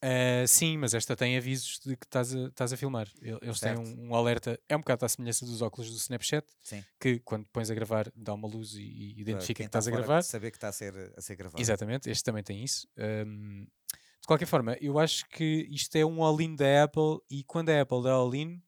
Eh, 0.02 0.44
sim, 0.46 0.76
mas 0.76 0.92
esta 0.92 1.16
tem 1.16 1.36
avisos 1.36 1.78
de 1.78 1.96
que 1.96 2.04
estás 2.04 2.34
a, 2.34 2.46
estás 2.48 2.72
a 2.72 2.76
filmar. 2.76 3.08
El- 3.22 3.38
Eles 3.40 3.58
têm 3.60 3.74
Certo. 3.76 3.88
um, 4.00 4.08
um 4.10 4.14
alerta, 4.14 4.60
é 4.68 4.76
um 4.76 4.80
bocado 4.80 5.04
à 5.04 5.08
semelhança 5.08 5.46
dos 5.46 5.62
óculos 5.62 5.90
do 5.90 5.96
Snapchat, 5.96 6.46
Sim. 6.62 6.84
que 7.00 7.20
quando 7.20 7.46
pões 7.52 7.70
a 7.70 7.74
gravar 7.74 8.12
dá 8.14 8.34
uma 8.34 8.46
luz 8.46 8.74
e, 8.74 8.82
e 8.82 9.20
identifica 9.20 9.62
que 9.62 9.66
estás 9.66 9.86
está 9.86 9.96
a 9.96 10.00
gravar. 10.00 10.22
Saber 10.22 10.50
que 10.50 10.56
está 10.58 10.68
a 10.68 10.72
ser, 10.72 11.12
a 11.16 11.20
ser 11.22 11.36
gravado. 11.36 11.60
Exatamente, 11.62 12.10
este 12.10 12.22
também 12.22 12.42
tem 12.42 12.62
isso. 12.62 12.86
Ahm, 12.98 13.64
de 13.64 14.26
qualquer 14.26 14.46
forma, 14.46 14.76
eu 14.80 14.98
acho 14.98 15.26
que 15.28 15.66
isto 15.70 15.96
é 15.96 16.04
um 16.04 16.22
all-in 16.22 16.54
da 16.54 16.84
Apple 16.84 17.18
e 17.30 17.42
quando 17.44 17.70
a 17.70 17.80
Apple 17.80 18.02
dá 18.02 18.12
all-in, 18.12 18.62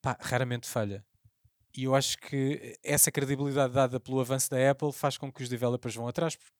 pá, 0.00 0.16
raramente 0.20 0.66
falha. 0.68 1.04
E 1.76 1.84
eu 1.84 1.94
acho 1.94 2.18
que 2.18 2.76
essa 2.82 3.12
credibilidade 3.12 3.72
dada 3.74 4.00
pelo 4.00 4.20
avanço 4.20 4.50
da 4.50 4.70
Apple 4.70 4.92
faz 4.92 5.16
com 5.16 5.30
que 5.32 5.42
os 5.42 5.48
developers 5.48 5.94
vão 5.94 6.08
atrás. 6.08 6.34
porque 6.36 6.50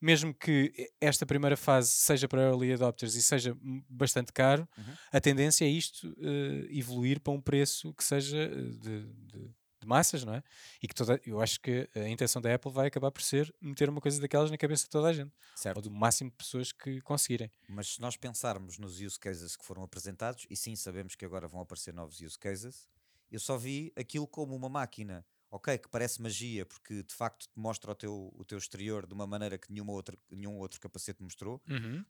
Mesmo 0.00 0.34
que 0.34 0.90
esta 1.00 1.24
primeira 1.24 1.56
fase 1.56 1.90
seja 1.92 2.28
para 2.28 2.42
early 2.42 2.72
adopters 2.72 3.14
e 3.14 3.22
seja 3.22 3.56
bastante 3.88 4.32
caro, 4.32 4.68
Uhum. 4.76 4.94
a 5.12 5.20
tendência 5.20 5.64
é 5.64 5.68
isto 5.68 6.14
eh, 6.20 6.66
evoluir 6.70 7.20
para 7.20 7.32
um 7.32 7.40
preço 7.40 7.92
que 7.94 8.04
seja 8.04 8.36
eh, 8.38 8.48
de, 8.78 9.06
de- 9.06 9.50
de 9.78 9.86
massas, 9.86 10.24
não 10.24 10.34
é? 10.34 10.42
E 10.82 10.88
que 10.88 10.94
toda, 10.94 11.20
eu 11.26 11.40
acho 11.40 11.60
que 11.60 11.88
a 11.94 12.08
intenção 12.08 12.40
da 12.40 12.54
Apple 12.54 12.72
vai 12.72 12.86
acabar 12.86 13.10
por 13.10 13.20
ser 13.22 13.54
meter 13.60 13.88
uma 13.90 14.00
coisa 14.00 14.18
daquelas 14.20 14.50
na 14.50 14.56
cabeça 14.56 14.84
de 14.84 14.90
toda 14.90 15.08
a 15.08 15.12
gente, 15.12 15.32
ou 15.54 15.58
Certo. 15.58 15.80
do 15.82 15.90
máximo 15.90 16.30
de 16.30 16.36
pessoas 16.36 16.72
que 16.72 17.00
conseguirem. 17.02 17.50
Mas 17.68 17.88
se 17.94 18.00
nós 18.00 18.16
pensarmos 18.16 18.78
nos 18.78 19.00
use 19.00 19.18
cases 19.20 19.54
que 19.54 19.64
foram 19.64 19.82
apresentados, 19.82 20.46
e 20.50 20.56
sim, 20.56 20.74
sabemos 20.76 21.14
que 21.14 21.24
agora 21.26 21.46
vão 21.46 21.60
aparecer 21.60 21.92
novos 21.94 22.18
use 22.20 22.38
cases, 22.38 22.88
eu 23.30 23.38
só 23.38 23.58
vi 23.58 23.92
aquilo 23.96 24.26
como 24.26 24.56
uma 24.56 24.68
máquina, 24.68 25.24
ok, 25.50 25.78
que 25.78 25.88
parece 25.88 26.20
magia, 26.20 26.66
porque 26.66 27.02
de 27.02 27.14
facto 27.14 27.46
te 27.48 27.58
mostra 27.58 27.92
o 27.92 27.94
teu, 27.94 28.32
o 28.34 28.44
teu 28.44 28.58
exterior 28.58 29.06
de 29.06 29.14
uma 29.14 29.26
maneira 29.26 29.56
que 29.58 29.72
nenhuma 29.72 29.92
outra, 29.92 30.18
nenhum 30.30 30.56
outro 30.58 30.80
capacete 30.80 31.22
mostrou. 31.22 31.62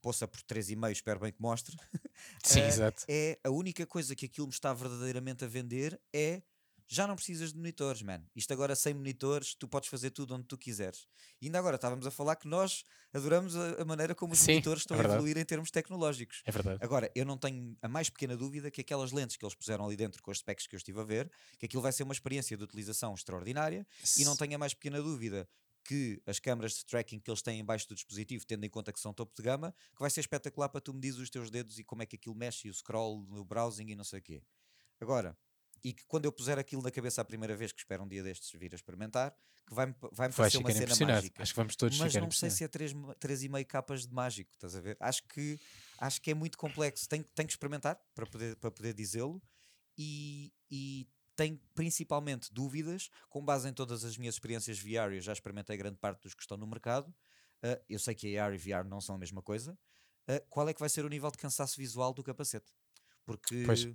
Poça 0.03 0.27
por 0.27 0.41
3,5, 0.43 0.91
espero 0.93 1.21
bem 1.21 1.33
que 1.33 1.41
mostre. 1.41 1.77
Sim, 2.43 2.61
Eh, 2.61 2.69
exato. 2.69 3.05
É 3.09 3.39
a 3.45 3.51
única 3.51 3.87
coisa 3.87 4.15
que 4.17 4.27
aquilo 4.27 4.47
me 4.47 4.53
está 4.53 4.73
verdadeiramente 4.73 5.45
a 5.45 5.49
vender 5.49 6.01
é 6.13 6.43
já 6.89 7.07
não 7.07 7.17
precisas 7.17 7.53
de 7.53 7.59
monitores, 7.59 8.03
man. 8.03 8.23
Isto 8.35 8.53
agora 8.53 8.77
sem 8.77 8.95
monitores, 8.95 9.55
tu 9.55 9.67
podes 9.67 9.89
fazer 9.89 10.11
tudo 10.11 10.35
onde 10.35 10.47
tu 10.47 10.57
quiseres. 10.57 11.07
E 11.41 11.47
ainda 11.47 11.59
agora 11.59 11.77
estávamos 11.77 12.07
a 12.07 12.11
falar 12.11 12.37
que 12.37 12.47
nós 12.47 12.85
adoramos 13.13 13.57
a, 13.57 13.83
a 13.83 13.85
maneira 13.85 14.15
como 14.15 14.33
os 14.33 14.39
Sim, 14.39 14.53
monitores 14.53 14.81
é 14.81 14.85
estão 14.85 14.95
a 14.95 14.99
verdade. 14.99 15.19
evoluir 15.19 15.39
em 15.39 15.45
termos 15.45 15.71
tecnológicos. 15.71 16.43
É 16.45 16.53
verdade. 16.53 16.79
Agora, 16.83 17.11
eu 17.15 17.25
não 17.25 17.37
tenho 17.37 17.77
a 17.83 17.89
mais 17.89 18.09
pequena 18.09 18.37
dúvida 18.37 18.71
que 18.71 18.81
aquelas 18.81 19.13
lentes 19.13 19.37
que 19.37 19.45
eles 19.45 19.55
puseram 19.55 19.85
ali 19.87 19.97
dentro 19.97 20.23
com 20.23 20.31
os 20.31 20.39
specs 20.39 20.67
que 20.67 20.75
eu 20.75 20.79
estive 20.79 21.01
a 21.01 21.05
ver, 21.05 21.31
que 21.59 21.67
aquilo 21.67 21.83
vai 21.83 21.93
ser 21.93 22.03
uma 22.03 22.13
experiência 22.13 22.57
de 22.57 22.63
utilização 22.63 23.15
extraordinária 23.15 23.87
e 24.19 24.25
não 24.25 24.37
tenho 24.37 24.55
a 24.55 24.59
mais 24.59 24.75
pequena 24.75 25.03
dúvida 25.03 25.49
que 25.87 26.21
as 26.27 26.41
câmaras 26.41 26.73
de 26.75 26.85
tracking 26.85 27.21
que 27.21 27.31
eles 27.31 27.43
têm 27.43 27.61
embaixo 27.61 27.89
do 27.89 27.95
dispositivo, 27.95 28.45
tendo 28.45 28.65
em 28.65 28.69
conta 28.71 28.93
que 28.93 28.99
são 29.01 29.15
topo 29.15 29.33
de 29.37 29.43
gama, 29.43 29.73
que 29.95 30.01
vai 30.01 30.11
ser 30.11 30.21
espetacular 30.21 30.69
para 30.69 30.81
tu 30.81 30.93
medires 30.93 31.17
os 31.19 31.31
teus 31.31 31.49
dedos 31.51 31.79
e 31.79 31.85
como 31.85 32.03
é 32.03 32.07
que 32.07 32.17
aquilo 32.17 32.35
mexe 32.35 32.67
e 32.67 32.71
o 32.71 32.75
scroll 32.75 33.25
no 33.29 33.45
browsing 33.45 33.91
e 33.91 33.95
não 33.95 34.05
sei 34.05 34.19
o 34.19 34.23
quê. 34.23 34.43
Agora, 35.01 35.37
e 35.83 35.93
que 35.93 36.05
quando 36.07 36.25
eu 36.25 36.33
puser 36.33 36.59
aquilo 36.59 36.83
na 36.83 36.91
cabeça 36.91 37.21
a 37.21 37.25
primeira 37.25 37.57
vez, 37.57 37.73
que 37.73 37.79
espero 37.79 38.03
um 38.03 38.09
dia 38.09 38.23
destes 38.23 38.51
vir 38.59 38.73
a 38.73 38.77
experimentar, 38.77 39.35
que 39.67 39.75
vai-me 39.75 39.95
vai 40.13 40.33
parecer 40.33 40.59
uma 40.59 40.71
cena 40.71 41.13
mágica. 41.13 41.43
Acho 41.43 41.53
que 41.53 41.57
vamos 41.57 41.77
todos 41.77 41.99
Mas 41.99 42.15
não 42.15 42.31
sei 42.31 42.51
se 42.51 42.65
é 42.65 42.69
3, 42.69 42.93
3,5 42.93 43.65
capas 43.67 44.07
de 44.07 44.15
mágico, 44.15 44.53
estás 44.53 44.77
a 44.77 44.81
ver? 44.81 44.97
Acho 45.01 45.23
que, 45.25 45.59
acho 45.99 46.21
que 46.21 46.31
é 46.31 46.35
muito 46.35 46.57
complexo. 46.57 47.09
Tenho, 47.09 47.25
tenho 47.35 47.47
que 47.47 47.53
experimentar 47.53 48.01
para 48.15 48.27
poder, 48.27 48.57
para 48.57 48.71
poder 48.71 48.95
dizê-lo 48.95 49.43
e, 49.99 50.53
e 50.71 51.09
tenho 51.35 51.61
principalmente 51.75 52.53
dúvidas, 52.53 53.11
com 53.29 53.45
base 53.45 53.69
em 53.69 53.73
todas 53.73 54.05
as 54.05 54.17
minhas 54.17 54.37
experiências 54.37 54.79
VR, 54.79 55.13
eu 55.13 55.21
já 55.21 55.33
experimentei 55.33 55.77
grande 55.77 55.99
parte 55.99 56.23
dos 56.23 56.35
que 56.35 56.43
estão 56.43 56.57
no 56.57 56.67
mercado. 56.67 57.15
ah, 57.63 57.81
eu 57.89 57.99
sei 57.99 58.15
que 58.15 58.39
AR 58.39 58.55
e 58.55 58.59
VR 58.59 58.87
não 58.89 59.01
são 59.01 59.17
a 59.17 59.19
mesma 59.19 59.43
coisa. 59.43 59.77
ah, 60.29 60.41
qual 60.49 60.69
é 60.69 60.75
que 60.75 60.81
vai 60.81 60.89
ser 60.89 61.05
o 61.05 61.09
nível 61.09 61.31
de 61.31 61.39
cansaço 61.39 61.77
visual 61.77 62.15
do 62.15 62.23
capacete? 62.23 62.73
Porque 63.25 63.65
Pois. 63.67 63.89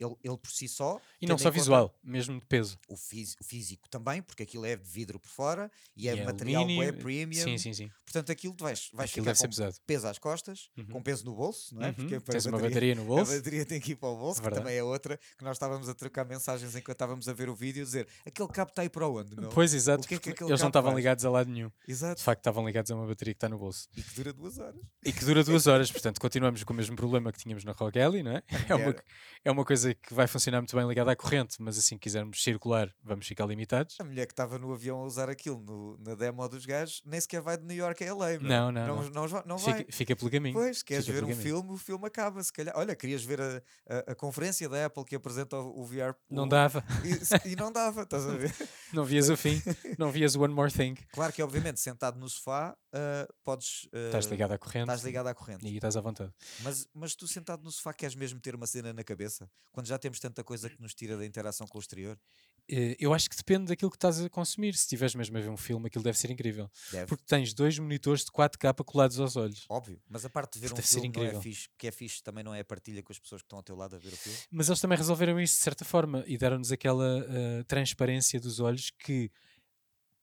Ele, 0.00 0.14
ele 0.22 0.36
por 0.36 0.50
si 0.50 0.68
só. 0.68 1.00
E 1.20 1.26
não 1.26 1.38
só 1.38 1.44
conta 1.44 1.50
visual, 1.58 1.98
mesmo 2.02 2.38
de 2.40 2.46
peso. 2.46 2.78
O, 2.88 2.96
fís- 2.96 3.36
o 3.40 3.44
físico 3.44 3.88
também, 3.88 4.22
porque 4.22 4.42
aquilo 4.42 4.64
é 4.66 4.76
de 4.76 4.88
vidro 4.88 5.18
por 5.20 5.28
fora 5.28 5.70
e, 5.96 6.08
é 6.08 6.14
E 6.16 6.20
é 6.20 6.24
material 6.24 6.62
alumínio, 6.62 6.94
premium. 6.98 7.42
Sim, 7.44 7.58
sim, 7.58 7.72
sim. 7.72 7.90
Portanto, 8.04 8.30
aquilo 8.32 8.54
tu 8.54 8.64
vais, 8.64 8.90
vais 8.92 9.10
Aquilo 9.10 9.24
ficar 9.34 9.48
com 9.48 9.72
peso 9.86 10.06
às 10.08 10.18
costas, 10.18 10.68
Uhum. 10.76 10.86
com 10.86 11.02
peso 11.02 11.24
no 11.24 11.34
bolso, 11.34 11.74
não 11.74 11.82
é? 11.84 11.88
Uhum. 11.98 12.08
para 12.20 12.32
Tens 12.32 12.46
a 12.46 12.50
uma 12.50 12.58
bateria- 12.58 12.74
bateria 12.74 12.94
no 12.94 13.02
A 13.02 13.04
bolso. 13.04 13.34
bateria 13.36 13.64
tem 13.64 13.80
que 13.80 13.92
ir 13.92 13.96
para 13.96 14.08
o 14.08 14.16
bolso, 14.16 14.40
que 14.40 14.44
Verdade. 14.44 14.64
também 14.64 14.76
é 14.78 14.82
outra 14.82 15.18
que 15.38 15.44
nós 15.44 15.56
estávamos 15.56 15.88
a 15.88 15.94
trocar 15.94 16.24
mensagens 16.24 16.74
enquanto 16.76 16.96
estávamos 16.96 17.28
a 17.28 17.32
ver 17.32 17.48
o 17.48 17.54
vídeo, 17.54 17.84
dizer 17.84 18.06
aquele 18.26 18.48
cabo 18.48 18.70
está 18.70 18.82
aí 18.82 18.88
para 18.90 19.08
onde? 19.08 19.34
Meu? 19.36 19.48
Pois, 19.50 19.72
exato. 19.72 20.06
Que 20.06 20.14
é 20.14 20.18
que 20.18 20.30
porque 20.30 20.44
eles 20.44 20.60
não 20.60 20.68
estavam 20.68 20.94
ligados 20.94 21.24
a 21.24 21.30
lado 21.30 21.48
nenhum. 21.50 21.70
Exato. 21.88 22.16
De 22.18 22.24
facto, 22.24 22.40
estavam 22.40 22.66
ligados 22.66 22.90
a 22.90 22.94
uma 22.96 23.06
bateria 23.06 23.32
que 23.34 23.36
está 23.38 23.48
no 23.48 23.58
bolso. 23.58 23.88
E 23.96 24.02
que 24.02 24.14
dura 24.14 24.32
duas 24.32 24.58
horas. 24.58 24.80
E 25.04 25.12
que 25.12 25.24
dura 25.24 25.44
duas 25.44 25.66
horas, 25.66 25.90
portanto, 25.90 26.20
continuamos 26.20 26.62
com 26.64 26.72
o 26.72 26.76
mesmo 26.76 26.96
problema 26.96 27.32
que 27.32 27.38
tínhamos 27.38 27.64
na 27.64 27.72
Rogue 27.72 28.00
Alley, 28.00 28.22
não 28.22 28.32
é? 28.32 28.42
É 28.72 28.74
uma, 28.74 28.96
é 29.44 29.50
uma 29.50 29.64
coisa 29.64 29.91
que 29.94 30.14
vai 30.14 30.26
funcionar 30.26 30.60
muito 30.60 30.74
bem 30.76 30.86
ligada 30.86 31.10
à 31.12 31.16
corrente, 31.16 31.56
mas 31.60 31.78
assim 31.78 31.96
quisermos 31.98 32.42
circular, 32.42 32.92
vamos 33.02 33.26
ficar 33.26 33.46
limitados. 33.46 33.96
A 34.00 34.04
mulher 34.04 34.26
que 34.26 34.32
estava 34.32 34.58
no 34.58 34.72
avião 34.72 34.98
a 35.00 35.04
usar 35.04 35.28
aquilo 35.30 35.60
no- 35.60 35.98
na 35.98 36.14
demo 36.14 36.46
dos 36.48 36.64
gajos 36.66 37.02
nem 37.04 37.20
sequer 37.20 37.40
vai 37.40 37.56
de 37.56 37.64
New 37.64 37.76
York 37.76 38.02
a 38.04 38.14
LA. 38.14 38.38
Não, 38.38 38.70
não, 38.72 38.86
não, 38.86 39.02
não. 39.10 39.26
não, 39.28 39.42
não 39.46 39.58
vai. 39.58 39.78
Fica, 39.78 39.92
fica 39.92 40.16
pelo 40.16 40.30
caminho. 40.30 40.54
Pois, 40.54 40.82
queres 40.82 41.04
Fica 41.06 41.18
ver 41.18 41.24
um 41.24 41.28
caminho. 41.28 41.42
filme, 41.42 41.72
o 41.72 41.76
filme 41.76 42.06
acaba, 42.06 42.42
se 42.42 42.52
calhar. 42.52 42.74
Olha, 42.76 42.94
querias 42.94 43.22
ver 43.24 43.40
a, 43.40 43.62
a, 43.88 44.12
a 44.12 44.14
conferência 44.14 44.68
da 44.68 44.86
Apple 44.86 45.04
que 45.04 45.14
apresenta 45.14 45.56
o, 45.56 45.80
o 45.80 45.84
VR. 45.84 46.14
Não 46.30 46.44
o- 46.44 46.48
dava. 46.48 46.84
E, 47.46 47.52
e 47.52 47.56
não 47.56 47.72
dava, 47.72 48.02
estás 48.02 48.26
a 48.26 48.34
ver? 48.36 48.52
Não 48.92 49.04
vias 49.06 49.30
o 49.30 49.36
fim, 49.38 49.58
não 49.96 50.10
vias 50.12 50.34
o 50.36 50.42
One 50.42 50.52
More 50.52 50.70
Thing. 50.70 50.94
Claro 51.12 51.32
que, 51.32 51.42
obviamente, 51.42 51.80
sentado 51.80 52.18
no 52.20 52.28
sofá, 52.28 52.76
ah, 52.92 53.26
podes. 53.42 53.88
ah, 53.90 53.98
Estás 54.08 54.26
ligado 54.26 54.52
à 54.52 54.58
corrente. 54.58 54.82
estás 54.82 55.02
ligado 55.02 55.28
à 55.28 55.34
corrente. 55.34 55.66
E 55.66 55.74
estás 55.76 55.96
à 55.96 56.02
vontade. 56.02 56.30
Mas, 56.60 56.86
mas 56.92 57.14
tu 57.14 57.26
sentado 57.26 57.62
no 57.64 57.70
sofá 57.72 57.94
queres 57.94 58.14
mesmo 58.14 58.38
ter 58.38 58.54
uma 58.54 58.66
cena 58.66 58.92
na 58.92 59.02
cabeça? 59.02 59.48
Quando 59.72 59.86
já 59.86 59.98
temos 59.98 60.20
tanta 60.20 60.44
coisa 60.44 60.68
que 60.68 60.80
nos 60.80 60.94
tira 60.94 61.16
da 61.16 61.24
interação 61.26 61.66
com 61.66 61.78
o 61.78 61.80
exterior? 61.80 62.18
Eh, 62.68 62.94
Eu 63.00 63.12
acho 63.14 63.28
que 63.28 63.36
depende 63.36 63.66
daquilo 63.66 63.90
que 63.90 63.96
estás 63.96 64.20
a 64.20 64.28
consumir. 64.28 64.74
Se 64.74 64.80
estiveres 64.82 65.14
mesmo 65.14 65.36
a 65.36 65.40
ver 65.40 65.48
um 65.48 65.56
filme, 65.56 65.86
aquilo 65.86 66.04
deve 66.04 66.16
ser 66.18 66.30
incrível. 66.30 66.70
Deve. 66.92 67.06
Porque 67.06 67.24
tens 67.26 67.52
dois 67.54 67.78
monitores 67.78 68.24
de 68.24 68.30
4K 68.30 68.84
colados 68.84 69.18
aos 69.18 69.34
olhos. 69.34 69.64
Óbvio. 69.68 70.00
Mas 70.08 70.24
a 70.24 70.30
parte 70.30 70.54
de 70.54 70.60
ver 70.60 70.72
um 70.72 70.74
Deve 70.74 70.86
ser 70.86 71.00
filme 71.00 71.16
não 71.16 71.24
é 71.24 71.40
fixe. 71.40 71.68
que 71.78 71.86
é 71.86 71.90
fixe 71.90 72.22
também 72.22 72.44
não 72.44 72.54
é 72.54 72.60
a 72.60 72.64
partilha 72.64 73.02
com 73.02 73.12
as 73.12 73.18
pessoas 73.18 73.40
que 73.42 73.46
estão 73.46 73.58
ao 73.58 73.62
teu 73.62 73.74
lado 73.74 73.96
a 73.96 73.98
ver 73.98 74.12
o 74.12 74.16
filme. 74.16 74.38
Mas 74.50 74.68
eles 74.68 74.80
também 74.80 74.96
resolveram 74.98 75.40
isto 75.40 75.56
de 75.56 75.62
certa 75.62 75.84
forma 75.84 76.22
e 76.26 76.36
deram-nos 76.38 76.70
aquela 76.70 77.26
eh, 77.28 77.62
transparência 77.64 78.38
dos 78.38 78.60
olhos 78.60 78.90
que 78.90 79.30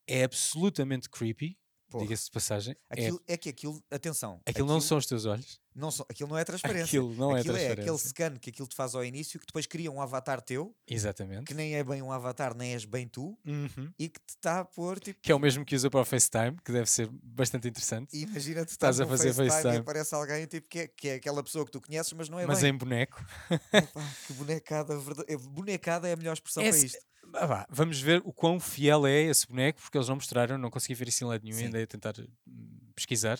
é 0.07 0.23
absolutamente 0.23 1.09
creepy. 1.09 1.57
Diga-se 1.97 2.25
de 2.25 2.31
passagem. 2.31 2.75
É- 2.89 2.93
Aquilo, 3.05 3.21
é, 3.27 3.37
que 3.37 3.49
aquilo, 3.49 3.83
atenção, 3.89 4.39
aquilo 4.45 4.67
não 4.67 4.79
são 4.79 4.97
os 4.97 5.05
teus 5.05 5.25
olhos. 5.25 5.59
não 5.75 5.89
são- 5.91 6.05
aquilo 6.09 6.29
não 6.29 6.37
é 6.37 6.43
transparência. 6.43 6.85
Aquilo 6.85 7.15
não 7.15 7.35
é 7.35 7.39
aquilo 7.39 7.55
é 7.55 7.71
aquele 7.71 7.75
transparência. 7.85 8.09
scan 8.09 8.35
que 8.37 8.49
aquilo 8.49 8.67
te 8.67 8.75
faz 8.75 8.93
ao 8.95 9.03
início 9.05 9.39
que 9.39 9.45
depois 9.45 9.65
cria 9.65 9.89
um 9.91 10.01
avatar 10.01 10.41
teu, 10.41 10.75
Exatamente. 10.87 11.45
que 11.45 11.53
nem 11.53 11.75
é 11.75 11.83
bem 11.83 12.01
um 12.01 12.11
avatar, 12.11 12.53
nem 12.55 12.73
és 12.73 12.83
bem 12.85 13.07
tu, 13.07 13.37
Uhum. 13.45 13.91
e 13.97 14.09
que 14.09 14.19
te 14.19 14.29
está 14.35 14.59
a 14.59 14.65
pôr 14.65 14.99
tipo. 14.99 15.19
Que 15.21 15.31
é 15.31 15.35
o 15.35 15.39
mesmo 15.39 15.63
que 15.63 15.75
usa 15.75 15.89
para 15.89 16.01
o 16.01 16.05
FaceTime, 16.05 16.57
que 16.65 16.71
deve 16.71 16.89
ser 16.89 17.07
bastante 17.23 17.67
interessante. 17.67 18.15
Imagina 18.17 18.65
tu 18.65 18.69
Estás 18.71 18.99
a 18.99 19.05
fazer 19.07 19.29
FaceTime, 19.33 19.49
FaceTime. 19.49 19.75
e 19.75 19.77
aparece 19.79 20.15
alguém 20.15 20.45
tipo, 20.47 20.67
que, 20.67 20.79
é, 20.79 20.87
que 20.87 21.07
é 21.09 21.13
aquela 21.15 21.41
pessoa 21.43 21.63
que 21.65 21.71
tu 21.71 21.79
conheces, 21.79 22.11
mas 22.13 22.27
não 22.29 22.39
é 22.39 22.45
mas 22.45 22.61
bem. 22.61 22.71
em 22.71 22.77
boneco. 22.77 23.23
Epá, 23.71 24.13
que 24.27 24.33
bonecada, 24.33 24.97
verda- 24.99 25.25
é- 25.27 25.37
bonecada 25.37 26.07
é 26.09 26.13
a 26.13 26.17
melhor 26.17 26.33
expressão 26.33 26.61
É 26.63 26.69
para 26.69 26.77
isto. 26.77 26.97
Ah, 27.33 27.45
vá, 27.45 27.67
vamos 27.69 27.99
ver 28.01 28.21
o 28.25 28.33
quão 28.33 28.59
fiel 28.59 29.05
é 29.05 29.21
esse 29.23 29.47
boneco, 29.47 29.79
porque 29.81 29.97
eles 29.97 30.07
não 30.07 30.15
mostraram, 30.15 30.57
não 30.57 30.69
consegui 30.69 30.93
ver 30.95 31.07
isso 31.07 31.23
em 31.23 31.27
lado 31.27 31.43
nenhum, 31.43 31.57
Sim. 31.57 31.65
ainda 31.65 31.79
ia 31.79 31.87
tentar 31.87 32.13
hum, 32.47 32.91
pesquisar. 32.95 33.39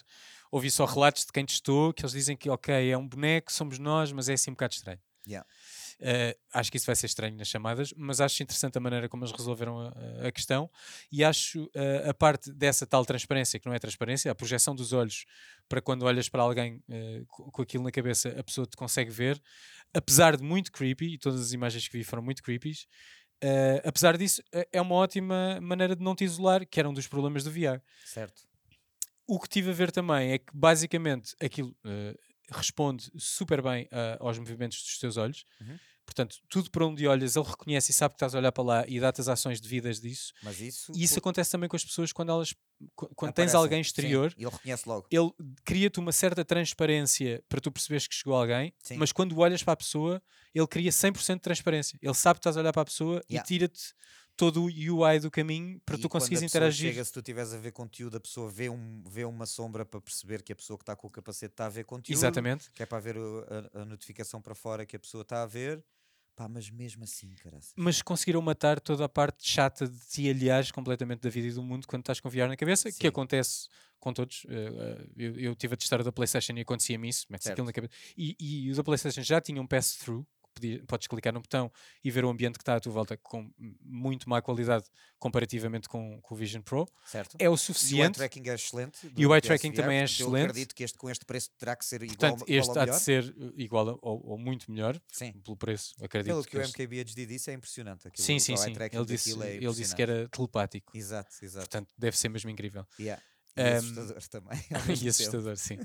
Ouvi 0.52 0.70
só 0.70 0.86
relatos 0.86 1.26
de 1.26 1.32
quem 1.32 1.46
testou, 1.46 1.94
que 1.94 2.04
eles 2.04 2.12
dizem 2.14 2.36
que, 2.38 2.50
ok, 2.50 2.92
é 2.92 2.98
um 2.98 3.08
boneco, 3.08 3.52
somos 3.52 3.80
nós, 3.80 4.12
mas 4.12 4.30
é 4.30 4.34
assim 4.34 4.52
um 4.52 4.54
bocado 4.54 4.74
estranho. 4.74 5.00
Yeah. 5.28 5.46
Eh, 6.00 6.36
acho 6.54 6.72
que 6.72 6.78
isso 6.78 6.86
vai 6.86 6.96
ser 6.96 7.06
estranho 7.08 7.36
nas 7.36 7.48
chamadas, 7.48 7.94
mas 7.96 8.22
acho 8.22 8.42
interessante 8.42 8.78
a 8.78 8.82
maneira 8.82 9.10
como 9.10 9.24
eles 9.24 9.36
resolveram 9.36 9.80
a, 9.80 10.28
a 10.28 10.32
questão 10.32 10.72
e 11.12 11.24
acho 11.24 11.70
eh, 11.76 12.10
a 12.10 12.14
parte 12.14 12.52
dessa 12.54 12.88
tal 12.88 13.06
transparência, 13.06 13.60
que 13.60 13.68
não 13.68 13.76
é 13.76 13.80
transparência, 13.80 14.32
a 14.32 14.36
projeção 14.36 14.74
dos 14.74 14.94
olhos 14.94 15.26
para 15.68 15.82
quando 15.82 16.04
olhas 16.04 16.30
para 16.30 16.42
alguém 16.42 16.82
co- 17.28 17.52
com 17.52 17.62
aquilo 17.62 17.84
na 17.84 17.92
cabeça, 17.92 18.30
a 18.30 18.44
pessoa 18.44 18.66
te 18.66 18.76
consegue 18.76 19.12
ver, 19.12 19.40
apesar 19.94 20.36
de 20.38 20.44
muito 20.44 20.72
creepy, 20.72 21.14
e 21.14 21.18
todas 21.18 21.42
as 21.42 21.52
imagens 21.52 21.88
que 21.88 21.98
vi 21.98 22.04
foram 22.04 22.24
muito 22.24 22.42
creepy, 22.42 22.72
eh, 23.42 23.82
apesar 23.86 24.18
disso, 24.18 24.42
eh, 24.52 24.68
é 24.74 24.82
uma 24.82 24.96
ótima 24.96 25.60
maneira 25.62 25.96
de 25.96 26.04
não 26.04 26.16
te 26.16 26.24
isolar, 26.24 26.66
que 26.66 26.80
era 26.80 26.90
um 26.90 26.94
dos 26.94 27.08
problemas 27.08 27.44
do 27.44 27.52
VR. 27.52 27.82
Certo. 28.06 28.44
O 29.28 29.40
que 29.40 29.48
tive 29.48 29.70
a 29.70 29.74
ver 29.74 29.92
também 29.92 30.32
é 30.32 30.38
que 30.38 30.52
basicamente 30.54 31.36
aquilo 31.40 31.76
eh, 31.86 32.16
responde 32.52 33.12
super 33.16 33.62
bem 33.62 33.88
ah, 33.92 34.18
aos 34.20 34.40
movimentos 34.40 34.82
dos 34.82 34.98
teus 34.98 35.18
olhos. 35.18 35.46
Uhum. 35.62 35.78
Portanto, 36.10 36.38
tudo 36.50 36.72
para 36.72 36.86
onde 36.86 37.08
olhas, 37.08 37.36
ele 37.36 37.46
reconhece 37.48 37.92
e 37.92 37.94
sabe 37.94 38.14
que 38.14 38.18
estás 38.18 38.34
a 38.34 38.40
olhar 38.40 38.52
para 38.52 38.64
lá 38.64 38.86
e 38.88 39.00
dá-te 39.00 39.22
as 39.22 39.28
ações 39.28 39.62
devidas 39.62 40.00
disso. 40.02 40.34
Mas 40.42 40.60
isso, 40.60 40.92
E 40.96 41.04
isso 41.04 41.14
por- 41.14 41.20
acontece 41.20 41.52
também 41.52 41.70
com 41.70 41.76
as 41.76 41.86
pessoas 41.86 42.12
quando 42.12 42.30
elas. 42.32 42.54
qu- 42.96 43.08
Quando 43.16 43.34
tens 43.34 43.50
aparecem. 43.50 43.60
alguém 43.60 43.84
Sim, 43.84 43.88
exterior, 43.88 44.34
e 44.38 44.44
ele 44.44 44.52
reconhece 44.52 44.88
logo. 44.90 45.08
ele 45.12 45.32
cria-te 45.64 46.00
uma 46.00 46.12
certa 46.12 46.44
transparência 46.46 47.44
para 47.48 47.60
tu 47.62 47.72
perceberes 47.72 48.08
que 48.08 48.16
chegou 48.16 48.36
alguém, 48.36 48.74
Sim. 48.84 48.98
mas 48.98 49.12
quando 49.12 49.38
olhas 49.38 49.62
para 49.64 49.74
a 49.74 49.78
pessoa, 49.78 50.22
ele 50.56 50.68
cria 50.68 50.92
100% 50.92 51.36
de 51.36 51.42
transparência. 51.44 52.00
Ele 52.02 52.14
sabe 52.14 52.36
que 52.38 52.42
estás 52.42 52.58
a 52.58 52.62
olhar 52.62 52.74
para 52.74 52.82
a 52.82 52.86
pessoa 52.86 53.22
Yeah. 53.30 53.44
e 53.44 53.48
tira-te 53.48 53.94
todo 54.38 54.64
o 54.64 54.68
UI 54.68 55.20
do 55.20 55.30
caminho 55.30 55.82
para 55.86 55.98
E 55.98 56.00
tu 56.02 56.08
conseguires 56.08 56.42
interagir. 56.42 56.92
Chega, 56.94 57.04
se 57.04 57.12
tu 57.12 57.20
estiveres 57.20 57.52
a 57.54 57.58
ver 57.58 57.74
conteúdo, 57.74 58.16
a 58.16 58.20
pessoa 58.22 58.50
vê, 58.50 58.70
um, 58.70 59.04
vê 59.06 59.26
uma 59.26 59.46
sombra 59.46 59.86
para 59.86 60.00
perceber 60.00 60.42
que 60.42 60.54
a 60.54 60.56
pessoa 60.56 60.78
que 60.78 60.84
está 60.84 60.96
com 60.96 61.08
o 61.08 61.10
capacete 61.12 61.52
está 61.52 61.66
a 61.66 61.70
ver 61.70 61.84
conteúdo. 61.84 62.18
Exatamente. 62.18 62.72
Que 62.72 62.82
é 62.84 62.86
para 62.86 63.00
ver 63.02 63.18
a, 63.18 63.82
a 63.82 63.86
notificação 63.86 64.42
para 64.42 64.56
fora 64.56 64.86
que 64.86 64.96
a 64.96 65.00
pessoa 65.00 65.24
está 65.24 65.44
a 65.44 65.46
ver. 65.46 65.84
Pá, 66.40 66.48
mas 66.48 66.70
mesmo 66.70 67.04
assim, 67.04 67.36
cara. 67.44 67.60
Mas 67.76 68.02
conseguiram 68.02 68.42
matar 68.42 68.80
toda 68.80 69.04
a 69.04 69.10
parte 69.10 69.46
chata 69.46 69.86
de 69.86 70.00
te 70.08 70.30
aliares 70.30 70.72
completamente 70.72 71.20
da 71.20 71.30
vida 71.30 71.50
e 71.50 71.52
do 71.52 71.62
mundo 71.62 71.86
quando 71.86 72.02
estás 72.02 72.22
com 72.22 72.30
VR 72.30 72.48
na 72.48 72.56
cabeça, 72.56 72.90
Sim. 72.90 72.98
que 72.98 73.08
acontece 73.08 73.68
com 74.00 74.14
todos. 74.14 74.46
Eh, 74.48 74.54
eh, 74.54 75.08
eu, 75.18 75.38
eu 75.38 75.56
tive 75.56 75.74
a 75.74 75.78
testar 75.78 76.00
o 76.00 76.04
da 76.06 76.14
PlayStation 76.14 76.54
e 76.54 76.62
acontecia-me 76.62 77.10
isso, 77.10 77.26
metes 77.30 77.46
aquilo 77.46 77.68
na 77.68 77.74
cabeça. 77.74 77.92
E, 78.18 78.38
e 78.40 78.72
o 78.72 78.74
da 78.78 78.82
PlayStation 78.82 79.22
já 79.22 79.42
tinha 79.42 79.62
um 79.62 79.68
pass-through, 79.68 80.26
podia- 80.60 80.84
podes 80.86 81.08
clicar 81.08 81.34
no 81.34 81.40
botão 81.42 81.72
e 82.04 82.12
ver 82.12 82.26
o 82.26 82.30
ambiente 82.30 82.58
que 82.58 82.62
está 82.62 82.76
à 82.76 82.80
tua 82.80 82.92
volta 82.92 83.18
com 83.18 83.50
muito 83.82 84.30
má 84.30 84.42
qualidade 84.42 84.86
comparativamente 85.18 85.88
com, 85.90 86.20
com 86.22 86.36
o 86.36 86.38
Vision 86.38 86.62
Pro. 86.62 86.88
Certo? 87.06 87.36
É 87.40 87.44
o 87.44 87.46
E 87.46 87.48
o 87.50 87.54
eye 87.54 87.58
suficiente. 87.58 88.16
tracking 88.16 88.50
é 88.50 88.54
excelente. 88.54 89.12
E 89.18 89.26
o 89.26 89.34
eye 89.34 89.42
tracking 89.42 89.72
também 89.72 89.98
é 89.98 90.02
portanto, 90.02 90.20
Eu 90.20 90.26
excelente. 90.28 90.46
acredito 90.50 90.76
que 90.76 90.84
este, 90.84 90.98
com 90.98 91.10
este 91.10 91.26
preço 91.26 91.50
terá 91.58 91.76
que 91.76 91.86
ser 91.86 92.04
igual, 92.04 92.18
Portanto, 92.18 92.44
igual 92.50 92.60
este 92.60 92.80
há 92.80 92.86
de 92.86 93.00
ser 93.00 93.24
eh, 93.40 93.52
igual 93.58 93.90
a- 93.90 93.98
ou, 94.02 94.22
ou 94.32 94.38
muito 94.38 94.72
melhor 94.72 95.00
Sim. 95.12 95.32
pelo 95.34 95.58
preço. 95.58 95.96
Acredito 96.04 96.32
Pelo 96.34 96.44
que 96.44 96.58
o 96.58 96.62
este- 96.62 96.72
MKBHD 96.82 97.26
disse, 97.26 97.52
é 97.52 97.54
impressionante. 97.54 98.08
Aquilo, 98.08 98.26
Sim, 98.26 98.36
o 98.36 98.40
sim, 98.40 98.56
sim. 98.58 98.74
Ele 98.92 99.06
disse, 99.06 99.42
é 99.44 99.56
ele 99.56 99.74
disse 99.74 99.96
que 99.96 100.02
era 100.02 100.28
telepático. 100.30 100.96
Exato, 100.98 101.34
exato. 101.42 101.66
Portanto, 101.70 101.90
deve 101.98 102.18
ser 102.18 102.30
mesmo 102.30 102.50
incrível. 102.50 102.86
Yeah. 103.00 103.22
E 103.58 103.62
Ahm, 103.62 103.78
assustador 103.78 104.22
também. 104.30 104.60
e 105.04 105.10
assustador, 105.10 105.58
sim. 105.58 105.80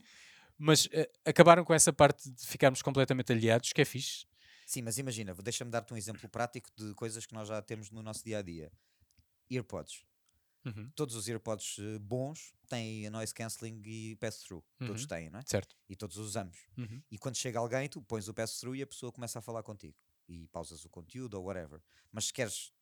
Mas 0.57 0.89
eh, 0.93 1.11
acabaram 1.25 1.64
com 1.64 1.75
essa 1.75 1.93
parte 1.93 2.31
de 2.31 2.47
ficarmos 2.47 2.81
completamente 2.81 3.33
aliados, 3.33 3.72
que 3.72 3.81
é 3.81 3.85
fixe. 3.85 4.25
Sim, 4.66 4.82
mas 4.82 4.98
imagina, 4.98 5.34
deixa-me 5.34 5.70
dar-te 5.70 5.92
um 5.92 5.96
exemplo 5.96 6.28
prático 6.28 6.70
de 6.76 6.94
coisas 6.94 7.26
que 7.26 7.34
nós 7.34 7.48
já 7.48 7.60
temos 7.62 7.90
no 7.90 8.02
nosso 8.02 8.24
dia 8.24 8.38
a 8.38 8.42
dia. 8.42 8.72
Earpods. 9.50 10.04
Uhum, 10.64 10.90
Todos 10.94 11.14
os 11.14 11.28
earpods 11.28 11.76
eh, 11.78 11.98
bons 11.98 12.54
têm 12.68 13.06
a 13.06 13.10
noise 13.10 13.34
cancelling 13.34 13.82
e 13.84 14.16
pass-through. 14.16 14.64
Todos 14.78 15.02
Uhum. 15.02 15.08
têm, 15.08 15.30
não 15.30 15.40
é? 15.40 15.42
Certo. 15.44 15.76
E 15.88 15.94
todos 15.94 16.16
os 16.16 16.28
usamos. 16.28 16.56
Uhum. 16.78 17.02
E 17.10 17.18
quando 17.18 17.36
chega 17.36 17.58
alguém, 17.58 17.86
tu 17.88 18.00
pões 18.00 18.28
o 18.28 18.34
pass-through 18.34 18.74
e 18.74 18.82
a 18.82 18.86
pessoa 18.86 19.12
começa 19.12 19.38
a 19.38 19.42
falar 19.42 19.62
contigo. 19.62 19.96
E 20.26 20.48
pausas 20.48 20.82
o 20.86 20.88
conteúdo 20.88 21.34
ou 21.34 21.44
whatever. 21.44 21.82
Mas 22.10 22.26
se 22.26 22.32
queres 22.32 22.72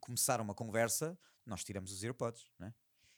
começar 0.00 0.40
uma 0.40 0.54
conversa, 0.54 1.16
nós 1.46 1.62
tiramos 1.62 1.92
os 1.92 2.02
earpods, 2.02 2.50
não 2.58 2.66
é? 2.68 2.74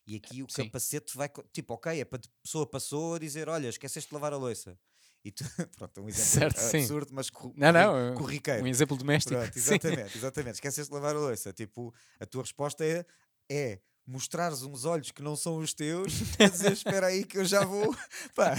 E 0.06 0.14
aqui 0.16 0.42
o 0.42 0.48
sim. 0.48 0.64
capacete 0.64 1.16
vai. 1.16 1.28
Tipo, 1.52 1.74
ok, 1.74 1.98
é 1.98 2.02
a 2.02 2.06
pessoa 2.42 2.66
passou 2.68 3.14
a 3.14 3.18
dizer: 3.18 3.48
Olha, 3.48 3.68
esqueceste 3.68 4.08
de 4.10 4.14
lavar 4.14 4.32
a 4.32 4.36
louça. 4.36 4.78
E 5.26 5.32
tu, 5.32 5.42
pronto, 5.76 6.02
um 6.02 6.08
exemplo 6.08 6.24
Certo, 6.30 6.60
sim. 6.60 6.78
absurdo, 6.82 7.08
mas 7.12 7.30
corri- 7.30 7.54
Não, 7.56 7.72
não, 7.72 7.92
corri- 7.92 8.14
corriqueiro. 8.16 8.62
Um 8.62 8.66
exemplo 8.68 8.96
doméstico. 8.96 9.34
Pronto, 9.34 9.52
sim. 9.58 9.58
exatamente, 9.58 10.16
exatamente. 10.16 10.54
Esqueceste 10.54 10.88
de 10.88 10.94
lavar 10.94 11.16
a 11.16 11.18
louça. 11.18 11.52
Tipo, 11.52 11.92
a 12.20 12.24
tua 12.26 12.42
resposta 12.42 12.84
é, 12.84 13.04
é 13.50 13.80
mostrares 14.06 14.62
uns 14.62 14.84
olhos 14.84 15.10
que 15.10 15.20
não 15.20 15.34
são 15.34 15.56
os 15.56 15.74
teus 15.74 16.12
a 16.38 16.46
dizer 16.48 16.70
espera 16.72 17.08
aí 17.08 17.24
que 17.24 17.38
eu 17.38 17.44
já 17.44 17.64
vou. 17.64 17.92
Pá, 18.36 18.54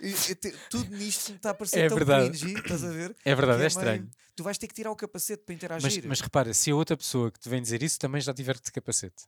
e- 0.00 0.08
e 0.32 0.34
tudo 0.70 0.88
nisto 0.96 1.32
me 1.32 1.36
está 1.36 1.50
a 1.50 1.54
parecer 1.54 1.80
É 1.80 1.88
tão 1.88 1.98
verdade. 1.98 2.30
cringy, 2.30 2.58
estás 2.58 2.82
a 2.82 2.88
ver? 2.88 3.14
É 3.22 3.34
verdade, 3.34 3.56
é 3.56 3.58
meio- 3.58 3.68
estranho. 3.68 4.10
Tu 4.34 4.42
vais 4.42 4.56
ter 4.56 4.68
que 4.68 4.74
tirar 4.74 4.90
o 4.90 4.96
capacete 4.96 5.42
para 5.44 5.52
Mas, 5.54 5.62
interagir. 5.62 6.04
mas 6.08 6.20
repara, 6.22 6.54
se 6.54 6.70
a 6.70 6.74
outra 6.74 6.96
pessoa 6.96 7.30
que 7.30 7.38
te 7.38 7.46
vem 7.50 7.60
dizer 7.60 7.82
isso 7.82 7.98
também 7.98 8.22
já 8.22 8.32
tiver 8.32 8.58
de 8.58 8.72
capacete, 8.72 9.22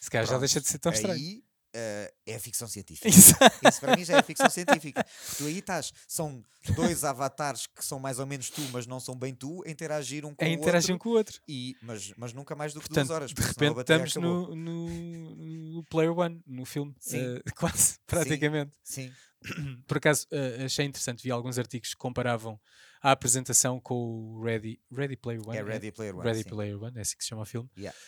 se 0.00 0.08
calhar 0.08 0.28
já 0.28 0.38
deixa 0.38 0.60
de 0.60 0.68
ser 0.68 0.78
tão 0.78 0.92
estranho. 0.92 1.42
Eh, 1.76 2.14
é 2.26 2.34
a 2.36 2.38
ficção 2.38 2.68
científica. 2.68 3.08
Exato. 3.08 3.68
Isso 3.68 3.80
para 3.80 3.96
mim 3.96 4.04
já 4.04 4.16
é 4.18 4.22
ficção 4.22 4.48
científica. 4.48 5.04
Porque 5.04 5.36
tu 5.38 5.46
aí 5.46 5.58
estás, 5.58 5.92
são 6.06 6.40
dois 6.76 7.02
avatares 7.02 7.66
que 7.66 7.84
são 7.84 7.98
mais 7.98 8.20
ou 8.20 8.26
menos 8.26 8.48
tu, 8.48 8.60
mas 8.72 8.86
não 8.86 9.00
são 9.00 9.16
bem 9.18 9.34
tu, 9.34 9.62
a 9.66 9.70
interagir 9.70 10.24
um 10.24 10.32
com 10.34 10.44
A 10.44 10.48
o 10.48 10.50
interagem 10.52 10.92
outro. 10.94 11.02
com 11.02 11.08
o 11.10 11.12
outro. 11.18 11.40
E, 11.48 11.76
mas, 11.82 12.12
mas 12.16 12.32
nunca 12.32 12.54
mais 12.54 12.72
do 12.72 12.80
que 12.80 12.86
Portanto, 12.86 13.08
duas 13.08 13.16
horas. 13.16 13.32
de 13.32 13.42
repente 13.42 13.80
estamos 13.80 14.14
no, 14.14 14.54
no, 14.54 15.34
no 15.74 15.84
Player 15.90 16.16
One, 16.16 16.40
no 16.46 16.64
filme. 16.64 16.94
Sim. 17.00 17.18
eh, 17.18 17.42
quase, 17.58 17.98
praticamente. 18.06 18.72
Sim, 18.84 19.12
Por 19.86 19.98
acaso, 19.98 20.26
eh, 20.30 20.64
achei 20.64 20.86
interessante, 20.86 21.22
vi 21.22 21.30
alguns 21.30 21.58
artigos 21.58 21.90
que 21.90 21.96
comparavam 21.96 22.58
a 23.02 23.10
apresentação 23.10 23.78
com 23.80 23.94
o 23.94 24.42
Ready, 24.42 24.80
Ready 24.90 25.16
Player 25.16 25.42
One. 25.46 25.58
é 25.58 25.62
Ready 25.62 25.92
Player 25.92 26.14
One. 26.14 26.24
Ready 26.24 26.42
sim. 26.44 26.48
Player 26.48 26.82
One, 26.82 26.96
é 26.96 27.00
assim 27.02 27.16
que 27.16 27.24
se 27.24 27.28
chama 27.28 27.42
o 27.42 27.44
filme. 27.44 27.68
Yeah. 27.76 27.98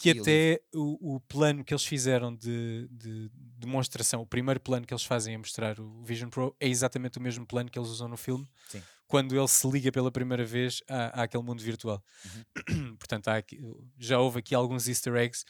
Que 0.00 0.12
E 0.12 0.18
até 0.20 0.62
o, 0.74 1.16
o 1.16 1.20
plano 1.20 1.62
que 1.62 1.74
eles 1.74 1.84
fizeram 1.84 2.34
de, 2.34 2.88
de 2.90 3.30
demonstração, 3.58 4.22
o 4.22 4.26
primeiro 4.26 4.58
plano 4.58 4.86
que 4.86 4.94
eles 4.94 5.04
fazem 5.04 5.34
a 5.34 5.38
mostrar 5.38 5.78
o 5.78 6.02
Vision 6.02 6.30
Pro 6.30 6.56
é 6.58 6.66
exatamente 6.66 7.18
o 7.18 7.20
mesmo 7.20 7.46
plano 7.46 7.70
que 7.70 7.78
eles 7.78 7.90
usam 7.90 8.08
no 8.08 8.16
filme 8.16 8.48
Sim. 8.68 8.82
quando 9.06 9.36
ele 9.36 9.46
se 9.48 9.68
liga 9.70 9.92
pela 9.92 10.10
primeira 10.10 10.44
vez 10.44 10.82
à, 10.88 11.22
àquele 11.24 11.42
mundo 11.42 11.62
virtual. 11.62 12.02
Uhum. 12.24 12.96
Portanto, 12.98 13.28
aqui- 13.28 13.60
já 13.98 14.18
houve 14.18 14.38
aqui 14.38 14.54
alguns 14.54 14.88
easter 14.88 15.14
eggs 15.16 15.44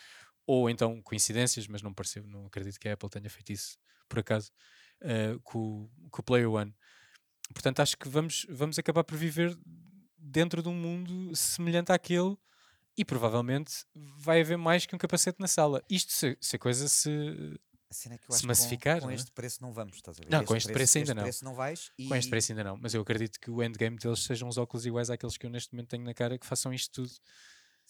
ou 0.45 0.69
então 0.69 1.01
coincidências, 1.03 1.69
mas 1.69 1.81
não 1.81 1.95
pareceu, 1.95 2.27
não 2.27 2.47
acredito 2.47 2.79
que 2.81 2.89
a 2.89 2.95
Apple 2.95 3.09
tenha 3.09 3.31
feito 3.31 3.53
isso 3.53 3.79
por 4.09 4.19
acaso 4.19 4.51
eh, 5.01 5.37
com, 5.45 5.59
o- 5.85 5.91
com 6.11 6.21
o 6.23 6.25
Player 6.25 6.51
One. 6.51 6.75
Portanto, 7.55 7.79
acho 7.81 7.97
que 7.97 8.09
vamos, 8.09 8.47
vamos 8.51 8.79
acabar 8.81 9.05
por 9.05 9.17
viver 9.17 9.57
dentro 10.19 10.61
de 10.63 10.69
um 10.69 10.75
mundo 10.75 11.35
semelhante 11.37 11.93
àquele 11.93 12.37
e 12.97 13.05
provavelmente 13.05 13.85
vai 13.95 14.41
haver 14.41 14.57
mais 14.59 14.87
que 14.87 14.95
um 14.95 14.99
capacete 14.99 15.41
na 15.41 15.49
sala. 15.49 15.83
Isto 15.89 16.13
se, 16.13 16.39
se 16.41 16.57
a 16.57 16.59
coisa 16.59 16.89
se. 16.89 17.11
É 17.91 18.19
se 18.31 18.47
massificar, 18.47 19.01
com, 19.01 19.07
com 19.07 19.11
é? 19.11 19.17
este 19.17 19.33
preço 19.33 19.61
não 19.61 19.73
vamos, 19.73 19.97
estás 19.97 20.21
a 20.21 20.23
ver? 20.23 20.31
Não, 20.31 20.45
com 20.45 20.55
este 20.55 20.73
preço 20.73 20.99
ainda 20.99 21.11
este 21.11 21.17
não. 21.17 21.23
preço 21.25 21.45
não 21.45 21.55
vais. 21.55 21.91
E, 21.99 22.07
Com 22.07 22.15
este 22.15 22.31
preço 22.31 22.53
ainda 22.53 22.63
não, 22.63 22.77
mas 22.77 22.95
eu 22.95 23.03
acredito 23.03 23.41
que 23.41 23.51
o 23.51 23.61
endgame 23.65 23.99
deles 23.99 24.23
sejam 24.23 24.49
os 24.49 24.57
óculos 24.59 24.87
iguais 24.87 25.11
àqueles 25.11 25.37
que 25.37 25.45
eu 25.45 25.51
neste 25.51 25.73
momento 25.75 25.89
tenho 25.89 26.05
na 26.05 26.15
cara 26.15 26.39
que 26.39 26.47
façam 26.47 26.73
isto 26.73 27.03
tudo. 27.03 27.13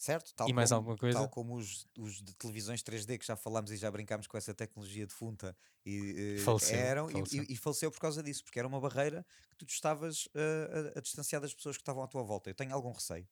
Certo? 0.01 0.33
Tal 0.33 0.49
E 0.49 0.53
mais 0.53 0.69
como, 0.69 0.79
alguma 0.79 0.97
coisa? 0.97 1.19
Tal 1.19 1.29
como 1.29 1.55
os, 1.55 1.87
os 1.95 2.23
de 2.23 2.33
televisões 2.33 2.81
3D 2.81 3.19
que 3.19 3.25
já 3.27 3.35
falámos 3.35 3.69
e 3.71 3.77
já 3.77 3.91
brincámos 3.91 4.25
com 4.25 4.35
essa 4.35 4.51
tecnologia 4.51 5.05
de 5.05 5.13
funta 5.13 5.55
e, 5.85 6.37
eh, 6.39 6.43
Faleceu, 6.43 6.75
eram, 6.75 7.07
e- 7.07 7.13
faleceu. 7.13 7.43
E, 7.43 7.53
e 7.53 7.55
faleceu 7.55 7.91
por 7.91 7.99
causa 7.99 8.23
disso, 8.23 8.43
porque 8.43 8.57
era 8.57 8.67
uma 8.67 8.81
barreira 8.81 9.23
que 9.51 9.63
tu 9.63 9.69
estavas 9.69 10.27
a, 10.33 10.95
a, 10.95 10.97
a 10.97 11.01
distanciar 11.01 11.39
das 11.39 11.53
pessoas 11.53 11.77
que 11.77 11.83
estavam 11.83 12.01
à 12.01 12.07
tua 12.07 12.23
volta. 12.23 12.49
Eu 12.49 12.55
tenho 12.55 12.73
algum 12.73 12.91
receio. 12.91 13.27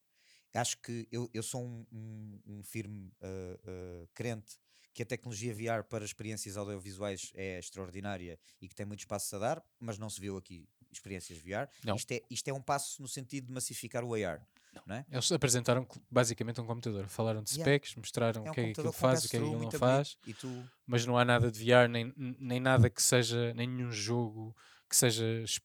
Acho 0.54 0.78
que 0.80 1.08
eu, 1.12 1.30
eu 1.34 1.44
sou 1.44 1.64
um, 1.64 1.86
um, 1.92 2.42
um 2.46 2.64
firme 2.64 3.12
eh, 3.22 3.60
eh, 3.66 4.08
crente 4.14 4.58
que 4.94 5.04
a 5.04 5.06
tecnologia 5.06 5.54
VR 5.54 5.84
para 5.84 6.04
experiências 6.04 6.58
audiovisuais 6.58 7.32
é 7.36 7.60
extraordinária 7.60 8.40
e 8.60 8.68
que 8.68 8.74
tem 8.76 8.86
muito 8.86 9.02
espaço 9.02 9.36
a 9.36 9.40
dar, 9.40 9.64
mas 9.80 9.98
não 9.98 10.10
se 10.10 10.20
viu 10.20 10.36
aqui 10.38 10.68
experiências 10.92 11.38
VR. 11.40 11.70
Não. 11.86 11.96
Isto, 11.96 12.12
é, 12.14 12.22
isto 12.30 12.48
é 12.48 12.54
um 12.54 12.62
passo 12.62 13.02
no 13.02 13.08
sentido 13.08 13.48
de 13.48 13.54
massificar 13.54 14.04
o 14.04 14.14
AR. 14.16 14.42
Não 14.86 14.96
é? 14.96 15.06
Eles 15.12 15.32
apresentaram 15.32 15.88
basicamente 16.10 16.60
um 16.62 16.66
computador, 16.66 17.08
falaram 17.08 17.44
de 17.44 17.52
Yeah. 17.52 17.72
specs, 17.72 17.96
mostraram 17.96 18.44
É 18.46 18.50
o 18.50 18.52
um 18.52 18.54
que 18.56 18.60
é 18.62 18.64
que 18.66 18.72
aquilo 18.72 18.92
faz, 18.92 19.26
o 19.26 19.30
que 19.30 19.36
é 19.38 19.40
que 19.40 19.46
aquilo 19.46 19.60
não 19.62 19.72
faz, 19.72 20.18
tu 20.40 20.68
mas 20.86 21.06
não 21.06 21.18
há 21.18 21.24
nada 21.26 21.52
de 21.52 21.60
VR, 21.64 21.88
nem, 21.88 22.12
nem 22.18 22.60
nada 22.60 22.90
que 22.90 23.02
seja, 23.02 23.54
nem 23.54 23.68
nenhum 23.68 23.92
jogo 23.92 24.56
que 24.90 24.96
seja 24.96 25.24
es- 25.44 25.60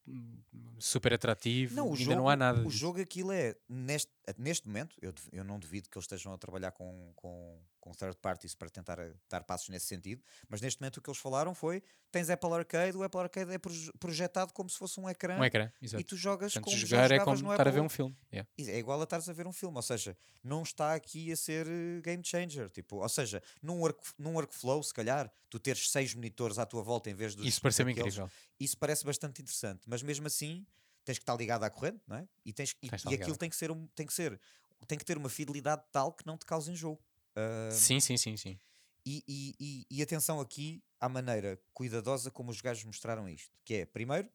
super 0.78 1.14
atrativo, 1.14 1.74
Não, 1.74 1.88
o 1.88 1.92
ainda 1.94 2.04
jogo, 2.04 2.16
não 2.16 2.28
há 2.28 2.36
nada 2.36 2.62
o 2.66 2.70
jogo 2.70 3.00
aquilo 3.00 3.32
é, 3.32 3.54
neste, 3.68 4.12
neste 4.38 4.66
momento, 4.66 4.96
eu, 5.02 5.12
eu 5.32 5.44
não 5.44 5.58
duvido 5.58 5.88
que 5.88 5.96
eles 5.98 6.04
estejam 6.04 6.32
a 6.32 6.38
trabalhar 6.38 6.72
com, 6.72 7.12
com, 7.14 7.60
com 7.80 7.92
third 7.92 8.16
parties 8.18 8.54
para 8.54 8.70
tentar 8.70 8.98
a- 9.00 9.12
dar 9.28 9.44
passos 9.44 9.68
nesse 9.68 9.86
sentido, 9.86 10.22
mas 10.48 10.60
neste 10.60 10.80
momento 10.80 10.96
o 10.98 11.02
que 11.02 11.10
eles 11.10 11.18
falaram 11.20 11.54
foi, 11.54 11.82
tens 12.10 12.30
Apple 12.30 12.52
Arcade, 12.52 12.96
o 12.96 13.02
Apple 13.02 13.20
Arcade 13.20 13.52
é 13.52 13.58
proje- 13.58 13.92
projetado 14.00 14.52
como 14.52 14.70
se 14.70 14.78
fosse 14.78 14.98
um 14.98 15.08
ecrã, 15.08 15.38
Um 15.38 15.44
ecrã, 15.44 15.70
e 15.82 15.84
exato. 15.86 16.04
tu 16.04 16.16
jogas 16.16 16.52
Portanto, 16.54 16.64
como 16.72 16.76
jogar 16.86 17.10
é 17.10 17.18
como 17.20 17.52
estar 17.52 17.68
a 17.68 17.70
ver 17.70 17.80
um 17.80 17.88
filme. 17.88 18.16
yeah. 18.32 18.48
É 18.58 18.78
igual 18.78 19.00
a 19.00 19.04
estares 19.04 19.28
a 19.28 19.32
ver 19.32 19.46
um 19.46 19.52
filme, 19.52 19.76
ou 19.76 19.82
seja, 19.82 20.16
não 20.42 20.62
está 20.62 20.94
aqui 20.94 21.30
a 21.32 21.36
ser 21.36 21.66
eh, 21.66 22.00
game 22.02 22.22
changer, 22.24 22.70
tipo, 22.70 22.96
ou 22.96 23.08
seja, 23.08 23.42
num, 23.62 23.80
work, 23.80 24.00
num 24.18 24.34
workflow, 24.34 24.82
se 24.82 24.94
calhar, 24.94 25.30
tu 25.50 25.58
teres 25.58 25.90
seis 25.90 26.14
monitores 26.14 26.58
à 26.58 26.64
tua 26.66 26.82
volta 26.82 27.10
em 27.10 27.14
vez 27.14 27.34
dos 27.34 27.46
Isso 27.46 27.60
daqueles, 27.62 27.98
incrível. 27.98 28.30
isso 28.58 28.78
parece 28.78 29.04
bastante 29.04 29.42
interessante, 29.42 29.82
mas 29.86 30.02
mesmo 30.02 30.26
assim 30.26 30.66
tens 31.04 31.18
que 31.18 31.22
estar 31.22 31.36
ligado 31.36 31.64
à 31.64 31.70
corrente, 31.70 32.00
não 32.06 32.16
é? 32.16 32.28
E, 32.44 32.52
tens, 32.52 32.74
e, 32.82 32.88
Tens 32.90 33.04
e 33.04 33.14
aquilo 33.14 33.36
tem 33.36 33.48
que 33.50 33.56
ser 33.56 33.70
um, 33.70 33.86
tem 33.88 34.06
que 34.06 34.12
ser 34.12 34.40
tem 34.86 34.98
que 34.98 35.04
ter 35.04 35.16
uma 35.16 35.28
fidelidade 35.30 35.82
tal 35.90 36.12
que 36.12 36.26
não 36.26 36.36
te 36.36 36.44
cause 36.44 36.70
enjoo. 36.70 36.98
Ah, 37.36 37.70
Sim, 37.70 38.00
sim, 38.00 38.16
sim, 38.16 38.36
sim. 38.36 38.58
e, 39.06 39.22
e, 39.58 39.86
e, 39.90 40.02
atenção 40.02 40.40
aqui 40.40 40.82
à 41.00 41.08
maneira 41.08 41.60
cuidadosa 41.72 42.30
como 42.30 42.50
os 42.50 42.60
gajos 42.60 42.84
mostraram 42.84 43.28
isto, 43.28 43.56
que 43.64 43.74
é, 43.74 43.86
primeiro, 43.86 44.30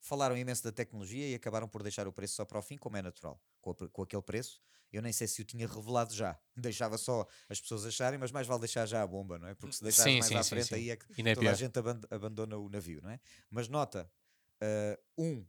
falaram 0.00 0.36
imenso 0.36 0.62
da 0.62 0.72
tecnologia 0.72 1.28
e 1.28 1.34
acabaram 1.34 1.68
por 1.68 1.82
deixar 1.82 2.06
o 2.06 2.12
preço 2.12 2.34
só 2.34 2.44
para 2.44 2.58
o 2.58 2.62
fim, 2.62 2.76
como 2.76 2.96
é 2.96 3.02
natural, 3.02 3.40
com, 3.60 3.70
a 3.70 3.88
com 3.88 4.02
aquele 4.02 4.22
preço. 4.22 4.60
Eu 4.92 5.02
nem 5.02 5.12
sei 5.12 5.26
se 5.26 5.42
o 5.42 5.44
tinha 5.44 5.66
revelado 5.66 6.14
já, 6.14 6.38
deixava 6.56 6.96
só 6.98 7.26
as 7.48 7.60
pessoas 7.60 7.84
acharem, 7.84 8.18
mas 8.18 8.30
mais 8.30 8.46
vale 8.46 8.60
deixar 8.60 8.86
já 8.86 9.02
a 9.02 9.06
bomba, 9.06 9.38
não 9.38 9.48
é? 9.48 9.54
Porque 9.54 9.74
se 9.74 9.82
deixares 9.82 10.12
Sim, 10.12 10.20
mais 10.20 10.30
sim, 10.30 10.36
à 10.38 10.44
sim, 10.44 10.50
frente, 10.50 10.68
sim. 10.68 10.74
aí 10.76 10.90
é 10.90 10.96
que 10.96 11.06
é 11.28 11.34
toda 11.34 11.50
a 11.50 11.54
gente 11.54 11.78
aban- 11.78 12.00
abandona 12.10 12.56
o 12.56 12.68
navio, 12.68 13.00
não 13.02 13.10
é? 13.10 13.18
Mas 13.50 13.66
nota, 13.68 14.08
ah, 14.60 14.98
um, 15.18 15.44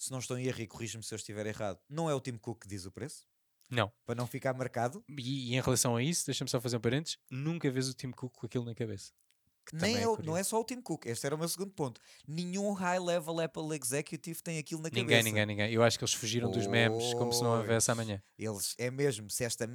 se 0.00 0.10
não 0.10 0.18
estou 0.18 0.38
em 0.38 0.46
erro 0.46 0.62
e 0.62 0.66
corrige-me 0.66 1.04
se 1.04 1.12
eu 1.12 1.16
estiver 1.16 1.44
errado, 1.44 1.78
não 1.86 2.08
é 2.08 2.14
o 2.14 2.20
Tim 2.20 2.38
Cook 2.38 2.62
que 2.62 2.68
diz 2.68 2.86
o 2.86 2.90
preço? 2.90 3.26
Não. 3.68 3.92
Para 4.06 4.14
não 4.14 4.26
ficar 4.26 4.54
marcado? 4.54 5.04
E, 5.06 5.50
e 5.50 5.54
em 5.54 5.60
relação 5.60 5.94
a 5.94 6.02
isso, 6.02 6.24
deixa-me 6.24 6.48
só 6.48 6.58
fazer 6.58 6.78
um 6.78 6.80
parênteses, 6.80 7.18
nunca 7.30 7.70
vês 7.70 7.86
o 7.86 7.94
Tim 7.94 8.10
Cook 8.10 8.34
com 8.34 8.46
aquilo 8.46 8.64
na 8.64 8.74
cabeça. 8.74 9.12
Que 9.64 9.76
Nem 9.76 9.98
é, 9.98 10.08
o- 10.08 10.16
não 10.22 10.36
é 10.36 10.42
só 10.42 10.60
o 10.60 10.64
Tim 10.64 10.80
Cook, 10.80 11.06
este 11.06 11.24
era 11.26 11.34
o 11.34 11.38
meu 11.38 11.48
segundo 11.48 11.70
ponto. 11.70 12.00
Nenhum 12.26 12.72
high-level 12.72 13.38
Apple 13.40 13.76
executive 13.80 14.42
tem 14.42 14.58
aquilo 14.58 14.80
na 14.82 14.88
Ninguém, 14.88 15.04
cabeça. 15.04 15.22
ninguém, 15.22 15.46
ninguém. 15.46 15.72
Eu 15.72 15.82
acho 15.82 15.96
que 15.98 16.02
eles 16.04 16.14
fugiram 16.14 16.50
dos 16.50 16.66
memes 16.66 17.14
como 17.14 17.32
se 17.32 17.42
não 17.42 17.56
houvesse 17.58 17.90
amanhã. 17.90 18.20
Eles, 18.38 18.74
é 18.78 18.90
mesmo, 18.90 19.30
se 19.30 19.44
esta 19.44 19.68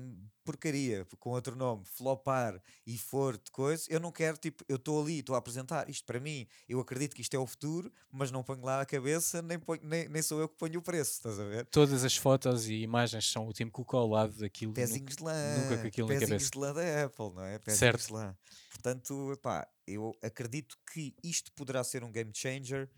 porcaria 0.44 1.06
com 1.20 1.30
outro 1.32 1.56
nome 1.56 1.84
flopar 1.86 2.62
e 2.86 2.98
for 2.98 3.38
de 3.38 3.50
coisa, 3.52 3.86
eu 3.90 4.00
não 4.00 4.12
quero, 4.12 4.38
tipo, 4.38 4.64
eu 4.68 4.76
estou 4.76 5.02
ali, 5.02 5.20
estou 5.20 5.36
a 5.36 5.40
apresentar 5.40 5.90
isto 5.90 6.06
para 6.06 6.20
mim, 6.20 6.46
eu 6.68 6.80
acredito 6.80 7.16
que 7.16 7.22
isto 7.22 7.34
é 7.36 7.40
o 7.40 7.48
futuro, 7.48 7.92
mas 8.12 8.32
não 8.32 8.44
ponho 8.44 8.64
lá 8.64 8.82
a 8.82 8.86
cabeça, 8.86 9.42
nem, 9.42 9.58
ponho- 9.58 9.82
nem, 9.84 10.08
nem 10.10 10.22
sou 10.22 10.40
eu 10.40 10.50
que 10.50 10.56
ponho 10.58 10.80
o 10.80 10.84
preço, 10.84 11.12
estás 11.14 11.40
a 11.40 11.46
ver? 11.46 11.66
Todas 11.68 12.04
as 12.04 12.16
fotos 12.18 12.68
e 12.68 12.76
imagens 12.82 13.32
são 13.32 13.48
o 13.48 13.54
Tim 13.54 13.70
Cook 13.70 13.94
ao 13.94 14.08
lado 14.08 14.34
daquilo. 14.34 14.72
nunca- 14.72 14.82
Pezinhos 14.82 15.16
de 15.16 15.24
lã, 15.24 15.58
nunca 15.58 15.78
com 15.82 15.88
aquilo 15.88 16.08
na 16.08 16.14
pezinhos 16.20 16.50
cabeça. 16.50 16.52
de 16.52 16.58
lã 16.60 16.74
da 16.74 17.06
Apple, 17.06 17.32
não 17.34 17.44
é? 17.44 17.60
Pezinhos 17.60 17.80
Certo. 17.80 18.08
de 18.08 18.14
lã. 18.14 18.36
Portanto, 18.80 19.32
epá, 19.32 19.66
eu 19.88 20.14
acredito 20.22 20.78
que 20.92 21.16
isto 21.24 21.50
poderá 21.54 21.82
ser 21.84 22.04
um 22.04 22.12
game 22.12 22.32
changer 22.36 22.90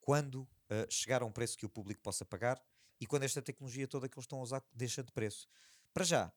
quando 0.00 0.48
ah, 0.70 0.86
chegar 0.88 1.22
a 1.22 1.26
um 1.26 1.30
preço 1.32 1.56
que 1.56 1.66
o 1.66 1.68
público 1.68 2.00
possa 2.02 2.24
pagar 2.24 2.58
e 3.00 3.06
quando 3.06 3.24
esta 3.24 3.42
tecnologia 3.42 3.86
toda 3.86 4.08
que 4.08 4.16
eles 4.18 4.24
estão 4.24 4.38
a 4.38 4.42
usar 4.42 4.62
deixa 4.72 5.02
de 5.04 5.12
preço. 5.12 5.46
Para 5.92 6.04
já, 6.04 6.32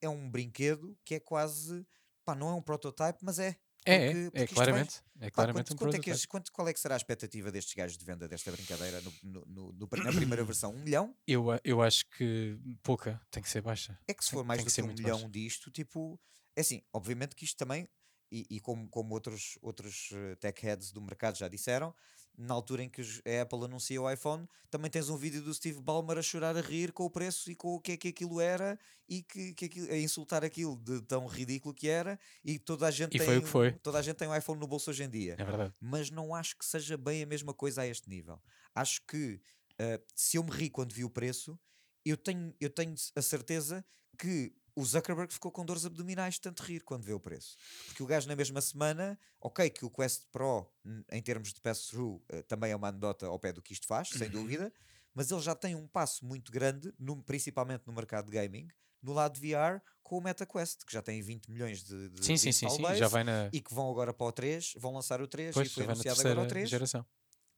é 0.00 0.08
um 0.08 0.28
brinquedo 0.30 0.98
que 1.04 1.16
é 1.16 1.20
quase, 1.20 1.86
pá, 2.24 2.34
não 2.34 2.48
é 2.48 2.54
um 2.54 2.62
prototype, 2.62 3.18
mas 3.22 3.38
é. 3.38 3.56
É, 3.84 4.12
porque- 4.12 4.18
é, 4.18 4.24
porque 4.24 4.38
é 4.38 4.44
isto 4.44 4.54
vai- 4.54 4.64
claramente. 4.66 5.02
É 5.20 5.24
Pá, 5.26 5.30
claramente 5.32 5.66
quanto- 5.68 5.72
um 5.72 5.76
quanto 5.76 5.94
é 5.94 5.98
que 5.98 6.04
prototype. 6.04 6.28
quanto- 6.28 6.52
qual 6.52 6.68
é 6.68 6.72
que 6.72 6.80
será 6.80 6.94
a 6.94 6.98
expectativa 6.98 7.50
destes 7.52 7.74
gajos 7.74 7.96
de 7.98 8.04
venda 8.04 8.26
desta 8.28 8.50
brincadeira 8.50 9.00
no- 9.02 9.12
no- 9.22 9.46
no- 9.46 9.72
no 9.72 9.88
na 10.04 10.12
primeira 10.12 10.44
versão? 10.44 10.74
Um 10.74 10.78
milhão? 10.82 11.14
Eu, 11.26 11.46
eu 11.62 11.80
acho 11.82 12.04
que 12.10 12.58
pouca, 12.82 13.20
tem 13.30 13.42
que 13.42 13.48
ser 13.50 13.60
baixa. 13.62 13.98
É 14.08 14.14
que 14.14 14.24
se 14.24 14.30
for 14.32 14.44
mais 14.44 14.58
tem 14.58 14.64
do 14.66 14.70
que 14.70 14.74
que, 14.74 14.82
um 14.82 14.86
milhão 14.94 15.16
baixo. 15.18 15.30
disto, 15.30 15.70
tipo, 15.70 16.20
é 16.56 16.60
assim, 16.62 16.82
obviamente 16.92 17.34
que 17.34 17.44
isto 17.44 17.56
também, 17.56 17.88
e, 18.30 18.46
e 18.50 18.60
como, 18.60 18.88
como 18.88 19.14
outros, 19.14 19.58
outros 19.62 20.10
eh, 20.12 20.36
tech 20.36 20.60
heads 20.64 20.92
do 20.92 21.00
mercado 21.02 21.36
já 21.38 21.48
disseram, 21.48 21.94
na 22.36 22.54
altura 22.54 22.82
em 22.84 22.88
que 22.88 23.02
a 23.02 23.42
Apple 23.42 23.64
anuncia 23.64 24.00
o 24.00 24.10
iPhone, 24.10 24.46
também 24.70 24.90
tens 24.90 25.08
um 25.10 25.16
vídeo 25.16 25.42
do 25.42 25.52
Steve 25.52 25.80
Ballmer 25.80 26.16
a 26.18 26.22
chorar 26.22 26.56
a 26.56 26.60
rir 26.60 26.92
com 26.92 27.04
o 27.04 27.10
preço 27.10 27.50
e 27.50 27.54
com 27.56 27.74
o 27.74 27.80
que 27.80 27.92
é 27.92 27.96
que 27.96 28.08
aquilo 28.08 28.40
era 28.40 28.78
e 29.08 29.22
que, 29.22 29.52
que 29.54 29.64
aquilo- 29.66 29.92
a 29.92 29.96
insultar 29.98 30.44
aquilo 30.44 30.76
de 30.76 31.02
tão 31.02 31.26
ridículo 31.26 31.74
que 31.74 31.88
era 31.88 32.18
e 32.44 32.58
toda 32.58 32.86
a 32.86 32.90
gente 32.90 33.12
E 33.12 33.18
tem 33.18 33.26
foi 33.26 33.38
o 33.38 33.42
que 33.42 33.48
foi. 33.48 33.68
toda 33.82 33.98
a 33.98 34.02
gente 34.02 34.16
tem 34.16 34.28
um 34.28 34.34
iPhone 34.36 34.58
no 34.60 34.66
bolso 34.66 34.90
hoje 34.90 35.02
em 35.04 35.10
dia 35.10 35.40
É 35.40 35.44
verdade. 35.44 35.74
mas 35.80 36.10
não 36.10 36.34
acho 36.34 36.56
que 36.58 36.64
seja 36.64 36.96
bem 36.96 37.22
a 37.22 37.26
mesma 37.26 37.54
coisa 37.54 37.82
a 37.82 37.86
este 37.86 38.08
nível. 38.08 38.38
Acho 38.74 39.00
que 39.06 39.40
ah, 39.80 39.98
se 40.14 40.36
eu 40.36 40.44
me 40.44 40.50
ri 40.50 40.68
quando 40.70 40.92
vi 40.94 41.04
o 41.04 41.10
preço, 41.10 41.58
eu 42.04 42.16
tenho, 42.16 42.54
eu 42.60 42.70
tenho 42.70 42.94
a 43.16 43.22
certeza 43.22 43.84
que 44.18 44.54
o 44.80 44.84
Zuckerberg 44.84 45.32
ficou 45.32 45.52
com 45.52 45.64
dores 45.64 45.84
abdominais 45.84 46.34
de 46.34 46.40
tanto 46.40 46.62
rir 46.62 46.80
quando 46.82 47.04
vê 47.04 47.12
o 47.12 47.20
preço. 47.20 47.56
Porque 47.86 48.02
o 48.02 48.06
gajo 48.06 48.26
na 48.28 48.34
mesma 48.36 48.60
semana, 48.60 49.18
ok, 49.40 49.68
que 49.70 49.84
o 49.84 49.90
Quest 49.90 50.24
Pro, 50.32 50.70
n- 50.84 51.04
em 51.10 51.22
termos 51.22 51.52
de 51.52 51.60
pass-through, 51.60 52.22
ah, 52.32 52.42
também 52.44 52.72
é 52.72 52.76
uma 52.76 52.88
anedota 52.88 53.26
ao 53.26 53.38
pé 53.38 53.52
do 53.52 53.62
que 53.62 53.72
isto 53.72 53.86
faz, 53.86 54.08
sem 54.08 54.28
Uhum. 54.28 54.30
dúvida, 54.32 54.72
mas 55.14 55.30
ele 55.30 55.40
já 55.40 55.54
tem 55.54 55.74
um 55.74 55.86
passo 55.86 56.24
muito 56.24 56.50
grande, 56.50 56.92
no- 56.98 57.22
principalmente 57.22 57.86
no 57.86 57.92
mercado 57.92 58.26
de 58.26 58.32
gaming, 58.32 58.68
no 59.02 59.12
lado 59.12 59.34
de 59.34 59.40
VR, 59.40 59.80
com 60.02 60.18
o 60.18 60.20
MetaQuest, 60.20 60.84
que 60.84 60.92
já 60.92 61.02
tem 61.02 61.22
20 61.22 61.50
milhões 61.50 61.82
de, 61.84 62.08
de 62.08 62.24
Sim, 62.24 62.36
sim, 62.36 62.52
sim, 62.52 62.68
sim. 62.68 62.94
Já 62.94 63.08
vai 63.08 63.22
na, 63.24 63.48
e 63.52 63.60
que 63.60 63.72
vão 63.74 63.90
agora 63.90 64.12
para 64.12 64.26
o 64.26 64.32
3, 64.32 64.72
vão 64.76 64.92
lançar 64.94 65.20
o 65.20 65.26
3 65.28 65.54
pois, 65.54 65.68
e 65.68 65.70
foi 65.74 65.84
anunciado 65.84 66.20
agora 66.20 66.40
o 66.42 66.46
3, 66.46 66.68
geração. 66.68 67.04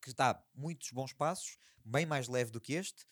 que 0.00 0.12
dá 0.14 0.42
muitos 0.54 0.90
bons 0.90 1.12
passos, 1.12 1.56
bem 1.84 2.04
mais 2.06 2.28
leve 2.28 2.50
do 2.50 2.60
que 2.60 2.74
este, 2.74 3.06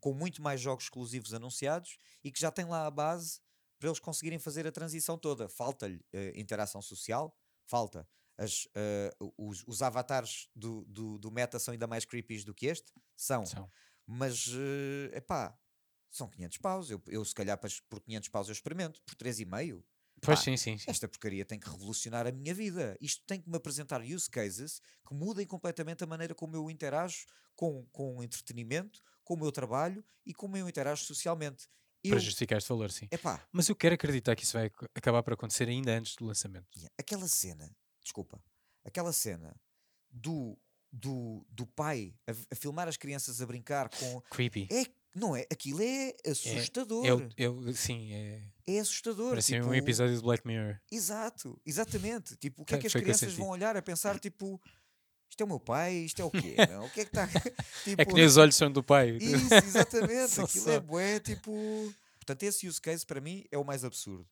com 0.00 0.12
muito 0.12 0.42
mais 0.42 0.60
jogos 0.60 0.84
exclusivos 0.84 1.32
anunciados 1.32 1.96
e 2.22 2.30
que 2.30 2.38
já 2.38 2.50
tem 2.50 2.66
lá 2.66 2.86
a 2.86 2.90
base 2.90 3.40
para 3.80 3.88
eles 3.88 3.98
conseguirem 3.98 4.38
fazer 4.38 4.66
a 4.66 4.70
transição 4.70 5.18
toda. 5.18 5.48
Falta-lhe 5.48 6.04
eh, 6.12 6.32
interação 6.36 6.80
social, 6.80 7.34
falta. 7.66 8.06
As, 8.38 8.68
eh, 8.74 9.10
os, 9.36 9.64
os 9.66 9.82
avatares 9.82 10.48
do, 10.54 10.84
do, 10.84 11.18
do 11.18 11.30
Meta 11.30 11.58
são 11.58 11.72
ainda 11.72 11.86
mais 11.86 12.04
creepy 12.04 12.44
do 12.44 12.54
que 12.54 12.66
este? 12.66 12.92
São. 13.16 13.44
São. 13.44 13.70
Mas, 14.06 14.48
é 15.12 15.18
epá, 15.18 15.58
são 16.10 16.28
500 16.28 16.58
paus. 16.58 16.90
Eu, 16.90 17.02
eu 17.08 17.24
se 17.24 17.34
calhar 17.34 17.58
por 17.88 18.00
500 18.00 18.28
paus 18.28 18.48
eu 18.48 18.52
experimento. 18.52 19.02
Por 19.02 19.16
3,5 19.16 19.82
Pois 20.22 20.40
sim, 20.40 20.56
sim, 20.56 20.76
sim. 20.76 20.90
esta 20.90 21.08
porcaria 21.08 21.44
tem 21.44 21.58
que 21.58 21.68
revolucionar 21.68 22.26
a 22.26 22.32
minha 22.32 22.54
vida. 22.54 22.96
Isto 23.00 23.24
tem 23.26 23.40
que 23.40 23.48
me 23.48 23.56
apresentar 23.56 24.02
use 24.02 24.28
cases 24.28 24.80
que 25.06 25.14
mudem 25.14 25.46
completamente 25.46 26.04
a 26.04 26.06
maneira 26.06 26.34
como 26.34 26.54
eu 26.54 26.70
interajo 26.70 27.24
com, 27.56 27.86
com 27.90 28.18
o 28.18 28.22
entretenimento, 28.22 29.00
com 29.24 29.34
o 29.34 29.38
meu 29.38 29.50
trabalho 29.50 30.04
e 30.26 30.34
como 30.34 30.56
eu 30.56 30.68
interajo 30.68 31.04
socialmente. 31.04 31.68
Eu, 32.02 32.10
Para 32.12 32.18
justificar 32.20 32.58
este 32.58 32.68
valor, 32.68 32.90
sim. 32.90 33.06
epá, 33.10 33.46
Mas 33.52 33.68
eu 33.68 33.76
quero 33.76 33.94
acreditar 33.94 34.34
que 34.34 34.42
isso 34.44 34.54
vai 34.54 34.66
ac- 34.66 34.88
acabar 34.94 35.22
por 35.22 35.34
acontecer 35.34 35.68
ainda 35.68 35.92
antes 35.96 36.16
do 36.16 36.24
lançamento. 36.24 36.66
aquela 36.98 37.28
cena, 37.28 37.70
desculpa, 38.02 38.42
aquela 38.84 39.12
cena 39.12 39.54
do, 40.10 40.58
do, 40.90 41.46
do 41.50 41.66
pai 41.66 42.14
a, 42.26 42.32
a 42.52 42.56
filmar 42.56 42.88
as 42.88 42.96
crianças 42.96 43.40
a 43.42 43.46
brincar 43.46 43.88
com. 43.90 44.20
Creepy. 44.30 44.66
É, 44.72 44.84
não 45.14 45.36
é? 45.36 45.44
Aquilo 45.52 45.82
é 45.82 46.14
assustador. 46.26 47.04
É, 47.04 47.12
o- 47.14 47.28
é 47.36 47.48
o- 47.48 47.72
sim, 47.74 48.12
é. 48.14 48.42
É 48.66 48.78
assustador. 48.78 49.30
Parece 49.30 49.54
um 49.58 49.62
tipo, 49.62 49.74
episódio 49.74 50.16
de 50.16 50.22
Black 50.22 50.46
Mirror. 50.46 50.80
Exato, 50.90 51.60
exatamente. 51.66 52.36
Tipo, 52.36 52.62
o 52.62 52.64
que 52.64 52.74
é 52.76 52.78
que 52.78 52.86
as 52.86 52.92
que 52.92 52.98
eu 52.98 53.02
crianças 53.02 53.28
senti. 53.30 53.38
vão 53.40 53.48
olhar 53.50 53.76
a 53.76 53.82
pensar, 53.82 54.18
tipo, 54.18 54.60
isto 55.30 55.40
é 55.40 55.44
o 55.44 55.48
meu 55.48 55.60
pai, 55.60 55.94
isto 55.94 56.20
é 56.20 56.24
o 56.24 56.30
quê? 56.30 56.56
meu? 56.68 56.84
O 56.84 56.90
que 56.90 57.00
é 57.00 57.04
que 57.04 57.10
está. 57.16 57.26
tipo, 57.84 57.96
É 58.02 58.04
que 58.04 58.12
nem 58.12 58.24
os 58.24 58.36
olhos 58.36 58.56
são 58.56 58.70
do 58.70 58.82
pai. 58.82 59.10
Isso, 59.16 59.54
exatamente. 59.54 60.28
São 60.32 60.44
Aquilo 60.44 60.70
é 60.70 60.74
só. 60.74 60.80
bué, 60.80 61.20
tipo. 61.20 61.94
Portanto, 62.18 62.42
esse 62.42 62.66
use 62.68 62.80
case 62.80 63.06
para 63.06 63.20
mim 63.20 63.44
é 63.50 63.56
o 63.56 63.64
mais 63.64 63.84
absurdo. 63.84 64.28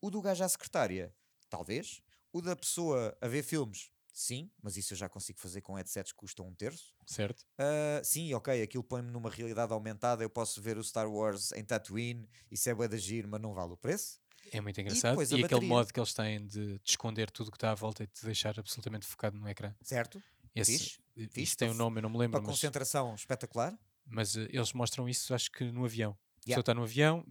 O 0.00 0.10
do 0.10 0.20
gajo 0.22 0.42
à 0.44 0.48
secretária, 0.48 1.12
talvez. 1.50 2.00
O 2.32 2.40
da 2.40 2.54
pessoa 2.54 3.16
a 3.20 3.28
ver 3.28 3.42
filmes, 3.42 3.90
sim, 4.12 4.50
mas 4.62 4.76
isso 4.76 4.92
eu 4.92 4.96
já 4.96 5.08
consigo 5.08 5.38
fazer 5.38 5.60
com 5.62 5.74
headsets 5.74 6.12
que 6.12 6.18
custam 6.18 6.46
um 6.46 6.54
terço. 6.54 6.94
Certo? 7.06 7.44
Ah, 7.58 8.00
sim, 8.04 8.32
ok, 8.34 8.62
aquilo 8.62 8.84
põe-me 8.84 9.10
numa 9.10 9.30
realidade 9.30 9.72
aumentada, 9.72 10.22
eu 10.22 10.28
posso 10.30 10.60
ver 10.60 10.76
o 10.76 10.84
Star 10.84 11.10
Wars 11.10 11.52
em 11.52 11.64
Tatooine, 11.64 12.28
isso 12.50 12.68
é 12.68 12.74
bué 12.74 12.88
de 12.88 12.98
giro, 12.98 13.28
mas 13.28 13.40
não 13.40 13.54
vale 13.54 13.72
o 13.72 13.76
preço. 13.76 14.20
É 14.52 14.60
muito 14.60 14.80
engraçado. 14.80 15.16
E, 15.16 15.20
a 15.20 15.24
aquele 15.24 15.42
bateria. 15.42 15.68
modo 15.68 15.92
que 15.92 15.98
eles 15.98 16.12
têm 16.14 16.46
de 16.46 16.78
te 16.80 16.90
esconder 16.90 17.30
tudo 17.30 17.50
que 17.50 17.56
está 17.56 17.72
à 17.72 17.74
volta 17.74 18.04
e 18.04 18.06
te 18.06 18.24
deixar 18.24 18.58
absolutamente 18.58 19.06
focado 19.06 19.36
no 19.38 19.48
ecrã. 19.48 19.74
Certo? 19.82 20.22
Esse, 20.60 20.78
Fixe, 20.78 20.98
eh, 21.16 21.22
fixe, 21.28 21.42
isso 21.42 21.56
tem 21.56 21.70
um 21.70 21.74
nome, 21.74 21.98
eu 21.98 22.02
não 22.02 22.10
me 22.10 22.18
lembro, 22.18 22.32
Para 22.32 22.40
mas, 22.40 22.50
concentração 22.50 23.14
espetacular. 23.14 23.78
mas 24.06 24.36
eh, 24.36 24.48
eles 24.50 24.72
mostram 24.72 25.08
isso, 25.08 25.34
acho 25.34 25.50
que 25.52 25.64
no 25.70 25.84
avião. 25.84 26.12
A 26.12 26.48
Yeah. 26.48 26.62
pessoa 26.62 26.72
está 26.72 26.74
no 26.74 26.84
avião, 26.84 27.24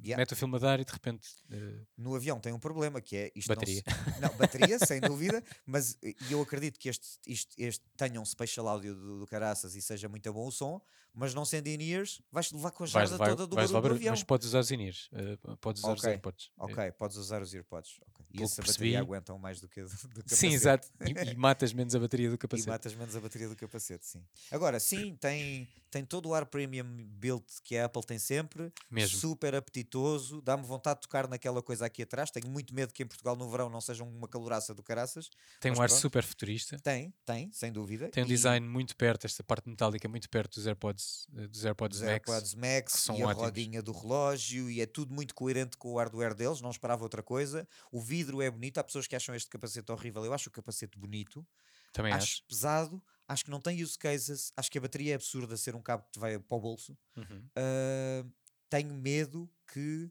Yeah. 0.00 0.16
mete 0.16 0.32
o 0.32 0.36
filme 0.36 0.54
a 0.54 0.58
dar 0.60 0.78
e 0.78 0.84
de 0.84 0.92
repente. 0.92 1.28
eh, 1.50 1.80
No 1.96 2.14
avião 2.14 2.38
tem 2.38 2.52
um 2.52 2.58
problema 2.60 3.00
que 3.00 3.16
é 3.16 3.32
isto 3.34 3.48
não 3.48 3.56
Bateria. 3.56 3.82
se- 3.82 4.20
Não, 4.20 4.28
bateria, 4.36 4.78
sem 4.78 5.00
dúvida, 5.32 5.42
mas 5.66 5.98
eu 6.30 6.40
acredito 6.40 6.78
que 6.78 6.88
este, 6.88 7.18
isto, 7.26 7.52
este 7.58 7.84
tenha 7.96 8.20
um 8.20 8.24
spatial 8.24 8.68
áudio 8.68 8.94
do, 8.94 9.18
do 9.20 9.26
caraças 9.26 9.74
e 9.74 9.82
seja 9.82 10.08
muito 10.08 10.32
bom 10.32 10.46
o 10.46 10.52
som, 10.52 10.80
mas 11.14 11.32
não 11.32 11.44
sendo 11.44 11.68
in-ears, 11.68 12.20
vais 12.32 12.50
levar 12.50 12.70
com 12.72 12.84
a 12.84 12.86
jarda 12.86 13.12
levar, 13.12 13.28
toda 13.30 13.46
do 13.46 13.54
barulho 13.56 13.74
levar 13.74 13.88
do 13.88 13.94
avião. 13.94 14.12
mas 14.12 14.22
podes 14.24 14.48
usar 14.48 14.58
os 14.60 14.70
in-ears, 14.70 15.08
eh, 15.12 15.36
podes 15.60 15.82
usar 15.82 15.92
os 15.94 16.00
Ok, 16.00 16.10
AirPods. 16.10 16.46
eh, 16.46 16.64
Ok, 16.64 16.92
podes 16.92 17.16
usar 17.16 17.40
os 17.42 17.54
earpods. 17.54 18.00
ok. 18.08 18.26
E 18.32 18.42
essa 18.42 18.60
que 18.62 18.66
bateria 18.68 18.92
percebi- 18.92 18.96
aguentam 18.96 19.38
mais 19.38 19.60
do 19.60 19.68
que, 19.68 19.80
a- 19.80 19.84
do 19.84 19.90
capacete. 19.90 20.34
Sim, 20.36 20.52
exato. 20.52 20.88
E, 21.00 21.04
e 21.34 21.36
matas 21.36 21.72
menos 21.72 21.94
a 21.94 22.00
bateria 22.00 22.28
do 22.28 22.34
E 22.34 22.38
capacete. 22.38 22.68
matas 22.68 22.94
menos 22.94 23.14
a 23.14 23.20
bateria 23.20 23.48
do 23.48 23.54
capacete, 23.56 24.04
sim. 24.06 24.24
Agora, 24.50 24.80
sim, 24.80 25.14
tem, 25.20 25.68
tem 25.88 26.04
todo 26.04 26.28
o 26.30 26.34
ar 26.34 26.44
premium 26.46 26.84
build 27.06 27.44
que 27.62 27.76
a 27.76 27.84
Apple 27.84 28.02
tem 28.04 28.18
sempre, 28.18 28.72
Mesmo. 28.90 29.18
super 29.20 29.54
apetitoso, 29.54 30.40
dá-me 30.42 30.64
vontade 30.64 30.96
de 30.96 31.02
tocar 31.02 31.28
naquela 31.28 31.62
coisa 31.62 31.86
aqui 31.86 32.02
atrás. 32.02 32.30
Tenho 32.32 32.48
muito 32.48 32.74
medo 32.74 32.92
que 32.92 33.04
em 33.04 33.06
Portugal 33.06 33.36
no 33.36 33.48
verão 33.48 33.70
não 33.70 33.80
seja 33.80 34.02
uma 34.02 34.26
caloraça 34.26 34.74
do 34.74 34.82
caraças. 34.82 35.30
Tem 35.60 35.70
um 35.70 35.80
ar 35.80 35.88
pronto. 35.88 36.00
super 36.00 36.24
futurista. 36.24 36.76
Tem, 36.80 37.14
tem, 37.24 37.52
sem 37.52 37.70
dúvida. 37.72 38.08
Tem 38.08 38.24
um 38.24 38.26
E 38.26 38.30
design 38.30 38.66
muito 38.66 38.96
perto, 38.96 39.26
esta 39.26 39.44
parte 39.44 39.68
metálica 39.68 40.08
muito 40.08 40.28
perto 40.28 40.54
dos 40.56 40.66
AirPods, 40.66 41.03
eh, 41.36 41.46
dos 41.48 41.64
AirPods 41.64 41.98
dos 41.98 42.02
Max. 42.02 42.12
AirPods 42.12 42.54
Max 42.54 42.92
são 42.94 43.16
e 43.16 43.22
a 43.22 43.28
ótimos. 43.28 43.52
rodinha 43.52 43.82
do 43.82 43.92
relógio 43.92 44.70
e 44.70 44.80
é 44.80 44.86
tudo 44.86 45.12
muito 45.14 45.34
coerente 45.34 45.76
com 45.76 45.92
o 45.92 45.98
hardware 45.98 46.34
deles, 46.34 46.60
não 46.60 46.70
esperava 46.70 47.02
outra 47.02 47.22
coisa. 47.22 47.66
O 47.90 48.00
vidro 48.00 48.40
é 48.42 48.50
bonito, 48.50 48.78
há 48.78 48.84
pessoas 48.84 49.06
que 49.06 49.16
acham 49.16 49.34
este 49.34 49.48
capacete 49.50 49.90
horrível, 49.92 50.24
eu 50.24 50.32
acho 50.34 50.48
o 50.48 50.52
capacete 50.52 50.98
bonito, 50.98 51.46
Também 51.92 52.12
acho 52.12 52.24
acho. 52.36 52.44
pesado, 52.46 53.02
acho 53.28 53.44
que 53.44 53.50
não 53.50 53.60
tem 53.60 53.82
use 53.82 53.98
cases, 53.98 54.52
acho 54.56 54.70
que 54.70 54.78
a 54.78 54.80
bateria 54.80 55.12
é 55.12 55.14
absurda 55.16 55.56
ser 55.56 55.74
um 55.74 55.82
cabo 55.82 56.04
que 56.12 56.18
vai 56.18 56.38
para 56.38 56.56
o 56.56 56.60
bolso. 56.60 56.96
Uhum. 57.16 57.48
Ah, 57.56 58.24
tenho 58.68 58.94
medo 58.94 59.50
que, 59.72 60.10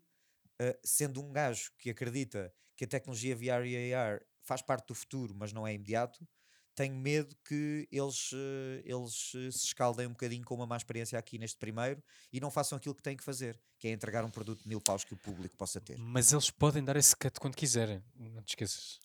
ah, 0.59 0.77
sendo 0.83 1.21
um 1.21 1.31
gajo 1.31 1.71
que 1.77 1.89
acredita 1.89 2.53
que 2.75 2.85
a 2.85 2.87
tecnologia 2.87 3.35
VR 3.35 3.65
e 3.67 3.93
AR 3.93 4.21
faz 4.41 4.61
parte 4.61 4.87
do 4.87 4.95
futuro, 4.95 5.33
mas 5.35 5.53
não 5.53 5.65
é 5.67 5.73
imediato, 5.73 6.27
tenho 6.75 6.95
medo 6.95 7.35
que 7.47 7.87
eles, 7.91 8.31
eh, 8.33 8.81
eles 8.85 9.31
eh, 9.35 9.51
se 9.51 9.65
escaldem 9.67 10.07
um 10.07 10.11
bocadinho 10.11 10.43
com 10.43 10.55
uma 10.55 10.65
má 10.65 10.75
experiência 10.77 11.17
aqui 11.19 11.37
neste 11.37 11.57
primeiro 11.57 12.01
e 12.31 12.39
não 12.39 12.49
façam 12.51 12.77
aquilo 12.77 12.95
que 12.95 13.01
têm 13.03 13.15
que 13.17 13.23
fazer, 13.23 13.59
que 13.79 13.87
é 13.87 13.91
entregar 13.91 14.23
um 14.25 14.29
produto 14.31 14.61
de 14.63 14.67
mil 14.67 14.81
paus 14.81 15.03
que 15.03 15.13
o 15.13 15.17
público 15.17 15.55
possa 15.57 15.79
ter. 15.79 15.97
Mas 15.97 16.31
eles 16.31 16.49
podem 16.49 16.83
dar 16.83 16.95
esse 16.95 17.15
cut 17.15 17.39
quando 17.39 17.55
quiserem, 17.55 18.03
não 18.15 18.41
te 18.41 18.49
esqueças. 18.49 18.99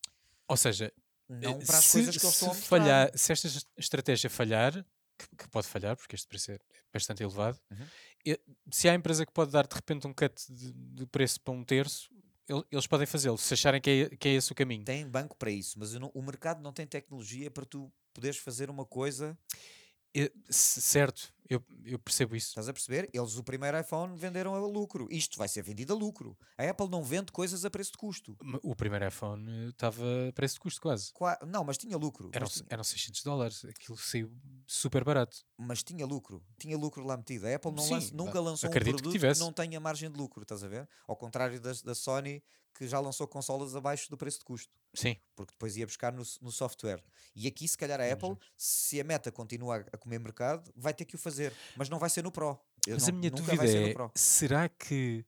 Ou 0.47 0.57
seja, 0.57 0.93
Não 1.29 1.61
eh, 1.61 1.65
para 1.67 1.79
as 1.79 1.85
se, 1.85 1.93
coisas 1.93 2.17
que 2.17 2.25
eles 2.27 2.37
se 2.37 2.45
estão 2.45 2.51
a 2.51 2.55
mostrar. 2.55 2.69
falhar, 2.79 3.11
se 3.19 3.33
esta 3.33 3.47
es- 3.49 3.67
estratégia 3.77 4.31
falhar, 4.31 4.73
que, 5.19 5.37
que 5.37 5.49
pode 5.49 5.67
falhar, 5.67 5.97
porque 5.97 6.15
este 6.15 6.27
preço 6.29 6.53
é 6.53 6.59
bastante 6.93 7.23
elevado. 7.23 7.59
Uhum. 7.71 8.35
Se 8.71 8.89
há 8.89 8.95
empresa 8.95 9.27
que 9.27 9.33
pode 9.33 9.51
dar 9.53 9.67
de 9.67 9.75
repente 9.75 10.07
um 10.07 10.15
cut 10.15 10.33
de, 10.53 10.73
de 10.73 11.07
preço 11.07 11.41
para 11.41 11.53
um 11.55 11.65
terço, 11.65 12.09
eles 12.71 12.87
podem 12.87 13.07
fazê-lo, 13.07 13.37
se 13.39 13.53
acharem 13.55 13.81
que 13.81 13.91
é, 14.11 14.17
que 14.17 14.29
é 14.29 14.33
esse 14.35 14.51
o 14.53 14.55
caminho. 14.55 14.85
Tem 14.85 15.07
banco 15.09 15.37
para 15.37 15.51
isso, 15.51 15.79
mas 15.79 15.93
não- 15.95 16.11
o 16.15 16.23
mercado 16.23 16.63
não 16.63 16.73
tem 16.73 16.87
tecnologia 16.87 17.51
para 17.51 17.65
tu 17.65 17.93
poderes 18.15 18.39
fazer 18.39 18.71
uma 18.71 18.85
coisa. 18.85 19.37
Certo, 20.51 21.33
eu, 21.49 21.63
eu 21.85 21.99
percebo 21.99 22.35
isso. 22.37 22.49
Estás 22.49 22.69
a 22.69 22.73
perceber? 22.73 23.09
Eles 23.13 23.37
o 23.37 23.45
primeiro 23.45 23.79
iPhone 23.79 24.17
venderam 24.17 24.55
a 24.55 24.59
lucro. 24.59 25.07
Isto 25.11 25.39
vai 25.39 25.49
ser 25.49 25.63
vendido 25.63 25.93
a 25.93 25.97
lucro. 25.97 26.37
A 26.57 26.65
Apple 26.69 26.89
não 26.89 27.03
vende 27.03 27.31
coisas 27.33 27.65
a 27.65 27.71
preço 27.71 27.93
de 27.93 27.99
custo. 27.99 28.37
O 28.63 28.75
primeiro 28.75 29.07
iPhone 29.07 29.49
eh, 29.51 29.69
estava 29.69 30.03
a 30.29 30.33
preço 30.33 30.55
de 30.55 30.61
custo 30.61 30.81
quase. 30.81 31.13
Qua- 31.13 31.39
Não, 31.47 31.65
mas 31.65 31.79
tinha 31.79 31.97
lucro. 31.97 32.31
Eram, 32.33 32.47
Mas 32.47 32.55
tinha, 32.55 32.67
eram 32.71 32.85
600 32.85 33.23
dólares, 33.23 33.65
aquilo 33.65 33.97
saiu 33.97 34.31
super 34.67 35.05
barato. 35.05 35.39
mas 35.57 35.83
tinha 35.83 36.05
lucro. 36.07 36.43
Tinha 36.59 36.77
lucro 36.77 37.05
lá 37.05 37.17
metido. 37.17 37.47
A 37.47 37.55
Apple 37.55 37.81
Sim, 37.83 37.93
lança- 37.95 38.15
nunca 38.15 38.41
lançou 38.41 38.69
um 38.69 38.73
que 38.73 38.81
produto 38.81 39.05
que, 39.05 39.11
tivesse. 39.11 39.41
não 39.41 39.53
tenha 39.53 39.79
margem 39.81 40.11
de 40.11 40.19
lucro. 40.19 40.43
Estás 40.43 40.63
a 40.65 40.69
ver? 40.69 40.89
Ao 41.07 41.17
contrário 41.17 41.61
das, 41.61 41.83
da 41.83 41.95
Sony, 41.95 42.43
que 42.79 42.87
já 42.87 43.01
lançou 43.01 43.27
consolas 43.27 43.75
abaixo 43.75 44.09
do 44.09 44.17
preço 44.17 44.39
de 44.39 44.45
custo. 44.45 44.73
Sim, 44.95 45.17
porque 45.35 45.53
depois 45.53 45.77
ia 45.77 45.85
buscar 45.85 46.13
no, 46.13 46.23
no 46.41 46.53
software. 46.53 47.03
E 47.35 47.47
aqui, 47.49 47.67
se 47.67 47.77
calhar, 47.77 48.01
a 48.01 48.05
Vamos 48.15 48.39
Apple, 48.39 48.49
se 48.57 49.01
a 49.01 49.05
meta 49.05 49.33
continua 49.33 49.85
a, 49.93 49.99
comer 49.99 50.21
mercado, 50.21 50.73
vai 50.77 50.95
ter 50.95 51.05
que 51.05 51.17
o 51.17 51.19
fazer, 51.19 51.53
mas 51.77 51.89
não 51.89 51.99
vai 51.99 52.09
ser 52.09 52.23
no 52.23 52.31
Pro. 52.31 52.59
Eu 52.87 52.95
mas 52.95 53.03
não- 53.03 53.09
a 53.09 53.13
minha 53.13 53.31
dúvida 53.31 53.65
é: 53.67 53.95
será 54.15 54.69
que 54.69 55.25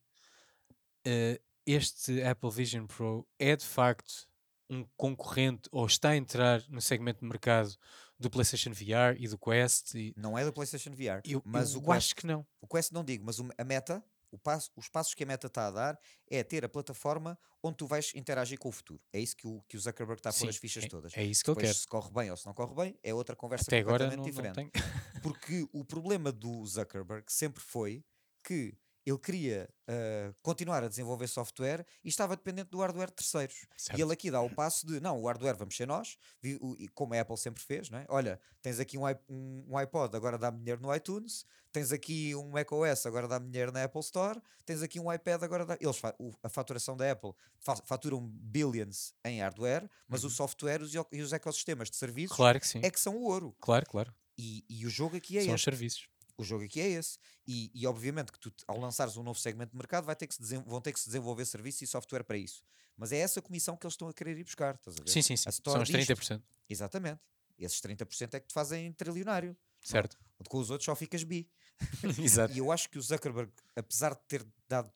eh, 1.05 1.41
este 1.67 2.23
Apple 2.23 2.51
Vision 2.51 2.87
Pro 2.87 3.27
é 3.39 3.57
de 3.57 3.65
facto 3.67 4.29
um 4.69 4.85
concorrente 4.97 5.69
ou 5.73 5.85
está 5.87 6.11
a 6.11 6.17
entrar 6.17 6.63
no 6.69 6.81
segmento 6.81 7.21
de 7.21 7.27
mercado 7.27 7.75
do 8.19 8.31
PlayStation 8.31 8.71
VR 8.73 9.17
e 9.19 9.27
do 9.29 9.37
Quest? 9.39 9.95
E 9.95 10.15
Não 10.17 10.39
é 10.39 10.45
do 10.45 10.53
PlayStation 10.53 10.91
VR, 10.93 11.21
eu 11.25 11.43
mas 11.45 11.75
eu 11.75 11.81
o 11.81 11.83
Quest, 11.83 11.97
acho 11.97 12.17
que 12.17 12.27
não. 12.27 12.47
o 12.61 12.67
Quest 12.69 12.93
não 12.93 13.05
digo, 13.05 13.25
mas 13.25 13.39
a 13.59 13.65
meta, 13.65 14.03
passo, 14.39 14.71
os 14.77 14.89
passos 14.89 15.15
que 15.15 15.23
a 15.25 15.27
meta 15.27 15.47
está 15.47 15.67
a 15.67 15.71
dar 15.71 16.01
é 16.29 16.43
ter 16.43 16.65
a 16.65 16.69
plataforma 16.69 17.39
onde 17.63 17.77
tu 17.77 17.87
vais 17.87 18.13
interagir 18.15 18.59
com 18.59 18.69
o 18.69 18.73
futuro. 18.73 19.03
É 19.13 19.21
isso 19.21 19.37
que 19.37 19.47
o, 19.47 19.63
que 19.69 19.77
o 19.77 19.81
Zuckerberg 19.81 20.21
está 20.21 20.31
a 20.31 20.33
pôr 20.33 20.39
Sim, 20.41 20.49
as 20.49 20.57
fichas 20.57 20.85
é, 20.85 20.89
todas. 20.89 21.17
é 21.17 21.23
isso 21.25 21.43
que 21.45 21.51
Depois, 21.51 21.67
quer. 21.67 21.75
se 21.75 21.87
corre 21.87 22.11
bem 22.11 22.31
ou 22.31 22.37
se 22.37 22.47
não 22.47 22.55
corre 22.55 22.75
bem, 22.75 22.99
é 23.03 23.13
outra 23.13 23.37
conversa 23.37 23.65
Até 23.69 23.79
agora 23.81 24.05
completamente 24.11 24.35
não, 24.35 24.43
não 24.43 24.53
diferente. 24.53 24.73
tem. 24.73 24.83
Porque 25.23 25.69
o 25.73 25.85
problema 25.85 26.33
do 26.33 26.65
Zuckerberg 26.67 27.25
sempre 27.31 27.63
foi 27.63 28.05
que 28.43 28.75
ele 29.07 29.19
queria 29.19 29.69
ah, 29.89 30.33
continuar 30.43 30.85
a 30.85 30.89
desenvolver 30.89 31.27
software 31.29 31.85
e 32.05 32.09
estava 32.09 32.37
dependente 32.37 32.71
do 32.71 32.79
hardware 32.81 33.09
de 33.09 33.15
terceiros. 33.15 33.55
E 33.77 33.83
Certo. 33.83 34.01
ele 34.01 34.13
aqui 34.13 34.31
dá 34.31 34.41
o 34.41 34.51
passo 34.55 34.87
de 34.87 35.01
não, 35.01 35.21
o 35.21 35.27
hardware 35.27 35.57
vamos 35.57 35.77
ser 35.77 35.87
nós, 35.87 36.17
o- 36.61 36.77
e 36.79 36.89
como 36.89 37.15
a 37.15 37.21
Apple 37.21 37.37
sempre 37.37 37.63
fez, 37.63 37.89
não 37.91 37.99
é? 37.99 38.07
Olha, 38.09 38.41
tens 38.63 38.79
aqui 38.79 38.97
um, 38.99 39.03
um- 39.29 39.77
iPod, 39.77 40.15
agora 40.17 40.37
dá-me 40.39 40.59
dinheiro 40.59 40.81
no 40.83 40.95
iTunes, 40.95 41.45
tens 41.73 41.93
aqui 41.93 42.35
um 42.35 42.51
macOS, 42.51 43.07
agora 43.07 43.27
dá-me 43.29 43.49
dinheiro 43.51 43.73
na 43.73 43.85
Apple 43.85 44.01
Store, 44.01 44.41
tens 44.65 44.83
aqui 44.83 44.99
um 45.01 45.13
iPad, 45.13 45.43
agora 45.43 45.65
dá. 45.65 45.77
Eles, 45.81 46.01
o- 46.19 46.33
a 46.43 46.49
faturação 46.49 46.97
da 46.97 47.11
Apple 47.11 47.33
fa- 47.59 47.77
faturam 47.85 48.21
billions 48.29 49.15
em 49.25 49.41
hardware, 49.41 49.89
mas 50.09 50.23
o 50.25 50.27
Uhum. 50.27 50.33
software 50.33 50.83
os, 50.83 50.93
e 50.95 51.21
os 51.23 51.33
ecossistemas 51.33 51.91
de 51.91 51.97
serviços 51.97 52.37
Claro 52.37 52.61
que 52.61 52.79
é 52.87 52.91
que 52.91 53.01
são 53.01 53.17
o 53.17 53.23
ouro. 53.23 53.55
Claro, 53.61 53.87
claro. 53.87 54.15
E, 54.37 54.65
e 54.69 54.87
o 54.87 54.91
jogo 54.91 55.17
aqui 55.17 55.37
é 55.39 55.43
São 55.43 55.51
os 55.51 55.55
este. 55.61 55.65
serviços. 55.65 56.09
O 56.41 56.45
jogo 56.45 56.65
aqui 56.65 56.81
é 56.81 56.89
esse. 56.89 57.19
E, 57.47 57.71
e 57.75 57.87
obviamente 57.87 58.33
que 58.33 58.39
tu, 58.39 58.53
ao 58.67 58.79
lançares 58.79 59.17
um 59.17 59.23
novo 59.23 59.39
segmento 59.39 59.73
de 59.73 59.77
mercado, 59.77 60.05
vai 60.05 60.17
ter 60.17 60.27
que 60.27 60.35
vão 60.67 60.81
ter 60.81 60.93
que 60.93 61.01
se 61.01 61.07
desenvolver 61.07 61.45
serviços 61.45 61.83
e 61.83 61.87
software 61.87 62.25
para 62.25 62.39
isso. 62.39 62.63
Mas 62.97 63.13
é 63.13 63.19
essa 63.19 63.41
comissão 63.41 63.77
que 63.77 63.87
eles 63.87 63.95
estão 63.95 64.09
a 64.09 64.13
querer 64.13 64.37
ir 64.37 64.45
buscar, 64.45 64.75
estás 64.75 64.97
a 64.97 65.03
ver? 65.03 65.11
Sim, 65.11 65.23
sim, 65.23 65.37
sim. 65.37 65.51
São 65.51 65.83
os 65.83 65.89
disto. 65.89 66.13
30%. 66.13 66.43
Exatamente. 66.69 67.21
Esses 67.59 67.81
30% 67.81 68.35
é 68.35 68.41
que 68.41 68.47
te 68.47 68.55
fazem 68.55 68.93
trilionário. 68.93 69.57
Certo. 69.83 70.19
Onde 70.39 70.49
com 70.49 70.59
os 70.59 70.71
outros 70.71 70.85
só 70.85 70.95
ficas 70.95 71.25
bi. 71.25 71.49
Exato. 72.23 72.55
E 72.55 72.59
eu 72.59 72.71
acho 72.71 72.89
que 72.89 72.99
o 72.99 73.03
Zuckerberg, 73.03 73.53
apesar 73.77 74.15
de 74.15 74.21
ter 74.29 74.47
dado 74.69 74.93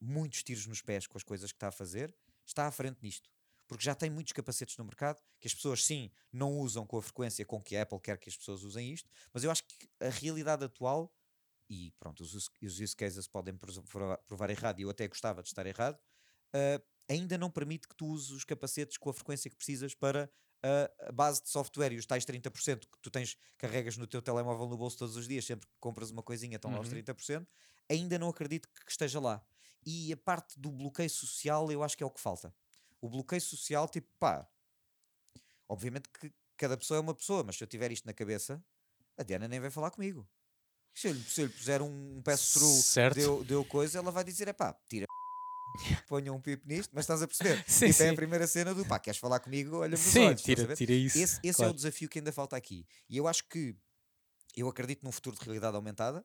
muitos 0.00 0.42
tiros 0.42 0.66
nos 0.66 0.80
pés 0.80 1.06
com 1.06 1.16
as 1.16 1.24
coisas 1.24 1.52
que 1.52 1.56
está 1.56 1.68
a 1.68 1.72
fazer, 1.72 2.14
está 2.46 2.66
à 2.66 2.70
frente 2.70 2.98
nisto. 3.02 3.28
Porque 3.70 3.84
já 3.84 3.94
tem 3.94 4.10
muitos 4.10 4.32
capacetes 4.32 4.76
no 4.76 4.84
mercado 4.84 5.22
que 5.38 5.46
as 5.46 5.54
pessoas, 5.54 5.84
sim, 5.84 6.10
não 6.32 6.58
usam 6.58 6.84
com 6.84 6.98
a 6.98 7.02
frequência 7.02 7.46
com 7.46 7.62
que 7.62 7.76
a 7.76 7.82
Apple 7.82 8.00
quer 8.00 8.18
que 8.18 8.28
as 8.28 8.36
pessoas 8.36 8.64
usem 8.64 8.92
isto, 8.92 9.08
mas 9.32 9.44
eu 9.44 9.50
acho 9.50 9.62
que 9.62 9.88
a 10.00 10.08
realidade 10.08 10.64
atual, 10.64 11.14
e 11.68 11.92
pronto, 12.00 12.20
os, 12.24 12.34
use- 12.34 12.50
os 12.64 12.80
use 12.80 12.96
cases 12.96 13.28
podem 13.28 13.56
provar, 13.56 14.18
provar- 14.26 14.50
errado, 14.50 14.80
e 14.80 14.82
eu 14.82 14.90
até 14.90 15.06
gostava 15.06 15.40
de 15.40 15.48
estar 15.50 15.64
errado, 15.66 15.96
ah, 16.52 16.82
ainda 17.08 17.38
não 17.38 17.48
permite 17.48 17.86
que 17.86 17.94
tu 17.94 18.06
uses 18.08 18.30
os 18.30 18.44
capacetes 18.44 18.98
com 18.98 19.08
a 19.10 19.14
frequência 19.14 19.48
que 19.48 19.56
precisas 19.56 19.94
para 19.94 20.28
a 21.08 21.12
base 21.12 21.42
de 21.42 21.48
software 21.48 21.92
e 21.92 21.96
os 21.96 22.04
tais 22.06 22.24
30% 22.24 22.86
que 22.88 22.98
tu 23.00 23.10
tens, 23.10 23.36
carregas 23.56 23.96
no 23.96 24.06
teu 24.06 24.20
telemóvel 24.20 24.68
no 24.68 24.76
bolso 24.76 24.98
todos 24.98 25.16
os 25.16 25.26
dias, 25.28 25.44
sempre 25.46 25.66
que 25.66 25.72
compras 25.80 26.10
uma 26.10 26.22
coisinha 26.22 26.56
estão 26.56 26.72
lá 26.72 26.80
os 26.80 26.88
Uhum. 26.88 26.90
30%, 26.90 27.48
ainda 27.88 28.18
não 28.18 28.28
acredito 28.28 28.68
que 28.68 28.90
esteja 28.90 29.20
lá. 29.20 29.42
E 29.86 30.12
a 30.12 30.16
parte 30.16 30.58
do 30.60 30.70
bloqueio 30.70 31.08
social 31.08 31.70
eu 31.72 31.82
acho 31.82 31.96
que 31.96 32.02
é 32.02 32.06
o 32.06 32.10
que 32.10 32.20
falta. 32.20 32.54
O 33.00 33.08
bloqueio 33.08 33.40
social, 33.40 33.88
tipo, 33.88 34.08
pá, 34.18 34.48
obviamente 35.68 36.08
que 36.08 36.32
cada 36.56 36.76
pessoa 36.76 36.98
é 36.98 37.00
uma 37.00 37.14
pessoa, 37.14 37.42
mas 37.42 37.56
se 37.56 37.64
eu 37.64 37.68
tiver 37.68 37.90
isto 37.90 38.04
na 38.06 38.12
cabeça, 38.12 38.62
a 39.16 39.22
Diana 39.22 39.48
nem 39.48 39.60
vai 39.60 39.70
falar 39.70 39.90
comigo. 39.90 40.28
Se 40.94 41.08
eu, 41.08 41.12
lhe- 41.12 41.24
se 41.24 41.40
eu 41.42 41.46
lhe 41.46 41.52
puser 41.52 41.80
um 41.82 42.20
pass-through, 42.22 42.74
Certo. 42.82 43.16
deu, 43.16 43.44
deu 43.44 43.64
coisa, 43.64 43.98
ela 43.98 44.10
vai 44.10 44.24
dizer, 44.24 44.48
é 44.48 44.52
pá, 44.52 44.74
tira 44.88 45.06
ponha 46.08 46.32
um 46.32 46.40
pipo 46.40 46.66
nisto, 46.66 46.90
mas 46.92 47.04
estás 47.04 47.22
a 47.22 47.28
perceber? 47.28 47.62
Sim, 47.68 47.92
tipo, 47.92 48.02
é 48.02 48.08
a 48.08 48.10
sim. 48.10 48.16
primeira 48.16 48.46
cena 48.46 48.74
do 48.74 48.84
pá, 48.84 48.98
queres 48.98 49.18
falar 49.18 49.40
comigo? 49.40 49.76
Olha-me 49.78 49.96
nos 50.04 50.12
Sim, 50.12 50.26
olhos, 50.26 50.42
tira, 50.42 50.66
tira 50.74 50.92
isso. 50.92 51.18
Esse, 51.18 51.40
esse 51.42 51.64
é 51.64 51.66
o 51.68 51.72
claro. 51.72 51.74
desafio 51.74 52.08
que 52.08 52.18
ainda 52.18 52.32
falta 52.32 52.56
aqui. 52.56 52.86
E 53.08 53.16
eu 53.16 53.26
acho 53.28 53.48
que 53.48 53.74
eu 54.56 54.68
acredito 54.68 55.04
num 55.04 55.12
futuro 55.12 55.36
de 55.36 55.44
realidade 55.44 55.76
aumentada 55.76 56.24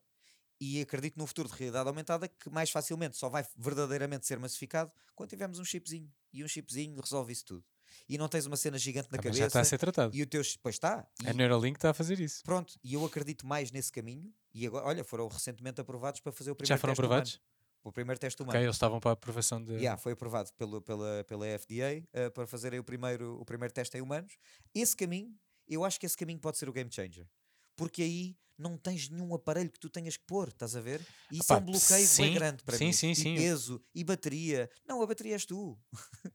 e 0.59 0.81
acredito 0.81 1.17
num 1.17 1.27
futuro 1.27 1.49
de 1.49 1.55
realidade 1.55 1.87
aumentada 1.87 2.27
que 2.27 2.49
mais 2.49 2.69
facilmente 2.69 3.17
só 3.17 3.27
vai 3.29 3.45
verdadeiramente 3.57 4.25
ser 4.25 4.39
massificado 4.39 4.91
quando 5.13 5.29
tivermos 5.29 5.59
um 5.59 5.65
chipzinho. 5.65 6.11
E 6.33 6.43
um 6.43 6.47
chipzinho 6.47 6.99
resolve 7.01 7.31
isso 7.33 7.45
tudo. 7.45 7.65
E 8.09 8.17
não 8.17 8.27
tens 8.27 8.45
uma 8.45 8.57
cena 8.57 8.77
gigante 8.77 9.07
na 9.11 9.17
Também 9.17 9.33
já 9.33 9.47
está 9.47 9.59
a 9.59 9.61
cabeça 9.61 9.69
ser 9.69 9.77
tratado. 9.77 10.15
e 10.15 10.21
o 10.21 10.25
teu. 10.27 10.41
Pois 10.61 10.75
está. 10.75 11.07
A 11.25 11.29
E, 11.31 11.33
Neuralink 11.33 11.77
está 11.77 11.91
a 11.91 11.93
fazer 11.93 12.19
isso. 12.19 12.43
pronto, 12.43 12.77
e 12.83 12.93
eu 12.93 13.05
acredito 13.05 13.45
mais 13.47 13.71
nesse 13.71 13.91
caminho. 13.91 14.33
E 14.53 14.65
agora, 14.67 14.85
olha, 14.87 15.03
foram 15.03 15.27
recentemente 15.27 15.79
aprovados 15.81 16.19
para 16.19 16.31
fazer 16.31 16.51
o 16.51 16.55
primeiro 16.55 16.75
Já 16.75 16.77
foram 16.77 16.91
teste 16.93 17.01
humano. 17.05 17.21
aprovados? 17.21 17.41
O 17.83 17.91
primeiro 17.91 18.19
teste 18.19 18.41
humano. 18.41 18.57
Ok, 18.57 18.65
eles 18.65 18.75
estavam 18.75 18.99
para 18.99 19.11
a 19.11 19.13
aprovação 19.13 19.63
de. 19.63 19.73
Yeah, 19.73 19.97
foi 19.97 20.13
aprovado 20.13 20.51
pelo, 20.53 20.81
pela, 20.81 21.23
pela 21.25 21.45
FDA 21.59 22.03
eh, 22.13 22.29
para 22.33 22.47
fazerem 22.47 22.79
o 22.79 22.83
primeiro, 22.83 23.39
o 23.39 23.45
primeiro 23.45 23.73
teste 23.73 23.95
em 23.97 24.01
humanos. 24.01 24.33
Esse 24.73 24.95
caminho, 24.95 25.33
eu 25.67 25.85
acho 25.85 25.99
que 25.99 26.05
esse 26.05 26.17
caminho 26.17 26.39
pode 26.39 26.57
ser 26.57 26.67
o 26.67 26.73
game 26.73 26.91
changer. 26.91 27.27
Porque 27.75 28.01
aí 28.01 28.37
não 28.57 28.77
tens 28.77 29.09
nenhum 29.09 29.33
aparelho 29.35 29.69
que 29.69 29.79
tu 29.79 29.89
tenhas 29.89 30.15
que 30.15 30.23
pôr, 30.25 30.47
estás 30.47 30.77
a 30.77 30.81
ver? 30.81 31.01
E 31.29 31.39
isso 31.39 31.51
é 31.51 31.55
Epá, 31.57 31.61
um 31.61 31.65
bloqueio 31.65 31.97
bem 31.99 32.05
sim, 32.07 32.33
grande 32.33 32.63
para 32.63 32.77
sim, 32.77 32.85
mim. 32.85 32.93
sim, 32.93 33.11
e 33.11 33.15
sim. 33.15 33.35
peso, 33.35 33.83
e 33.93 34.01
bateria. 34.03 34.69
Não, 34.87 35.01
a 35.01 35.05
bateria 35.07 35.33
és 35.35 35.45
tu. 35.45 35.77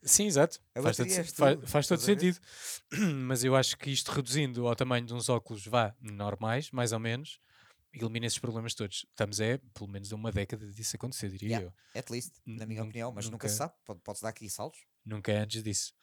Sim, 0.03 0.27
exato. 0.27 0.61
A 0.75 0.83
Faz 0.83 0.97
todo, 0.97 1.07
bateria 1.07 1.15
se- 1.15 1.21
és 1.21 1.33
tu, 1.33 1.37
fa- 1.37 1.67
faz 1.67 1.87
todo 1.87 2.01
sentido. 2.01 2.39
Mas 3.27 3.43
eu 3.43 3.57
acho 3.57 3.77
que 3.79 3.91
isto 3.91 4.11
reduzindo 4.13 4.67
ao 4.69 4.77
tamanho 4.77 5.07
de 5.07 5.15
uns 5.15 5.31
óculos 5.31 5.65
vá 5.67 5.95
normais, 5.99 6.71
mais 6.71 6.93
ou 6.93 6.99
menos, 7.01 7.41
elimina 7.93 8.27
esses 8.27 8.39
problemas 8.39 8.75
todos. 8.75 9.07
Estamos 9.09 9.41
é, 9.41 9.57
pelo 9.73 9.89
menos, 9.89 10.13
uma 10.13 10.31
década 10.31 10.71
disso 10.71 10.97
acontecer, 10.97 11.31
diria 11.31 11.49
Yeah. 11.49 11.67
eu. 11.95 11.99
At 12.01 12.11
least, 12.11 12.35
na 12.45 12.67
minha 12.67 12.81
nun- 12.83 12.89
opinião, 12.89 13.13
mas 13.13 13.31
nunca 13.31 13.49
se 13.49 13.55
nunca- 13.55 13.73
sabe. 13.73 14.01
Pode- 14.05 14.21
dar 14.21 14.29
aqui 14.29 14.49
saltos. 14.51 14.81
Nunca 15.07 15.33
é 15.33 15.39
antes 15.39 15.63
disso. 15.63 15.95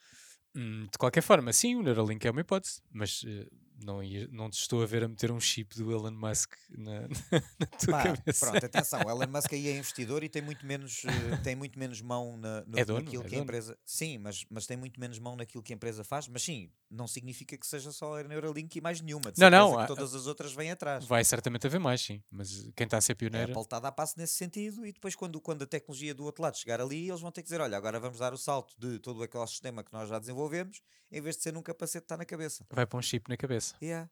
Hum, 0.54 0.88
de 0.90 0.98
qualquer 0.98 1.22
forma, 1.22 1.52
sim, 1.52 1.76
o 1.76 1.82
Neuralink 1.82 2.26
é 2.26 2.30
uma 2.32 2.40
hipótese, 2.40 2.82
mas 2.90 3.22
eh, 3.24 3.46
não, 3.82 4.02
ia- 4.02 4.28
não 4.30 4.50
te 4.50 4.54
estou 4.58 4.82
a 4.82 4.86
ver 4.86 5.04
a 5.04 5.08
meter 5.08 5.30
um 5.30 5.40
chip 5.40 5.76
do 5.76 5.90
Elon 5.92 6.10
Musk 6.10 6.52
na, 6.70 7.02
na 7.58 7.66
tua 7.66 7.90
Pá, 7.92 8.02
cabeça. 8.16 8.44
pronto, 8.46 8.66
atenção, 8.66 9.04
o 9.04 9.10
Elon 9.10 9.26
Musk 9.28 9.52
aí 9.52 9.68
é 9.68 9.76
investidor 9.78 10.22
e 10.24 10.28
tem 10.28 10.42
muito 10.42 10.64
menos, 10.66 11.02
eh, 11.04 11.36
tem 11.42 11.54
muito 11.56 11.78
menos 11.78 12.00
mão 12.00 12.36
na, 12.36 12.62
no, 12.66 12.78
É 12.78 12.84
dono, 12.84 13.00
naquilo 13.04 13.22
é 13.22 13.28
que 13.28 13.34
a 13.34 13.38
dono. 13.38 13.42
empresa. 13.44 13.78
Sim, 13.84 14.18
mas, 14.18 14.44
mas 14.50 14.66
tem 14.66 14.76
muito 14.76 14.98
menos 15.00 15.18
mão 15.18 15.36
naquilo 15.36 15.62
que 15.62 15.72
a 15.72 15.76
empresa 15.76 16.02
faz, 16.04 16.26
mas 16.28 16.42
sim, 16.42 16.70
não 16.90 17.06
significa 17.06 17.56
que 17.56 17.66
seja 17.66 17.92
só 17.92 18.18
a 18.18 18.22
Neuralink 18.22 18.76
e 18.78 18.80
mais 18.80 19.00
nenhuma. 19.00 19.32
Não, 19.36 19.50
não, 19.50 19.78
há- 19.78 19.86
todas 19.86 20.14
as 20.14 20.26
outras 20.26 20.52
vêm 20.52 20.70
atrás. 20.70 21.04
Vai 21.06 21.24
certamente 21.24 21.66
haver 21.66 21.78
mais, 21.80 22.00
sim. 22.00 22.22
Mas 22.30 22.68
quem 22.76 22.84
está 22.84 22.96
a 22.98 23.00
ser 23.00 23.12
A 23.12 23.16
pioneiro. 23.16 23.50
Apple 23.52 23.62
está 23.62 23.76
a 23.76 23.80
dar 23.80 23.92
passo 23.92 24.14
nesse 24.18 24.34
sentido 24.34 24.84
e 24.86 24.92
depois 24.92 25.14
quando, 25.14 25.40
quando 25.40 25.62
a 25.62 25.66
tecnologia 25.66 26.14
do 26.14 26.24
outro 26.24 26.42
lado 26.42 26.56
chegar 26.56 26.80
ali, 26.80 27.08
eles 27.08 27.20
vão 27.20 27.30
ter 27.30 27.42
que 27.42 27.46
dizer, 27.48 27.60
olha, 27.60 27.76
agora 27.76 27.98
vamos 28.00 28.18
dar 28.18 28.32
o 28.32 28.38
salto 28.38 28.74
de 28.78 28.98
todo 28.98 29.20
o 29.20 29.24
ecossistema 29.24 29.82
que 29.84 29.92
nós 29.92 30.08
já 30.08 30.18
desenvolvemos, 30.18 30.80
em 31.10 31.20
vez 31.20 31.36
de 31.36 31.42
ser 31.42 31.52
num 31.52 31.62
capacete 31.62 32.02
que 32.02 32.04
está 32.06 32.16
na 32.16 32.24
cabeça. 32.24 32.66
Vai 32.70 32.86
para 32.86 32.98
um 32.98 33.02
chip 33.02 33.28
na 33.28 33.36
cabeça. 33.36 33.67
Yeah. 33.82 34.08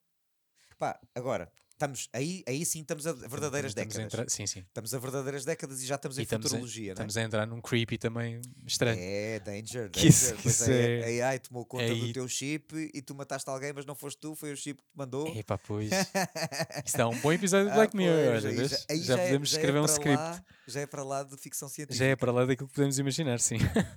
Pá, 0.78 0.98
agora, 1.14 1.50
estamos, 1.72 2.08
aí, 2.12 2.42
aí 2.46 2.64
sim 2.66 2.80
estamos 2.82 3.06
a 3.06 3.12
verdadeiras 3.12 3.70
Estamos 3.70 3.94
a 3.94 3.98
décadas. 3.98 4.14
entrar- 4.14 4.30
Sim, 4.30 4.46
sim. 4.46 4.60
Estamos 4.60 4.92
a 4.94 4.98
verdadeiras 4.98 5.44
décadas 5.44 5.82
e 5.82 5.86
já 5.86 5.94
estamos 5.94 6.18
E 6.18 6.20
em 6.20 6.24
estamos 6.24 6.46
a- 6.46 6.48
futurologia, 6.50 6.84
não 6.84 6.90
é? 6.90 6.92
Estamos 6.92 7.16
a 7.16 7.22
entrar 7.22 7.46
num 7.46 7.60
creepy 7.62 7.96
também 7.96 8.40
estranho. 8.66 8.98
É, 9.00 9.40
danger, 9.40 9.88
danger. 9.88 9.90
Que 9.90 10.06
isso- 10.08 10.34
que 10.36 10.42
Pois 10.42 10.54
isso 10.60 10.70
é, 10.70 11.16
é- 11.18 11.22
a 11.22 11.28
AI 11.30 11.38
tomou 11.38 11.64
conta 11.64 11.94
do 11.94 12.12
teu 12.12 12.28
chip 12.28 12.90
e 12.92 13.00
tu 13.00 13.14
mataste 13.14 13.48
alguém, 13.48 13.72
mas 13.72 13.86
não 13.86 13.94
foste 13.94 14.18
tu, 14.20 14.34
foi 14.34 14.52
o 14.52 14.56
chip 14.56 14.82
que 14.82 14.88
te 14.88 14.96
mandou. 14.96 15.26
Epá, 15.34 15.56
pois. 15.56 15.90
Isso 16.84 16.96
dá 16.98 17.08
um 17.08 17.18
bom 17.20 17.32
episódio 17.32 17.66
de 17.66 17.72
Ah, 17.72 17.76
Black 17.76 17.96
Mirror. 17.96 18.34
aí 18.46 18.54
vês? 18.54 18.70
já, 18.70 18.78
aí 18.90 19.02
já, 19.02 19.14
é- 19.18 19.24
podemos 19.26 19.48
já 19.48 19.56
é 19.56 19.60
escrever 19.60 19.80
um 19.80 19.84
script. 19.86 20.16
lá- 20.16 20.44
já 20.66 20.80
é 20.80 20.86
para 20.86 21.02
lá 21.04 21.22
de 21.22 21.36
ficção 21.38 21.68
científica. 21.70 22.04
Já 22.04 22.10
é 22.10 22.16
para 22.16 22.32
lá 22.32 22.44
daquilo 22.44 22.68
que 22.68 22.74
podemos 22.74 22.98
imaginar, 22.98 23.40
sim. 23.40 23.56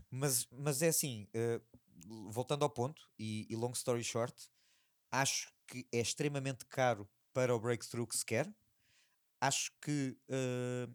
Mas, 0.09 0.47
mas 0.51 0.81
é 0.81 0.87
assim, 0.87 1.27
eh, 1.33 1.59
voltando 2.29 2.63
ao 2.63 2.69
ponto, 2.69 3.01
e, 3.19 3.45
e 3.49 3.55
long 3.55 3.71
story 3.71 4.03
short, 4.03 4.33
acho 5.11 5.51
que 5.67 5.87
é 5.91 5.99
extremamente 5.99 6.65
caro 6.65 7.09
para 7.33 7.55
o 7.55 7.59
breakthrough 7.59 8.07
que 8.07 8.17
se 8.17 8.25
quer. 8.25 8.51
Acho 9.41 9.71
que 9.81 10.17
uh, 10.29 10.93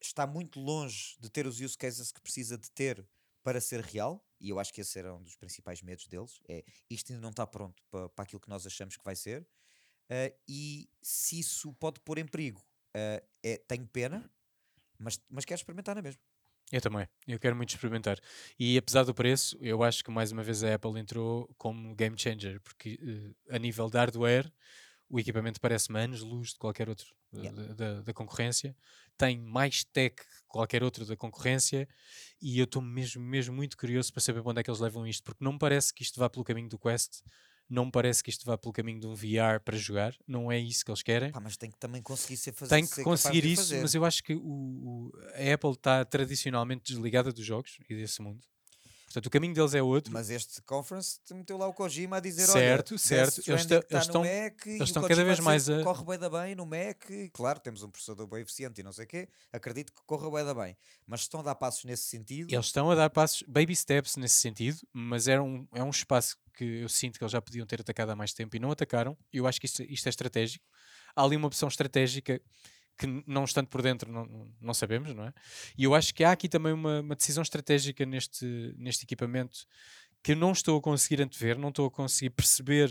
está 0.00 0.26
muito 0.26 0.60
longe 0.60 1.16
de 1.20 1.30
ter 1.30 1.46
os 1.46 1.60
use 1.60 1.76
cases 1.76 2.10
que 2.10 2.20
precisa 2.20 2.58
de 2.58 2.70
ter 2.70 3.06
para 3.42 3.60
ser 3.60 3.80
real, 3.80 4.26
e 4.40 4.48
eu 4.48 4.58
acho 4.58 4.72
que 4.72 4.80
esse 4.80 4.98
era 4.98 5.14
um 5.14 5.22
dos 5.22 5.36
principais 5.36 5.82
medos 5.82 6.06
deles, 6.06 6.40
é 6.48 6.64
isto 6.88 7.12
ainda 7.12 7.20
não 7.20 7.30
está 7.30 7.46
pronto 7.46 7.82
para, 7.90 8.08
para 8.08 8.22
aquilo 8.22 8.40
que 8.40 8.48
nós 8.48 8.66
achamos 8.66 8.96
que 8.96 9.04
vai 9.04 9.14
ser, 9.14 9.42
uh, 9.42 10.34
e 10.48 10.88
se 11.02 11.38
isso 11.40 11.72
pode 11.74 12.00
pôr 12.00 12.16
em 12.18 12.26
perigo, 12.26 12.60
uh, 12.96 13.22
é, 13.42 13.58
tenho 13.68 13.86
pena, 13.86 14.30
mas, 14.98 15.20
mas 15.28 15.44
quero 15.44 15.58
experimentar 15.58 15.94
na 15.94 16.00
mesma. 16.00 16.20
Eu 16.74 16.80
também, 16.80 17.06
eu 17.28 17.38
quero 17.38 17.54
muito 17.54 17.70
experimentar. 17.70 18.18
E 18.58 18.76
apesar 18.76 19.04
do 19.04 19.14
preço, 19.14 19.56
eu 19.60 19.84
acho 19.84 20.02
que 20.02 20.10
mais 20.10 20.32
uma 20.32 20.42
vez 20.42 20.64
a 20.64 20.74
Apple 20.74 20.98
entrou 20.98 21.48
como 21.56 21.94
game 21.94 22.18
changer, 22.18 22.60
porque 22.62 22.98
uh, 23.00 23.54
a 23.54 23.60
nível 23.60 23.88
de 23.88 23.96
hardware 23.96 24.52
o 25.08 25.20
equipamento 25.20 25.60
parece-me 25.60 26.00
anos 26.00 26.22
luz 26.22 26.48
de 26.48 26.58
qualquer 26.58 26.88
outro 26.88 27.14
yeah. 27.32 27.62
da, 27.62 27.74
da, 27.74 28.00
da, 28.00 28.12
concorrência, 28.12 28.76
tem 29.16 29.38
mais 29.38 29.84
tech 29.84 30.16
que 30.16 30.24
qualquer 30.48 30.82
outro 30.82 31.06
da 31.06 31.16
concorrência 31.16 31.88
e 32.42 32.58
eu 32.58 32.64
estou 32.64 32.82
mesmo, 32.82 33.22
mesmo 33.22 33.54
muito 33.54 33.76
curioso 33.76 34.12
para 34.12 34.20
saber 34.20 34.42
para 34.42 34.50
onde 34.50 34.60
é 34.60 34.64
que 34.64 34.70
eles 34.70 34.80
levam 34.80 35.06
isto, 35.06 35.22
porque 35.22 35.44
não 35.44 35.52
me 35.52 35.58
parece 35.60 35.94
que 35.94 36.02
isto 36.02 36.18
vá 36.18 36.28
pelo 36.28 36.44
caminho 36.44 36.68
do 36.68 36.76
Quest, 36.76 37.22
não 37.68 37.86
me 37.86 37.90
parece 37.90 38.22
que 38.22 38.30
isto 38.30 38.44
vá 38.44 38.56
pelo 38.58 38.72
caminho 38.72 39.00
de 39.00 39.06
um 39.06 39.14
VR 39.14 39.60
para 39.64 39.76
jogar, 39.76 40.14
não 40.26 40.50
é 40.50 40.58
isso 40.58 40.84
que 40.84 40.90
eles 40.90 41.02
querem. 41.02 41.32
Pá, 41.32 41.40
mas 41.40 41.56
tem 41.56 41.70
que 41.70 41.78
também 41.78 42.02
conseguir 42.02 42.36
ser 42.36 42.52
fazer 42.52 42.74
Tem 42.74 42.86
que 42.86 43.02
conseguir 43.02 43.44
isso, 43.44 43.74
mas 43.80 43.94
eu 43.94 44.04
acho 44.04 44.22
que 44.22 44.34
o, 44.34 44.40
o, 44.40 45.12
a 45.34 45.54
Apple 45.54 45.70
está 45.70 46.04
tradicionalmente 46.04 46.92
desligada 46.92 47.32
dos 47.32 47.44
jogos 47.44 47.78
e 47.88 47.94
desse 47.94 48.20
mundo. 48.22 48.40
Portanto, 49.14 49.26
o 49.28 49.30
caminho 49.30 49.54
deles 49.54 49.74
é 49.74 49.80
outro. 49.80 50.12
Mas 50.12 50.28
este 50.28 50.60
conference 50.62 51.20
meteu 51.30 51.56
lá 51.56 51.68
o 51.68 51.72
Kojima 51.72 52.16
a 52.16 52.20
dizer: 52.20 52.46
certo, 52.46 52.94
olha, 52.94 52.98
certo, 52.98 53.48
eles, 53.48 53.60
está, 53.60 53.76
eles 53.88 54.06
estão, 54.06 54.22
Mac, 54.22 54.66
eles 54.66 54.82
estão 54.82 55.02
cada 55.06 55.24
vez 55.24 55.38
mais 55.38 55.70
a. 55.70 55.84
Corre 55.84 56.04
bem 56.04 56.18
da 56.18 56.28
bem 56.28 56.56
no 56.56 56.66
Mac, 56.66 57.04
claro, 57.32 57.60
temos 57.60 57.84
um 57.84 57.90
processador 57.90 58.26
bem 58.26 58.42
eficiente 58.42 58.80
e 58.80 58.82
não 58.82 58.92
sei 58.92 59.04
o 59.04 59.08
quê, 59.08 59.28
acredito 59.52 59.92
que 59.92 60.00
corra 60.04 60.28
bem 60.32 60.44
da 60.44 60.52
bem. 60.52 60.76
Mas 61.06 61.20
estão 61.20 61.38
a 61.38 61.42
dar 61.44 61.54
passos 61.54 61.84
nesse 61.84 62.02
sentido. 62.02 62.52
Eles 62.52 62.66
estão 62.66 62.90
a 62.90 62.96
dar 62.96 63.08
passos, 63.08 63.44
baby 63.46 63.76
steps 63.76 64.16
nesse 64.16 64.34
sentido, 64.34 64.78
mas 64.92 65.28
é 65.28 65.40
um, 65.40 65.64
é 65.72 65.84
um 65.84 65.90
espaço 65.90 66.36
que 66.52 66.64
eu 66.64 66.88
sinto 66.88 67.16
que 67.16 67.22
eles 67.22 67.30
já 67.30 67.40
podiam 67.40 67.64
ter 67.64 67.82
atacado 67.82 68.10
há 68.10 68.16
mais 68.16 68.32
tempo 68.32 68.56
e 68.56 68.58
não 68.58 68.72
atacaram. 68.72 69.16
Eu 69.32 69.46
acho 69.46 69.60
que 69.60 69.66
isto, 69.66 69.80
isto 69.84 70.08
é 70.08 70.10
estratégico. 70.10 70.64
Há 71.14 71.22
ali 71.22 71.36
uma 71.36 71.46
opção 71.46 71.68
estratégica 71.68 72.42
que 72.96 73.06
não 73.26 73.44
estando 73.44 73.66
por 73.68 73.82
dentro 73.82 74.10
não, 74.10 74.48
não 74.60 74.74
sabemos, 74.74 75.14
não 75.14 75.24
é? 75.24 75.32
E 75.76 75.84
eu 75.84 75.94
acho 75.94 76.14
que 76.14 76.22
há 76.22 76.32
aqui 76.32 76.48
também 76.48 76.72
uma, 76.72 77.00
uma, 77.00 77.16
decisão 77.16 77.42
estratégica 77.42 78.06
neste, 78.06 78.74
neste 78.76 79.04
equipamento 79.04 79.66
que 80.22 80.32
eu 80.32 80.36
não 80.36 80.52
estou 80.52 80.78
a 80.78 80.80
conseguir 80.80 81.20
antever, 81.22 81.58
não 81.58 81.68
estou 81.70 81.86
a 81.86 81.90
conseguir 81.90 82.30
perceber 82.30 82.90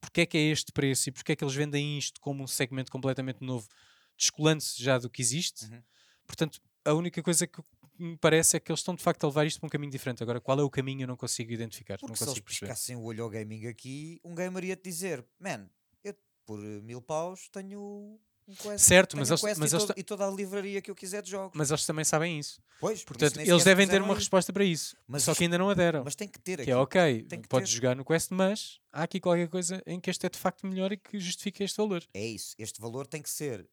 porque 0.00 0.22
é 0.22 0.26
que 0.26 0.36
é 0.36 0.40
este 0.40 0.72
preço 0.72 1.08
e 1.08 1.12
porque 1.12 1.32
é 1.32 1.36
que 1.36 1.44
eles 1.44 1.54
vendem 1.54 1.96
isto 1.96 2.20
como 2.20 2.42
um 2.42 2.46
segmento 2.46 2.90
completamente 2.90 3.40
novo, 3.40 3.68
descolando-se 4.16 4.82
já 4.82 4.98
do 4.98 5.08
que 5.08 5.22
existe. 5.22 5.66
Uhum. 5.66 5.82
Portanto, 6.26 6.60
a 6.84 6.92
única 6.92 7.22
coisa 7.22 7.46
que 7.46 7.62
me 7.96 8.16
parece 8.16 8.56
é 8.56 8.60
que 8.60 8.72
eles 8.72 8.80
estão 8.80 8.96
de 8.96 9.02
facto 9.02 9.22
a 9.22 9.28
levar 9.28 9.46
isto 9.46 9.60
para 9.60 9.68
um 9.68 9.70
caminho 9.70 9.92
diferente. 9.92 10.22
Agora, 10.22 10.40
qual 10.40 10.58
é 10.58 10.62
o 10.62 10.70
caminho 10.70 11.02
eu 11.02 11.06
não 11.06 11.16
consigo 11.16 11.52
identificar. 11.52 11.98
Porque 11.98 12.10
não 12.10 12.16
se 12.16 12.24
consigo 12.24 12.46
eles 12.46 12.58
piscassem 12.58 12.96
o 12.96 13.02
olho 13.02 13.22
ao 13.22 13.30
gaming 13.30 13.66
aqui, 13.66 14.20
um 14.24 14.34
gamer 14.34 14.64
ia 14.64 14.76
te 14.76 14.82
dizer: 14.82 15.24
Man, 15.38 15.70
eu 16.02 16.14
por 16.44 16.58
mil 16.58 17.00
paus 17.00 17.48
tenho 17.48 18.18
um 18.48 18.54
Quest, 18.54 18.84
certo, 18.84 19.16
mas, 19.16 19.30
eles, 19.30 19.42
mas 19.58 19.72
e, 19.72 19.76
eles, 19.76 19.88
e 19.96 20.02
toda 20.02 20.26
a 20.26 20.30
livraria 20.30 20.82
que 20.82 20.90
eu 20.90 20.94
quiser 20.94 21.22
de 21.22 21.30
jogos. 21.30 21.52
Mas 21.56 21.70
eles 21.70 21.86
também 21.86 22.04
sabem 22.04 22.38
isso. 22.38 22.60
Pois, 22.80 23.04
portanto, 23.04 23.38
eles 23.38 23.64
devem 23.64 23.86
ter 23.86 24.02
uma 24.02 24.14
resposta 24.14 24.52
para 24.52 24.64
isso. 24.64 24.96
Mas 25.06 25.22
só 25.22 25.34
que 25.34 25.44
ainda 25.44 25.56
não 25.56 25.70
a 25.70 25.74
deram. 25.74 26.02
Mas 26.04 26.14
tem 26.14 26.28
que 26.28 26.38
ter 26.38 26.54
aqui. 26.54 26.64
Que 26.64 26.70
é 26.70 26.76
ok, 26.76 27.22
que 27.22 27.48
podes 27.48 27.70
ter. 27.70 27.76
jogar 27.76 27.94
no 27.94 28.04
Quest, 28.04 28.30
mas 28.30 28.80
há 28.92 29.04
aqui 29.04 29.20
qualquer 29.20 29.48
coisa 29.48 29.82
em 29.86 30.00
que 30.00 30.10
este 30.10 30.26
é 30.26 30.28
de 30.28 30.38
facto 30.38 30.66
melhor 30.66 30.92
e 30.92 30.96
que 30.96 31.18
justifica 31.18 31.62
este 31.62 31.76
valor. 31.76 32.04
É 32.12 32.24
isso. 32.24 32.54
Este 32.58 32.80
valor 32.80 33.06
tem 33.06 33.22
que 33.22 33.30
ser 33.30 33.68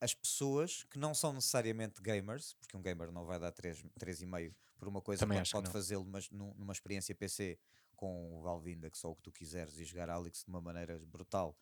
as 0.00 0.14
pessoas 0.14 0.84
que 0.90 0.98
não 0.98 1.14
são 1.14 1.32
necessariamente 1.32 2.02
gamers, 2.02 2.54
porque 2.54 2.76
um 2.76 2.82
gamer 2.82 3.12
não 3.12 3.24
vai 3.24 3.38
dar 3.38 3.52
3,5 3.52 4.52
por 4.76 4.88
uma 4.88 5.00
coisa 5.00 5.20
também 5.20 5.40
que 5.40 5.50
pode 5.50 5.70
fazê-lo, 5.70 6.04
mas 6.04 6.28
numa 6.28 6.72
experiência 6.72 7.14
PC 7.14 7.56
com 7.94 8.36
o 8.36 8.42
Valve 8.42 8.72
Index 8.72 9.04
ou 9.04 9.12
o 9.12 9.14
que 9.14 9.22
tu 9.22 9.30
quiseres 9.30 9.78
e 9.78 9.84
jogar 9.84 10.10
Alex 10.10 10.42
de 10.42 10.50
uma 10.50 10.60
maneira 10.60 10.98
brutal 11.06 11.56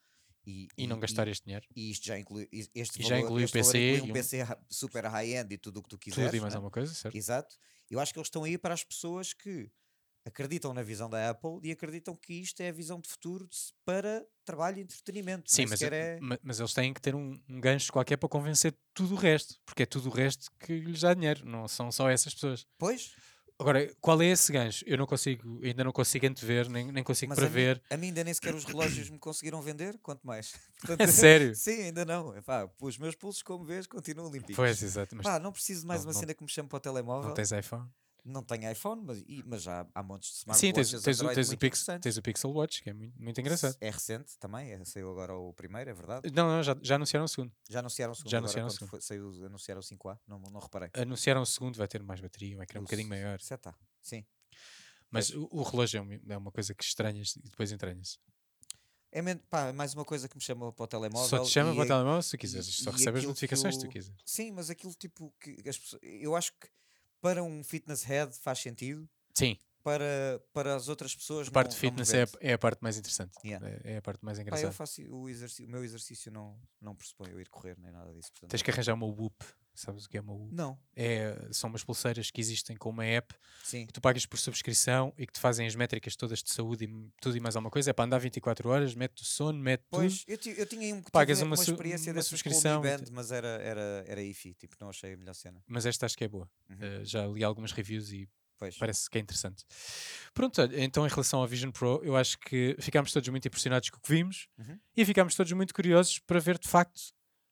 e, 0.46 0.68
e, 0.76 0.86
não 0.86 0.98
gastar 0.98 1.28
e, 1.28 1.30
este 1.30 1.44
dinheiro. 1.44 1.66
E 1.74 1.90
isto 1.90 2.06
já 2.06 2.18
inclui, 2.18 2.48
este 2.52 3.00
e 3.00 3.02
valor, 3.02 3.08
já 3.08 3.20
inclui 3.20 3.44
o 3.44 3.50
PC. 3.50 3.96
Inclui 3.96 4.10
um 4.10 4.12
PC 4.12 4.38
super 4.68 5.04
high-end 5.06 5.54
e 5.54 5.58
tudo 5.58 5.80
o 5.80 5.82
que 5.82 5.88
tu 5.88 5.98
quiseres. 5.98 6.30
Tudo 6.30 6.36
e 6.36 6.40
mais 6.40 6.54
né? 6.54 6.56
alguma 6.56 6.70
coisa, 6.70 6.92
certo? 6.94 7.16
Exato. 7.16 7.56
Eu 7.90 8.00
acho 8.00 8.12
que 8.12 8.18
eles 8.18 8.26
estão 8.26 8.44
aí 8.44 8.56
para 8.56 8.74
as 8.74 8.84
pessoas 8.84 9.32
que 9.32 9.70
acreditam 10.24 10.74
na 10.74 10.82
visão 10.82 11.08
da 11.08 11.30
Apple 11.30 11.58
e 11.62 11.70
acreditam 11.70 12.14
que 12.14 12.34
isto 12.34 12.60
é 12.60 12.68
a 12.68 12.72
visão 12.72 13.00
de 13.00 13.08
futuro 13.08 13.48
para 13.84 14.24
trabalho 14.44 14.78
e 14.78 14.82
entretenimento. 14.82 15.50
Sim, 15.50 15.66
mas, 15.66 15.82
é... 15.82 16.18
mas 16.42 16.60
eles 16.60 16.74
têm 16.74 16.92
que 16.92 17.00
ter 17.00 17.14
um, 17.14 17.40
um 17.48 17.60
gancho 17.60 17.92
qualquer 17.92 18.16
para 18.16 18.28
convencer 18.28 18.76
tudo 18.94 19.14
o 19.14 19.18
resto, 19.18 19.56
porque 19.64 19.82
é 19.82 19.86
tudo 19.86 20.08
o 20.08 20.12
resto 20.12 20.50
que 20.58 20.78
lhes 20.78 21.00
dá 21.00 21.14
dinheiro, 21.14 21.44
não 21.44 21.66
são 21.66 21.90
só 21.90 22.08
essas 22.08 22.34
pessoas. 22.34 22.66
Pois. 22.78 23.12
Agora, 23.60 23.94
qual 24.00 24.22
é 24.22 24.26
esse 24.26 24.50
gancho? 24.50 24.82
Eu 24.86 24.96
não 24.96 25.06
consigo, 25.06 25.60
ainda 25.62 25.84
não 25.84 25.92
consigo 25.92 26.26
antever, 26.26 26.70
nem, 26.70 26.90
nem 26.90 27.04
consigo 27.04 27.28
Mas 27.28 27.38
prever. 27.38 27.82
A 27.90 27.94
mim, 27.94 27.94
a 27.94 27.96
mim, 27.98 28.06
ainda 28.06 28.24
nem 28.24 28.32
sequer 28.32 28.54
os 28.54 28.64
relógios 28.64 29.10
me 29.10 29.18
conseguiram 29.18 29.60
vender, 29.60 29.98
quanto 30.02 30.26
mais. 30.26 30.54
Portanto, 30.80 31.06
Sério? 31.12 31.54
Sim, 31.54 31.82
ainda 31.82 32.06
não. 32.06 32.34
Epá, 32.34 32.66
os 32.80 32.96
meus 32.96 33.14
pulsos, 33.14 33.42
como 33.42 33.62
vês, 33.64 33.86
continuam 33.86 34.30
limpinhos. 34.30 34.56
Pois, 34.56 34.82
exato. 34.82 35.14
Mas 35.14 35.24
Pá, 35.24 35.38
não 35.38 35.52
preciso 35.52 35.82
de 35.82 35.86
mais 35.86 36.00
não, 36.00 36.08
uma 36.08 36.14
não, 36.14 36.20
cena 36.20 36.32
que 36.32 36.42
me 36.42 36.48
chame 36.48 36.70
para 36.70 36.78
o 36.78 36.80
telemóvel. 36.80 37.28
Não 37.28 37.34
tens 37.34 37.52
iPhone? 37.52 37.86
Não 38.24 38.42
tenho 38.42 38.70
iPhone, 38.70 39.02
mas, 39.04 39.24
mas 39.44 39.62
já 39.62 39.86
há 39.94 40.02
montes 40.02 40.30
de 40.30 40.36
smartphones. 40.38 40.60
Sim, 40.60 40.72
tens, 40.72 41.02
tens, 41.02 41.20
o, 41.20 41.28
tens, 41.28 41.52
o 41.52 41.58
Pixel, 41.58 42.00
tens 42.00 42.16
o 42.16 42.22
Pixel 42.22 42.50
Watch, 42.50 42.82
que 42.82 42.90
é 42.90 42.92
muito, 42.92 43.20
muito 43.20 43.40
engraçado. 43.40 43.76
É 43.80 43.90
recente 43.90 44.38
também, 44.38 44.72
é, 44.72 44.84
saiu 44.84 45.10
agora 45.10 45.34
o 45.34 45.52
primeiro, 45.52 45.90
é 45.90 45.94
verdade? 45.94 46.30
Não, 46.32 46.48
não, 46.48 46.62
já, 46.62 46.76
já 46.82 46.96
anunciaram 46.96 47.24
o 47.24 47.28
segundo. 47.28 47.52
Já 47.68 47.80
anunciaram 47.80 48.12
o 48.12 48.14
segundo. 48.14 48.30
Já 48.30 48.38
anunciaram 48.38 48.68
o 48.68 48.70
segundo. 48.70 48.90
Foi, 48.90 49.00
saiu, 49.00 49.46
anunciaram 49.46 49.80
o 49.80 49.84
5A, 49.84 50.18
não, 50.26 50.38
não 50.38 50.60
reparei. 50.60 50.90
Anunciaram 50.94 51.42
o 51.42 51.46
segundo, 51.46 51.76
vai 51.76 51.88
ter 51.88 52.02
mais 52.02 52.20
bateria, 52.20 52.56
um 52.58 52.62
ecrã 52.62 52.80
um 52.80 52.84
bocadinho 52.84 53.08
maior. 53.08 53.40
Certo, 53.40 53.62
tá. 53.62 53.74
sim. 54.02 54.24
Mas 55.10 55.30
o, 55.30 55.48
o, 55.50 55.62
relógio 55.62 55.98
é 55.98 56.36
uma, 56.36 56.48
é 56.48 56.52
coisa 56.52 56.72
que 56.72 56.84
estranhas 56.84 57.34
e 57.36 57.42
depois 57.42 57.72
entranhas. 57.72 58.18
É 59.12 59.34
pá, 59.34 59.72
mais 59.72 59.92
uma 59.92 60.04
coisa 60.04 60.28
que 60.28 60.36
me 60.36 60.42
chama 60.42 60.72
para 60.72 60.84
o 60.84 60.86
telemóvel. 60.86 61.28
Só 61.28 61.40
te 61.40 61.50
chama 61.50 61.72
para 61.72 61.80
o 61.80 61.84
é 61.84 61.88
telemóvel 61.88 62.22
se 62.22 62.30
tu 62.30 62.38
quiseres. 62.38 62.66
Só 62.76 62.90
recebes 62.90 63.24
notificações 63.24 63.74
se 63.74 63.80
tu 63.80 63.88
quiseres. 63.88 64.20
Sim, 64.24 64.52
mas 64.52 64.70
aquilo 64.70 64.94
tipo 64.94 65.34
que 65.40 65.56
as 65.68 65.76
pessoas, 65.76 66.00
eu 66.02 66.36
acho 66.36 66.52
que 66.52 66.68
para 67.20 67.42
um 67.42 67.62
fitness 67.62 68.02
head 68.02 68.32
faz 68.38 68.58
sentido. 68.58 69.08
Sim. 69.34 69.56
Para, 69.82 70.42
para 70.52 70.76
as 70.76 70.88
outras 70.88 71.14
pessoas. 71.14 71.48
A 71.48 71.50
parte 71.50 71.70
de 71.70 71.76
fitness 71.76 72.12
é, 72.12 72.26
é, 72.40 72.52
a 72.52 72.58
parte 72.58 72.82
mais 72.82 72.98
interessante. 72.98 73.32
Yeah. 73.42 73.66
É, 73.66 73.94
é, 73.94 73.96
a 73.96 74.02
parte 74.02 74.22
mais 74.22 74.38
engraçada. 74.38 74.68
Pá, 74.68 74.68
eu 74.68 74.74
faço 74.74 75.02
o, 75.10 75.28
exercício, 75.28 75.66
o 75.66 75.70
meu 75.70 75.82
exercício 75.82 76.30
não, 76.30 76.60
não 76.80 76.94
pressupõe 76.94 77.30
eu 77.30 77.40
ir 77.40 77.48
correr 77.48 77.78
nem 77.78 77.90
nada 77.90 78.12
disso. 78.12 78.30
Portanto, 78.32 78.50
Tens 78.50 78.62
que 78.62 78.70
arranjar 78.70 78.92
uma 78.92 79.06
Whoop 79.06 79.34
Sabes 79.80 80.04
o 80.04 80.10
que 80.10 80.18
é 80.18 80.20
uma 80.20 80.34
U? 80.34 80.48
Não. 80.52 80.78
É, 80.94 81.48
são 81.52 81.70
umas 81.70 81.82
pulseiras 81.82 82.30
que 82.30 82.38
existem 82.38 82.76
com 82.76 82.90
uma 82.90 83.04
app 83.04 83.34
Sim. 83.64 83.86
que 83.86 83.92
tu 83.92 84.00
pagas 84.00 84.26
por 84.26 84.38
subscrição 84.38 85.14
e 85.16 85.26
que 85.26 85.32
te 85.32 85.40
fazem 85.40 85.66
as 85.66 85.74
métricas 85.74 86.14
todas 86.14 86.42
de 86.42 86.50
saúde 86.50 86.84
e 86.84 87.10
tudo 87.18 87.36
e 87.36 87.40
mais 87.40 87.56
alguma 87.56 87.70
coisa. 87.70 87.88
É 87.88 87.92
para 87.94 88.04
andar 88.04 88.18
24 88.18 88.68
horas, 88.68 88.94
mete 88.94 89.22
o 89.22 89.24
sono, 89.24 89.58
mete 89.58 89.82
pois, 89.90 90.24
tudo. 90.24 90.48
Eu, 90.48 90.54
eu 90.56 90.66
tinha 90.66 90.94
um, 90.94 91.02
pagas 91.02 91.40
uma, 91.40 91.56
uma 91.56 91.62
experiência 91.62 92.12
uma 92.12 92.22
subscrição. 92.22 92.82
Band, 92.82 93.04
mas 93.10 93.32
era, 93.32 93.48
era, 93.48 94.04
era 94.06 94.22
IFI, 94.22 94.52
tipo, 94.52 94.76
não 94.78 94.90
achei 94.90 95.14
a 95.14 95.16
melhor 95.16 95.34
cena. 95.34 95.62
Mas 95.66 95.86
esta 95.86 96.04
acho 96.04 96.16
que 96.16 96.24
é 96.24 96.28
boa. 96.28 96.50
Uhum. 96.68 96.76
Uh, 96.76 97.04
já 97.04 97.26
li 97.26 97.42
algumas 97.42 97.72
reviews 97.72 98.12
e 98.12 98.28
Pois. 98.58 98.76
Parece 98.76 99.08
que 99.08 99.16
é 99.16 99.20
interessante. 99.22 99.64
Pronto, 100.34 100.60
então 100.74 101.06
em 101.06 101.08
relação 101.08 101.40
ao 101.40 101.48
Vision 101.48 101.70
Pro, 101.70 101.98
eu 102.04 102.14
acho 102.14 102.38
que 102.38 102.76
ficámos 102.78 103.10
todos 103.10 103.26
muito 103.30 103.48
impressionados 103.48 103.88
com 103.88 103.96
o 103.96 104.00
que 104.02 104.12
vimos 104.12 104.48
uhum. 104.58 104.78
e 104.94 105.02
ficámos 105.06 105.34
todos 105.34 105.50
muito 105.52 105.72
curiosos 105.72 106.18
para 106.18 106.38
ver 106.38 106.58
de 106.58 106.68
facto 106.68 107.00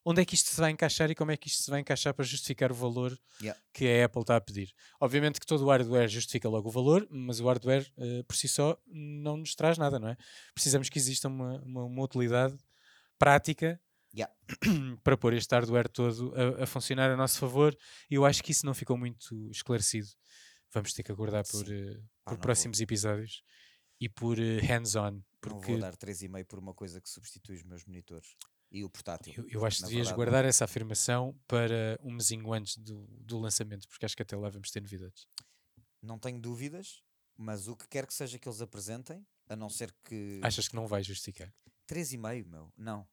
onde 0.04 0.22
é 0.22 0.24
que 0.24 0.34
isto 0.34 0.50
se 0.50 0.60
vai 0.60 0.70
encaixar 0.70 1.10
e 1.10 1.14
como 1.14 1.30
é 1.30 1.36
que 1.36 1.48
isto 1.48 1.62
se 1.62 1.70
vai 1.70 1.80
encaixar 1.80 2.14
para 2.14 2.24
justificar 2.24 2.72
o 2.72 2.74
valor 2.74 3.18
yeah. 3.40 3.60
que 3.72 3.86
a 3.86 4.06
Apple 4.06 4.22
está 4.22 4.36
a 4.36 4.40
pedir. 4.40 4.72
Obviamente 5.00 5.40
que 5.40 5.46
todo 5.46 5.64
o 5.64 5.68
hardware 5.68 6.08
justifica 6.08 6.48
logo 6.48 6.68
o 6.68 6.72
valor, 6.72 7.06
mas 7.10 7.40
o 7.40 7.46
hardware 7.46 7.86
uh, 7.96 8.24
por 8.24 8.36
si 8.36 8.48
só 8.48 8.78
não 8.86 9.36
nos 9.36 9.54
traz 9.54 9.76
nada, 9.78 9.98
não 9.98 10.08
é? 10.08 10.16
Precisamos 10.54 10.88
que 10.88 10.98
exista 10.98 11.28
uma, 11.28 11.60
uma, 11.62 11.84
uma 11.84 12.02
utilidade 12.02 12.56
prática 13.18 13.80
yeah. 14.14 14.32
para 15.02 15.16
pôr 15.16 15.34
este 15.34 15.54
hardware 15.54 15.88
todo 15.88 16.32
a, 16.34 16.64
a, 16.64 16.66
funcionar 16.66 17.10
a 17.10 17.16
nosso 17.16 17.38
favor 17.38 17.76
e 18.10 18.14
eu 18.14 18.24
acho 18.24 18.42
que 18.42 18.52
isso 18.52 18.64
não 18.64 18.74
ficou 18.74 18.96
muito 18.96 19.50
esclarecido. 19.50 20.08
Vamos 20.72 20.92
ter 20.92 21.02
que 21.02 21.12
aguardar 21.12 21.44
por, 21.46 21.64
uh, 21.64 22.02
por 22.24 22.38
próximos 22.38 22.78
vou. 22.78 22.84
episódios 22.84 23.42
e 24.00 24.08
por 24.08 24.38
uh, 24.38 24.66
hands-on. 24.66 25.20
Porque... 25.40 25.72
Não 25.72 25.80
vou 25.80 25.90
dar 25.90 25.96
3,5 25.96 26.44
por 26.46 26.58
uma 26.58 26.74
coisa 26.74 27.00
que 27.00 27.08
substitui 27.08 27.56
os 27.56 27.62
meus 27.62 27.84
monitores 27.84 28.36
e 28.70 28.84
o 28.84 28.90
portátil. 28.90 29.32
Eu, 29.36 29.48
eu 29.48 29.66
acho 29.66 29.78
que 29.78 29.84
devias 29.84 30.08
verdade, 30.08 30.16
guardar 30.16 30.44
essa 30.44 30.64
afirmação 30.64 31.38
para 31.46 31.98
um 32.02 32.12
mesinho 32.12 32.52
antes 32.52 32.76
do, 32.76 33.06
do 33.20 33.38
lançamento, 33.38 33.88
porque 33.88 34.04
acho 34.04 34.16
que 34.16 34.22
até 34.22 34.36
lá 34.36 34.48
vamos 34.48 34.70
ter 34.70 34.80
novidades. 34.80 35.26
Não 36.02 36.18
tenho 36.18 36.40
dúvidas, 36.40 37.02
mas 37.36 37.68
o 37.68 37.76
que 37.76 37.88
quer 37.88 38.06
que 38.06 38.14
seja 38.14 38.38
que 38.38 38.48
eles 38.48 38.60
apresentem, 38.60 39.26
a 39.48 39.56
não 39.56 39.68
ser 39.68 39.94
que. 40.04 40.40
Achas 40.42 40.68
que 40.68 40.76
não 40.76 40.86
vai 40.86 41.02
justificar? 41.02 41.52
3,5, 41.88 42.46
meu, 42.46 42.72
não. 42.76 43.08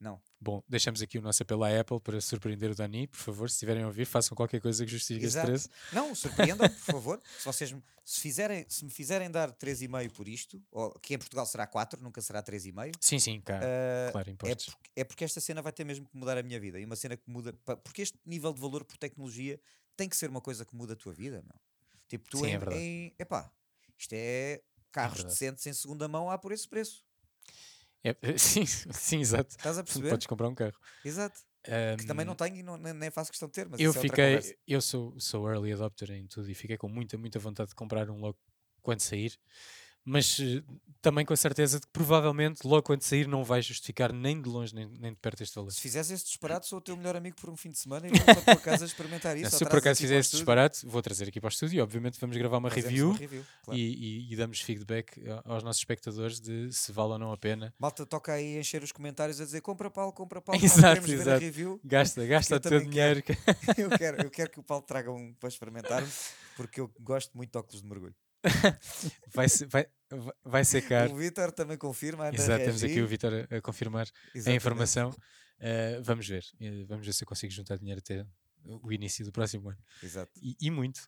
Não. 0.00 0.18
Bom, 0.40 0.64
deixamos 0.66 1.02
aqui 1.02 1.18
o 1.18 1.20
nosso 1.20 1.42
apelo 1.42 1.62
à 1.62 1.78
Apple 1.78 2.00
para 2.00 2.18
surpreender 2.22 2.70
o 2.70 2.74
Dani. 2.74 3.06
Por 3.06 3.18
favor, 3.18 3.50
se 3.50 3.56
estiverem 3.56 3.82
a 3.82 3.86
ouvir, 3.86 4.06
façam 4.06 4.34
qualquer 4.34 4.58
coisa 4.58 4.82
que 4.82 4.90
justifique 4.90 5.26
esse 5.26 5.34
Exato. 5.36 5.48
preço. 5.48 5.68
Não, 5.92 6.14
surpreendam, 6.14 6.66
por 6.66 6.78
favor. 6.94 7.22
Se 7.38 7.44
vocês 7.44 7.70
me, 7.70 7.82
se 8.02 8.18
fizerem, 8.20 8.64
se 8.66 8.82
me 8.82 8.90
fizerem 8.90 9.30
dar 9.30 9.52
3,5 9.52 10.10
por 10.12 10.26
isto, 10.26 10.62
ou 10.70 10.90
que 11.00 11.12
em 11.12 11.18
Portugal 11.18 11.44
será 11.44 11.66
4, 11.66 12.02
nunca 12.02 12.22
será 12.22 12.42
3,5, 12.42 12.94
Sim, 12.98 13.18
sim, 13.18 13.40
cá, 13.42 13.60
ah, 13.62 14.12
claro, 14.12 14.30
é, 14.30 14.32
impostos. 14.32 14.74
porque, 14.74 14.90
é 14.96 15.04
porque 15.04 15.24
esta 15.24 15.38
cena 15.40 15.60
vai 15.60 15.72
ter 15.72 15.84
mesmo 15.84 16.06
que 16.08 16.16
mudar 16.16 16.38
a 16.38 16.42
minha 16.42 16.58
vida. 16.58 16.80
E 16.80 16.84
uma 16.86 16.96
cena 16.96 17.14
que 17.14 17.28
muda. 17.30 17.52
Porque 17.84 18.00
este 18.00 18.18
nível 18.24 18.54
de 18.54 18.60
valor 18.62 18.82
por 18.84 18.96
tecnologia 18.96 19.60
tem 19.98 20.08
que 20.08 20.16
ser 20.16 20.30
uma 20.30 20.40
coisa 20.40 20.64
que 20.64 20.74
muda 20.74 20.94
a 20.94 20.96
tua 20.96 21.12
vida, 21.12 21.42
meu. 21.42 21.60
Tipo, 22.08 22.26
tu 22.30 22.38
Sim, 22.38 22.46
é 22.46 22.48
em, 22.54 22.58
verdade. 22.58 22.80
em- 22.82 23.14
Epá, 23.18 23.52
isto 23.98 24.14
é 24.14 24.62
carros 24.90 25.18
verdade. 25.18 25.34
decentes 25.38 25.66
em 25.66 25.74
segunda 25.74 26.08
mão 26.08 26.30
há 26.30 26.38
por 26.38 26.52
esse 26.52 26.66
preço. 26.66 27.04
É, 28.02 28.14
sim, 28.38 28.64
sim, 28.66 29.20
exato. 29.20 29.50
Estás 29.50 29.78
a 29.78 29.84
perceber? 29.84 30.10
Podes 30.10 30.26
comprar 30.26 30.48
um 30.48 30.54
carro. 30.54 30.78
Exato. 31.04 31.40
Que 31.98 32.06
também 32.06 32.24
não 32.24 32.34
tenho 32.34 32.56
e 32.56 32.62
não, 32.62 32.78
nem, 32.78 32.94
nem 32.94 33.10
faço 33.10 33.30
questão 33.30 33.46
de 33.46 33.52
ter, 33.52 33.68
mas 33.68 33.78
eu 33.80 33.90
é 33.90 33.94
fiquei, 33.94 34.36
conversa. 34.36 34.54
eu 34.66 34.80
sou, 34.80 35.14
sou 35.20 35.46
early 35.46 35.72
adopter 35.72 36.10
em 36.12 36.26
tudo 36.26 36.50
e 36.50 36.54
fiquei 36.54 36.78
com 36.78 36.88
muita, 36.88 37.18
muita 37.18 37.38
vontade 37.38 37.68
de 37.68 37.74
comprar 37.74 38.08
um 38.08 38.18
logo 38.18 38.38
quando 38.80 39.00
sair. 39.00 39.38
Mas 40.04 40.38
eh, 40.40 40.62
também 41.02 41.24
com 41.24 41.32
a 41.32 41.36
certeza 41.36 41.78
de 41.80 41.86
que 41.86 41.92
provavelmente 41.92 42.66
logo 42.66 42.82
quando 42.82 43.02
sair 43.02 43.26
não 43.26 43.44
vai 43.44 43.62
justificar 43.62 44.12
nem 44.12 44.40
de 44.40 44.48
longe 44.48 44.74
nem, 44.74 44.86
nem 44.98 45.12
de 45.12 45.18
perto 45.18 45.42
este 45.42 45.54
valor. 45.54 45.70
Se 45.72 45.80
fizeres 45.80 46.10
esse 46.10 46.24
disparate, 46.24 46.66
sou 46.66 46.78
o 46.78 46.80
teu 46.80 46.96
melhor 46.96 47.16
amigo 47.16 47.36
por 47.40 47.48
um 47.50 47.56
fim 47.56 47.70
de 47.70 47.78
semana 47.78 48.06
e 48.06 48.10
vou 48.16 48.20
para 48.24 48.40
a 48.40 48.42
tua 48.42 48.56
casa 48.56 48.84
experimentar 48.84 49.36
isso. 49.36 49.50
Não, 49.50 49.58
se 49.58 49.64
eu 49.64 49.68
por 49.68 49.78
acaso 49.78 50.00
fizer 50.00 50.18
esse 50.18 50.30
disparate, 50.32 50.84
vou 50.86 51.00
trazer 51.02 51.28
aqui 51.28 51.40
para 51.40 51.48
o 51.48 51.50
estúdio 51.50 51.78
e 51.78 51.80
obviamente 51.80 52.18
vamos 52.20 52.36
gravar 52.36 52.58
uma 52.58 52.68
fazemos 52.70 52.88
review, 52.90 53.08
uma 53.10 53.18
review, 53.18 53.46
claro. 53.62 53.78
e, 53.80 53.82
e- 54.28 54.32
e 54.32 54.36
damos 54.36 54.60
feedback 54.60 55.22
a- 55.28 55.42
aos 55.52 55.62
nossos 55.62 55.80
espectadores 55.80 56.40
de 56.40 56.72
se 56.72 56.92
vale 56.92 57.12
ou 57.12 57.18
não 57.18 57.32
a 57.32 57.36
pena. 57.36 57.72
Malta, 57.78 58.04
toca 58.04 58.32
aí 58.32 58.58
encher 58.58 58.82
os 58.82 58.92
comentários 58.92 59.40
a 59.40 59.44
dizer 59.44 59.60
compra 59.60 59.90
Paulo, 59.90 60.12
compra 60.12 60.40
Paulo, 60.40 60.60
Exato, 60.64 61.00
queremos 61.00 61.10
ver 61.10 61.16
a 61.18 61.20
exato. 61.22 61.40
review. 61.40 61.80
Gasta, 61.84 62.26
gasta 62.26 62.56
o 62.56 62.60
teu 62.60 62.80
dinheiro. 62.80 63.22
eu, 63.78 63.90
quero, 63.90 64.22
eu 64.22 64.30
quero 64.30 64.50
que 64.50 64.60
o 64.60 64.62
Paulo 64.62 64.82
traga 64.84 65.10
um 65.12 65.32
para 65.34 65.48
experimentar 65.48 66.02
porque 66.56 66.80
eu 66.80 66.90
gosto 67.00 67.36
muito 67.36 67.52
de 67.52 67.58
óculos 67.58 67.80
de 67.82 67.88
mergulho. 67.88 68.14
vai, 69.34 69.48
ser, 69.48 69.66
vai, 69.66 69.86
vai- 70.44 70.64
ser 70.64 70.82
caro. 70.82 71.12
O 71.12 71.16
Vitor 71.16 71.52
também 71.52 71.76
confirma, 71.76 72.24
a 72.26 72.34
Exato, 72.34 72.64
temos 72.64 72.82
aqui 72.82 73.00
o 73.00 73.06
Vitor 73.06 73.32
a, 73.50 73.56
a 73.56 73.60
confirmar 73.60 74.06
a 74.06 74.38
Exatamente. 74.38 74.56
informação. 74.56 75.10
Uh, 75.10 76.02
vamos 76.02 76.26
ver, 76.26 76.44
Uh, 76.60 76.86
vamos 76.86 77.04
ver 77.06 77.12
se 77.12 77.22
eu 77.22 77.28
consigo 77.28 77.52
juntar 77.52 77.76
dinheiro 77.78 78.00
até 78.00 78.24
o 78.64 78.92
início 78.92 79.24
do 79.24 79.32
próximo 79.32 79.68
ano. 79.68 79.78
Exato. 80.02 80.32
E, 80.42 80.56
e 80.60 80.70
muito. 80.70 81.00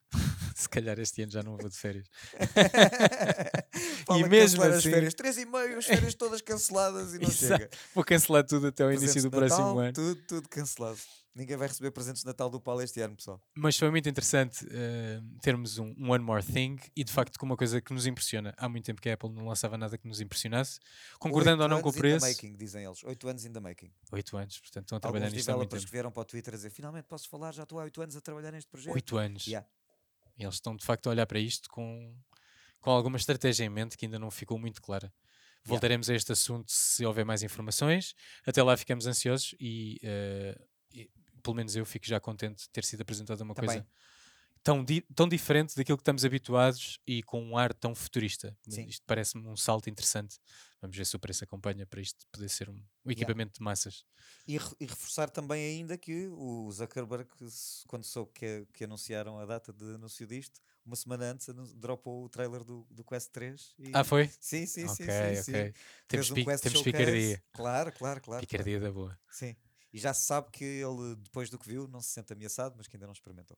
Se 0.63 0.69
calhar 0.69 0.99
este 0.99 1.23
ano 1.23 1.33
já 1.33 1.43
não 1.43 1.57
vou 1.57 1.69
de 1.69 1.77
férias. 1.77 2.07
A 4.09 4.19
mesmo 4.29 4.63
assim- 4.63 4.75
as 4.77 4.83
férias, 4.85 5.15
três 5.15 5.39
e 5.39 5.47
meio, 5.47 5.79
as 5.79 5.87
férias 5.87 6.15
todas 6.15 6.41
canceladas 6.41 7.15
e 7.15 7.19
não 7.21 7.29
Exato. 7.29 7.63
chega. 7.63 7.71
Vou 7.95 8.05
cancelar 8.05 8.45
tudo 8.45 8.67
até 8.69 8.85
Presentes 8.85 9.15
início 9.15 9.31
do 9.31 9.35
Natal, 9.41 9.57
próximo 9.57 9.79
ano. 9.79 9.93
Tudo, 9.93 10.23
tudo 10.27 10.49
cancelado. 10.49 10.99
Ninguém 11.35 11.57
vai 11.57 11.67
receber 11.67 11.91
presentes 11.93 12.21
de 12.21 12.27
Natal 12.27 12.51
do 12.51 12.61
Paulo 12.61 12.83
este 12.83 13.01
ano, 13.01 13.17
pessoal. 13.17 13.41
Mas 13.55 13.79
foi 13.79 13.91
muito 13.91 14.07
interessante 14.07 14.67
uh, 14.67 15.39
termos 15.41 15.79
um, 15.79 15.95
um 15.97 16.11
One 16.11 16.23
More 16.23 16.45
Thing 16.45 16.77
e 16.95 17.03
de 17.03 17.11
facto 17.11 17.39
com 17.39 17.47
uma 17.47 17.57
coisa 17.57 17.81
que 17.81 17.95
nos 17.95 18.05
impressiona. 18.07 18.53
Há 18.59 18.69
muito 18.69 18.85
tempo 18.85 19.01
que 19.01 19.09
a 19.09 19.15
Apple 19.15 19.31
não 19.31 19.47
lançava 19.47 19.79
nada 19.79 19.97
que 19.97 20.07
nos 20.07 20.21
impressionasse, 20.21 20.79
concordando 21.19 21.63
ou 21.63 21.69
não 21.71 21.81
com 21.81 21.89
o 21.89 21.93
preço. 21.93 22.27
making, 22.27 22.55
dizem 22.55 22.85
eles. 22.85 23.03
Oito 23.05 23.27
anos 23.27 23.47
in 23.47 23.53
the 23.53 23.61
making. 23.61 23.91
Oito 24.13 24.37
anos, 24.37 24.59
portanto 24.61 24.85
estão 24.85 24.99
a 24.99 25.01
trabalhar 25.01 25.25
Alguns 25.27 25.37
nisto 25.37 25.49
há 25.49 25.57
muito 25.57 25.71
tempo. 25.71 25.85
que 25.87 25.91
vieram 25.91 26.13
para 26.13 26.21
o 26.21 26.25
Twitter 26.27 26.53
a 26.53 26.57
dizer 26.59 26.69
finalmente 26.71 27.07
posso 27.07 27.27
falar, 27.31 27.53
já 27.55 27.63
estou 27.63 27.81
há 27.81 27.85
oito 27.85 28.03
anos 28.03 28.15
a 28.15 28.21
trabalhar 28.21 28.53
neste 28.53 28.71
projeto. 28.71 28.93
Oito 28.95 29.17
anos. 29.17 29.47
Yeah. 29.47 29.67
E 30.37 30.43
eles 30.43 30.55
estão 30.57 30.77
de 30.77 30.85
facto 30.85 31.07
a 31.07 31.11
olhar 31.11 31.27
para 31.27 31.39
isto 31.39 31.69
com, 31.69 32.15
com 32.81 32.91
alguma 32.91 33.17
estratégia 33.17 33.65
em 33.65 33.69
mente 33.69 33.97
que 33.97 34.07
ainda 34.07 34.19
não 34.19 34.31
ficou 34.31 34.59
muito 34.59 34.81
clara. 34.83 35.13
Voltaremos 35.65 36.11
a 36.11 36.15
este 36.15 36.33
assunto 36.33 36.73
se 36.73 37.07
houver 37.07 37.25
mais 37.25 37.43
informações. 37.43 38.15
Até 38.45 38.61
lá 38.63 38.77
ficamos 38.77 39.07
ansiosos 39.07 39.55
e, 39.61 40.01
eh, 40.03 40.59
e 40.93 41.11
pelo 41.43 41.55
menos 41.55 41.77
eu 41.77 41.87
fico 41.87 42.05
já 42.05 42.19
contente 42.19 42.65
de 42.65 42.71
ter 42.71 42.85
sido 42.85 43.03
apresentada 43.03 43.45
uma 43.45 43.55
coisa 43.55 43.75
Também. 43.75 43.87
tão, 44.65 44.85
di- 44.85 45.07
tão 45.15 45.29
diferente 45.29 45.77
daquilo 45.77 45.97
que 45.97 46.03
estamos 46.03 46.25
habituados 46.25 46.99
e 47.07 47.23
com 47.23 47.41
um 47.41 47.57
ar 47.57 47.73
tão 47.73 47.95
futurista. 47.95 48.57
Sim. 48.69 48.87
Isto 48.87 49.05
parece-me 49.07 49.47
um 49.47 49.57
salto 49.57 49.89
interessante. 49.89 50.39
Vamos 50.83 50.97
ver 50.97 51.07
se 51.07 51.15
o 51.15 51.19
preço 51.19 51.45
acompanha 51.45 51.87
para 51.87 52.01
isto 52.01 52.27
poder 52.33 52.49
ser 52.49 52.69
um, 52.69 52.75
um 53.05 53.11
equipamento 53.11 53.55
de 53.55 53.63
massas. 53.63 54.05
E, 54.47 54.59
re- 54.59 54.77
e 54.81 54.85
reforçar 54.85 55.31
também 55.31 55.65
ainda 55.65 55.97
que 55.97 56.27
o 56.27 56.69
Zuckerberg, 56.73 57.29
quando 57.87 58.03
soube 58.03 58.33
que, 58.35 58.67
que 58.75 58.83
anunciaram 58.83 59.39
a 59.39 59.47
data 59.47 59.73
de 59.73 59.95
anúncio 59.95 60.27
disto, 60.27 60.61
uma 60.85 60.97
semana 60.97 61.27
antes 61.27 61.47
dropou 61.77 62.25
o 62.25 62.29
trailer 62.29 62.65
do, 62.65 62.85
do 62.91 63.05
Quest 63.05 63.31
3. 63.31 63.75
E... 63.79 63.93
Ah, 63.95 64.03
foi? 64.03 64.29
Sim, 64.41 64.67
sim, 64.67 64.89
sim, 64.89 65.05
sim, 65.05 65.43
sim. 65.43 65.53
ok. 65.53 65.75
Temos, 66.09 66.27
Fez 66.27 66.31
um 66.33 66.45
Quest 66.45 66.63
temos 66.65 66.79
Showcase. 66.81 66.99
picardia. 67.05 67.45
Claro, 67.53 67.93
claro, 67.93 68.21
claro. 68.21 68.41
Picardia 68.47 68.81
da 68.81 68.91
boa. 68.91 69.07
claro. 69.11 69.21
Sim. 69.31 69.57
E 69.93 69.99
já 70.01 70.13
se 70.13 70.27
sabe 70.27 70.51
que 70.51 70.65
ele, 70.65 71.15
depois 71.17 71.49
do 71.49 71.59
que 71.61 71.69
viu, 71.69 71.87
não 71.87 72.01
se 72.03 72.09
sente 72.11 72.33
ameaçado, 72.33 72.75
mas 72.77 72.89
que 72.89 72.97
ainda 72.97 73.07
não 73.07 73.13
experimentou. 73.13 73.57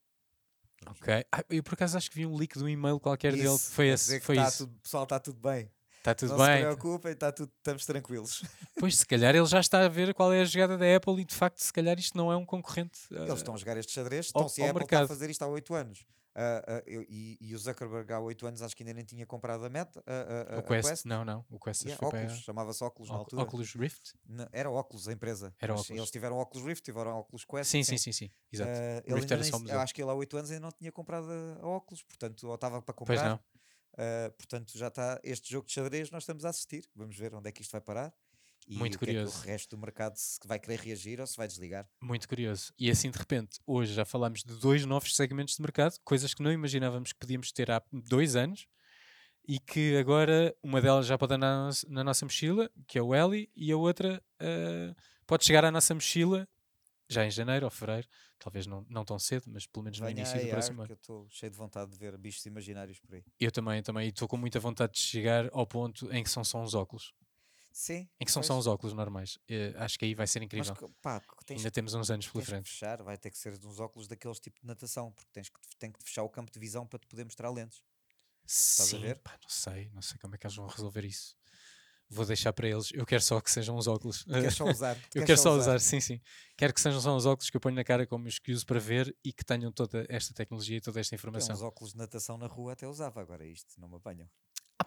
Vamos. 0.85 1.01
Ok. 1.01 1.25
Ah, 1.33 1.43
eu 1.49 1.62
por 1.62 1.72
acaso 1.72 1.97
acho 1.97 2.11
que 2.11 2.16
vi 2.16 2.27
um 2.27 2.37
leak 2.37 2.59
de 2.59 2.64
um 2.64 2.68
e-mail 2.68 3.01
qualquer 3.01 3.33
dele. 3.33 3.47
Isso, 3.49 3.70
Foi 3.72 3.91
a 3.91 3.95
esse. 3.95 4.20
Foi 4.20 4.37
tá 4.37 4.49
isso. 4.49 4.66
Tudo, 4.66 4.79
pessoal, 4.81 5.05
está 5.05 5.18
tudo 5.18 5.41
bem. 5.41 5.70
Está 6.05 6.14
tudo 6.14 6.36
não 6.36 6.38
se 6.44 6.50
bem. 6.50 6.61
preocupem, 6.64 7.14
tá 7.16 7.32
tudo, 7.32 7.50
estamos 7.57 7.86
tranquilos. 7.86 8.42
Pois, 8.78 8.98
se 8.98 9.07
calhar 9.07 9.34
ele 9.34 9.46
já 9.46 9.59
está 9.61 9.84
a 9.86 9.88
ver 9.88 10.12
qual 10.12 10.30
é 10.32 10.42
a 10.42 10.44
jogada 10.44 10.76
da 10.76 10.96
Apple 10.96 11.22
e 11.22 11.24
de 11.24 11.34
facto, 11.34 11.59
se 11.61 11.72
calhar 11.72 11.98
isto 11.98 12.18
não 12.18 12.30
é 12.30 12.36
um 12.36 12.44
concorrente. 12.44 13.00
Eles 13.11 13.30
ah, 13.30 13.34
estão 13.34 13.55
a 13.55 13.57
jogar 13.57 13.76
este 13.78 13.92
xadrez, 13.92 14.28
então 14.28 14.46
se 14.48 14.61
a 14.62 14.70
Apple 14.70 14.82
está 14.84 15.00
a 15.02 15.09
fazer 15.09 15.30
isto 15.30 15.40
há 15.42 15.46
8 15.46 15.72
anos. 15.74 16.05
ah, 16.34 16.82
eu- 16.86 17.02
e, 17.09 17.38
e 17.40 17.55
o 17.55 17.59
Zuckerberg 17.59 18.12
há 18.12 18.20
8 18.20 18.46
anos 18.46 18.61
acho 18.61 18.76
que 18.76 18.82
ainda 18.82 18.92
nem 18.92 19.05
tinha 19.05 19.24
comprado 19.24 19.64
a 19.64 19.70
Meta, 19.70 20.05
o 20.07 20.59
a 20.59 20.62
Quest, 20.82 21.07
não, 21.07 21.24
não. 21.24 21.46
O 21.48 21.59
Quest 21.59 21.82
Yeah, 21.84 21.98
foi 21.98 22.11
para 22.11 22.18
óculos, 22.24 22.42
chamava-se 22.42 22.84
óculos 22.84 23.11
na 23.11 23.16
altura. 23.16 23.42
Oculus 23.44 23.72
Rift? 23.74 24.12
Não, 24.26 24.46
era 24.52 24.70
óculos 24.70 25.09
a 25.09 25.12
empresa. 25.12 25.55
Era 25.59 25.72
óculos. 25.72 25.90
Eles 25.90 26.11
tiveram 26.11 26.36
óculos 26.36 26.66
Rift, 26.66 26.84
tiveram 26.84 27.12
óculos 27.12 27.44
Quest. 27.46 27.70
Sim, 27.70 27.82
sim, 27.82 27.96
sim, 27.96 28.12
sim. 28.12 28.30
Exato. 28.52 28.70
Ah, 28.72 29.02
O 29.07 29.11
ele 29.11 29.14
Rift 29.20 29.32
era 29.32 29.40
nem 29.42 29.50
só 29.50 29.59
se- 29.59 29.70
eu 29.70 29.80
acho 29.80 29.94
que 29.94 30.02
ele 30.02 30.11
há 30.11 30.14
8 30.14 30.36
anos 30.36 30.50
ainda 30.50 30.61
não 30.66 30.72
tinha 30.72 30.92
comprado 30.92 31.30
a, 31.30 31.64
a 31.64 31.66
óculos, 31.66 32.02
portanto, 32.02 32.46
ou 32.48 32.55
estava 32.57 32.82
para 32.82 32.92
Pois 32.92 33.09
comprar. 33.20 33.30
não. 33.30 33.40
Ah, 33.97 34.30
portanto, 34.36 34.76
já 34.76 34.88
está 34.88 35.20
este 35.22 35.51
jogo 35.53 35.66
de 35.66 35.72
xadrez, 35.72 36.11
nós 36.11 36.22
estamos 36.24 36.45
a 36.45 36.49
assistir. 36.51 36.88
Vamos 36.95 37.16
ver 37.16 37.34
onde 37.34 37.49
é 37.49 37.53
que 37.53 37.62
isto 37.62 37.72
vai 37.72 37.80
parar. 37.80 38.12
E 38.66 38.76
Muito 38.78 38.97
é 38.97 38.99
curioso. 38.99 39.38
o 39.38 39.42
resto 39.42 39.76
do 39.76 39.80
mercado 39.80 40.16
se 40.16 40.38
vai 40.47 40.59
querer 40.59 40.80
reagir 40.80 41.20
ou 41.20 41.26
se 41.26 41.36
vai 41.36 41.47
desligar. 41.47 41.86
Muito 42.01 42.26
curioso. 42.26 42.72
E 42.78 42.90
assim, 42.90 43.11
de 43.11 43.18
repente, 43.18 43.61
hoje 43.66 43.92
já 43.92 44.07
falámos 44.07 44.42
de 44.42 44.55
dois 44.59 44.86
novos 44.86 45.14
segmentos 45.14 45.57
de 45.57 45.61
mercado, 45.62 45.99
coisas 46.03 46.32
que 46.32 46.42
não 46.42 46.51
imaginávamos 46.51 47.12
que 47.12 47.18
podíamos 47.18 47.53
ter 47.53 47.70
há 47.70 47.82
dois 47.92 48.34
anos 48.36 48.66
e 49.47 49.59
que 49.61 49.95
agora 49.99 50.57
uma 50.62 50.80
delas 50.80 51.05
já 51.07 51.18
pode 51.18 51.34
andar 51.34 51.68
na, 51.88 52.03
nossa- 52.03 52.24
mochila, 52.24 52.70
que 52.86 52.99
é 52.99 53.03
o 53.03 53.14
Eli, 53.14 53.51
e 53.55 53.70
a 53.70 53.76
outra 53.76 54.22
ah, 54.40 54.95
pode 55.26 55.45
chegar 55.45 55.62
à 55.66 55.70
nossa 55.70 55.95
mochila 55.95 56.49
já 57.09 57.24
em 57.24 57.30
janeiro 57.30 57.66
ou 57.66 57.70
fevereiro, 57.70 58.09
talvez 58.38 58.66
não, 58.66 58.84
não 58.88 59.05
tão 59.05 59.18
cedo, 59.18 59.44
mas 59.48 59.66
pelo 59.66 59.84
menos 59.84 59.98
no 60.00 60.07
Venha 60.07 60.20
início 60.20 60.40
do 60.40 60.48
próximo 60.48 60.82
ano. 60.82 60.90
eu 60.90 60.94
estou 60.94 61.28
cheio 61.28 61.50
de 61.50 61.59
vontade 61.59 61.90
de 61.90 61.98
ver 61.98 62.16
bichos 62.18 62.44
imaginários 62.46 62.98
por 63.00 63.14
aí. 63.14 63.24
Eu 63.38 63.50
também, 63.52 63.82
também, 63.82 64.09
estou 64.09 64.26
com 64.28 64.36
muita 64.36 64.59
vontade 64.61 64.92
de 64.94 64.98
chegar 65.00 65.48
ao 65.52 65.66
ponto 65.66 66.11
em 66.12 66.22
que 66.22 66.30
são 66.30 66.44
só 66.44 66.59
uns 66.61 66.74
óculos. 66.74 67.12
Sim. 67.72 68.09
Em 68.20 68.24
que 68.24 68.30
são 68.32 68.42
pois. 68.42 68.46
só 68.46 68.59
os 68.59 68.66
óculos 68.66 68.94
normais. 68.94 69.38
Eh, 69.48 69.74
acho 69.76 69.98
que 69.98 70.05
aí 70.05 70.14
vai 70.14 70.26
ser 70.26 70.38
Mas 70.38 70.46
incrível. 70.46 70.74
que- 70.74 70.88
pá, 71.02 71.20
que 71.20 71.55
Ainda 71.55 71.70
temos 71.70 71.94
uns 71.94 72.11
anos 72.11 72.28
pela 72.28 72.44
frente. 72.44 72.70
fechar, 72.70 73.02
vai 73.02 73.18
ter 73.18 73.30
que 73.30 73.38
ser 73.38 73.52
uns 73.64 73.80
óculos 73.80 74.07
daqueles 74.09 74.38
tipo 74.40 74.61
de 74.61 74.66
natação, 74.66 75.12
porque 75.12 75.30
tens 75.32 75.48
que, 75.48 75.59
tem 75.78 75.90
que 75.92 76.02
fechar 76.02 76.22
o 76.22 76.28
campo 76.30 76.50
de 76.52 76.59
visão 76.59 76.86
para 76.86 76.98
te 76.98 77.07
poder 77.07 77.24
mostrar 77.24 77.50
lentes. 77.50 77.82
a 78.78 78.84
Sim, 78.86 79.00
ver? 79.00 79.20
pá, 79.22 79.38
não 79.42 79.48
sei, 79.48 79.90
não 79.90 80.02
sei 80.02 80.18
como 80.18 80.34
é 80.34 80.38
que 80.38 80.46
eles 80.46 80.57
vão 80.57 80.66
resolver 80.66 81.05
isso. 81.05 81.36
Vou 82.14 82.24
deixar 82.24 82.52
para 82.52 82.68
eles. 82.68 82.90
Eu 82.92 83.04
quero 83.04 83.22
só 83.22 83.40
que 83.40 83.50
sejam 83.50 83.76
os 83.76 83.86
óculos. 83.86 84.22
Queres 84.22 84.54
só 84.54 84.64
usar? 84.70 84.96
eu 85.14 85.24
quero 85.24 85.38
só 85.40 85.56
usar, 85.56 85.80
sim, 85.80 86.00
sim. 86.00 86.20
Quero 86.56 86.72
que 86.72 86.80
sejam 86.80 87.00
só 87.00 87.14
os 87.16 87.26
óculos 87.26 87.50
que 87.50 87.56
eu 87.56 87.60
ponho 87.60 87.74
na 87.74 87.82
cara 87.84 88.06
como 88.06 88.28
os 88.28 88.38
que 88.38 88.52
uso 88.52 88.64
para 88.64 88.78
ver 88.78 89.14
e 89.24 89.32
que 89.32 89.44
tenham 89.44 89.72
toda 89.72 90.06
esta 90.08 90.32
tecnologia 90.32 90.76
e 90.76 90.80
toda 90.80 91.00
esta 91.00 91.14
Eu 91.14 91.18
informação. 91.18 91.54
uns 91.56 91.62
óculos 91.62 91.92
de 91.92 91.98
natação 91.98 92.38
na 92.38 92.46
rua 92.46 92.72
até 92.74 92.86
usava, 92.86 93.20
agora 93.20 93.44
isto 93.46 93.80
não 93.80 93.88
me 93.88 93.96
apanham. 93.96 94.28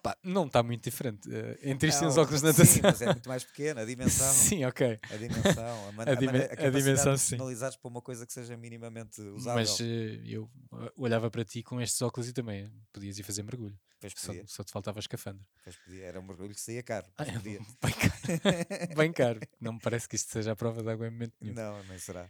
Pá, 0.10 0.18
não 0.24 0.45
está 0.47 0.62
muito 0.64 0.84
diferente. 0.84 1.30
eh, 1.34 1.58
entre 1.64 1.89
isto 1.89 2.03
e 2.03 2.08
os 2.08 2.18
óculos 2.18 2.41
de 2.41 2.51
Sim, 2.53 2.82
natação. 2.82 2.82
mas 2.84 3.01
é 3.01 3.05
muito 3.08 3.30
mais 3.30 3.43
pequena, 3.43 3.82
a 3.82 3.86
dimensão. 3.86 4.32
Sim, 4.34 4.66
ok. 4.66 4.99
A 5.12 5.16
dimensão, 5.18 5.88
a, 5.88 5.91
man- 5.91 6.03
A 6.08 6.12
a, 6.12 6.16
dime- 6.16 6.26
maneira- 6.28 6.45
a 6.53 6.55
capacidade 6.58 6.84
dimensão, 6.84 7.14
de 7.16 7.20
sim. 7.22 7.38
para 7.82 7.89
uma 7.89 8.01
coisa 8.01 8.26
que 8.26 8.34
seja 8.34 8.55
minimamente 8.58 9.22
usável. 9.22 9.62
Mas 9.62 9.80
eh, 9.82 10.22
eu 10.26 10.49
eh, 10.74 10.91
olhava 10.97 11.30
para 11.32 11.43
ti 11.45 11.62
com 11.64 11.82
estes 11.82 12.01
óculos 12.01 12.30
e 12.30 12.34
também 12.34 12.72
podias 12.93 13.18
ir 13.20 13.24
fazer 13.24 13.43
mergulho. 13.43 13.78
Só, 14.16 14.32
só 14.45 14.64
te 14.64 14.72
faltava 14.72 14.99
escafandra. 14.99 15.43
pois 15.64 15.76
podia, 15.78 16.05
era 16.05 16.20
um 16.20 16.24
mergulho 16.24 16.53
que 16.53 16.62
saía 16.62 16.84
caro. 16.84 17.08
Ah, 17.18 17.24
é, 17.26 17.39
bem 17.39 17.58
caro. 17.58 18.93
Bem 18.95 19.12
caro. 19.12 19.39
Não 19.60 19.74
me 19.74 19.80
parece 19.80 20.08
que 20.08 20.16
isto 20.16 20.32
seja 20.32 20.51
a 20.51 20.55
prova 20.55 20.84
de 20.84 20.89
água 20.89 21.08
em 21.08 21.10
momento 21.10 21.34
nenhum. 21.41 21.55
Não, 21.55 21.84
nem 21.86 21.97
será. 21.97 22.30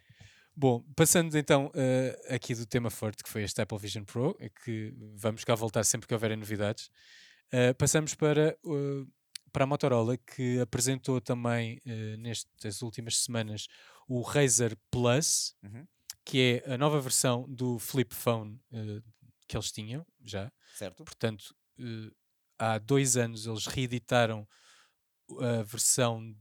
Bom, 0.55 0.82
passando 0.95 1.38
então 1.38 1.69
eh, 1.75 2.17
aqui 2.30 2.55
do 2.55 2.65
tema 2.65 2.89
forte 2.89 3.21
que 3.23 3.30
foi 3.30 3.43
este 3.43 3.61
Apple 3.61 3.78
Vision 3.78 4.03
Pro, 4.05 4.36
é 4.39 4.49
que 4.49 4.93
vamos 5.15 5.43
cá 5.43 5.53
voltar 5.55 5.84
sempre 5.84 6.07
que 6.07 6.13
houverem 6.13 6.38
novidades, 6.38 6.89
eh, 7.51 7.73
passamos 7.73 8.13
para, 8.15 8.49
eh, 8.51 9.05
para 9.51 9.63
a 9.63 9.67
Motorola 9.67 10.17
que 10.17 10.59
apresentou 10.59 11.19
também 11.21 11.79
eh, 11.85 12.17
nestas 12.17 12.81
últimas 12.81 13.17
semanas 13.19 13.67
o 14.07 14.21
Razer 14.21 14.77
Plus, 14.91 15.55
Uhum, 15.63 15.85
que 16.25 16.61
é 16.65 16.73
a 16.73 16.77
nova 16.77 16.99
versão 16.99 17.45
do 17.47 17.79
Flip 17.79 18.13
Phone 18.13 18.59
que 19.47 19.55
eles 19.55 19.71
tinham 19.71 20.05
já. 20.23 20.51
Certo? 20.75 21.03
Portanto, 21.05 21.55
há 22.59 22.77
dois 22.77 23.15
anos 23.17 23.45
eles 23.45 23.65
reeditaram 23.65 24.47
a 25.41 25.63
versão 25.63 26.35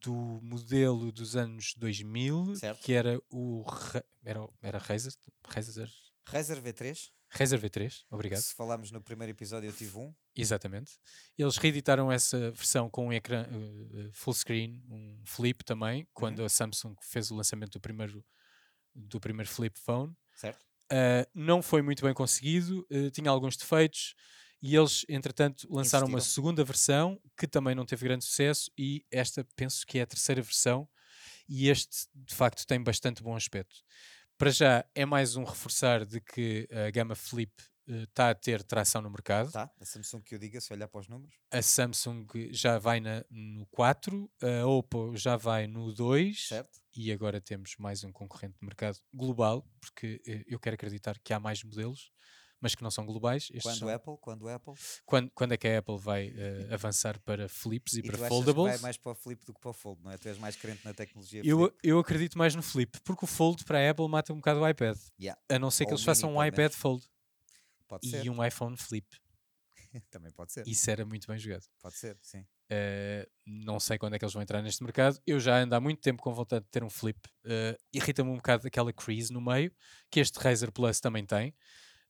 do 0.00 0.40
modelo 0.42 1.12
dos 1.12 1.36
anos 1.36 1.74
2000, 1.76 2.54
Certo. 2.56 2.80
que 2.82 2.92
era 2.92 3.20
o 3.30 3.62
Ra- 3.62 4.04
era, 4.24 4.48
era 4.60 4.78
Razer, 4.78 5.12
Razer, 5.46 5.88
Razer 6.26 6.60
V3, 6.60 7.12
Razer 7.34 7.58
V3, 7.58 8.04
obrigado. 8.10 8.40
se 8.40 8.54
falámos 8.54 8.90
no 8.90 9.00
primeiro 9.00 9.30
episódio, 9.30 9.68
eu 9.68 9.72
tive 9.72 9.96
um. 9.96 10.14
Exatamente. 10.36 10.98
Eles 11.36 11.56
reeditaram 11.56 12.12
essa 12.12 12.50
versão 12.50 12.90
com 12.90 13.06
um 13.06 13.12
ecrã 13.12 13.46
eh, 13.48 14.10
full 14.12 14.34
screen, 14.34 14.84
um 14.90 15.22
flip 15.24 15.64
também, 15.64 16.06
quando 16.12 16.44
a 16.44 16.48
Samsung 16.48 16.94
fez 17.00 17.30
o 17.30 17.34
lançamento 17.34 17.72
do 17.72 17.80
primeiro, 17.80 18.22
do 18.94 19.18
primeiro 19.18 19.50
flip 19.50 19.78
phone. 19.78 20.14
Certo? 20.34 20.62
Uh, 20.92 21.24
não 21.34 21.62
foi 21.62 21.80
muito 21.80 22.04
bem 22.04 22.12
conseguido, 22.12 22.86
uh, 22.90 23.10
tinha 23.10 23.30
alguns 23.30 23.56
defeitos 23.56 24.14
e 24.60 24.76
eles, 24.76 25.06
entretanto, 25.08 25.66
lançaram 25.70 26.06
uma 26.06 26.20
segunda 26.20 26.62
versão 26.62 27.18
que 27.34 27.46
também 27.46 27.74
não 27.74 27.86
teve 27.86 28.04
grande 28.04 28.26
sucesso 28.26 28.70
e 28.76 29.04
esta 29.10 29.42
penso 29.56 29.86
que 29.86 29.98
é 29.98 30.02
a 30.02 30.06
terceira 30.06 30.42
versão 30.42 30.86
e 31.48 31.68
este, 31.68 32.06
de 32.14 32.34
facto, 32.34 32.66
tem 32.66 32.82
bastante 32.82 33.22
bom 33.22 33.34
aspecto. 33.34 33.76
Para 34.42 34.50
já 34.50 34.84
é 34.92 35.06
mais 35.06 35.36
um 35.36 35.44
reforçar 35.44 36.04
de 36.04 36.20
que 36.20 36.68
a 36.72 36.90
gama 36.90 37.14
Flip 37.14 37.52
está 37.86 38.30
a 38.30 38.34
ter 38.34 38.60
tração 38.64 39.00
no 39.00 39.08
mercado. 39.08 39.52
Tá, 39.52 39.70
a 39.80 39.84
Samsung 39.84 40.20
que 40.20 40.34
eu 40.34 40.38
diga, 40.40 40.60
se 40.60 40.72
olhar 40.72 40.88
para 40.88 40.98
os 41.00 41.06
números. 41.06 41.32
A 41.48 41.62
Samsung 41.62 42.26
já 42.50 42.76
vai 42.76 42.98
na- 42.98 43.24
no 43.30 43.64
4, 43.66 44.28
a 44.42 44.66
Oppo 44.66 45.16
já 45.16 45.36
vai 45.36 45.68
no 45.68 45.92
2 45.92 46.48
Certo? 46.48 46.80
e 46.92 47.12
agora 47.12 47.40
temos 47.40 47.76
mais 47.78 48.02
um 48.02 48.10
concorrente 48.10 48.58
de 48.58 48.66
mercado 48.66 48.98
global, 49.14 49.64
porque 49.80 50.20
eh, 50.26 50.42
eu 50.48 50.58
quero 50.58 50.74
acreditar 50.74 51.20
que 51.22 51.32
há 51.32 51.38
mais 51.38 51.62
modelos, 51.62 52.10
mas 52.62 52.74
que 52.74 52.82
não 52.82 52.90
são 52.90 53.04
globais. 53.04 53.42
Estes 53.50 53.62
Quando 53.62 53.78
são- 53.80 53.88
Apple, 53.90 54.14
quando 54.20 54.48
Apple. 54.48 54.72
quando, 55.04 55.30
quando 55.34 55.52
é 55.52 55.56
que 55.58 55.68
a 55.68 55.78
Apple 55.80 55.98
vai 55.98 56.32
eh, 56.34 56.68
avançar 56.70 57.18
para 57.20 57.46
flips 57.48 57.94
e, 57.94 57.98
E 57.98 58.02
para 58.02 58.12
tu 58.16 58.24
achas 58.24 58.28
que 58.28 58.34
foldables? 58.44 58.72
vai 58.72 58.78
mais 58.80 58.96
para 58.96 59.12
o 59.12 59.14
Flip 59.14 59.44
do 59.44 59.52
que 59.52 59.60
para 59.60 59.70
o 59.70 59.74
Fold, 59.74 60.00
não 60.02 60.10
é? 60.12 60.16
Tu 60.16 60.28
és 60.28 60.38
mais 60.38 60.56
crente 60.56 60.82
na 60.84 60.94
tecnologia 60.94 61.42
Eu, 61.44 61.58
Flip. 61.58 61.76
eu 61.82 61.98
acredito 61.98 62.38
mais 62.38 62.54
no 62.54 62.62
flip, 62.62 62.98
porque 63.04 63.24
o 63.24 63.28
fold 63.28 63.64
para 63.64 63.78
a 63.78 63.90
Apple 63.90 64.08
mata 64.08 64.32
um 64.32 64.36
bocado 64.36 64.60
o 64.60 64.68
iPad. 64.68 64.96
Yeah. 65.20 65.38
A 65.50 65.58
não 65.58 65.70
ser 65.70 65.84
que 65.84 65.90
Ou 65.90 65.96
o 65.96 65.98
eles 65.98 66.04
façam 66.06 66.34
um 66.36 66.42
iPad 66.44 66.72
fold 66.72 67.04
Pode 67.88 68.06
e 68.06 68.10
ser. 68.10 68.30
um 68.30 68.42
iPhone 68.44 68.76
flip. 68.76 69.06
Também 70.10 70.30
pode 70.32 70.52
ser. 70.52 70.66
Isso 70.66 70.90
era 70.90 71.04
muito 71.04 71.26
bem 71.26 71.38
jogado. 71.38 71.64
Pode 71.82 71.96
ser, 71.96 72.16
sim. 72.22 72.40
Uh, 72.70 73.28
não 73.44 73.78
sei 73.78 73.98
quando 73.98 74.14
é 74.14 74.18
que 74.18 74.24
eles 74.24 74.32
vão 74.32 74.42
entrar 74.42 74.62
neste 74.62 74.82
mercado. 74.82 75.20
Eu 75.26 75.38
já 75.38 75.58
ando 75.58 75.74
há 75.74 75.80
muito 75.80 76.00
tempo 76.00 76.22
com 76.22 76.32
vontade 76.32 76.64
de 76.64 76.70
ter 76.70 76.82
um 76.82 76.88
flip. 76.88 77.18
Uh, 77.44 77.76
Irrita-me 77.92 78.30
um 78.30 78.36
bocado 78.36 78.66
aquela 78.66 78.90
crease 78.94 79.30
no 79.30 79.42
meio, 79.42 79.70
que 80.10 80.20
este 80.20 80.38
Razer 80.38 80.72
Plus 80.72 80.98
também 81.00 81.26
tem. 81.26 81.54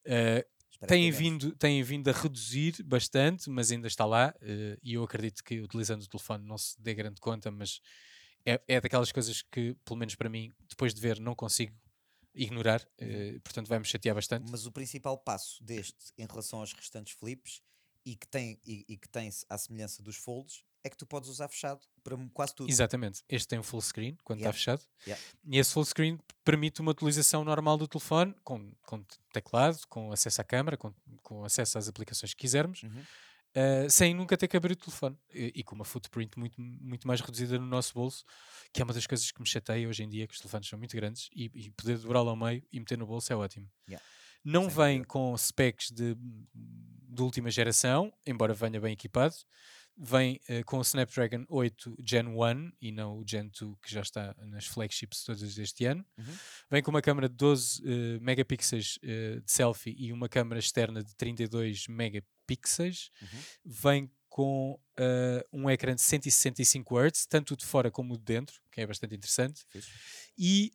Uh, 0.05 0.43
Espero 0.69 0.87
têm, 0.87 1.11
vindo, 1.11 1.55
têm 1.55 1.83
vindo 1.83 2.09
a 2.09 2.13
reduzir 2.13 2.83
bastante, 2.83 3.49
mas 3.49 3.71
ainda 3.71 3.87
está 3.87 4.05
lá. 4.05 4.33
uh, 4.41 4.77
e 4.81 4.93
eu 4.93 5.03
acredito 5.03 5.43
que 5.43 5.61
utilizando 5.61 6.03
o 6.03 6.07
telefone 6.07 6.45
não 6.45 6.57
se 6.57 6.79
dê 6.81 6.93
grande 6.93 7.21
conta, 7.21 7.49
mas 7.51 7.79
é, 8.45 8.61
é 8.67 8.81
daquelas 8.81 9.11
coisas 9.11 9.41
que, 9.41 9.75
pelo 9.85 9.97
menos 9.97 10.15
para 10.15 10.29
mim, 10.29 10.51
depois 10.67 10.93
de 10.93 11.01
ver, 11.01 11.19
não 11.19 11.35
consigo 11.35 11.73
ignorar. 12.33 12.81
uh, 13.01 13.39
portanto, 13.41 13.67
vai-me 13.67 13.85
chatear 13.85 14.15
bastante. 14.15 14.49
Mas 14.49 14.65
o 14.65 14.71
principal 14.71 15.17
passo 15.17 15.63
deste 15.63 16.11
em 16.17 16.25
relação 16.25 16.59
aos 16.59 16.73
restantes 16.73 17.13
flips 17.13 17.61
e 18.05 18.15
que 18.15 18.27
tem, 18.27 18.59
e, 18.65 18.85
e 18.87 18.97
que 18.97 19.07
tem 19.07 19.29
à 19.49 19.57
semelhança 19.57 20.03
dos 20.03 20.17
folds 20.17 20.63
é 20.83 20.89
que 20.89 20.97
tu 20.97 21.05
podes 21.05 21.29
usar 21.29 21.47
fechado 21.47 21.79
para 22.03 22.17
quase 22.33 22.53
tudo. 22.55 22.69
Exatamente. 22.69 23.23
Este 23.29 23.47
tem 23.47 23.59
um 23.59 23.63
full 23.63 23.81
screen 23.81 24.17
quando 24.23 24.39
está 24.39 24.49
Yeah. 24.49 24.57
fechado. 24.57 24.81
Yeah. 25.07 25.23
E 25.45 25.57
esse 25.57 25.71
full 25.73 25.85
screen 25.85 26.19
permite 26.43 26.81
uma 26.81 26.91
utilização 26.91 27.43
normal 27.45 27.77
do 27.77 27.87
telefone, 27.87 28.35
com, 28.43 28.71
com 28.85 29.03
teclado, 29.31 29.79
com 29.87 30.11
acesso 30.11 30.41
à 30.41 30.43
câmara, 30.43 30.75
com, 30.77 30.93
com 31.21 31.45
acesso 31.45 31.77
às 31.77 31.87
aplicações 31.87 32.33
que 32.33 32.41
quisermos, 32.41 32.83
Uhum. 32.83 32.99
uh, 32.99 33.89
sem 33.89 34.13
nunca 34.13 34.35
ter 34.35 34.47
que 34.49 34.57
abrir 34.57 34.73
o 34.73 34.75
telefone. 34.75 35.17
E, 35.33 35.53
e 35.55 35.63
com 35.63 35.73
uma 35.75 35.85
footprint 35.85 36.37
muito, 36.37 36.59
muito 36.59 37.07
mais 37.07 37.21
reduzida 37.21 37.57
no 37.57 37.65
nosso 37.65 37.93
bolso, 37.93 38.25
que 38.73 38.81
é 38.81 38.83
uma 38.83 38.93
das 38.93 39.07
coisas 39.07 39.31
que 39.31 39.39
me 39.39 39.47
chateia 39.47 39.87
hoje 39.87 40.03
em 40.03 40.09
dia, 40.09 40.27
que 40.27 40.33
os 40.33 40.39
telefones 40.41 40.67
são 40.67 40.77
muito 40.77 40.95
grandes, 40.95 41.29
e, 41.33 41.49
e 41.53 41.69
poder 41.71 41.97
dobrá-lo 41.99 42.29
ao 42.29 42.35
meio 42.35 42.61
e 42.71 42.79
meter 42.79 42.97
no 42.97 43.05
bolso 43.07 43.31
é 43.31 43.35
ótimo. 43.35 43.69
Yeah. 43.87 44.05
Não 44.43 44.63
Sem 44.65 44.75
vem 44.75 44.97
dúvida. 44.97 45.07
com 45.07 45.37
specs 45.37 45.89
de, 45.91 46.17
de 46.53 47.21
última 47.21 47.49
geração, 47.49 48.11
embora 48.25 48.53
venha 48.53 48.81
bem 48.81 48.91
equipado. 48.91 49.33
Vem 49.95 50.39
eh, 50.47 50.63
com 50.63 50.79
o 50.79 50.81
Snapdragon 50.81 51.45
8 51.47 51.95
Gen 52.03 52.27
1 52.27 52.71
e 52.81 52.91
não 52.91 53.19
o 53.19 53.23
Gen 53.27 53.49
2 53.49 53.75
que 53.81 53.91
já 53.91 54.01
está 54.01 54.35
nas 54.39 54.65
flagships 54.65 55.23
todas 55.23 55.55
deste 55.55 55.85
ano. 55.85 56.03
Uhum. 56.17 56.35
Vem 56.71 56.81
com 56.81 56.89
uma 56.89 57.01
câmera 57.01 57.29
de 57.29 57.35
12 57.35 57.81
eh, 57.85 58.19
megapixels 58.19 58.97
eh, 59.03 59.39
de 59.39 59.51
selfie 59.51 59.95
e 59.97 60.11
uma 60.11 60.27
câmera 60.27 60.59
externa 60.59 61.03
de 61.03 61.15
32 61.15 61.87
megapixels. 61.87 63.11
Uhum. 63.21 63.39
Vem 63.65 64.11
com 64.29 64.79
um 65.51 65.69
ecrã 65.69 65.93
de 65.93 66.01
165 66.01 66.97
Hz, 66.97 67.27
tanto 67.27 67.53
o 67.53 67.57
de 67.57 67.63
fora 67.63 67.91
como 67.91 68.15
o 68.15 68.17
de 68.17 68.23
dentro, 68.23 68.59
que 68.71 68.81
é 68.81 68.87
bastante 68.87 69.13
interessante. 69.13 69.63
E 70.35 70.71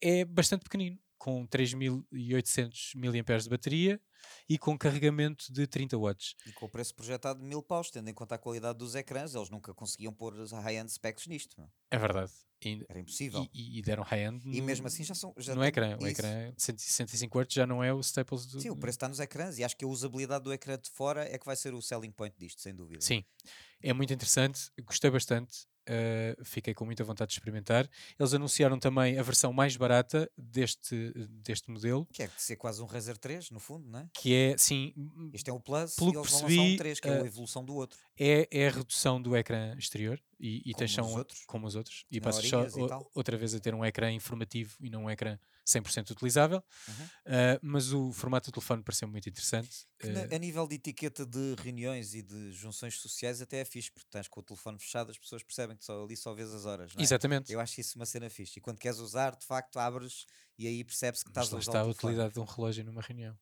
é 0.00 0.24
bastante 0.24 0.62
pequenino, 0.62 0.98
com 1.18 1.46
3800 1.46 2.92
mAh 2.94 3.38
de 3.38 3.48
bateria 3.48 4.00
e 4.48 4.58
com 4.58 4.76
carregamento 4.76 5.52
de 5.52 5.66
30 5.66 5.96
watts. 5.98 6.34
E 6.46 6.52
com 6.52 6.66
o 6.66 6.68
preço 6.68 6.94
projetado 6.94 7.40
de 7.40 7.46
mil 7.46 7.62
paus, 7.62 7.90
tendo 7.90 8.08
em 8.08 8.14
conta 8.14 8.34
a 8.34 8.38
qualidade 8.38 8.78
dos 8.78 8.94
ecrãs, 8.94 9.34
eles 9.34 9.50
nunca 9.50 9.72
conseguiam 9.74 10.12
pôr 10.12 10.34
high-end 10.34 10.90
specs 10.90 11.26
nisto. 11.26 11.54
meu. 11.58 11.68
É 11.90 11.98
verdade. 11.98 12.32
E, 12.64 12.82
Era 12.88 12.98
impossível. 12.98 13.46
e- 13.52 13.78
e 13.78 13.82
deram 13.82 14.02
high-end 14.02 14.42
E, 14.48 14.60
no- 14.60 14.66
mesmo 14.66 14.86
assim 14.86 15.04
já 15.04 15.14
são. 15.14 15.34
Já 15.36 15.54
no 15.54 15.62
ecrã. 15.64 15.98
O 16.00 16.06
isso. 16.06 16.20
ecrã 16.20 16.50
de 16.54 16.62
165 16.62 17.38
Hz 17.38 17.52
já 17.52 17.66
não 17.66 17.84
é 17.84 17.92
o 17.92 18.00
Staples 18.00 18.46
do. 18.46 18.58
Sim, 18.60 18.70
o 18.70 18.76
preço 18.76 18.96
está 18.96 19.06
nos 19.08 19.20
ecrãs 19.20 19.58
e 19.58 19.64
acho 19.64 19.76
que 19.76 19.84
a 19.84 19.88
usabilidade 19.88 20.44
do 20.44 20.52
ecrã 20.52 20.78
de 20.78 20.88
fora 20.90 21.24
é 21.30 21.36
que 21.38 21.44
vai 21.44 21.56
ser 21.56 21.74
o 21.74 21.82
selling 21.82 22.10
point 22.12 22.34
disto, 22.38 22.62
sem 22.62 22.74
dúvida. 22.74 23.02
Sim, 23.02 23.22
é 23.82 23.92
muito 23.92 24.14
interessante, 24.14 24.70
gostei 24.82 25.10
bastante, 25.10 25.66
uh, 25.88 26.44
fiquei 26.44 26.74
com 26.74 26.84
muita 26.84 27.04
vontade 27.04 27.28
de 27.28 27.34
experimentar. 27.34 27.88
Eles 28.18 28.34
anunciaram 28.34 28.78
também 28.78 29.18
a 29.18 29.22
versão 29.22 29.52
mais 29.52 29.76
barata 29.76 30.30
deste, 30.36 31.12
deste 31.42 31.70
modelo, 31.70 32.06
Que 32.12 32.22
é 32.24 32.26
de 32.26 32.42
ser 32.42 32.56
quase 32.56 32.82
um 32.82 32.86
Razer 32.86 33.16
3, 33.16 33.50
no 33.50 33.60
fundo, 33.60 33.88
não 33.88 34.00
é? 34.00 34.08
que 34.12 34.34
é, 34.34 34.56
sim, 34.58 34.92
Este 35.32 35.50
é 35.50 35.52
o 35.52 35.60
Plus 35.60 35.94
Pelo 35.96 36.10
e 36.10 36.12
que 36.12 36.18
eles 36.18 36.30
vão 36.30 36.40
percebi, 36.40 36.74
um 36.74 36.76
3, 36.76 37.00
que 37.00 37.08
é 37.08 37.12
eh, 37.12 37.22
a 37.22 37.26
evolução 37.26 37.64
do 37.64 37.74
outro. 37.74 37.98
é, 38.18 38.48
é 38.50 38.68
a 38.68 38.70
redução 38.70 39.20
do 39.20 39.36
ecrã 39.36 39.74
exterior 39.78 40.20
e, 40.38 40.62
e 40.70 40.74
Como 40.74 41.06
os 41.06 41.16
outros. 41.16 41.44
como 41.46 41.66
os 41.66 41.74
outros, 41.74 42.04
e 42.10 42.20
passas 42.20 42.46
só 42.48 42.64
e 42.64 42.70
outra 43.14 43.36
vez 43.36 43.54
a 43.54 43.60
ter 43.60 43.74
um 43.74 43.84
ecrã 43.84 44.10
informativo 44.12 44.76
e 44.80 44.90
não 44.90 45.04
um 45.04 45.10
ecrã 45.10 45.38
100% 45.66 46.10
utilizável. 46.10 46.62
Uhum. 46.88 47.04
Uh, 47.04 47.58
mas 47.62 47.92
o 47.92 48.12
formato 48.12 48.50
do 48.50 48.54
telefone 48.54 48.82
pareceu 48.82 49.08
muito 49.08 49.28
interessante. 49.28 49.86
Que 49.98 50.08
na- 50.08 50.22
Uh, 50.24 50.34
a 50.34 50.38
nível 50.38 50.66
de 50.66 50.74
etiqueta 50.76 51.24
de 51.24 51.54
reuniões 51.58 52.14
e 52.14 52.22
de 52.22 52.52
junções 52.52 52.98
sociais 53.00 53.40
até 53.40 53.60
é 53.60 53.64
fixe, 53.64 53.90
porque 53.90 54.06
estás 54.06 54.28
com 54.28 54.40
o 54.40 54.42
telefone 54.42 54.78
fechado, 54.78 55.10
as 55.10 55.18
pessoas 55.18 55.42
percebem 55.42 55.76
que 55.76 55.84
só, 55.84 56.04
ali 56.04 56.16
só 56.16 56.34
vês 56.34 56.52
as 56.52 56.66
horas, 56.66 56.94
não 56.94 57.00
é? 57.00 57.04
exatamente. 57.04 57.52
Eu 57.52 57.60
acho 57.60 57.80
isso 57.80 57.96
uma 57.98 58.06
cena 58.06 58.28
fixe. 58.28 58.58
E 58.58 58.60
quando 58.62 58.78
queres 58.78 58.98
usar, 58.98 59.34
de 59.36 59.46
facto, 59.46 59.78
abres 59.78 60.26
e 60.58 60.66
aí 60.66 60.84
percebe-se 60.84 61.24
que 61.24 61.30
Mas 61.34 61.44
estás 61.46 61.54
a 61.54 61.56
usar 61.58 61.70
está 61.70 61.80
a 61.80 61.86
utilidade 61.90 62.34
de 62.34 62.40
um 62.40 62.44
relógio 62.44 62.84
numa 62.84 63.00
reunião. 63.00 63.36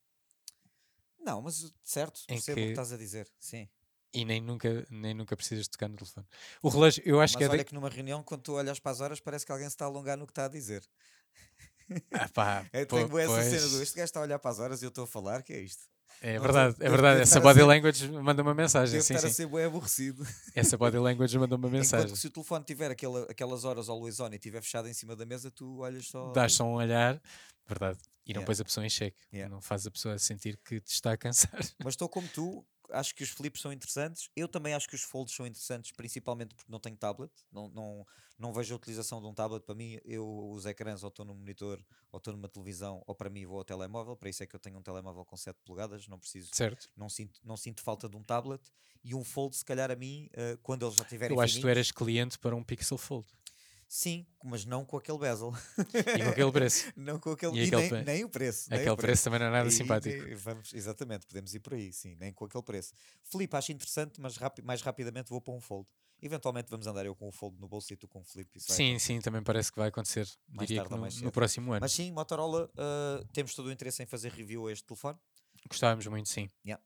Não, 1.25 1.41
mas 1.41 1.73
certo, 1.85 2.21
Em 2.29 2.35
percebo 2.35 2.53
o 2.53 2.55
que 2.57 2.67
que- 2.67 2.71
estás 2.73 2.93
a 2.93 2.97
dizer. 2.97 3.31
Sim. 3.39 3.69
E 4.15 4.25
nem 4.27 4.41
nunca, 4.43 4.87
nem 4.91 5.15
nunca 5.15 5.35
precisas 5.37 5.67
tocar 5.69 5.89
no 5.89 5.97
telefone. 5.97 6.27
O 6.63 6.69
relógio, 6.69 7.03
eu 7.07 7.19
acho 7.21 7.33
Mas 7.35 7.39
que 7.39 7.45
é. 7.45 7.49
olha 7.49 7.59
da- 7.59 7.65
que 7.65 7.73
numa 7.75 7.89
reunião, 7.89 8.23
quando 8.23 8.43
tu 8.43 8.53
olhas 8.55 8.79
para 8.79 8.93
as 8.93 9.01
horas, 9.01 9.21
parece 9.21 9.47
que 9.47 9.53
alguém 9.53 9.69
se 9.69 9.75
está 9.75 9.85
a 9.87 9.89
alongar 9.89 10.19
no 10.19 10.27
que 10.27 10.33
está 10.33 10.45
a 10.45 10.49
dizer. 10.49 10.87
Ah, 12.13 12.29
pá, 12.33 12.67
Eu 12.73 12.87
pô, 12.87 12.97
tenho 12.97 13.19
essa 13.19 13.43
cena 13.43 13.59
pois. 13.61 13.71
do 13.73 13.83
este 13.83 13.97
gajo 13.97 14.05
está 14.05 14.21
a 14.21 14.23
olhar 14.23 14.39
para 14.39 14.51
as 14.51 14.59
horas 14.59 14.83
e 14.83 14.85
eu 14.85 14.89
estou 14.89 15.05
a 15.05 15.07
falar, 15.07 15.43
que 15.43 15.53
é 15.53 15.61
isto? 15.61 15.83
É 16.21 16.39
verdade, 16.39 16.77
é 16.79 16.89
verdade. 16.89 17.21
Essa 17.23 17.39
a 17.39 17.41
body 17.41 17.59
ser- 17.61 17.65
language 17.65 18.09
manda 18.11 18.43
uma 18.43 18.55
mensagem. 18.55 18.93
Devo 18.93 19.05
Sim, 19.05 19.15
estar 19.15 19.27
a 19.27 19.31
sim. 19.31 19.35
ser 19.37 19.47
bem 19.49 19.65
aborrecido. 19.65 20.25
Essa 20.55 20.77
body 20.77 20.99
language 20.99 21.37
manda 21.39 21.57
uma 21.57 21.67
Enquanto 21.67 21.79
mensagem. 21.79 22.13
que 22.13 22.19
se 22.19 22.27
o 22.29 22.31
telefone 22.31 22.65
tiver 22.65 22.91
aquela, 22.93 23.23
aquelas 23.31 23.65
horas 23.65 23.89
always 23.89 24.21
on 24.21 24.29
e 24.31 24.37
estiver 24.37 24.63
fechado 24.63 24.89
em 24.89 24.93
cima 24.95 25.17
da 25.17 25.27
mesa, 25.27 25.51
tu 25.51 25.79
olhas 25.81 26.07
só. 26.07 26.31
Dás 26.33 26.53
só 26.55 26.65
um 26.65 26.75
olhar, 26.75 27.21
verdade. 27.67 27.99
E 28.25 28.33
não 28.33 28.41
Yeah. 28.43 28.47
pões 28.47 28.61
a 28.61 28.65
pessoa 28.65 28.87
em 28.87 28.91
xeque. 28.91 29.17
Yeah. 29.33 29.53
Não 29.53 29.61
faz 29.61 29.85
a 29.85 29.91
pessoa 29.91 30.17
sentir 30.17 30.57
que 30.65 30.79
te 30.81 30.93
está 30.93 31.11
a 31.13 31.17
cansar. 31.17 31.59
Mas 31.83 31.95
estou 31.95 32.09
como 32.09 32.29
tu, 32.29 32.65
acho 32.91 33.15
que 33.15 33.23
os 33.23 33.31
flips 33.31 33.61
são 33.61 33.73
interessantes. 33.73 34.29
Eu 34.35 34.49
também 34.49 34.75
acho 34.75 34.89
que 34.89 34.95
os 34.95 35.03
folds 35.03 35.35
são 35.35 35.47
interessantes, 35.47 35.93
principalmente 35.93 36.55
porque 36.55 36.71
não 36.71 36.79
tenho 36.81 36.97
tablet. 36.97 37.33
Não, 37.51 37.69
não, 37.69 38.07
não 38.39 38.53
vejo 38.53 38.75
a 38.75 38.77
utilização 38.77 39.21
de 39.21 39.27
um 39.27 39.35
tablet. 39.35 39.65
Para 39.65 39.75
mim, 39.75 39.99
eu 40.05 40.51
os 40.51 40.67
ecrãs 40.67 41.03
ou 41.03 41.09
estou 41.09 41.25
no 41.25 41.35
monitor, 41.35 41.83
ou 42.11 42.19
estou 42.19 42.35
numa 42.35 42.49
televisão, 42.49 43.03
ou 43.07 43.15
para 43.15 43.31
mim 43.31 43.47
vou 43.47 43.59
ao 43.59 43.65
telemóvel. 43.65 44.17
Para 44.17 44.29
isso 44.29 44.43
é 44.43 44.47
que 44.47 44.55
eu 44.57 44.61
tenho 44.61 44.79
um 44.79 44.83
telemóvel 44.83 45.25
com 45.25 45.37
7 45.37 45.59
polegadas. 45.65 46.07
Não 46.09 46.19
preciso, 46.19 46.51
Certo? 46.53 46.91
não 46.97 47.09
sinto, 47.09 47.41
não 47.45 47.57
sinto 47.57 47.83
falta 47.83 48.09
de 48.09 48.17
um 48.17 48.23
tablet. 48.23 48.63
E 49.05 49.15
um 49.15 49.25
fold, 49.25 49.57
se 49.57 49.65
calhar 49.65 49.91
a 49.91 49.97
mim, 49.97 50.29
eh, 50.33 50.57
quando 50.63 50.87
eles 50.87 50.97
já 50.97 51.05
tiverem 51.05 51.37
Eu 51.37 51.41
acho 51.43 51.57
que 51.57 51.61
tu 51.61 51.69
eras 51.69 51.91
cliente 51.91 52.39
para 52.39 52.55
um 52.55 52.63
Pixel 52.63 52.97
Fold. 52.97 53.27
Sim, 53.95 54.27
mas 54.43 54.65
não 54.65 54.87
com 54.87 54.97
aquele 54.97 55.19
bezel. 55.19 55.53
E 56.17 56.23
com 56.25 56.31
aquele 56.31 56.51
preço. 56.51 56.91
não 56.97 57.19
com 57.21 57.31
aquele, 57.33 57.53
E 57.59 57.65
e, 57.65 57.67
aquele 57.67 57.91
nem, 57.91 58.05
nem 58.05 58.25
o 58.25 58.29
preço. 58.31 58.71
nem 58.71 58.79
o 58.79 58.81
Aquele 58.81 58.97
preço 58.97 59.25
também 59.25 59.39
não 59.39 59.49
é 59.49 59.51
nada 59.51 59.69
E- 59.69 59.71
simpático. 59.71 60.25
e 60.25 60.35
vamos, 60.35 60.73
exatamente, 60.73 61.27
podemos 61.27 61.55
ir 61.55 61.61
por 61.61 61.75
aí, 61.75 61.93
sim, 61.93 62.17
nem 62.19 62.33
com 62.33 62.47
aquele 62.47 62.63
preço. 62.65 62.95
Felipe, 63.23 63.55
acho 63.55 63.71
interessante, 63.71 64.19
mas 64.19 64.39
rapi- 64.39 64.63
mais 64.63 64.81
rapidamente 64.81 65.29
vou 65.29 65.43
para 65.43 65.53
um 65.53 65.61
fold. 65.61 65.87
Eventualmente 66.23 66.71
vamos 66.71 66.87
andar 66.87 67.05
eu 67.05 67.15
com 67.15 67.29
o 67.29 67.31
fold 67.31 67.61
no 67.61 67.69
bolso 67.69 67.93
e 67.93 67.97
tu 67.99 68.09
com 68.09 68.21
o 68.21 68.23
vai 68.23 68.47
Sim, 68.57 68.99
sim, 68.99 69.21
também 69.21 69.43
parece 69.43 69.71
que 69.71 69.79
vai 69.79 69.89
acontecer. 69.91 70.27
Mais 70.49 70.69
Diria 70.69 70.81
tarde 70.85 70.95
no, 70.95 71.01
mais 71.03 71.21
no 71.21 71.31
próximo 71.31 71.73
ano. 71.73 71.81
Mas 71.83 71.93
sim, 71.93 72.11
Motorola, 72.13 72.71
ah, 72.79 73.23
temos 73.35 73.55
todo 73.55 73.67
o 73.67 73.73
interesse 73.73 74.03
em 74.03 74.07
fazer 74.07 74.33
review 74.33 74.69
a 74.69 74.73
este 74.73 74.87
telefone. 74.87 75.19
Gostávamos 75.69 76.07
muito, 76.07 76.31
sim. 76.31 76.49
Yeah. 76.65 76.83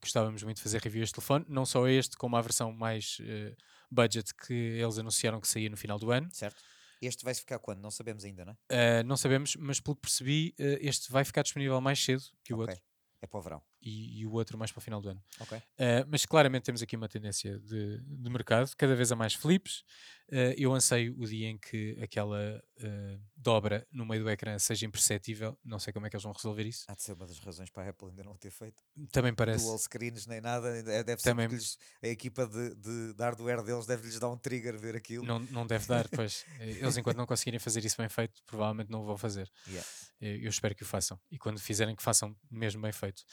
Gostávamos 0.00 0.42
muito 0.42 0.56
de 0.58 0.62
fazer 0.62 0.80
review 0.82 1.02
este 1.02 1.14
telefone, 1.14 1.44
não 1.48 1.64
só 1.66 1.86
este, 1.88 2.16
como 2.16 2.36
a 2.36 2.40
versão 2.42 2.72
mais 2.72 3.18
uh, 3.20 3.56
budget 3.90 4.34
que 4.34 4.52
eles 4.52 4.98
anunciaram 4.98 5.40
que 5.40 5.48
saía 5.48 5.68
no 5.68 5.76
final 5.76 5.98
do 5.98 6.10
ano. 6.10 6.28
Certo. 6.32 6.62
Este 7.00 7.24
vai 7.24 7.32
ficar 7.34 7.58
quando? 7.60 7.80
Não 7.80 7.90
sabemos 7.90 8.24
ainda, 8.24 8.44
não 8.44 8.56
é? 8.68 9.00
Uh, 9.00 9.04
não 9.04 9.16
sabemos, 9.16 9.54
mas 9.56 9.78
pelo 9.80 9.94
que 9.96 10.02
percebi, 10.02 10.54
uh, 10.58 10.78
este 10.80 11.10
vai 11.12 11.24
ficar 11.24 11.42
disponível 11.42 11.80
mais 11.80 12.02
cedo 12.02 12.22
que 12.42 12.52
o 12.52 12.58
Ok. 12.58 12.68
outro. 12.72 12.84
É 13.20 13.26
para 13.26 13.38
o 13.38 13.42
verão. 13.42 13.62
E, 13.88 14.20
e 14.20 14.26
o 14.26 14.32
outro 14.32 14.58
mais 14.58 14.70
para 14.70 14.78
o 14.78 14.82
final 14.82 15.00
do 15.00 15.08
ano. 15.08 15.22
Ok. 15.40 15.56
Uh, 15.58 15.62
mas 16.08 16.26
claramente 16.26 16.64
temos 16.64 16.82
aqui 16.82 16.94
uma 16.96 17.08
tendência 17.08 17.58
de, 17.60 18.00
de 18.00 18.30
mercado, 18.30 18.70
cada 18.76 18.94
vez 18.94 19.10
há 19.10 19.16
mais 19.16 19.32
flips. 19.34 19.82
Uh, 20.30 20.52
eu 20.58 20.74
anseio 20.74 21.14
o 21.18 21.24
dia 21.26 21.48
em 21.48 21.56
que 21.56 21.96
aquela 22.02 22.62
uh, 22.82 23.20
dobra 23.34 23.86
no 23.90 24.04
meio 24.04 24.22
do 24.22 24.28
ecrã 24.30 24.58
seja 24.58 24.84
imperceptível. 24.84 25.58
Não 25.64 25.78
sei 25.78 25.90
como 25.90 26.06
é 26.06 26.10
que 26.10 26.16
eles 26.16 26.22
vão 26.22 26.32
resolver 26.32 26.66
isso. 26.66 26.84
Há 26.88 26.94
de 26.94 27.02
ser 27.02 27.14
uma 27.14 27.26
das 27.26 27.38
razões 27.38 27.70
para 27.70 27.84
a 27.84 27.88
Apple 27.90 28.08
ainda 28.10 28.22
não 28.24 28.36
ter 28.36 28.50
feito. 28.50 28.82
Também 29.10 29.32
parece. 29.34 29.64
Dual 29.64 29.78
screens 29.78 30.26
nem 30.26 30.40
nada. 30.42 30.68
é- 30.76 31.02
Deve 31.02 31.22
ser 31.22 31.30
Também- 31.30 31.46
lhes- 31.48 31.78
a 32.02 32.08
equipa 32.08 32.46
de, 32.46 32.74
de, 32.74 33.14
de 33.14 33.22
hardware 33.22 33.62
deles 33.62 33.86
deve-lhes 33.86 34.18
dar 34.18 34.28
um 34.28 34.36
trigger 34.36 34.76
ver 34.78 34.94
aquilo. 34.96 35.24
Não, 35.24 35.38
não 35.38 35.66
deve 35.66 35.86
dar, 35.86 36.06
pois. 36.12 36.44
Eh, 36.60 36.72
Eles, 36.82 36.96
enquanto 36.98 37.16
não 37.16 37.24
conseguirem 37.26 37.58
fazer 37.58 37.82
isso 37.86 37.96
bem 37.96 38.08
feito, 38.10 38.42
provavelmente 38.44 38.90
não 38.90 39.00
o 39.00 39.06
vão 39.06 39.16
fazer. 39.16 39.50
Yeah. 39.66 39.88
Eh, 40.20 40.38
Eu 40.42 40.50
espero 40.50 40.74
que 40.74 40.82
o 40.82 40.86
façam. 40.86 41.18
E 41.30 41.38
quando 41.38 41.58
fizerem, 41.58 41.96
que 41.96 42.02
façam 42.02 42.36
mesmo 42.50 42.82
bem 42.82 42.92
feito. 42.92 43.24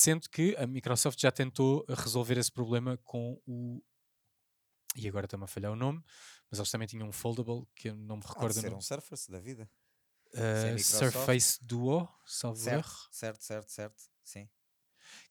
Sendo 0.00 0.30
que 0.30 0.56
a 0.56 0.66
Microsoft 0.66 1.20
já 1.20 1.30
tentou 1.30 1.84
resolver 1.88 2.38
esse 2.38 2.50
problema 2.50 2.96
com 3.04 3.38
o. 3.46 3.82
E 4.96 5.06
agora 5.06 5.26
está-me 5.26 5.44
a 5.44 5.46
falhar 5.46 5.70
o 5.70 5.76
nome, 5.76 6.02
mas 6.50 6.58
eles 6.58 6.70
também 6.70 6.88
tinham 6.88 7.06
um 7.06 7.12
foldable 7.12 7.66
que 7.76 7.90
eu 7.90 7.96
não 7.96 8.16
me 8.16 8.22
recordo. 8.22 8.50
o 8.50 8.60
ser 8.60 8.72
um 8.72 8.80
Surface 8.80 9.30
da 9.30 9.38
vida. 9.38 9.70
Microsoft. 10.34 11.12
Surface 11.12 11.58
Duo, 11.62 12.08
salvo 12.24 12.56
Certo, 12.58 12.86
erro. 12.88 12.96
certo, 13.10 13.42
certo, 13.44 13.68
certo. 13.70 14.02
Sim. 14.24 14.48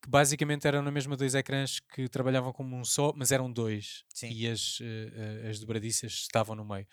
Que 0.03 0.07
basicamente 0.09 0.67
eram 0.67 0.83
na 0.83 0.91
mesma 0.91 1.17
dois 1.17 1.33
ecrãs 1.33 1.79
que 1.79 2.07
trabalhavam 2.07 2.53
como 2.53 2.75
um 2.75 2.85
só, 2.85 3.11
mas 3.15 3.31
eram 3.31 3.51
dois. 3.51 4.05
Sim. 4.13 4.29
E 4.29 4.47
as, 4.47 4.77
eh, 4.81 5.49
as 5.49 5.59
dobradiças 5.59 6.11
estavam 6.13 6.55
no 6.55 6.63
meio. 6.63 6.87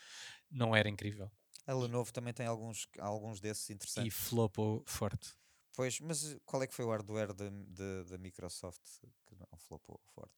Não 0.50 0.74
era 0.74 0.88
incrível. 0.88 1.30
A 1.66 1.74
Lenovo 1.74 2.10
também 2.10 2.32
tem 2.32 2.46
alguns, 2.46 2.88
alguns 2.98 3.38
desses 3.38 3.68
E 3.68 3.72
interessantes. 3.74 4.16
flopou 4.16 4.82
forte. 4.86 5.34
Pois, 5.76 6.00
mas 6.00 6.24
uh, 6.32 6.40
qual 6.46 6.62
é 6.62 6.66
que 6.66 6.74
foi 6.74 6.86
o 6.86 6.88
hardware 6.90 7.34
da 7.34 8.16
Microsoft 8.18 8.80
que 9.26 9.36
não 9.36 9.46
flopou 9.58 10.00
forte? 10.14 10.32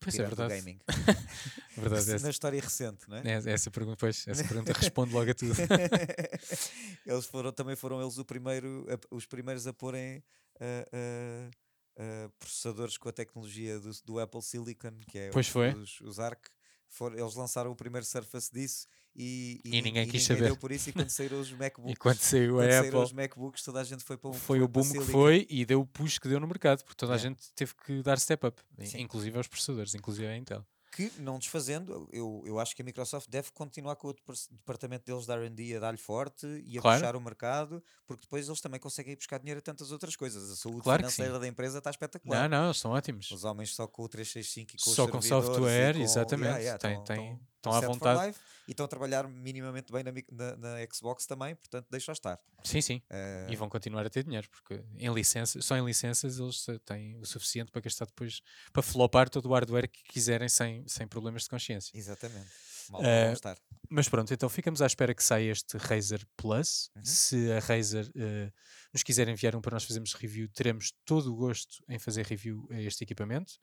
Pois 0.00 0.14
é 0.14 0.18
Tirando 0.18 0.32
o 0.32 0.36
verdade. 0.36 0.60
gaming. 0.60 0.80
verdade 1.78 2.06
Na 2.08 2.14
essa, 2.16 2.28
história 2.30 2.60
recente, 2.60 3.08
não 3.08 3.16
é? 3.18 3.22
é, 3.24 3.52
essa 3.52 3.70
pergunta, 3.70 3.96
pois, 3.98 4.26
essa 4.26 4.42
pergunta 4.48 4.72
responde 4.72 5.14
logo 5.14 5.30
a 5.30 5.34
tudo. 5.34 5.54
eles 7.06 7.26
foram, 7.26 7.52
também 7.52 7.76
foram 7.76 8.02
eles 8.02 8.18
o 8.18 8.24
primeiro, 8.24 8.84
a- 8.90 9.14
os 9.14 9.26
primeiros 9.26 9.66
a 9.66 9.72
porem 9.72 10.22
ah, 10.60 10.86
ah, 10.92 11.50
ah, 11.98 12.30
processadores 12.38 12.98
com 12.98 13.08
a 13.08 13.12
tecnologia 13.12 13.78
do, 13.78 13.90
do 14.04 14.18
Apple 14.18 14.42
Silicon, 14.42 14.98
que 15.08 15.18
é 15.18 15.30
Pois 15.30 15.46
os, 15.46 15.52
foi. 15.52 15.72
os, 15.72 16.00
os 16.00 16.18
ARC. 16.18 16.48
Foram, 16.88 17.16
eles 17.18 17.34
lançaram 17.34 17.70
o 17.70 17.76
primeiro 17.76 18.04
Surface 18.04 18.52
disso 18.52 18.86
e, 19.16 19.60
E 19.64 19.82
ninguém 19.82 20.06
quis 20.08 20.26
deu 20.26 20.36
saber. 20.38 20.56
por 20.58 20.72
isso. 20.72 20.90
E 20.90 20.92
quando 20.92 21.10
saíram 21.10 21.40
os 21.40 21.50
MacBooks, 21.52 21.92
E 21.92 21.96
quando 21.96 22.18
saiu 22.18 22.54
quando 22.54 22.68
a 22.68 22.72
saíram 22.72 22.86
Apple, 22.88 22.98
os 23.00 23.12
MacBooks, 23.12 23.62
toda 23.62 23.80
a 23.80 23.84
gente 23.84 24.02
foi 24.04 24.16
para 24.16 24.30
o 24.30 24.32
foi 24.32 24.60
o 24.60 24.68
para 24.68 24.82
boom 24.82 24.92
que 24.92 25.00
foi 25.00 25.46
e 25.48 25.64
deu 25.64 25.80
o 25.80 25.86
push 25.86 26.18
que 26.18 26.28
deu 26.28 26.40
no 26.40 26.46
mercado, 26.46 26.82
porque 26.84 26.96
toda 26.96 27.12
a 27.12 27.16
Yeah. 27.16 27.28
gente 27.38 27.52
teve 27.54 27.74
que 27.74 28.02
dar 28.02 28.18
step 28.18 28.46
up, 28.46 28.60
Sim. 28.84 29.00
inclusive 29.00 29.36
aos 29.36 29.46
processadores, 29.46 29.94
inclusive 29.94 30.26
a 30.26 30.36
Intel. 30.36 30.64
que 30.96 31.10
não 31.18 31.40
desfazendo, 31.40 32.08
eu, 32.12 32.40
eu 32.46 32.60
acho 32.60 32.72
que 32.76 32.80
a 32.80 32.84
Microsoft 32.84 33.28
deve 33.28 33.50
continuar 33.50 33.96
com 33.96 34.06
o 34.06 34.12
depar- 34.12 34.36
departamento 34.52 35.04
deles 35.04 35.26
da 35.26 35.34
R&D 35.34 35.74
a 35.76 35.80
dar-lhe 35.80 35.96
forte 35.98 36.46
e 36.64 36.78
a 36.78 36.80
Claro. 36.80 37.00
puxar 37.00 37.16
o 37.16 37.20
mercado, 37.20 37.82
porque 38.06 38.22
depois 38.22 38.46
eles 38.46 38.60
também 38.60 38.78
conseguem 38.78 39.12
ir 39.12 39.16
buscar 39.16 39.38
dinheiro 39.38 39.58
a 39.58 39.60
tantas 39.60 39.90
outras 39.90 40.14
coisas. 40.14 40.48
A 40.52 40.54
saúde 40.54 40.82
Claro 40.82 41.00
financeira 41.00 41.36
da 41.40 41.48
empresa 41.48 41.78
está 41.78 41.90
espetacular. 41.90 42.48
Não, 42.48 42.58
não, 42.60 42.66
eles 42.66 42.76
são 42.78 42.92
ótimos. 42.92 43.28
Os 43.32 43.42
homens 43.42 43.74
só 43.74 43.88
com 43.88 44.04
o 44.04 44.08
365 44.08 44.70
e 44.70 44.76
com 44.84 44.88
os 44.90 44.94
Só 44.94 45.08
com 45.08 45.18
e 45.18 45.22
software, 45.22 45.94
com- 45.94 46.00
exatamente. 46.00 46.44
Yeah, 46.46 46.58
yeah, 46.60 46.78
Tem- 46.78 46.94
tão- 46.94 47.04
tem- 47.04 47.16
tão- 47.38 47.40
estão 47.70 47.80
tão 47.80 47.90
à 47.90 47.92
vontade. 48.14 48.26
life 48.28 48.40
e 48.66 48.70
estão 48.70 48.84
a 48.86 48.88
trabalhar 48.88 49.28
minimamente 49.28 49.92
bem 49.92 50.02
na, 50.02 50.12
na- 50.30 50.56
na 50.56 50.76
Xbox 50.92 51.26
também, 51.26 51.54
portanto 51.54 51.86
deixa 51.90 52.12
estar. 52.12 52.38
Sim, 52.62 52.80
sim. 52.80 53.02
Eh, 53.10 53.46
E 53.50 53.56
vão 53.56 53.68
continuar 53.68 54.06
a 54.06 54.10
ter 54.10 54.24
dinheiro, 54.24 54.48
porque 54.50 54.82
em 54.96 55.12
licenças, 55.12 55.64
só 55.64 55.76
em 55.76 55.84
licenças 55.84 56.38
eles 56.38 56.64
têm 56.84 57.16
o 57.18 57.24
suficiente 57.26 57.70
para 57.70 57.80
gastar 57.82 58.06
depois, 58.06 58.40
para 58.72 58.82
flopar 58.82 59.28
todo 59.28 59.46
o 59.48 59.52
hardware 59.52 59.88
que 59.88 60.02
quiserem 60.04 60.48
sem, 60.48 60.86
sem 60.88 61.06
problemas 61.06 61.42
de 61.42 61.48
consciência. 61.50 61.90
Exatamente. 61.96 62.48
Mal 62.90 63.00
vão 63.02 63.32
estar. 63.32 63.56
Mas 63.88 64.08
pronto, 64.08 64.32
então 64.34 64.48
ficamos 64.48 64.82
à 64.82 64.86
espera 64.86 65.14
que 65.14 65.22
saia 65.24 65.50
este 65.52 65.76
Razer 65.78 66.26
Plus. 66.36 66.90
Uhum. 66.96 67.04
Se 67.04 67.52
a 67.52 67.58
Razer 67.60 68.10
eh, 68.14 68.50
nos 68.92 69.02
quiser 69.02 69.26
enviar 69.28 69.54
um 69.56 69.60
para 69.60 69.74
nós 69.74 69.84
fazermos 69.84 70.12
review, 70.14 70.48
teremos 70.48 70.92
todo 71.04 71.32
o 71.32 71.36
gosto 71.36 71.82
em 71.88 71.98
fazer 71.98 72.26
review 72.26 72.66
a 72.70 72.80
este 72.80 73.02
equipamento. 73.04 73.54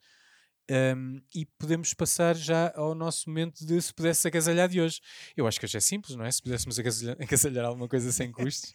Um, 0.96 1.20
e 1.34 1.44
podemos 1.44 1.92
passar 1.92 2.34
já 2.34 2.72
ao 2.74 2.94
nosso 2.94 3.28
momento 3.28 3.66
de 3.66 3.80
se 3.82 3.92
pudesse 3.92 4.26
agasalhar 4.26 4.68
de 4.68 4.80
hoje. 4.80 5.00
Eu 5.36 5.46
acho 5.46 5.58
que 5.60 5.66
hoje 5.66 5.76
é 5.76 5.80
simples, 5.80 6.16
não 6.16 6.24
é? 6.24 6.30
Se 6.32 6.40
pudéssemos 6.42 6.78
agasalhar, 6.78 7.16
agasalhar 7.20 7.64
alguma 7.66 7.88
coisa 7.88 8.10
sem 8.12 8.30
custos. 8.32 8.72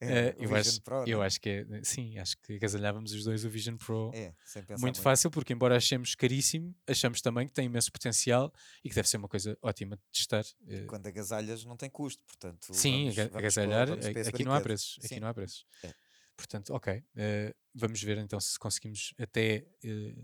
É, 0.00 0.28
eh, 0.28 0.36
o 0.38 0.44
eu, 0.44 0.54
acho, 0.56 0.82
Pro, 0.82 1.04
eu 1.06 1.20
né? 1.20 1.26
acho 1.26 1.40
que 1.40 1.48
é, 1.48 1.66
sim, 1.82 2.18
acho 2.18 2.36
que 2.42 2.54
agasalhávamos 2.56 3.12
os 3.12 3.24
dois 3.24 3.44
o 3.44 3.48
Vision 3.48 3.76
Pro 3.76 4.10
É, 4.12 4.34
pensar 4.52 4.78
muito 4.78 5.00
fácil, 5.00 5.30
porque 5.30 5.52
embora 5.52 5.76
achemos 5.76 6.14
caríssimo, 6.14 6.74
achamos 6.86 7.20
também 7.22 7.46
que 7.46 7.52
tem 7.54 7.66
imenso 7.66 7.90
potencial 7.92 8.52
e 8.84 8.88
que 8.88 8.94
deve 8.94 9.08
ser 9.08 9.16
uma 9.16 9.28
coisa 9.28 9.56
ótima 9.62 9.96
de 9.96 10.02
testar. 10.12 10.44
eh, 10.68 10.84
Quando 10.86 11.06
agasalhas 11.06 11.64
não 11.64 11.76
tem 11.76 11.88
custo, 11.88 12.22
portanto. 12.26 12.66
Sim, 12.74 13.04
vamos- 13.10 13.16
vamos 13.16 13.36
agasalhar, 13.36 13.86
vamos 13.88 14.04
esse 14.06 14.28
aqui 14.28 14.44
não 14.44 14.52
há 14.52 14.56
brinquedo. 14.56 14.62
preços. 14.64 14.98
Aqui 14.98 15.08
Sim. 15.14 15.20
não 15.20 15.28
há 15.28 15.34
preços. 15.34 15.64
É. 15.84 15.94
Portanto, 16.36 16.74
ok. 16.74 17.02
eh, 17.16 17.54
vamos 17.72 18.02
ver 18.02 18.18
então 18.18 18.40
se 18.40 18.58
conseguimos 18.58 19.14
até 19.16 19.64
eh, 19.84 20.14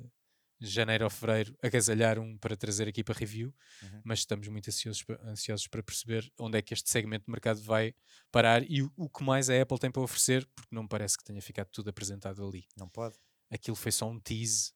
janeiro 0.61 1.04
ou 1.04 1.11
fevereiro 1.11 1.56
agasalhar 1.62 2.18
um 2.18 2.36
para 2.36 2.56
trazer 2.56 2.86
aqui 2.88 3.02
para 3.02 3.18
review, 3.18 3.54
Uhum. 3.82 4.00
mas 4.04 4.18
estamos 4.20 4.46
muito 4.48 4.68
ansiosos, 4.68 5.04
ansiosos 5.24 5.66
para 5.66 5.82
perceber 5.82 6.30
onde 6.38 6.58
é 6.58 6.62
que 6.62 6.74
este 6.74 6.90
segmento 6.90 7.24
de 7.26 7.30
mercado 7.30 7.61
vai 7.62 7.94
parar 8.30 8.62
e 8.70 8.82
o, 8.82 8.92
o 8.96 9.08
que 9.08 9.22
mais 9.24 9.48
a 9.48 9.61
Apple 9.62 9.78
tem 9.78 9.90
para 9.90 10.02
oferecer, 10.02 10.46
porque 10.54 10.74
não 10.74 10.82
me 10.82 10.88
parece 10.88 11.16
que 11.16 11.24
tenha 11.24 11.40
ficado 11.40 11.68
tudo 11.72 11.88
apresentado 11.90 12.46
ali. 12.46 12.66
Não 12.76 12.88
pode. 12.88 13.16
Aquilo 13.50 13.74
foi 13.76 13.90
só 13.92 14.08
um 14.08 14.20
tease 14.20 14.72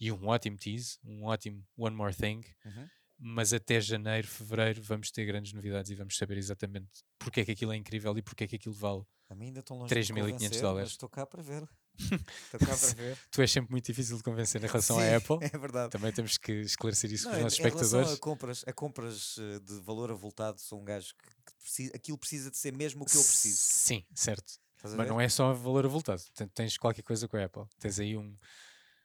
e 0.00 0.10
um 0.10 0.26
ótimo 0.26 0.56
tease, 0.56 0.98
um 1.04 1.24
ótimo 1.24 1.66
One 1.76 1.94
More 1.96 2.14
Thing 2.14 2.40
Uhum. 2.64 2.88
mas 3.18 3.52
até 3.52 3.80
janeiro, 3.80 4.26
fevereiro 4.28 4.82
vamos 4.82 5.10
ter 5.10 5.24
grandes 5.24 5.52
novidades 5.52 5.90
e 5.90 5.94
vamos 5.94 6.16
saber 6.16 6.36
exatamente 6.36 7.02
porque 7.18 7.40
é 7.40 7.44
que 7.44 7.52
aquilo 7.52 7.72
é 7.72 7.76
incrível 7.76 8.16
e 8.18 8.22
porque 8.22 8.44
é 8.44 8.46
que 8.46 8.56
aquilo 8.56 8.74
vale. 8.74 9.02
A 9.30 9.34
mim 9.34 9.46
ainda 9.46 9.60
estão 9.60 9.78
longe 9.78 9.92
3.500 9.94 10.06
de 10.06 10.12
me 10.12 10.32
convencer, 10.32 10.60
dólares. 10.62 10.90
Estou 10.90 11.08
cá 11.08 11.24
para 11.26 11.42
ver. 11.42 11.66
Estou 12.44 12.60
cá 12.60 12.76
para 12.76 12.94
ver. 12.94 13.18
Tu 13.30 13.40
és 13.42 13.50
sempre 13.50 13.70
muito 13.70 13.86
difícil 13.86 14.16
de 14.16 14.22
convencer 14.22 14.62
em 14.62 14.66
relação 14.66 14.96
Sim, 14.98 15.02
à 15.02 15.16
Apple. 15.16 15.38
É 15.52 15.58
verdade. 15.58 15.90
Também 15.90 16.12
temos 16.12 16.36
que 16.38 16.52
esclarecer 16.52 17.12
isso 17.12 17.28
com 17.28 17.34
os 17.36 17.42
nossos 17.42 17.58
em 17.58 17.62
relação 17.62 17.80
espectadores. 17.80 18.16
A 18.18 18.20
compras, 18.20 18.64
a 18.66 18.72
compras 18.72 19.36
eh, 19.38 19.58
de 19.60 19.80
valor 19.80 20.10
avultado, 20.10 20.60
sou 20.60 20.80
um 20.80 20.84
gajo 20.84 21.14
que, 21.14 21.28
que 21.28 21.54
precisa, 21.62 21.92
aquilo 21.94 22.18
precisa 22.18 22.50
de 22.50 22.56
ser 22.56 22.72
mesmo 22.72 23.02
o 23.02 23.06
que 23.06 23.16
eu 23.16 23.22
preciso. 23.22 23.58
Sim, 23.60 24.04
certo. 24.14 24.54
Mas 24.82 25.08
não 25.08 25.20
é 25.20 25.28
só 25.28 25.52
valor 25.52 25.84
avultado. 25.84 26.22
Ten- 26.34 26.48
Tens 26.48 26.76
qualquer 26.78 27.02
coisa 27.02 27.26
com 27.26 27.36
a 27.36 27.44
Apple. 27.44 27.64
Tens 27.78 27.98
aí 27.98 28.16
um. 28.16 28.36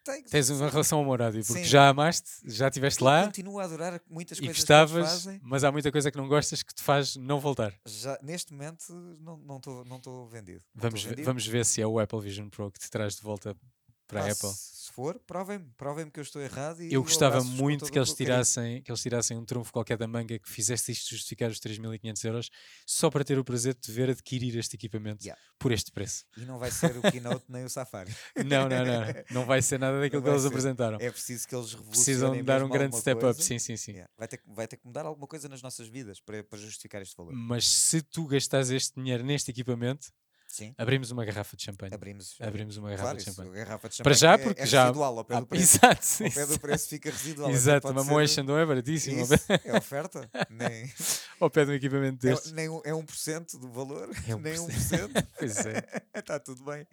Tem- 0.03 0.23
Tens 0.23 0.49
uma 0.49 0.67
relação 0.69 0.99
amorosa 0.99 1.37
porque 1.45 1.53
Sim. 1.61 1.63
já 1.63 1.89
amaste, 1.89 2.29
já 2.45 2.67
estiveste 2.67 3.03
lá 3.03 3.25
continuo 3.25 3.59
a 3.59 3.65
adorar 3.65 4.01
muitas 4.09 4.37
e 4.39 4.41
coisas 4.41 4.57
gostavas, 4.57 5.03
que 5.03 5.09
fazem. 5.25 5.39
mas 5.43 5.63
há 5.63 5.71
muita 5.71 5.91
coisa 5.91 6.09
que 6.11 6.17
não 6.17 6.27
gostas 6.27 6.63
que 6.63 6.73
te 6.73 6.81
faz 6.81 7.15
não 7.15 7.39
voltar. 7.39 7.71
Já, 7.85 8.17
neste 8.23 8.51
momento 8.51 8.83
não 9.19 9.35
estou 9.35 9.45
não 9.45 9.59
tô, 9.59 9.83
não 9.85 9.99
tô 9.99 10.25
vendido. 10.25 10.63
Não 10.73 10.81
Vamos 10.81 11.03
vendido. 11.03 11.23
vamos 11.23 11.45
ver 11.45 11.63
se 11.65 11.81
é 11.81 11.85
o 11.87 11.99
Apple 11.99 12.19
Vision 12.19 12.49
Pro 12.49 12.71
que 12.71 12.79
te 12.79 12.89
traz 12.89 13.15
de 13.15 13.21
volta 13.21 13.55
para 14.11 14.21
Pá, 14.21 14.27
a 14.27 14.31
Apple. 14.31 14.49
Se 14.53 14.91
for, 14.93 15.17
provem-me, 15.25 15.71
provem-me 15.77 16.11
que 16.11 16.19
eu 16.19 16.23
estou 16.23 16.41
errado. 16.41 16.81
E 16.83 16.91
Eu 16.93 17.01
gostava 17.01 17.41
muito 17.43 17.89
que 17.89 17.97
eles, 17.97 18.13
tirassem, 18.13 18.81
que 18.83 18.91
eles 18.91 19.01
tirassem 19.01 19.37
um 19.37 19.45
trunfo 19.45 19.71
qualquer 19.71 19.97
da 19.97 20.05
manga 20.05 20.37
que 20.37 20.49
fizesse 20.49 20.91
isto 20.91 21.11
justificar 21.11 21.49
os 21.49 21.59
3.500 21.59 22.25
euros 22.25 22.49
só 22.85 23.09
para 23.09 23.23
ter 23.23 23.39
o 23.39 23.43
prazer 23.43 23.73
de 23.73 23.89
ver 23.91 24.09
adquirir 24.09 24.57
este 24.57 24.75
equipamento 24.75 25.23
Yeah. 25.23 25.41
por 25.57 25.71
este 25.71 25.91
preço. 25.91 26.25
E 26.35 26.41
não 26.41 26.59
vai 26.59 26.71
ser 26.71 26.97
o 26.97 27.01
Keynote 27.03 27.45
nem 27.47 27.63
o 27.63 27.69
Safari. 27.69 28.11
Não, 28.45 28.67
não, 28.67 28.83
não. 28.85 29.01
Não 29.31 29.45
vai 29.45 29.61
ser 29.61 29.79
nada 29.79 29.99
daquilo 29.99 30.21
que 30.21 30.27
eles 30.29 30.41
ser. 30.41 30.47
apresentaram. 30.49 30.97
É 30.99 31.09
preciso 31.09 31.47
que 31.47 31.55
eles 31.55 31.71
revolucionem 31.73 32.03
Precisam 32.05 32.31
de 32.33 32.43
dar 32.43 32.63
um 32.63 32.69
grande 32.69 32.97
step 32.97 33.17
up. 33.17 33.23
coisa. 33.25 33.41
Sim, 33.41 33.59
sim, 33.59 33.77
sim. 33.77 33.91
Yeah. 33.93 34.09
Vai, 34.17 34.27
ter, 34.27 34.37
que- 34.37 34.43
vai 34.53 34.67
ter 34.67 34.75
que 34.77 34.85
mudar 34.85 35.05
alguma 35.05 35.27
coisa 35.27 35.47
nas 35.47 35.61
nossas 35.61 35.87
vidas 35.87 36.19
para, 36.19 36.43
para 36.43 36.57
justificar 36.59 37.01
este 37.01 37.15
valor. 37.15 37.33
Mas 37.33 37.65
se 37.67 38.01
tu 38.01 38.25
gastares 38.25 38.69
este 38.71 38.99
dinheiro 38.99 39.23
neste 39.23 39.51
equipamento, 39.51 40.07
Sim, 40.51 40.75
abrimos 40.77 41.11
uma 41.11 41.23
garrafa 41.23 41.55
de 41.55 41.63
champanhe. 41.63 41.93
abrimos. 41.93 42.35
Abrimos 42.41 42.75
uma 42.75 42.89
garrafa 42.89 43.03
Claro, 43.03 43.17
de 43.17 43.23
champanhe. 43.23 43.51
garrafa 43.51 43.89
de 43.89 44.03
Para 44.03 44.13
champanhe 44.13 44.17
já, 44.17 44.33
é- 44.33 44.37
porque 44.37 44.61
é 44.61 44.65
já- 44.65 44.81
residual 44.83 45.17
ao 45.17 45.23
pé 45.25 45.35
Ah, 45.35 45.39
do 45.39 45.45
preço. 45.47 45.77
exato, 45.77 46.23
Ao 46.25 46.31
pé 46.31 46.45
do 46.45 46.59
preço 46.59 46.87
fica 46.89 47.09
residual. 47.09 47.49
Exato, 47.51 47.87
uma 47.89 48.03
motion 48.03 48.43
não 48.43 48.57
é 48.57 48.65
pé- 49.37 49.61
é 49.63 49.77
oferta. 49.77 50.29
Nem, 50.49 50.91
Ao 51.39 51.49
pé 51.49 51.63
de 51.65 51.71
um 51.71 51.73
equipamento 51.73 52.27
é, 52.27 52.29
destes. 52.31 52.51
nem 52.51 52.67
um- 52.67 52.81
é 52.83 52.93
1% 52.93 53.57
do 53.57 53.71
valor. 53.71 54.09
É 54.27 54.35
nem 54.35 54.59
1%. 54.59 54.67
1%. 54.67 55.27
Pois 55.39 55.65
é, 55.65 56.03
Está 56.13 56.39
tudo 56.39 56.63
bem. 56.65 56.85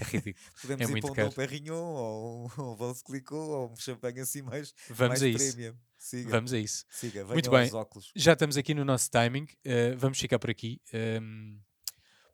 é 0.00 0.04
ridículo. 0.04 0.44
Podemos 0.60 0.80
É 0.80 0.84
ir 0.84 0.90
muito 0.90 1.02
para 1.04 1.12
um 1.12 1.14
caro. 1.14 1.28
Dom 1.28 1.34
ou 1.74 2.50
um, 2.58 2.62
um 2.72 2.76
Vals 2.76 3.00
Clicquot 3.02 3.36
ou 3.36 3.70
um 3.72 3.76
champanhe 3.76 4.20
assim 4.20 4.42
mais, 4.42 4.74
Vamos 4.88 5.20
mais 5.20 5.22
a 5.22 5.28
isso. 5.28 5.52
premium. 5.54 5.74
Siga, 5.96 6.28
Vamos 6.30 6.52
a 6.52 6.58
isso. 6.58 6.84
siga. 6.90 7.24
Muito 7.24 7.50
bem. 7.50 7.70
já 8.14 8.32
estamos 8.34 8.56
aqui 8.58 8.74
no 8.74 8.84
nosso 8.84 9.10
timing, 9.10 9.46
eh, 9.64 9.94
vamos 9.96 10.18
ficar 10.18 10.38
por 10.38 10.50
aqui. 10.50 10.78
ehm, 10.92 11.56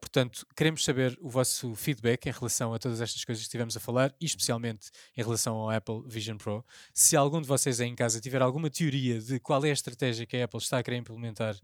Portanto, 0.01 0.47
queremos 0.57 0.83
saber 0.83 1.17
o 1.21 1.29
vosso 1.29 1.75
feedback 1.75 2.27
em 2.27 2.33
relação 2.33 2.73
a 2.73 2.79
todas 2.79 3.01
estas 3.01 3.25
coisas 3.25 3.43
que 3.43 3.49
estivemos 3.49 3.77
a 3.77 3.81
falar 3.81 4.15
e 4.21 4.25
especialmente 4.25 4.91
em 5.17 5.23
relação 5.23 5.57
ao 5.57 5.71
Apple 5.71 6.03
Vision 6.07 6.37
Pro. 6.37 6.65
Se 6.95 7.17
algum 7.17 7.41
de 7.41 7.47
vocês 7.47 7.81
aí 7.81 7.89
em 7.89 7.95
casa 7.95 8.21
tiver 8.21 8.41
alguma 8.41 8.71
teoria 8.71 9.21
de 9.21 9.39
qual 9.39 9.65
é 9.65 9.71
a 9.71 9.75
estratégia 9.75 10.27
que 10.27 10.37
a 10.37 10.45
Apple 10.45 10.59
está 10.59 10.79
a 10.79 10.83
querer 10.83 10.97
implementar 10.97 11.55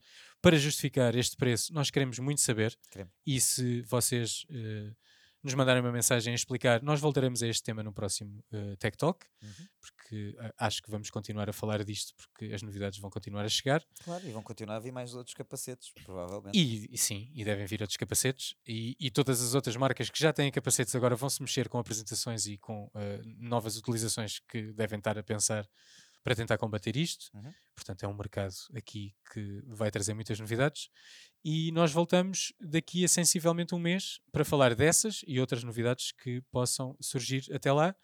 para 0.42 0.58
justificar 0.58 1.16
este 1.16 1.36
preço, 1.36 1.72
nós 1.72 1.90
queremos 1.90 2.18
muito 2.18 2.40
saber. 2.40 2.78
Queremos. 2.90 3.12
E 3.26 3.40
se 3.40 3.80
vocês 3.82 4.44
uh, 4.50 4.94
nos 5.46 5.54
mandarem 5.54 5.80
uma 5.80 5.92
mensagem 5.92 6.32
a 6.32 6.34
explicar, 6.34 6.82
nós 6.82 7.00
voltaremos 7.00 7.42
a 7.42 7.46
este 7.46 7.62
tema 7.62 7.82
no 7.82 7.92
próximo 7.92 8.44
uh, 8.52 8.76
Tech 8.76 8.96
Talk, 8.96 9.24
Uhum. 9.42 9.66
porque 9.80 10.36
uh, 10.40 10.52
acho 10.58 10.82
que 10.82 10.90
vamos 10.90 11.08
continuar 11.08 11.48
a 11.48 11.52
falar 11.52 11.84
disto, 11.84 12.12
porque 12.16 12.52
as 12.52 12.62
novidades 12.62 12.98
vão 12.98 13.08
continuar 13.08 13.44
a 13.44 13.48
chegar. 13.48 13.82
Claro, 14.04 14.26
e 14.26 14.32
vão 14.32 14.42
continuar 14.42 14.76
a 14.76 14.80
vir 14.80 14.92
mais 14.92 15.14
outros 15.14 15.34
capacetes, 15.34 15.92
provavelmente. 16.04 16.58
E, 16.58 16.88
e 16.92 16.98
sim, 16.98 17.30
e 17.32 17.44
devem 17.44 17.64
vir 17.64 17.80
outros 17.80 17.96
capacetes. 17.96 18.56
E, 18.66 18.96
e 18.98 19.10
todas 19.10 19.40
as 19.40 19.54
outras 19.54 19.76
marcas 19.76 20.10
que 20.10 20.18
já 20.18 20.32
têm 20.32 20.50
capacetes 20.50 20.94
agora 20.96 21.14
vão 21.14 21.30
se 21.30 21.40
mexer 21.40 21.68
com 21.68 21.78
apresentações 21.78 22.46
e 22.46 22.58
com 22.58 22.86
uh, 22.86 22.90
novas 23.38 23.76
utilizações 23.76 24.40
que 24.40 24.72
devem 24.72 24.98
estar 24.98 25.16
a 25.16 25.22
pensar 25.22 25.66
para 26.26 26.34
tentar 26.34 26.58
combater 26.58 26.96
isto. 26.96 27.30
Uhum. 27.32 27.54
Portanto, 27.72 28.02
é 28.02 28.08
um 28.08 28.12
mercado 28.12 28.52
aqui 28.74 29.14
que 29.32 29.62
vai 29.68 29.92
trazer 29.92 30.12
muitas 30.12 30.40
novidades. 30.40 30.90
E 31.44 31.70
nós 31.70 31.92
voltamos 31.92 32.52
daqui 32.60 33.04
a 33.04 33.08
sensivelmente 33.08 33.76
um 33.76 33.78
mês 33.78 34.20
para 34.32 34.44
falar 34.44 34.74
dessas 34.74 35.20
e 35.24 35.38
outras 35.38 35.62
novidades 35.62 36.10
que 36.10 36.40
possam 36.50 36.96
surgir 37.00 37.46
até 37.54 37.70
lá. 37.70 37.94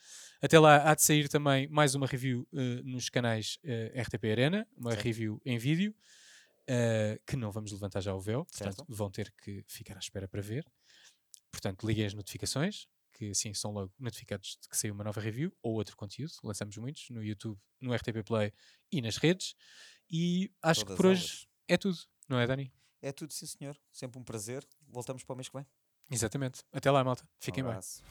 Até 0.40 0.56
lá 0.56 0.88
há 0.88 0.94
de 0.94 1.02
sair 1.02 1.28
também 1.28 1.66
mais 1.66 1.96
uma 1.96 2.06
review 2.06 2.46
uh, 2.52 2.84
nos 2.84 3.08
canais 3.08 3.58
uh, 3.64 4.00
RTP 4.00 4.26
Arena, 4.30 4.68
uma 4.76 4.92
Certo. 4.92 5.02
review 5.02 5.42
em 5.44 5.58
vídeo. 5.58 5.92
Uh, 6.70 7.18
que 7.26 7.34
não 7.34 7.50
vamos 7.50 7.72
levantar 7.72 8.00
já 8.00 8.14
o 8.14 8.20
véu, 8.20 8.44
portanto 8.44 8.76
Certo. 8.76 8.84
vão 8.88 9.10
ter 9.10 9.34
que 9.42 9.64
ficar 9.66 9.96
à 9.96 9.98
espera 9.98 10.28
para 10.28 10.40
ver. 10.40 10.64
Portanto, 11.50 11.84
liguem 11.84 12.06
as 12.06 12.14
notificações, 12.14 12.86
que 13.12 13.30
assim 13.30 13.52
são 13.54 13.70
logo 13.72 13.92
notificados 13.98 14.58
de 14.60 14.68
que 14.68 14.76
saiu 14.76 14.94
uma 14.94 15.04
nova 15.04 15.20
review 15.20 15.52
ou 15.62 15.74
outro 15.74 15.96
conteúdo. 15.96 16.32
Lançamos 16.42 16.76
muitos 16.76 17.08
no 17.10 17.22
YouTube, 17.22 17.58
no 17.80 17.94
RTP 17.94 18.24
Play 18.24 18.52
e 18.90 19.00
nas 19.02 19.16
redes. 19.16 19.54
E 20.10 20.50
acho 20.62 20.80
que 20.80 20.86
Todas 20.86 20.96
por 20.96 21.06
hoje 21.06 21.24
elas. 21.24 21.46
é 21.68 21.76
tudo, 21.76 21.98
não 22.28 22.38
é, 22.38 22.46
Dani? 22.46 22.72
É 23.00 23.12
tudo, 23.12 23.32
sim, 23.32 23.46
senhor. 23.46 23.78
Sempre 23.90 24.18
um 24.20 24.24
prazer. 24.24 24.66
Voltamos 24.88 25.24
para 25.24 25.32
o 25.34 25.36
mês 25.36 25.48
que 25.48 25.56
vem. 25.56 25.66
Exatamente. 26.10 26.62
Até 26.72 26.90
lá, 26.90 27.02
malta. 27.02 27.24
Um 27.24 27.28
Fiquem 27.40 27.62
bem. 27.64 27.70
abraço. 27.70 28.02